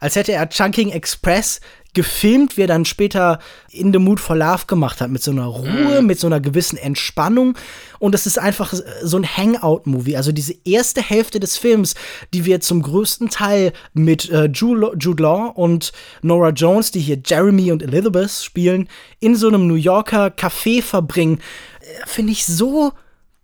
[0.00, 1.60] als hätte er Chunking Express
[1.94, 3.38] gefilmt, wie er dann später
[3.70, 6.06] In the Mood for Love gemacht hat, mit so einer Ruhe, mm.
[6.06, 7.56] mit so einer gewissen Entspannung.
[7.98, 10.16] Und es ist einfach so ein Hangout-Movie.
[10.16, 11.94] Also diese erste Hälfte des Films,
[12.34, 15.92] die wir zum größten Teil mit äh, Jude, Jude Law und
[16.22, 18.88] Nora Jones, die hier Jeremy und Elizabeth spielen,
[19.20, 21.40] in so einem New Yorker Café verbringen,
[21.80, 22.92] äh, finde ich so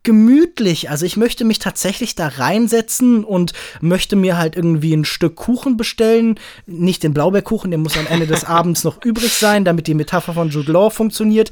[0.04, 0.90] gemütlich.
[0.90, 5.76] Also ich möchte mich tatsächlich da reinsetzen und möchte mir halt irgendwie ein Stück Kuchen
[5.76, 6.38] bestellen.
[6.66, 10.34] Nicht den Blaubeerkuchen, der muss am Ende des Abends noch übrig sein, damit die Metapher
[10.34, 11.50] von Jude Law funktioniert.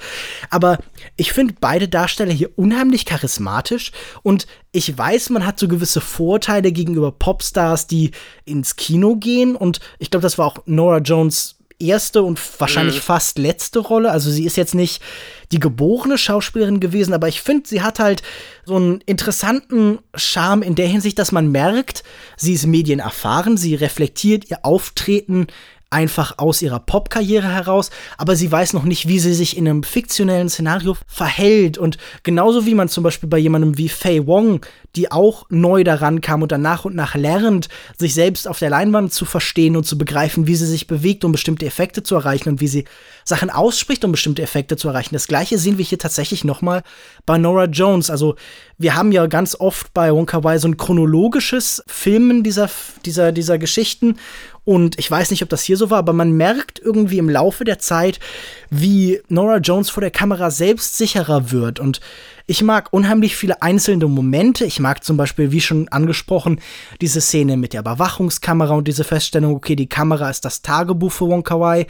[0.51, 0.79] Aber
[1.16, 3.91] ich finde beide Darsteller hier unheimlich charismatisch
[4.23, 8.12] und ich weiß, man hat so gewisse Vorteile gegenüber Popstars, die
[8.44, 13.01] ins Kino gehen und ich glaube, das war auch Nora Jones erste und wahrscheinlich mhm.
[13.01, 14.11] fast letzte Rolle.
[14.11, 15.02] Also sie ist jetzt nicht
[15.51, 18.23] die geborene Schauspielerin gewesen, aber ich finde, sie hat halt
[18.65, 22.02] so einen interessanten Charme in der Hinsicht, dass man merkt,
[22.36, 25.47] sie ist medienerfahren, sie reflektiert ihr Auftreten
[25.93, 29.83] einfach aus ihrer Popkarriere heraus, aber sie weiß noch nicht, wie sie sich in einem
[29.83, 31.79] fiktionellen Szenario verhält.
[31.79, 34.65] Und genauso wie man zum Beispiel bei jemandem wie Faye Wong,
[34.97, 38.71] die auch neu daran kam und dann nach und nach lernt, sich selbst auf der
[38.71, 42.51] Leinwand zu verstehen und zu begreifen, wie sie sich bewegt, um bestimmte Effekte zu erreichen
[42.51, 42.85] und wie sie
[43.25, 45.15] Sachen ausspricht, um bestimmte Effekte zu erreichen.
[45.15, 46.83] Das gleiche sehen wir hier tatsächlich nochmal
[47.25, 48.11] bei Nora Jones.
[48.11, 48.37] Also
[48.79, 52.69] wir haben ja ganz oft bei Wonka Wai so ein chronologisches Filmen dieser,
[53.05, 54.17] dieser, dieser Geschichten
[54.65, 57.65] und ich weiß nicht, ob das hier so war, aber man merkt irgendwie im Laufe
[57.65, 58.20] der Zeit,
[58.70, 61.81] wie Nora Jones vor der Kamera selbstsicherer wird.
[61.81, 62.00] Und
[62.47, 64.65] Ich mag unheimlich viele einzelne Momente.
[64.65, 66.60] Ich mag zum Beispiel, wie schon angesprochen,
[67.00, 71.28] diese Szene mit der Überwachungskamera und diese Feststellung, okay, die Kamera ist das Tagebuch für
[71.28, 71.86] Wong Kar Wai.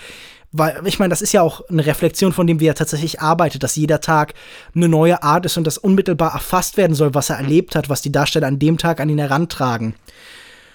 [0.52, 3.62] Weil, ich meine, das ist ja auch eine Reflexion von dem, wie er tatsächlich arbeitet,
[3.62, 4.34] dass jeder Tag
[4.74, 8.02] eine neue Art ist und das unmittelbar erfasst werden soll, was er erlebt hat, was
[8.02, 9.94] die Darsteller an dem Tag an ihn herantragen.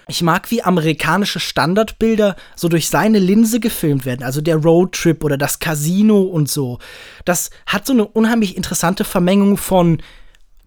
[0.08, 5.38] Ich mag, wie amerikanische Standardbilder so durch seine Linse gefilmt werden, also der Roadtrip oder
[5.38, 6.80] das Casino und so.
[7.26, 10.02] Das hat so eine unheimlich interessante Vermengung von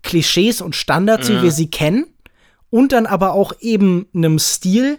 [0.02, 1.39] Klischees und Standards, ja.
[1.39, 2.07] wie wir sie kennen,
[2.70, 4.99] und dann aber auch eben einem Stil,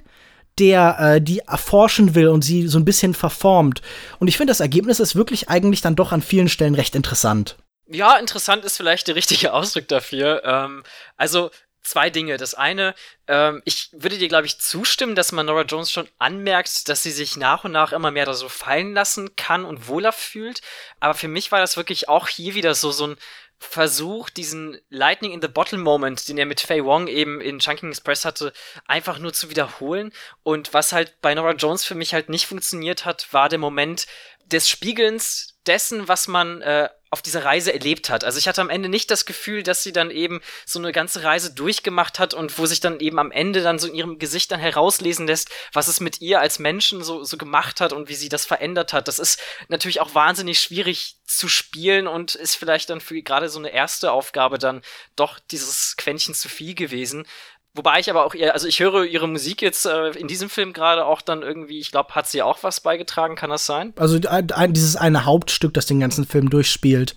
[0.59, 3.81] der äh, die erforschen will und sie so ein bisschen verformt.
[4.19, 7.57] Und ich finde, das Ergebnis ist wirklich eigentlich dann doch an vielen Stellen recht interessant.
[7.87, 10.43] Ja, interessant ist vielleicht der richtige Ausdruck dafür.
[10.45, 10.83] Ähm,
[11.17, 11.51] also
[11.91, 12.37] zwei Dinge.
[12.37, 12.95] Das eine,
[13.27, 17.11] ähm, ich würde dir, glaube ich, zustimmen, dass man Nora Jones schon anmerkt, dass sie
[17.11, 20.61] sich nach und nach immer mehr da so fallen lassen kann und wohler fühlt.
[21.01, 23.17] Aber für mich war das wirklich auch hier wieder so, so ein
[23.59, 27.89] Versuch, diesen Lightning in the Bottle Moment, den er mit Faye Wong eben in Chunking
[27.89, 28.53] Express hatte,
[28.87, 30.11] einfach nur zu wiederholen.
[30.43, 34.07] Und was halt bei Nora Jones für mich halt nicht funktioniert hat, war der Moment
[34.45, 38.23] des Spiegelns dessen, was man äh, auf dieser Reise erlebt hat.
[38.23, 41.23] Also ich hatte am Ende nicht das Gefühl, dass sie dann eben so eine ganze
[41.23, 44.49] Reise durchgemacht hat und wo sich dann eben am Ende dann so in ihrem Gesicht
[44.49, 48.15] dann herauslesen lässt, was es mit ihr als Menschen so, so gemacht hat und wie
[48.15, 49.09] sie das verändert hat.
[49.09, 53.59] Das ist natürlich auch wahnsinnig schwierig zu spielen und ist vielleicht dann für gerade so
[53.59, 54.81] eine erste Aufgabe dann
[55.17, 57.27] doch dieses Quäntchen zu viel gewesen.
[57.73, 60.73] Wobei ich aber auch ihr, also ich höre ihre Musik jetzt äh, in diesem Film
[60.73, 63.93] gerade auch dann irgendwie, ich glaube, hat sie auch was beigetragen, kann das sein?
[63.95, 67.15] Also ein, dieses eine Hauptstück, das den ganzen Film durchspielt.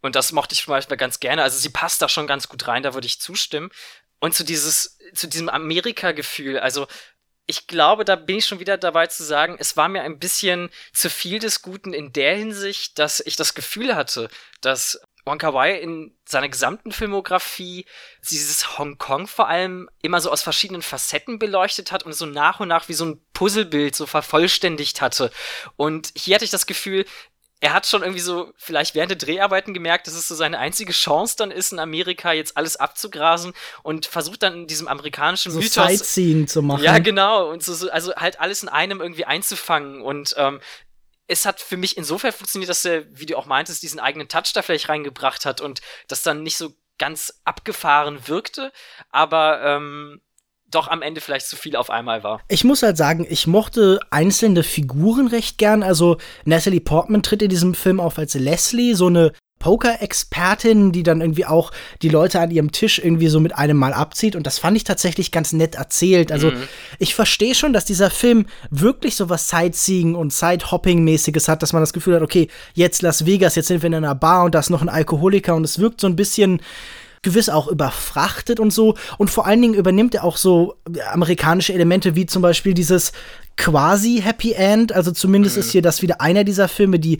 [0.00, 1.42] Und das mochte ich zum Beispiel ganz gerne.
[1.42, 3.70] Also sie passt da schon ganz gut rein, da würde ich zustimmen.
[4.20, 6.86] Und zu dieses, zu diesem Amerika-Gefühl, also
[7.46, 10.70] ich glaube, da bin ich schon wieder dabei zu sagen, es war mir ein bisschen
[10.92, 14.28] zu viel des Guten in der Hinsicht, dass ich das Gefühl hatte,
[14.60, 17.86] dass Wong Kar Wai in seiner gesamten Filmografie
[18.30, 22.68] dieses Hongkong vor allem immer so aus verschiedenen Facetten beleuchtet hat und so nach und
[22.68, 25.30] nach wie so ein Puzzlebild so vervollständigt hatte.
[25.76, 27.04] Und hier hatte ich das Gefühl,
[27.60, 30.92] er hat schon irgendwie so vielleicht während der Dreharbeiten gemerkt, dass es so seine einzige
[30.92, 35.58] Chance dann ist, in Amerika jetzt alles abzugrasen und versucht dann in diesem amerikanischen so
[35.58, 36.82] Mythos Sightseeing zu machen.
[36.82, 40.60] Ja, genau und so, also halt alles in einem irgendwie einzufangen und ähm,
[41.30, 44.52] es hat für mich insofern funktioniert, dass er, wie du auch meintest, diesen eigenen Touch
[44.52, 48.72] da vielleicht reingebracht hat und das dann nicht so ganz abgefahren wirkte,
[49.10, 50.20] aber ähm,
[50.66, 52.40] doch am Ende vielleicht zu viel auf einmal war.
[52.48, 55.82] Ich muss halt sagen, ich mochte einzelne Figuren recht gern.
[55.82, 61.20] Also Natalie Portman tritt in diesem Film auf als Leslie, so eine Poker-Expertin, die dann
[61.20, 61.70] irgendwie auch
[62.02, 64.34] die Leute an ihrem Tisch irgendwie so mit einem Mal abzieht.
[64.34, 66.32] Und das fand ich tatsächlich ganz nett erzählt.
[66.32, 66.62] Also mhm.
[66.98, 71.82] ich verstehe schon, dass dieser Film wirklich so was Sightseeing und Side-Hopping-mäßiges hat, dass man
[71.82, 74.58] das Gefühl hat, okay, jetzt Las Vegas, jetzt sind wir in einer Bar und da
[74.58, 76.60] ist noch ein Alkoholiker und es wirkt so ein bisschen
[77.22, 78.96] gewiss auch überfrachtet und so.
[79.18, 80.76] Und vor allen Dingen übernimmt er auch so
[81.12, 83.12] amerikanische Elemente, wie zum Beispiel dieses
[83.58, 84.92] quasi Happy End.
[84.92, 85.60] Also zumindest mhm.
[85.60, 87.18] ist hier das wieder einer dieser Filme, die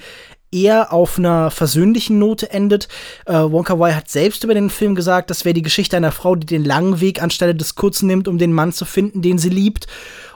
[0.53, 2.89] eher auf einer versöhnlichen Note endet.
[3.27, 6.35] Äh, Wonka Wai hat selbst über den Film gesagt, das wäre die Geschichte einer Frau,
[6.35, 9.49] die den langen Weg anstelle des kurzen nimmt, um den Mann zu finden, den sie
[9.49, 9.87] liebt.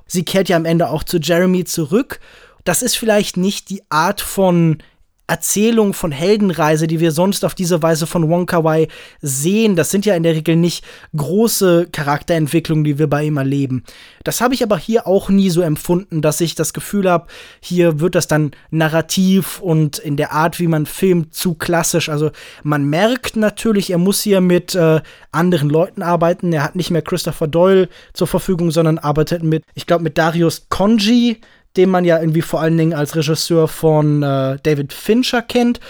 [0.06, 2.20] Sie kehrt ja am Ende auch zu Jeremy zurück.
[2.64, 4.78] Das ist vielleicht nicht die Art von
[5.26, 8.88] Erzählung von Heldenreise, die wir sonst auf diese Weise von Wong Kar Wai
[9.22, 9.74] sehen.
[9.74, 10.84] Das sind ja in der Regel nicht
[11.16, 13.84] große Charakterentwicklungen, die wir bei ihm erleben.
[14.22, 17.26] Das habe ich aber hier auch nie so empfunden, dass ich das Gefühl habe,
[17.60, 22.10] hier wird das dann narrativ und in der Art, wie man filmt, zu klassisch.
[22.10, 22.30] Also
[22.62, 25.00] man merkt natürlich, er muss hier mit äh,
[25.32, 26.52] anderen Leuten arbeiten.
[26.52, 30.66] Er hat nicht mehr Christopher Doyle zur Verfügung, sondern arbeitet mit, ich glaube, mit Darius
[30.68, 31.40] Konji,
[31.76, 35.80] den man ja irgendwie vor allen Dingen als Regisseur von äh, David Fincher kennt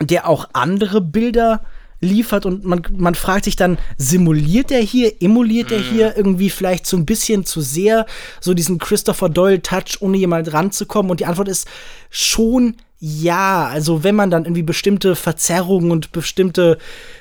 [0.00, 1.62] und der auch andere Bilder
[2.02, 6.14] liefert und man, man fragt sich dann, simuliert er hier, emuliert er hier mhm.
[6.16, 8.06] irgendwie vielleicht so ein bisschen zu sehr
[8.40, 11.10] so diesen Christopher Doyle-Touch, ohne jemand ranzukommen?
[11.10, 11.68] Und die Antwort ist
[12.10, 13.68] schon ja.
[13.68, 16.78] Also wenn man dann irgendwie bestimmte Verzerrungen und bestimmte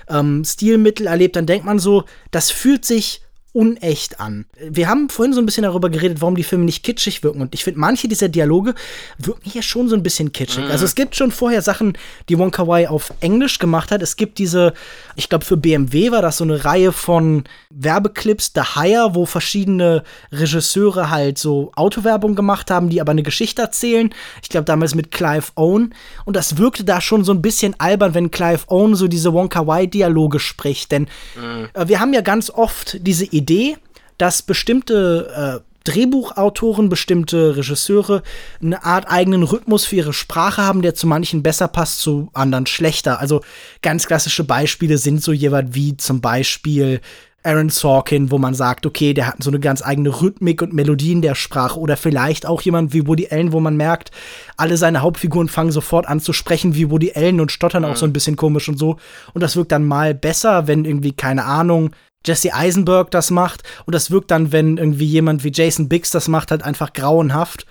[0.09, 3.21] ähm, Stilmittel erlebt, dann denkt man so, das fühlt sich
[3.53, 4.45] unecht an.
[4.57, 7.41] Wir haben vorhin so ein bisschen darüber geredet, warum die Filme nicht kitschig wirken.
[7.41, 8.75] Und ich finde, manche dieser Dialoge
[9.17, 10.65] wirken hier schon so ein bisschen kitschig.
[10.65, 10.71] Mhm.
[10.71, 11.97] Also es gibt schon vorher Sachen,
[12.29, 14.01] die Wong Kar Wai auf Englisch gemacht hat.
[14.01, 14.73] Es gibt diese,
[15.17, 20.03] ich glaube für BMW war das so eine Reihe von Werbeclips, The Hire, wo verschiedene
[20.31, 24.13] Regisseure halt so Autowerbung gemacht haben, die aber eine Geschichte erzählen.
[24.41, 25.93] Ich glaube damals mit Clive Owen.
[26.23, 29.49] Und das wirkte da schon so ein bisschen albern, wenn Clive Owen so diese Wong
[29.49, 30.93] Kar Wai Dialoge spricht.
[30.93, 31.67] Denn mhm.
[31.73, 33.77] äh, wir haben ja ganz oft diese Idee, Idee,
[34.17, 38.21] dass bestimmte äh, Drehbuchautoren, bestimmte Regisseure
[38.61, 42.67] eine Art eigenen Rhythmus für ihre Sprache haben, der zu manchen besser passt, zu anderen
[42.67, 43.19] schlechter.
[43.19, 43.41] Also
[43.81, 47.01] ganz klassische Beispiele sind so jemand wie zum Beispiel
[47.43, 51.23] Aaron Sorkin, wo man sagt, okay, der hat so eine ganz eigene Rhythmik und Melodien
[51.23, 51.79] der Sprache.
[51.79, 54.11] Oder vielleicht auch jemand wie Woody Allen, wo man merkt,
[54.57, 57.89] alle seine Hauptfiguren fangen sofort an zu sprechen wie Woody Allen und stottern mhm.
[57.89, 58.97] auch so ein bisschen komisch und so.
[59.33, 61.91] Und das wirkt dann mal besser, wenn irgendwie, keine Ahnung,
[62.25, 63.63] Jesse Eisenberg das macht.
[63.85, 67.65] Und das wirkt dann, wenn irgendwie jemand wie Jason Biggs das macht, halt einfach grauenhaft.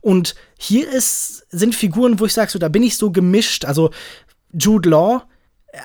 [0.00, 3.64] Und hier ist, sind Figuren, wo ich sage, so, da bin ich so gemischt.
[3.64, 3.90] Also
[4.52, 5.22] Jude Law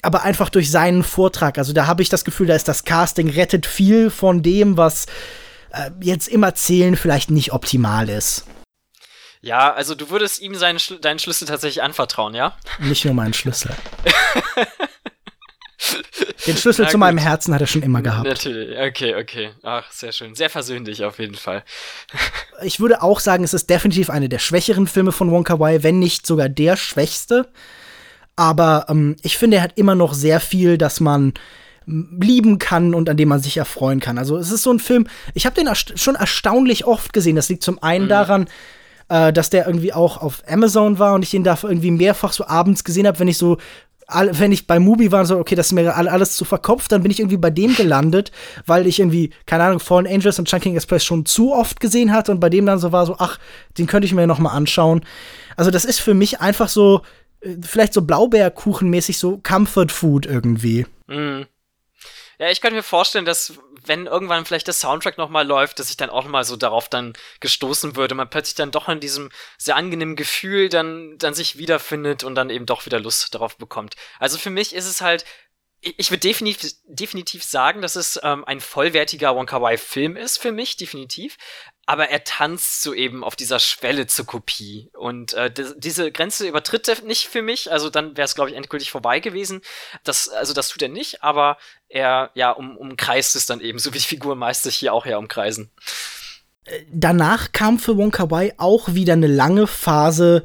[0.00, 1.58] Aber einfach durch seinen Vortrag.
[1.58, 5.06] Also da habe ich das Gefühl, da ist das Casting rettet viel von dem, was
[5.72, 8.46] äh, jetzt im Erzählen vielleicht nicht optimal ist.
[9.42, 12.56] Ja, also du würdest ihm seinen, deinen Schlüssel tatsächlich anvertrauen, ja?
[12.78, 13.72] Nicht nur meinen Schlüssel.
[16.46, 18.26] Den Schlüssel zu meinem Herzen hat er schon immer gehabt.
[18.26, 19.50] Natürlich, okay, okay.
[19.62, 20.34] Ach, sehr schön.
[20.34, 21.62] Sehr versöhnlich auf jeden Fall.
[22.62, 25.98] ich würde auch sagen, es ist definitiv eine der schwächeren Filme von Wonka Wai, wenn
[25.98, 27.48] nicht sogar der schwächste.
[28.36, 31.34] Aber ähm, ich finde, er hat immer noch sehr viel, das man
[31.86, 34.18] lieben kann und an dem man sich erfreuen kann.
[34.18, 37.36] Also es ist so ein Film, ich habe den erst schon erstaunlich oft gesehen.
[37.36, 38.10] Das liegt zum einen mhm.
[38.10, 38.48] daran,
[39.08, 42.46] äh, dass der irgendwie auch auf Amazon war und ich den dafür irgendwie mehrfach so
[42.46, 43.58] abends gesehen habe, wenn ich so
[44.14, 47.10] wenn ich bei Mubi war, so, okay, das ist mir alles zu verkopft, dann bin
[47.10, 48.32] ich irgendwie bei dem gelandet,
[48.66, 52.32] weil ich irgendwie, keine Ahnung, Fallen Angels und Chunking Express schon zu oft gesehen hatte
[52.32, 53.38] und bei dem dann so war, so, ach,
[53.78, 55.04] den könnte ich mir noch mal anschauen.
[55.56, 57.02] Also, das ist für mich einfach so,
[57.40, 60.86] äh, vielleicht so Blaubeerkuchenmäßig so Comfort Food irgendwie.
[61.06, 61.46] Mhm.
[62.38, 63.52] Ja, ich könnte mir vorstellen, dass
[63.84, 67.12] wenn irgendwann vielleicht der Soundtrack nochmal läuft, dass ich dann auch mal so darauf dann
[67.40, 72.24] gestoßen würde, man plötzlich dann doch in diesem sehr angenehmen Gefühl dann, dann sich wiederfindet
[72.24, 73.94] und dann eben doch wieder Lust darauf bekommt.
[74.18, 75.24] Also für mich ist es halt,
[75.80, 80.52] ich würde definitiv, definitiv sagen, dass es ähm, ein vollwertiger Wonka Wai Film ist für
[80.52, 81.36] mich, definitiv
[81.86, 84.90] aber er tanzt so eben auf dieser Schwelle zur Kopie.
[84.94, 87.72] Und äh, diese Grenze übertritt er nicht für mich.
[87.72, 89.62] Also dann wäre es, glaube ich, endgültig vorbei gewesen.
[90.04, 93.92] Das, also das tut er nicht, aber er ja um, umkreist es dann eben, so
[93.94, 95.70] wie Figuren meistens hier auch ja umkreisen.
[96.92, 100.44] Danach kam für Wonka Wai auch wieder eine lange Phase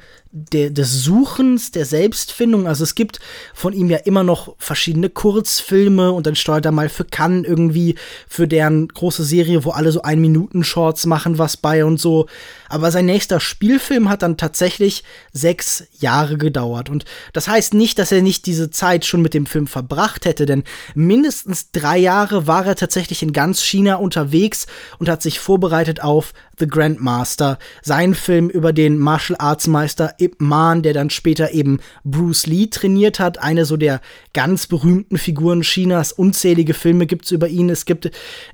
[0.52, 2.68] der, des Suchens, der Selbstfindung.
[2.68, 3.20] Also es gibt
[3.54, 7.96] von ihm ja immer noch verschiedene Kurzfilme und dann steuert er mal für Cannes irgendwie
[8.28, 12.28] für deren große Serie, wo alle so ein Minuten Shorts machen was bei und so.
[12.70, 16.90] Aber sein nächster Spielfilm hat dann tatsächlich sechs Jahre gedauert.
[16.90, 20.46] Und das heißt nicht, dass er nicht diese Zeit schon mit dem Film verbracht hätte,
[20.46, 24.68] denn mindestens drei Jahre war er tatsächlich in ganz China unterwegs
[25.00, 30.36] und hat sich vorbereitet auf The Grandmaster, sein Film über den Martial Arts Meister Ip
[30.40, 34.02] Man, der dann später eben Bruce Lee trainiert hat, eine so der
[34.34, 36.12] ganz berühmten Figuren Chinas.
[36.12, 37.70] Unzählige Filme gibt es über ihn.
[37.70, 38.10] Es gibt,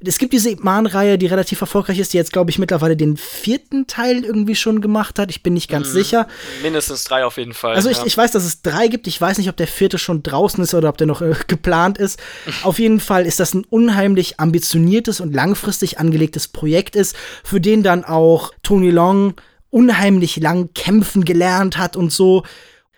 [0.05, 3.17] es gibt diese Ip Man-Reihe, die relativ erfolgreich ist, die jetzt, glaube ich, mittlerweile den
[3.17, 5.29] vierten Teil irgendwie schon gemacht hat.
[5.29, 5.93] Ich bin nicht ganz mhm.
[5.93, 6.27] sicher.
[6.61, 7.75] Mindestens drei auf jeden Fall.
[7.75, 8.05] Also ich, ja.
[8.05, 9.07] ich weiß, dass es drei gibt.
[9.07, 11.97] Ich weiß nicht, ob der vierte schon draußen ist oder ob der noch äh, geplant
[11.97, 12.19] ist.
[12.63, 17.83] auf jeden Fall ist das ein unheimlich ambitioniertes und langfristig angelegtes Projekt ist, für den
[17.83, 19.35] dann dann auch Tony Long
[19.69, 22.43] unheimlich lang kämpfen gelernt hat und so.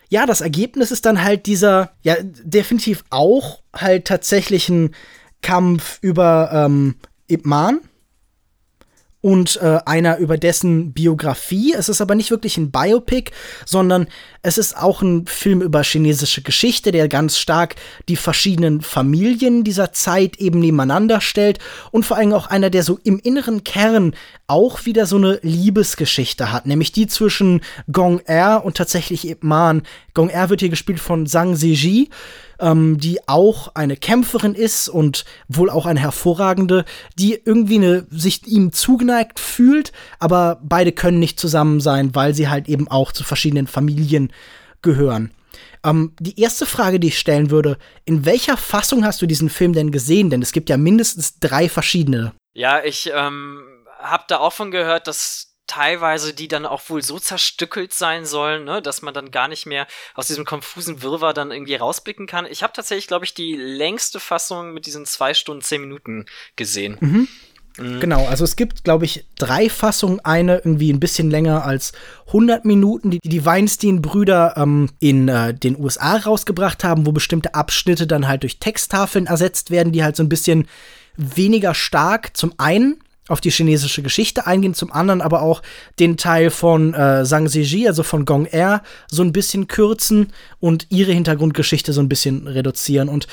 [0.08, 4.94] Ja, das Ergebnis ist dann halt dieser, ja, definitiv auch halt tatsächlich ein
[5.42, 6.96] Kampf über ähm,
[7.28, 7.80] Ip Man
[9.26, 11.74] und äh, einer über dessen Biografie.
[11.76, 13.32] Es ist aber nicht wirklich ein Biopic,
[13.64, 14.06] sondern
[14.42, 17.74] es ist auch ein Film über chinesische Geschichte, der ganz stark
[18.08, 21.58] die verschiedenen Familien dieser Zeit eben nebeneinander stellt
[21.90, 24.14] und vor allem auch einer, der so im inneren Kern
[24.46, 29.82] auch wieder so eine Liebesgeschichte hat, nämlich die zwischen Gong Er und tatsächlich Ip Man.
[30.14, 32.10] Gong Er wird hier gespielt von Zhang Ziji
[32.60, 36.84] ähm, die auch eine Kämpferin ist und wohl auch eine hervorragende,
[37.18, 42.48] die irgendwie eine, sich ihm zugeneigt fühlt, aber beide können nicht zusammen sein, weil sie
[42.48, 44.32] halt eben auch zu verschiedenen Familien
[44.82, 45.30] gehören.
[45.84, 49.72] Ähm, die erste Frage, die ich stellen würde, in welcher Fassung hast du diesen Film
[49.72, 50.30] denn gesehen?
[50.30, 52.32] Denn es gibt ja mindestens drei verschiedene.
[52.54, 53.62] Ja, ich ähm,
[54.00, 58.64] habe da auch von gehört, dass teilweise, die dann auch wohl so zerstückelt sein sollen,
[58.64, 62.46] ne, dass man dann gar nicht mehr aus diesem konfusen Wirrwarr dann irgendwie rausblicken kann.
[62.46, 66.96] Ich habe tatsächlich, glaube ich, die längste Fassung mit diesen zwei Stunden, zehn Minuten gesehen.
[67.00, 67.28] Mhm.
[67.78, 68.00] Mhm.
[68.00, 70.20] Genau, also es gibt, glaube ich, drei Fassungen.
[70.20, 71.92] Eine irgendwie ein bisschen länger als
[72.28, 78.06] 100 Minuten, die die Weinstein-Brüder ähm, in äh, den USA rausgebracht haben, wo bestimmte Abschnitte
[78.06, 80.68] dann halt durch Texttafeln ersetzt werden, die halt so ein bisschen
[81.16, 85.62] weniger stark zum einen auf die chinesische Geschichte eingehen, zum anderen aber auch
[85.98, 90.86] den Teil von äh, Zhang Ziji, also von Gong Er, so ein bisschen kürzen und
[90.90, 93.08] ihre Hintergrundgeschichte so ein bisschen reduzieren.
[93.08, 93.26] Und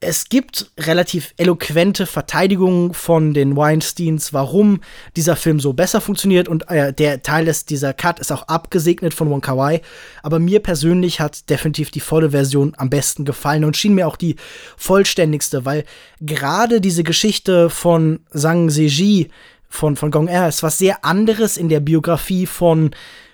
[0.00, 4.80] es gibt relativ eloquente Verteidigungen von den Weinsteins, warum
[5.16, 6.48] dieser Film so besser funktioniert.
[6.48, 9.80] Und äh, der Teil ist, dieser Cut ist auch abgesegnet von Wong Kar Wai,
[10.22, 14.16] aber mir persönlich hat definitiv die volle Version am besten gefallen und schien mir auch
[14.16, 14.36] die
[14.76, 15.84] vollständigste, weil
[16.20, 19.30] gerade diese Geschichte von Zhang Zeji
[19.68, 22.90] von, von Gong Er ist was sehr anderes in der Biografie von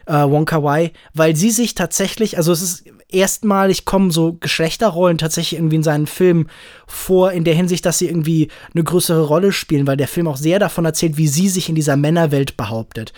[0.07, 5.19] äh, Wong Kar Wai, weil sie sich tatsächlich, also es ist erstmalig kommen so Geschlechterrollen
[5.19, 6.49] tatsächlich irgendwie in seinen Filmen
[6.87, 10.37] vor, in der Hinsicht, dass sie irgendwie eine größere Rolle spielen, weil der Film auch
[10.37, 13.13] sehr davon erzählt, wie sie sich in dieser Männerwelt behauptet.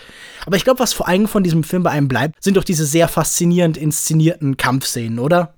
[0.45, 2.85] Aber ich glaube, was vor allem von diesem Film bei einem bleibt, sind doch diese
[2.85, 5.54] sehr faszinierend inszenierten Kampfszenen, oder?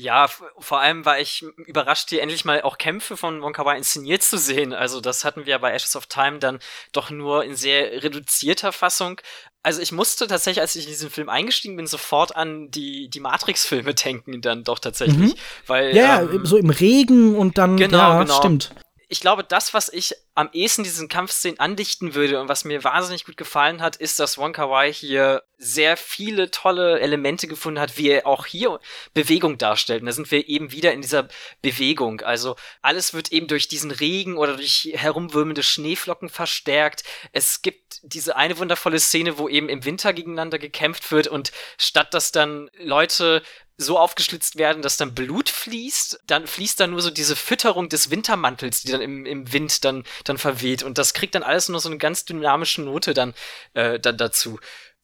[0.00, 0.28] Ja,
[0.58, 4.72] vor allem war ich überrascht, hier endlich mal auch Kämpfe von Wai inszeniert zu sehen.
[4.72, 6.60] Also das hatten wir bei Ashes of Time dann
[6.92, 9.20] doch nur in sehr reduzierter Fassung.
[9.64, 13.18] Also ich musste tatsächlich, als ich in diesen Film eingestiegen bin, sofort an die, die
[13.18, 15.34] Matrix-Filme denken, dann doch tatsächlich.
[15.34, 15.38] Mhm.
[15.66, 18.36] Weil, ja, ähm, so im Regen und dann, genau, ja, genau.
[18.36, 18.72] stimmt
[19.10, 23.24] ich glaube, das, was ich am ehesten diesen Kampfszenen andichten würde und was mir wahnsinnig
[23.24, 27.96] gut gefallen hat, ist, dass Wong Kar Wai hier sehr viele tolle Elemente gefunden hat,
[27.96, 28.78] wie er auch hier
[29.14, 30.02] Bewegung darstellt.
[30.02, 31.26] Und da sind wir eben wieder in dieser
[31.62, 32.20] Bewegung.
[32.20, 37.02] Also alles wird eben durch diesen Regen oder durch herumwürmende Schneeflocken verstärkt.
[37.32, 42.12] Es gibt diese eine wundervolle Szene, wo eben im Winter gegeneinander gekämpft wird und statt
[42.12, 43.42] dass dann Leute
[43.78, 48.10] so aufgeschlitzt werden, dass dann Blut fließt, dann fließt da nur so diese Fütterung des
[48.10, 50.82] Wintermantels, die dann im, im Wind dann, dann verweht.
[50.82, 53.34] Und das kriegt dann alles nur so eine ganz dynamische Note dann,
[53.74, 54.58] äh, dann dazu.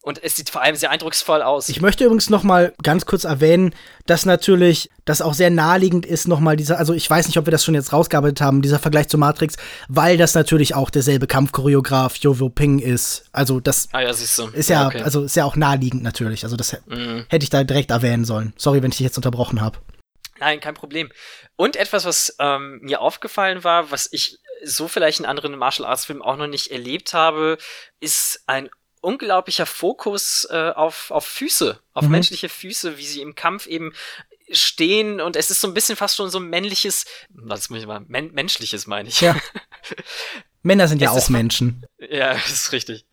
[0.05, 1.71] Und es sieht vor allem sehr eindrucksvoll aus.
[1.71, 3.75] Ich möchte übrigens noch mal ganz kurz erwähnen,
[4.05, 7.47] dass natürlich das auch sehr naheliegend ist, noch mal dieser, also ich weiß nicht, ob
[7.47, 9.57] wir das schon jetzt rausgearbeitet haben, dieser Vergleich zu Matrix,
[9.89, 13.25] weil das natürlich auch derselbe Kampfchoreograf Jovo Ping ist.
[13.33, 15.01] Also das ah, ja, ist ja, okay.
[15.01, 16.45] also ist ja auch naheliegend natürlich.
[16.45, 17.25] Also das mhm.
[17.31, 18.53] hätte ich da direkt erwähnen sollen.
[18.59, 19.79] Sorry, wenn ich dich jetzt unterbrochen habe.
[20.39, 21.11] Nein, kein Problem.
[21.57, 26.05] Und etwas, was ähm, mir aufgefallen war, was ich so vielleicht in anderen Martial Arts
[26.05, 27.57] Filmen auch noch nicht erlebt habe,
[28.01, 28.69] ist ein
[29.05, 32.11] unglaublicher Fokus äh, auf, auf Füße, auf mhm.
[32.11, 33.93] menschliche Füße, wie sie im Kampf eben
[34.51, 37.87] stehen und es ist so ein bisschen fast schon so ein männliches, was muss ich
[37.87, 39.21] mal, men menschliches meine ich.
[39.21, 39.37] Ja.
[40.63, 41.87] Männer sind ja es auch Menschen.
[41.99, 43.07] Ja, das ist richtig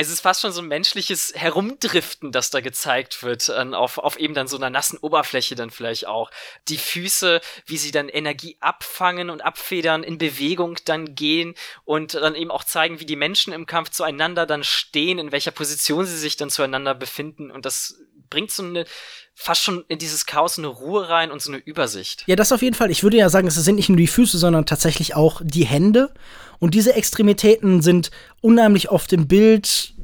[0.00, 4.18] es ist fast schon so ein menschliches Herumdriften, das da gezeigt wird, äh, auf, auf
[4.18, 6.30] eben dann so einer nassen Oberfläche dann vielleicht auch.
[6.68, 11.54] Die Füße, wie sie dann Energie abfangen und abfedern, in Bewegung dann gehen
[11.84, 15.50] und dann eben auch zeigen, wie die Menschen im Kampf zueinander dann stehen, in welcher
[15.50, 17.96] Position sie sich dann zueinander befinden und das
[18.30, 18.86] bringt so eine
[19.34, 22.24] fast schon in dieses Chaos eine Ruhe rein und so eine Übersicht.
[22.26, 22.90] Ja, das auf jeden Fall.
[22.90, 26.12] Ich würde ja sagen, es sind nicht nur die Füße, sondern tatsächlich auch die Hände.
[26.60, 29.94] Und diese Extremitäten sind unheimlich oft im Bild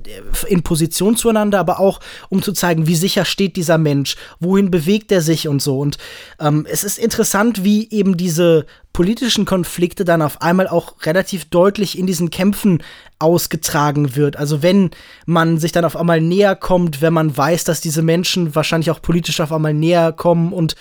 [0.48, 5.12] in Position zueinander, aber auch um zu zeigen, wie sicher steht dieser Mensch, wohin bewegt
[5.12, 5.78] er sich und so.
[5.80, 5.98] Und
[6.40, 11.98] ähm, es ist interessant, wie eben diese politischen Konflikte dann auf einmal auch relativ deutlich
[11.98, 12.82] in diesen Kämpfen
[13.18, 14.36] ausgetragen wird.
[14.36, 14.90] Also wenn
[15.26, 19.02] man sich dann auf einmal näher kommt, wenn man weiß, dass diese Menschen wahrscheinlich auch
[19.02, 20.76] politisch auf einmal näher kommen und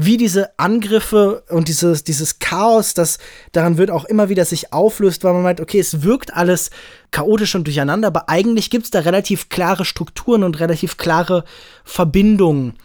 [0.00, 3.18] wie diese Angriffe und dieses, dieses Chaos, das
[3.50, 6.70] daran wird auch immer wieder sich auflöst, weil man meint, okay, es wirkt alles
[7.10, 11.44] chaotisch und durcheinander, aber eigentlich gibt es da relativ klare Strukturen und relativ klare
[11.84, 12.78] Verbindungen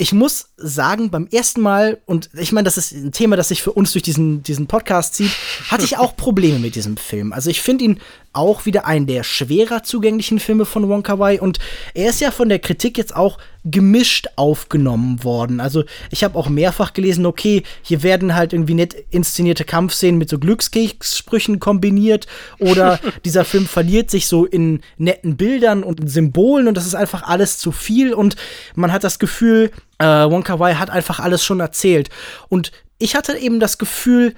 [0.00, 3.62] ich muss sagen, beim ersten Mal, und ich meine, das ist ein Thema, das sich
[3.62, 5.30] für uns durch diesen, diesen Podcast zieht,
[5.68, 7.34] hatte ich auch Probleme mit diesem Film.
[7.34, 8.00] Also ich finde ihn
[8.32, 11.58] auch wieder einen der schwerer zugänglichen Filme von Wong Kar Wai und
[11.94, 15.60] er ist ja von der Kritik jetzt auch gemischt aufgenommen worden.
[15.60, 20.30] Also ich habe auch mehrfach gelesen, okay, hier werden halt irgendwie nett inszenierte Kampfszenen mit
[20.30, 22.26] so Glückskekssprüchen kombiniert
[22.58, 27.24] oder dieser Film verliert sich so in netten Bildern und Symbolen und das ist einfach
[27.24, 28.14] alles zu viel.
[28.14, 28.36] Und
[28.76, 32.10] man hat das Gefühl, äh, Wong Kar Wai hat einfach alles schon erzählt.
[32.48, 34.34] Und ich hatte eben das Gefühl,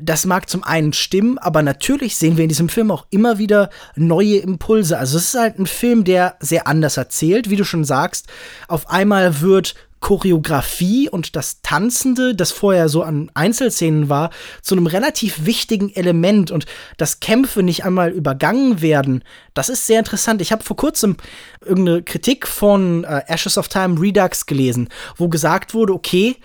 [0.00, 3.70] das mag zum einen stimmen, aber natürlich sehen wir in diesem Film auch immer wieder
[3.96, 4.98] neue Impulse.
[4.98, 8.26] Also es ist halt ein Film, der sehr anders erzählt, wie du schon sagst.
[8.68, 9.74] Auf einmal wird
[10.04, 14.28] Choreografie und das Tanzende, das vorher so an Einzelszenen war,
[14.60, 16.66] zu einem relativ wichtigen Element und
[16.98, 19.24] dass Kämpfe nicht einmal übergangen werden,
[19.54, 20.42] das ist sehr interessant.
[20.42, 21.16] Ich habe vor kurzem
[21.64, 26.36] irgendeine Kritik von äh, Ashes of Time Redux gelesen, wo gesagt wurde, okay,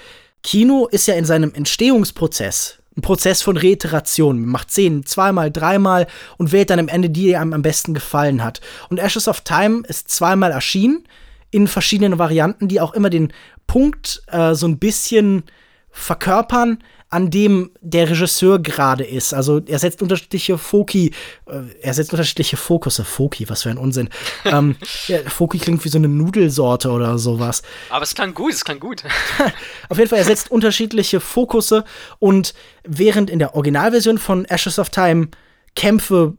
[0.42, 4.42] Kino ist ja in seinem Entstehungsprozess ein Prozess von Reiteration.
[4.42, 7.94] Man macht Szenen zweimal, dreimal und wählt dann am Ende die, die einem am besten
[7.94, 8.62] gefallen hat.
[8.90, 11.06] Und Ashes of Time ist zweimal erschienen
[11.52, 13.34] in verschiedenen Varianten, die auch immer den
[13.66, 15.44] Punkt äh, so ein bisschen
[15.92, 16.80] verkörpern,
[17.10, 19.34] an dem der Regisseur gerade ist.
[19.34, 21.12] Also er setzt unterschiedliche Foki,
[21.48, 23.04] äh, er setzt unterschiedliche Fokusse.
[23.04, 24.10] Foki, was für ein Unsinn.
[24.46, 24.76] ähm,
[25.08, 27.64] ja, Foki klingt wie so eine Nudelsorte oder sowas.
[27.90, 29.04] Aber es klang gut, es klang gut.
[29.90, 31.84] Auf jeden Fall, er setzt unterschiedliche Fokusse
[32.20, 35.30] und während in der Originalversion von Ashes of Time
[35.76, 36.36] Kämpfe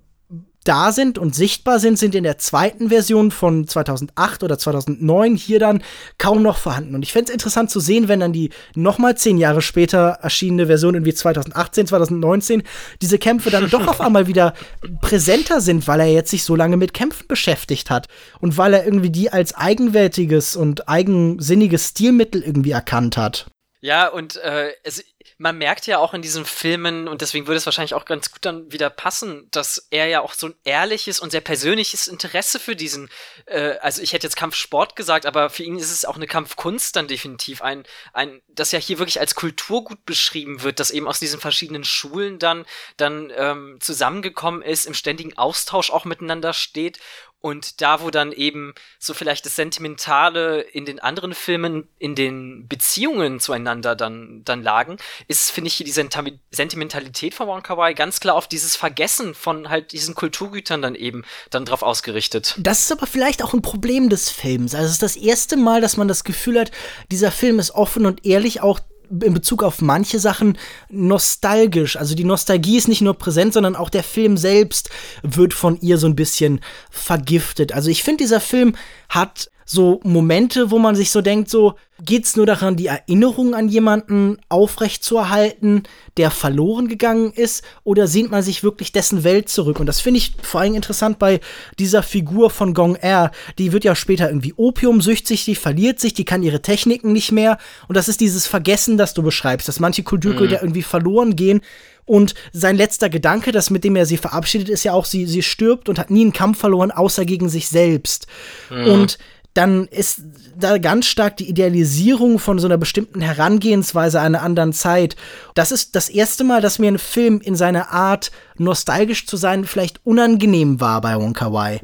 [0.64, 5.58] da sind und sichtbar sind, sind in der zweiten Version von 2008 oder 2009 hier
[5.58, 5.82] dann
[6.18, 6.94] kaum noch vorhanden.
[6.94, 10.66] Und ich fände es interessant zu sehen, wenn dann die nochmal zehn Jahre später erschienene
[10.66, 12.62] Version irgendwie 2018, 2019
[13.00, 14.54] diese Kämpfe dann doch auf einmal wieder
[15.00, 18.08] präsenter sind, weil er jetzt sich so lange mit Kämpfen beschäftigt hat
[18.40, 23.46] und weil er irgendwie die als eigenwertiges und eigensinniges Stilmittel irgendwie erkannt hat.
[23.80, 25.02] Ja, und äh, es,
[25.40, 28.44] man merkt ja auch in diesen Filmen, und deswegen würde es wahrscheinlich auch ganz gut
[28.44, 32.76] dann wieder passen, dass er ja auch so ein ehrliches und sehr persönliches Interesse für
[32.76, 33.08] diesen,
[33.46, 36.94] äh, also ich hätte jetzt Kampfsport gesagt, aber für ihn ist es auch eine Kampfkunst
[36.94, 37.62] dann definitiv.
[37.62, 41.84] Ein, ein, das ja hier wirklich als Kulturgut beschrieben wird, das eben aus diesen verschiedenen
[41.84, 42.66] Schulen dann,
[42.98, 47.00] dann ähm, zusammengekommen ist, im ständigen Austausch auch miteinander steht
[47.40, 52.68] und da, wo dann eben so vielleicht das Sentimentale in den anderen Filmen, in den
[52.68, 57.94] Beziehungen zueinander dann, dann lagen, ist, finde ich, hier die Sentami Sentimentalität von Wong Kar-wai
[57.94, 62.56] ganz klar auf dieses Vergessen von halt diesen Kulturgütern dann eben dann drauf ausgerichtet.
[62.58, 64.74] Das ist aber vielleicht auch ein Problem des Films.
[64.74, 66.70] Also es ist das erste Mal, dass man das Gefühl hat,
[67.10, 70.56] dieser Film ist offen und ehrlich auch in Bezug auf manche Sachen
[70.88, 71.96] nostalgisch.
[71.96, 74.90] Also die Nostalgie ist nicht nur präsent, sondern auch der Film selbst
[75.22, 77.72] wird von ihr so ein bisschen vergiftet.
[77.72, 78.76] Also ich finde, dieser Film
[79.08, 81.74] hat so Momente, wo man sich so denkt, so
[82.04, 85.84] geht's nur daran, die Erinnerung an jemanden aufrechtzuerhalten,
[86.16, 89.78] der verloren gegangen ist, oder sehnt man sich wirklich dessen Welt zurück?
[89.78, 91.38] Und das finde ich vor allem interessant bei
[91.78, 93.30] dieser Figur von Gong Er.
[93.58, 97.56] Die wird ja später irgendwie opiumsüchtig, die verliert sich, die kann ihre Techniken nicht mehr.
[97.86, 100.62] Und das ist dieses Vergessen, das du beschreibst, dass manche Kulturgüter mhm.
[100.62, 101.60] irgendwie verloren gehen.
[102.06, 105.42] Und sein letzter Gedanke, das mit dem er sie verabschiedet, ist ja auch, sie, sie
[105.42, 108.26] stirbt und hat nie einen Kampf verloren, außer gegen sich selbst.
[108.68, 108.86] Mhm.
[108.86, 109.18] Und
[109.54, 110.22] dann ist
[110.56, 115.16] da ganz stark die Idealisierung von so einer bestimmten Herangehensweise einer anderen Zeit.
[115.54, 119.64] Das ist das erste Mal, dass mir ein Film in seiner Art, nostalgisch zu sein,
[119.64, 121.80] vielleicht unangenehm war bei Wong Kar Wai.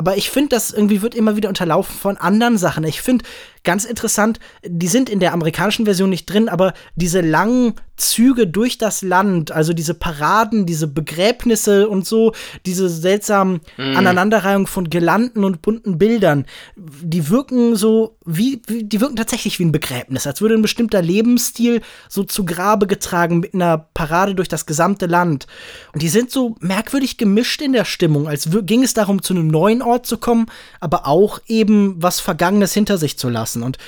[0.00, 2.84] Aber ich finde, das irgendwie wird immer wieder unterlaufen von anderen Sachen.
[2.84, 3.22] Ich finde
[3.64, 8.78] ganz interessant, die sind in der amerikanischen Version nicht drin, aber diese langen Züge durch
[8.78, 12.32] das Land, also diese Paraden, diese Begräbnisse und so,
[12.64, 13.96] diese seltsamen mm.
[13.96, 16.46] Aneinanderreihung von Gelanden und bunten Bildern,
[16.76, 21.02] die wirken so wie, wie, die wirken tatsächlich wie ein Begräbnis, als würde ein bestimmter
[21.02, 25.46] Lebensstil so zu Grabe getragen mit einer Parade durch das gesamte Land.
[25.92, 29.48] Und die sind so merkwürdig gemischt in der Stimmung, als ging es darum, zu einem
[29.48, 30.46] neuen Ort zu kommen,
[30.80, 33.62] aber auch eben was Vergangenes hinter sich zu lassen.
[33.62, 33.78] Und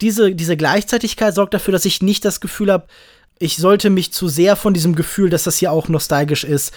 [0.00, 2.86] diese, diese Gleichzeitigkeit sorgt dafür, dass ich nicht das Gefühl habe,
[3.38, 6.72] ich sollte mich zu sehr von diesem Gefühl, dass das hier auch nostalgisch ist,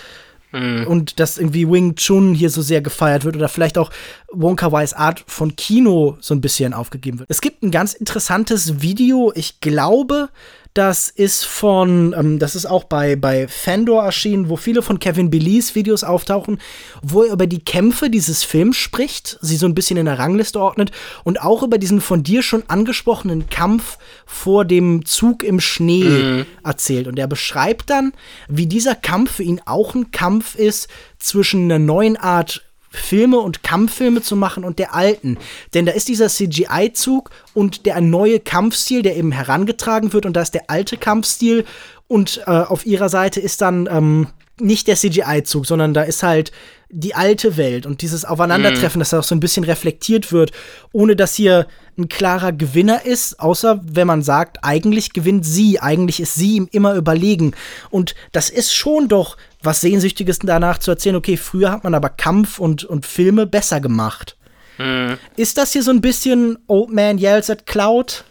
[0.56, 0.88] mhm.
[0.88, 3.92] und dass irgendwie Wing Chun hier so sehr gefeiert wird oder vielleicht auch
[4.32, 7.30] Wong Kar Wais Art von Kino so ein bisschen aufgegeben wird.
[7.30, 10.30] Es gibt ein ganz interessantes Video, ich glaube,
[10.76, 15.30] das ist von, ähm, das ist auch bei, bei Fandor erschienen, wo viele von Kevin
[15.30, 16.60] Belees Videos auftauchen,
[17.02, 20.60] wo er über die Kämpfe dieses Films spricht, sie so ein bisschen in der Rangliste
[20.60, 20.92] ordnet
[21.24, 26.46] und auch über diesen von dir schon angesprochenen Kampf vor dem Zug im Schnee mhm.
[26.62, 27.08] erzählt.
[27.08, 28.12] Und er beschreibt dann,
[28.50, 30.90] wie dieser Kampf für ihn auch ein Kampf ist
[31.20, 32.66] zwischen einer neuen Art
[32.96, 35.38] Filme und Kampffilme zu machen und der alten.
[35.74, 40.42] Denn da ist dieser CGI-Zug und der neue Kampfstil, der eben herangetragen wird und da
[40.42, 41.66] ist der alte Kampfstil
[42.08, 44.28] und äh, auf ihrer Seite ist dann ähm,
[44.60, 46.52] nicht der CGI-Zug, sondern da ist halt
[46.90, 49.02] die alte Welt und dieses Aufeinandertreffen, mm.
[49.02, 50.52] dass da auch so ein bisschen reflektiert wird,
[50.94, 51.68] ohne dass hier
[51.98, 56.70] ein klarer Gewinner ist, außer wenn man sagt, eigentlich gewinnt sie, eigentlich ist sie ihm
[56.72, 57.54] immer überlegen.
[57.90, 62.10] Und das ist schon doch was Sehnsüchtiges danach zu erzählen, okay, früher hat man aber
[62.10, 64.38] Kampf und, und Filme besser gemacht.
[64.78, 65.14] Mm.
[65.36, 68.26] Ist das hier so ein bisschen Old Man Yells at Cloud?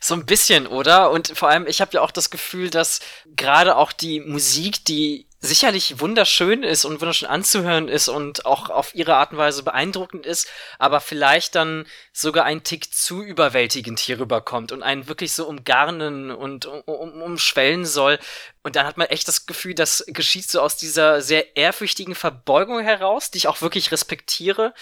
[0.00, 1.10] So ein bisschen, oder?
[1.10, 3.00] Und vor allem, ich habe ja auch das Gefühl, dass
[3.36, 8.94] gerade auch die Musik, die sicherlich wunderschön ist und wunderschön anzuhören ist und auch auf
[8.94, 10.48] ihre Art und Weise beeindruckend ist,
[10.78, 16.30] aber vielleicht dann sogar ein Tick zu überwältigend hier rüberkommt und einen wirklich so umgarnen
[16.30, 18.18] und um, um, umschwellen soll.
[18.62, 22.80] Und dann hat man echt das Gefühl, das geschieht so aus dieser sehr ehrfürchtigen Verbeugung
[22.80, 24.72] heraus, die ich auch wirklich respektiere,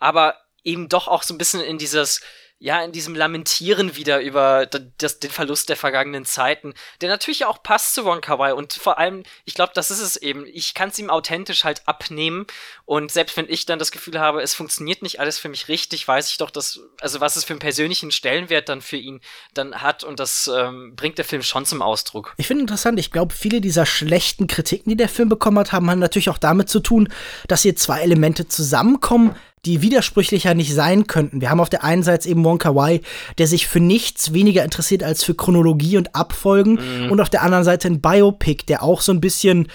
[0.00, 2.20] aber eben doch auch so ein bisschen in dieses
[2.60, 7.62] ja, in diesem Lamentieren wieder über das, den Verlust der vergangenen Zeiten, der natürlich auch
[7.62, 10.44] passt zu Wong Kar Wai und vor allem, ich glaube, das ist es eben.
[10.46, 12.46] Ich kann es ihm authentisch halt abnehmen
[12.84, 16.06] und selbst wenn ich dann das Gefühl habe, es funktioniert nicht alles für mich richtig,
[16.08, 19.20] weiß ich doch, dass, also was es für einen persönlichen Stellenwert dann für ihn
[19.54, 22.34] dann hat und das ähm, bringt der Film schon zum Ausdruck.
[22.38, 25.86] Ich finde interessant, ich glaube, viele dieser schlechten Kritiken, die der Film bekommen hat, haben
[25.98, 27.08] natürlich auch damit zu tun,
[27.46, 31.40] dass hier zwei Elemente zusammenkommen, die widersprüchlicher nicht sein könnten.
[31.40, 33.00] Wir haben auf der einen Seite eben Wong Kar Wai,
[33.38, 37.10] der sich für nichts weniger interessiert als für Chronologie und Abfolgen mhm.
[37.10, 39.68] und auf der anderen Seite ein Biopic, der auch so ein bisschen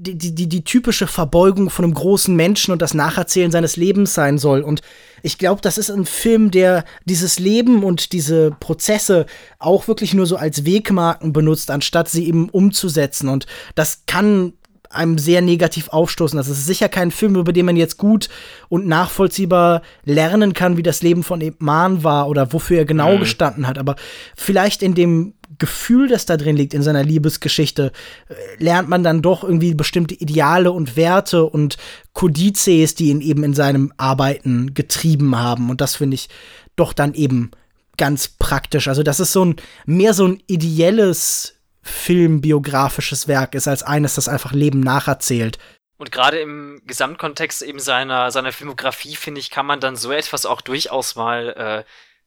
[0.00, 4.14] die, die, die, die typische Verbeugung von einem großen Menschen und das Nacherzählen seines Lebens
[4.14, 4.60] sein soll.
[4.60, 4.80] Und
[5.22, 9.26] ich glaube, das ist ein Film, der dieses Leben und diese Prozesse
[9.58, 13.28] auch wirklich nur so als Wegmarken benutzt, anstatt sie eben umzusetzen.
[13.28, 14.52] Und das kann
[14.90, 16.36] einem sehr negativ aufstoßen.
[16.36, 18.28] Das ist sicher kein Film, über den man jetzt gut
[18.68, 23.20] und nachvollziehbar lernen kann, wie das Leben von Mann war oder wofür er genau mhm.
[23.20, 23.78] gestanden hat.
[23.78, 23.96] Aber
[24.36, 27.92] vielleicht in dem Gefühl, das da drin liegt, in seiner Liebesgeschichte,
[28.28, 31.76] äh, lernt man dann doch irgendwie bestimmte Ideale und Werte und
[32.12, 35.70] Kodizes, die ihn eben in seinem Arbeiten getrieben haben.
[35.70, 36.28] Und das finde ich
[36.76, 37.50] doch dann eben
[37.96, 38.88] ganz praktisch.
[38.88, 41.57] Also das ist so ein mehr so ein ideelles
[41.88, 45.58] filmbiografisches Werk ist, als eines, das einfach Leben nacherzählt.
[45.98, 50.46] Und gerade im Gesamtkontext eben seiner, seiner Filmografie, finde ich, kann man dann so etwas
[50.46, 51.84] auch durchaus mal äh,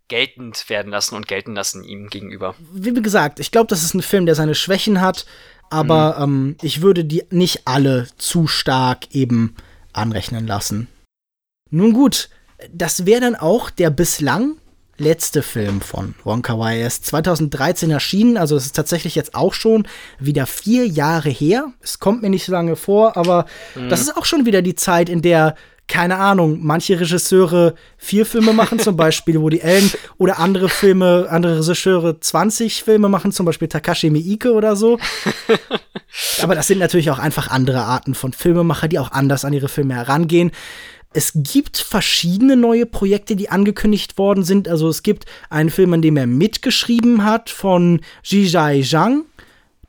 [0.10, 2.56] geltend werden lassen und gelten lassen ihm gegenüber.
[2.74, 5.26] Wie gesagt, ich glaube, das ist ein Film, der seine Schwächen hat,
[5.70, 6.24] aber mhm.
[6.24, 9.56] ähm, ich würde die nicht alle zu stark eben
[9.94, 10.90] anrechnen lassen.
[11.70, 12.30] Nun gut,
[12.74, 14.58] das wäre dann auch der bislang
[14.98, 16.80] letzte Film von Wong Kar Wai.
[16.80, 19.88] Er ist 2013 erschienen, also es ist tatsächlich jetzt auch schon
[20.20, 21.74] wieder vier Jahre her.
[21.82, 23.46] Es kommt mir nicht so lange vor, aber
[23.76, 23.90] mhm.
[23.90, 25.56] das ist auch schon wieder die Zeit, in der
[25.92, 31.60] keine Ahnung, manche Regisseure vier Filme machen, zum Beispiel Woody Allen, oder andere Filme, andere
[31.60, 35.00] Regisseure 20 Filme machen, zum Beispiel Takashi Miike oder so.
[36.42, 39.68] Aber das sind natürlich auch einfach andere Arten von Filmemacher, die auch anders an ihre
[39.68, 40.52] Filme herangehen.
[41.14, 44.70] Es gibt verschiedene neue Projekte, die angekündigt worden sind.
[44.70, 49.26] Also es gibt einen Film, an dem er mitgeschrieben hat von Jijai Zhang.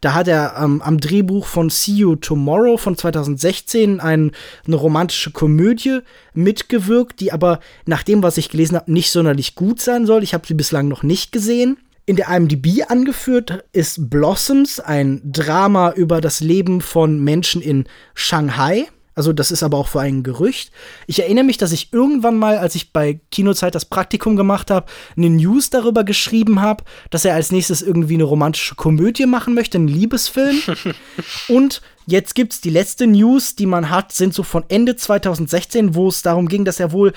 [0.01, 4.33] Da hat er ähm, am Drehbuch von See You Tomorrow von 2016 ein,
[4.67, 6.01] eine romantische Komödie
[6.35, 10.25] mitgewirkt, die aber nach dem, was ich gelesen habe, nicht sonderlich gut sein soll.
[10.25, 11.79] Ich habe sie bislang noch nicht gesehen.
[12.05, 18.89] In der IMDb angeführt ist Blossoms, ein Drama über das Leben von Menschen in Shanghai.
[19.15, 20.73] Also das ist aber auch für ein Gerücht.
[21.07, 24.87] Ich erinnere mich, dass ich irgendwann mal, als ich bei Kinozeit das Praktikum gemacht habe,
[25.17, 29.79] eine News darüber geschrieben habe, dass er als nächstes irgendwie eine romantische Komödie machen möchte,
[29.79, 30.61] einen Liebesfilm.
[31.49, 36.09] Und jetzt gibt's die letzte News, die man hat, sind so von Ende 2016, wo
[36.09, 37.13] es darum ging, dass er wohl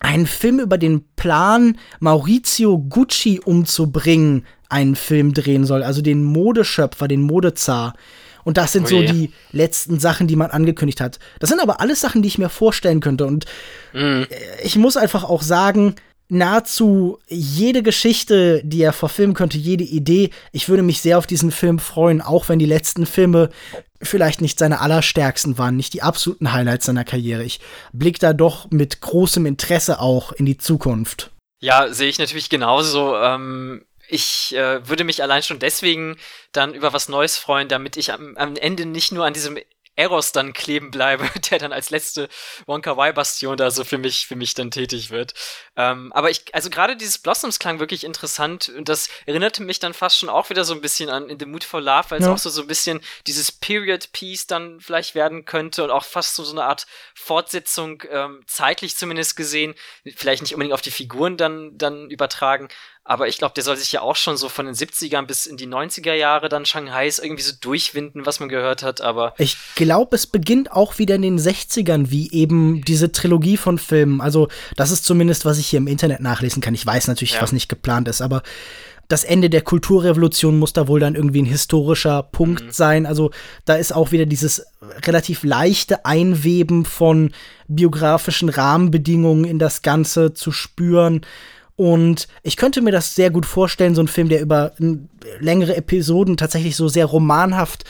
[0.00, 5.82] einen Film über den Plan, Maurizio Gucci umzubringen, einen Film drehen soll.
[5.82, 7.94] Also den Modeschöpfer, den Modezar.
[8.48, 11.18] Und das sind oh so die letzten Sachen, die man angekündigt hat.
[11.38, 13.26] Das sind aber alles Sachen, die ich mir vorstellen könnte.
[13.26, 13.44] Und
[13.92, 14.22] mm.
[14.64, 15.96] ich muss einfach auch sagen,
[16.30, 21.50] nahezu jede Geschichte, die er verfilmen könnte, jede Idee, ich würde mich sehr auf diesen
[21.50, 23.50] Film freuen, auch wenn die letzten Filme
[24.00, 27.44] vielleicht nicht seine allerstärksten waren, nicht die absoluten Highlights seiner Karriere.
[27.44, 27.60] Ich
[27.92, 31.32] blicke da doch mit großem Interesse auch in die Zukunft.
[31.60, 33.14] Ja, sehe ich natürlich genauso.
[33.14, 36.18] Ähm, ich äh, würde mich allein schon deswegen
[36.52, 39.58] dann über was Neues freuen, damit ich am, am Ende nicht nur an diesem
[39.98, 42.28] Eros dann kleben bleibe, der dann als letzte
[42.66, 45.34] Wonka Y-Bastion da so für mich, für mich dann tätig wird.
[45.76, 49.94] Ähm, aber ich, also gerade dieses Blossoms klang wirklich interessant und das erinnerte mich dann
[49.94, 52.26] fast schon auch wieder so ein bisschen an In the Mood for Love, weil es
[52.26, 52.32] ja.
[52.32, 56.44] auch so, so ein bisschen dieses Period-Piece dann vielleicht werden könnte und auch fast so,
[56.44, 59.74] so eine Art Fortsetzung, ähm, zeitlich zumindest gesehen,
[60.14, 62.68] vielleicht nicht unbedingt auf die Figuren dann, dann übertragen,
[63.08, 65.56] aber ich glaube, der soll sich ja auch schon so von den 70ern bis in
[65.56, 69.00] die 90er Jahre dann Shanghais irgendwie so durchwinden, was man gehört hat.
[69.00, 73.78] Aber ich glaube, es beginnt auch wieder in den 60ern, wie eben diese Trilogie von
[73.78, 74.20] Filmen.
[74.20, 76.74] Also, das ist zumindest, was ich hier im Internet nachlesen kann.
[76.74, 77.40] Ich weiß natürlich, ja.
[77.40, 78.42] was nicht geplant ist, aber
[79.08, 82.70] das Ende der Kulturrevolution muss da wohl dann irgendwie ein historischer Punkt mhm.
[82.72, 83.06] sein.
[83.06, 83.30] Also
[83.64, 84.66] da ist auch wieder dieses
[85.06, 87.32] relativ leichte Einweben von
[87.68, 91.22] biografischen Rahmenbedingungen in das Ganze zu spüren.
[91.78, 94.72] Und ich könnte mir das sehr gut vorstellen, so ein Film, der über
[95.38, 97.84] längere Episoden tatsächlich so sehr romanhaft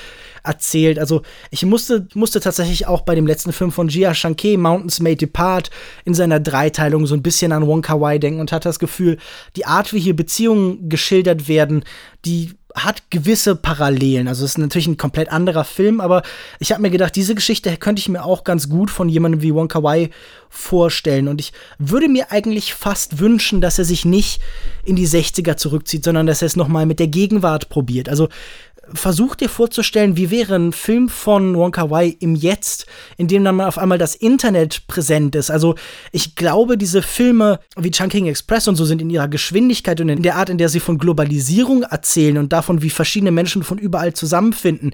[0.45, 0.99] erzählt.
[0.99, 5.17] Also ich musste, musste tatsächlich auch bei dem letzten Film von Jia Shanke, Mountains May
[5.17, 5.71] Depart,
[6.05, 9.17] in seiner Dreiteilung so ein bisschen an Wong Kar-wai denken und hatte das Gefühl,
[9.57, 11.83] die Art, wie hier Beziehungen geschildert werden,
[12.27, 14.29] die hat gewisse Parallelen.
[14.29, 16.23] Also es ist natürlich ein komplett anderer Film, aber
[16.59, 19.55] ich habe mir gedacht, diese Geschichte könnte ich mir auch ganz gut von jemandem wie
[19.55, 20.11] Wong Kar Wai
[20.51, 21.29] vorstellen.
[21.29, 24.41] Und ich würde mir eigentlich fast wünschen, dass er sich nicht
[24.85, 28.09] in die 60er zurückzieht, sondern dass er es noch mal mit der Gegenwart probiert.
[28.09, 28.29] Also
[28.95, 32.87] versuch dir vorzustellen, wie wäre ein Film von Wong Kar Wai im Jetzt,
[33.17, 35.51] in dem dann auf einmal das Internet präsent ist.
[35.51, 35.75] Also
[36.13, 40.23] ich glaube, diese Filme wie Chunking Express und so sind in ihrer Geschwindigkeit und in
[40.23, 44.13] der Art, in der sie von Globalisierung erzählen und davon, wie verschiedene Menschen von überall
[44.13, 44.93] zusammenfinden,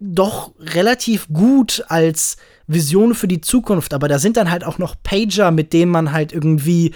[0.00, 2.36] doch relativ gut als
[2.68, 3.92] Vision für die Zukunft.
[3.92, 6.94] Aber da sind dann halt auch noch Pager, mit denen man halt irgendwie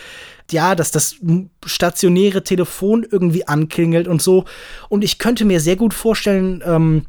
[0.51, 1.17] ja, dass das
[1.65, 4.45] stationäre Telefon irgendwie anklingelt und so.
[4.89, 7.07] Und ich könnte mir sehr gut vorstellen, ähm,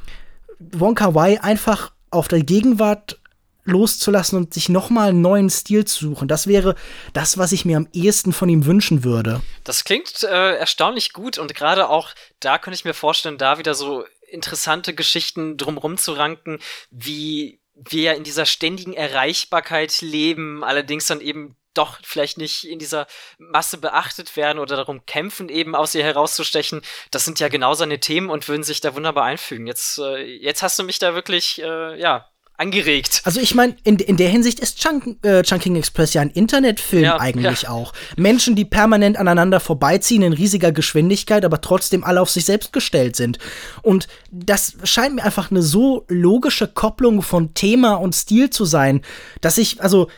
[0.59, 3.19] Wonka Wai einfach auf der Gegenwart
[3.65, 6.27] loszulassen und sich nochmal einen neuen Stil zu suchen.
[6.27, 6.75] Das wäre
[7.13, 9.41] das, was ich mir am ehesten von ihm wünschen würde.
[9.63, 12.09] Das klingt äh, erstaunlich gut und gerade auch
[12.39, 16.59] da könnte ich mir vorstellen, da wieder so interessante Geschichten drumrum zu ranken,
[16.91, 17.59] wie
[17.89, 23.77] wir in dieser ständigen Erreichbarkeit leben, allerdings dann eben doch vielleicht nicht in dieser Masse
[23.77, 26.81] beachtet werden oder darum kämpfen, eben aus ihr herauszustechen.
[27.11, 29.67] Das sind ja genau seine Themen und würden sich da wunderbar einfügen.
[29.67, 33.21] Jetzt, äh, jetzt hast du mich da wirklich, äh, ja, angeregt.
[33.23, 37.03] Also ich meine, in, in der Hinsicht ist Chunk, äh, Chunking Express ja ein Internetfilm
[37.03, 37.69] ja, eigentlich ja.
[37.69, 37.93] auch.
[38.15, 43.15] Menschen, die permanent aneinander vorbeiziehen in riesiger Geschwindigkeit, aber trotzdem alle auf sich selbst gestellt
[43.15, 43.39] sind.
[43.81, 49.01] Und das scheint mir einfach eine so logische Kopplung von Thema und Stil zu sein,
[49.41, 50.09] dass ich, also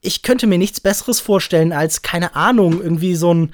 [0.00, 3.52] ich könnte mir nichts Besseres vorstellen als, keine Ahnung, irgendwie so ein,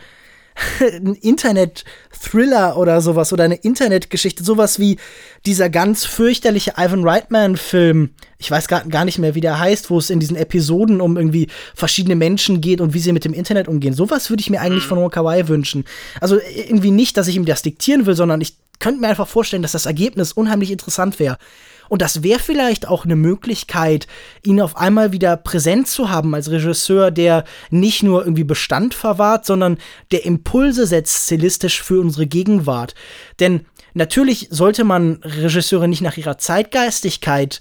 [0.80, 4.98] ein Internet-Thriller oder sowas oder eine Internetgeschichte, sowas wie
[5.46, 8.10] dieser ganz fürchterliche Ivan Reitman-Film.
[8.38, 11.16] Ich weiß gar, gar nicht mehr, wie der heißt, wo es in diesen Episoden um
[11.16, 13.94] irgendwie verschiedene Menschen geht und wie sie mit dem Internet umgehen.
[13.94, 14.88] Sowas würde ich mir eigentlich mhm.
[14.88, 15.84] von Wong wünschen.
[16.20, 19.62] Also irgendwie nicht, dass ich ihm das diktieren will, sondern ich könnte mir einfach vorstellen,
[19.62, 21.38] dass das Ergebnis unheimlich interessant wäre.
[21.88, 24.06] Und das wäre vielleicht auch eine Möglichkeit,
[24.42, 29.46] ihn auf einmal wieder präsent zu haben als Regisseur, der nicht nur irgendwie Bestand verwahrt,
[29.46, 29.78] sondern
[30.10, 32.94] der Impulse setzt stilistisch für unsere Gegenwart.
[33.40, 37.60] Denn natürlich sollte man Regisseure nicht nach ihrer Zeitgeistigkeit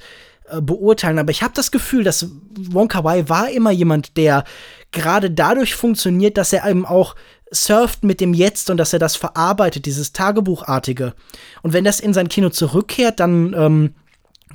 [0.49, 4.43] äh, beurteilen, aber ich habe das Gefühl, dass Wong Kar Wai war immer jemand, der
[4.91, 7.15] gerade dadurch funktioniert, dass er eben auch
[7.51, 11.13] surft mit dem Jetzt und dass er das verarbeitet, dieses Tagebuchartige.
[11.61, 13.93] Und wenn das in sein Kino zurückkehrt, dann ähm,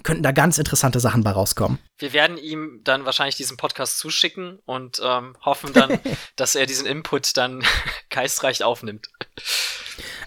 [0.03, 1.79] könnten da ganz interessante Sachen bei rauskommen.
[1.99, 5.99] Wir werden ihm dann wahrscheinlich diesen Podcast zuschicken und ähm, hoffen dann,
[6.37, 7.63] dass er diesen Input dann
[8.11, 9.09] geistreich aufnimmt.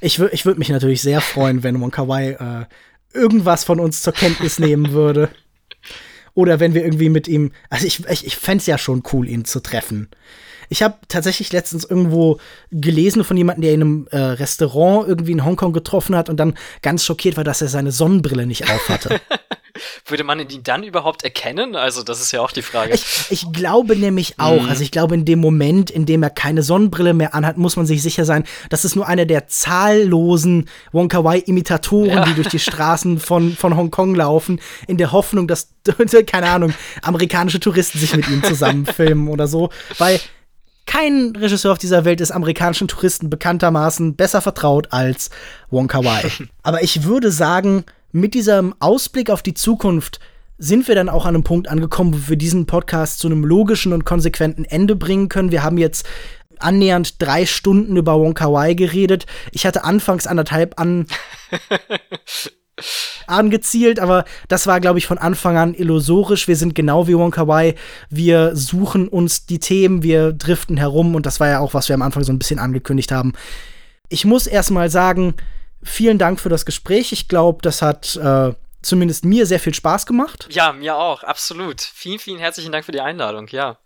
[0.01, 2.65] Ich, ich würde mich natürlich sehr freuen, wenn Monkawai äh,
[3.15, 5.29] irgendwas von uns zur Kenntnis nehmen würde.
[6.33, 7.53] Oder wenn wir irgendwie mit ihm.
[7.69, 10.09] Also ich, ich, ich fände es ja schon cool, ihn zu treffen.
[10.69, 12.39] Ich habe tatsächlich letztens irgendwo
[12.71, 16.55] gelesen von jemandem, der in einem äh, Restaurant irgendwie in Hongkong getroffen hat und dann
[16.81, 19.21] ganz schockiert war, dass er seine Sonnenbrille nicht aufhatte.
[20.05, 21.75] Würde man ihn dann überhaupt erkennen?
[21.75, 22.93] Also, das ist ja auch die Frage.
[22.93, 24.63] Ich, ich glaube nämlich auch.
[24.63, 24.69] Mhm.
[24.69, 27.85] Also, ich glaube, in dem Moment, in dem er keine Sonnenbrille mehr anhat, muss man
[27.85, 32.25] sich sicher sein, das ist nur einer der zahllosen Wonka Wai-Imitatoren, ja.
[32.25, 35.73] die durch die Straßen von, von Hongkong laufen, in der Hoffnung, dass,
[36.27, 39.69] keine Ahnung, amerikanische Touristen sich mit ihm zusammenfilmen oder so.
[39.97, 40.19] Weil
[40.85, 45.29] kein Regisseur auf dieser Welt ist amerikanischen Touristen bekanntermaßen besser vertraut als
[45.69, 46.31] Wong Kar Wai.
[46.63, 50.19] Aber ich würde sagen, mit diesem Ausblick auf die Zukunft
[50.57, 53.91] sind wir dann auch an einem Punkt angekommen, wo wir diesen Podcast zu einem logischen
[53.93, 55.51] und konsequenten Ende bringen können.
[55.51, 56.05] Wir haben jetzt
[56.59, 59.25] annähernd drei Stunden über Wong Kar Wai geredet.
[59.51, 61.07] Ich hatte anfangs anderthalb an
[63.27, 66.47] angezielt, aber das war, glaube ich, von Anfang an illusorisch.
[66.47, 67.75] Wir sind genau wie Wong Kar Wai.
[68.09, 71.93] Wir suchen uns die Themen, wir driften herum und das war ja auch, was wir
[71.93, 73.33] am Anfang so ein bisschen angekündigt haben.
[74.09, 75.35] Ich muss erstmal sagen,
[75.83, 77.11] vielen Dank für das Gespräch.
[77.11, 80.47] Ich glaube, das hat äh, zumindest mir sehr viel Spaß gemacht.
[80.51, 81.81] Ja, mir auch, absolut.
[81.81, 83.77] Vielen, vielen herzlichen Dank für die Einladung, ja.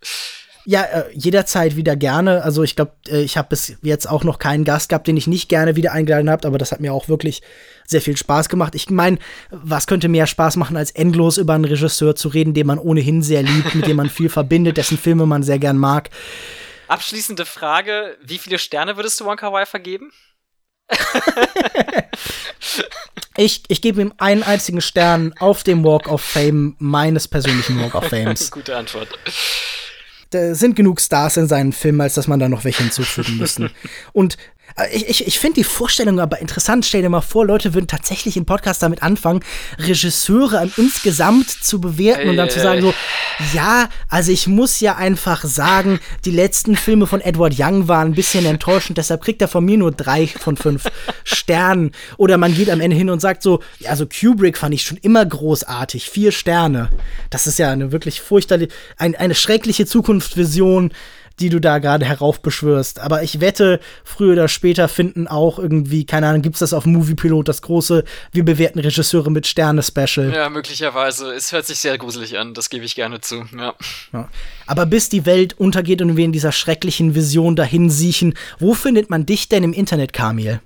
[0.70, 2.44] Ja, äh, jederzeit wieder gerne.
[2.44, 5.26] Also ich glaube, äh, ich habe bis jetzt auch noch keinen Gast gehabt, den ich
[5.26, 7.42] nicht gerne wieder eingeladen habe, aber das hat mir auch wirklich
[7.88, 8.76] sehr viel Spaß gemacht.
[8.76, 9.18] Ich meine,
[9.50, 13.20] was könnte mehr Spaß machen, als endlos über einen Regisseur zu reden, den man ohnehin
[13.20, 16.08] sehr liebt, mit dem man viel verbindet, dessen Filme man sehr gern mag.
[16.86, 20.12] Abschließende Frage: Wie viele Sterne würdest du Wonka Wai vergeben?
[23.36, 27.96] ich ich gebe ihm einen einzigen Stern auf dem Walk of Fame meines persönlichen Walk
[27.96, 28.50] of Fames.
[28.52, 29.08] Gute Antwort.
[30.30, 33.70] Da sind genug Stars in seinen Filmen, als dass man da noch welche hinzufügen müssen.
[34.12, 34.36] Und Äh,
[34.92, 36.84] ich, ich, ich finde die Vorstellung aber interessant.
[36.84, 39.40] Stell dir mal vor, Leute würden tatsächlich im Podcast damit anfangen,
[39.78, 42.94] Regisseure insgesamt zu bewerten und dann zu sagen so,
[43.54, 48.14] ja, also ich muss ja einfach sagen, die letzten Filme von Edward Young waren ein
[48.14, 50.84] bisschen enttäuschend, deshalb kriegt er von mir nur drei von fünf
[51.24, 51.92] Sternen.
[52.16, 54.98] Oder man geht am Ende hin und sagt so, ja, also Kubrick fand ich schon
[54.98, 56.90] immer großartig, vier Sterne.
[57.30, 60.92] Das ist ja eine wirklich furchterliche, ein, eine schreckliche Zukunftsvision
[61.40, 63.00] die du da gerade heraufbeschwörst.
[63.00, 67.48] Aber ich wette, früher oder später finden auch irgendwie, keine Ahnung, gibt's das auf Moviepilot,
[67.48, 70.32] das große, wir bewerten Regisseure mit Sterne-Special.
[70.32, 71.32] Ja, möglicherweise.
[71.32, 73.74] Es hört sich sehr gruselig an, das gebe ich gerne zu, ja.
[74.12, 74.28] ja.
[74.66, 79.10] Aber bis die Welt untergeht und wir in dieser schrecklichen Vision dahin siechen, wo findet
[79.10, 80.60] man dich denn im Internet, Kamil?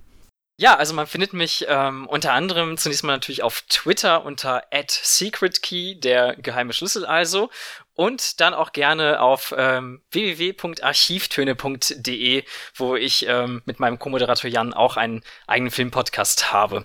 [0.56, 5.98] Ja, also man findet mich ähm, unter anderem zunächst mal natürlich auf Twitter unter @secretkey,
[5.98, 7.50] der geheime Schlüssel also,
[7.94, 14.96] und dann auch gerne auf ähm, www.archivtöne.de, wo ich ähm, mit meinem Co-Moderator Jan auch
[14.96, 16.84] einen eigenen Filmpodcast habe.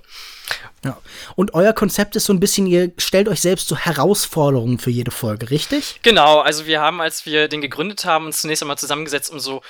[0.83, 0.97] Ja.
[1.35, 5.11] Und euer Konzept ist so ein bisschen, ihr stellt euch selbst so Herausforderungen für jede
[5.11, 5.99] Folge, richtig?
[6.03, 9.61] Genau, also wir haben, als wir den gegründet haben, uns zunächst einmal zusammengesetzt, um so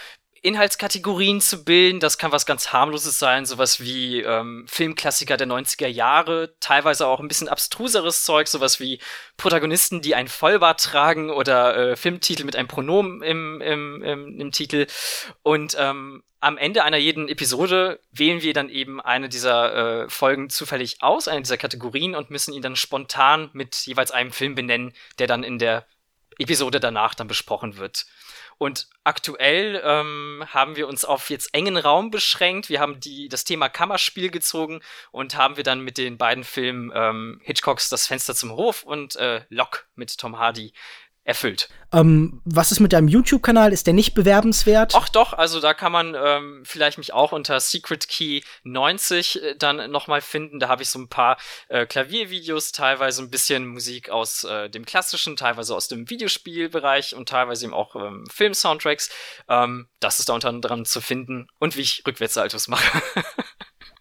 [0.41, 1.99] Inhaltskategorien zu bilden.
[1.99, 7.19] Das kann was ganz harmloses sein, sowas wie ähm, Filmklassiker der 90er Jahre, teilweise auch
[7.19, 8.99] ein bisschen abstruseres Zeug, sowas wie
[9.37, 14.51] Protagonisten, die ein Vollbart tragen oder äh, Filmtitel mit einem Pronomen im, im, im, im
[14.51, 14.87] Titel.
[15.43, 20.49] Und ähm, am Ende einer jeden Episode wählen wir dann eben eine dieser äh, Folgen
[20.49, 24.93] zufällig aus, eine dieser Kategorien und müssen ihn dann spontan mit jeweils einem Film benennen,
[25.19, 25.85] der dann in der
[26.37, 28.05] Episode danach dann besprochen wird.
[28.59, 32.67] Und aktuell ähm, haben wir uns auf jetzt engen Raum beschränkt.
[32.67, 34.81] Wir haben die, das Thema Kammerspiel gezogen
[35.11, 39.15] und haben wir dann mit den beiden Filmen ähm, Hitchcocks Das Fenster zum Hof und
[39.15, 40.73] äh, Lock mit Tom Hardy
[41.29, 41.69] erfüllt.
[41.93, 43.71] Ähm, was ist mit deinem YouTube-Kanal?
[43.71, 44.93] Ist der nicht bewerbenswert?
[44.95, 49.55] Ach doch, also da kann man ähm, vielleicht mich auch unter Secret Key 90 äh,
[49.55, 50.59] dann nochmal finden.
[50.59, 54.85] Da habe ich so ein paar äh, Klaviervideos, teilweise ein bisschen Musik aus äh, dem
[54.85, 59.09] klassischen, teilweise aus dem Videospielbereich und teilweise eben auch ähm, Film-Soundtracks.
[59.47, 63.01] Ähm, das ist da unter anderem zu finden und wie ich Rückwärtsaltos mache.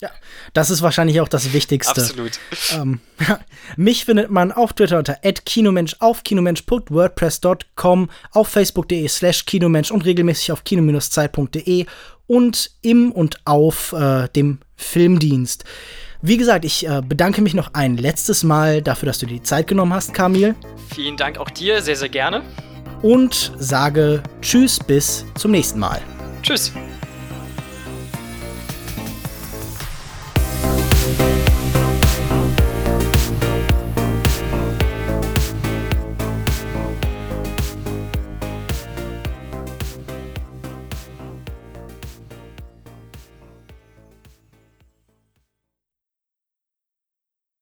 [0.00, 0.10] Ja,
[0.52, 2.00] das ist wahrscheinlich auch das Wichtigste.
[2.00, 2.38] Absolut.
[2.72, 3.00] Ähm,
[3.76, 10.52] mich findet man auf Twitter unter @kinomensch auf kinomensch.wordpress.com, auf facebook.de slash kinomensch und regelmäßig
[10.52, 11.86] auf kino-zeit.de
[12.28, 15.64] und im und auf äh, dem Filmdienst.
[16.22, 19.42] Wie gesagt, ich äh, bedanke mich noch ein letztes Mal dafür, dass du dir die
[19.42, 20.54] Zeit genommen hast, Kamil.
[20.94, 22.42] Vielen Dank auch dir, sehr, sehr gerne.
[23.02, 26.00] Und sage Tschüss bis zum nächsten Mal.
[26.42, 26.72] Tschüss.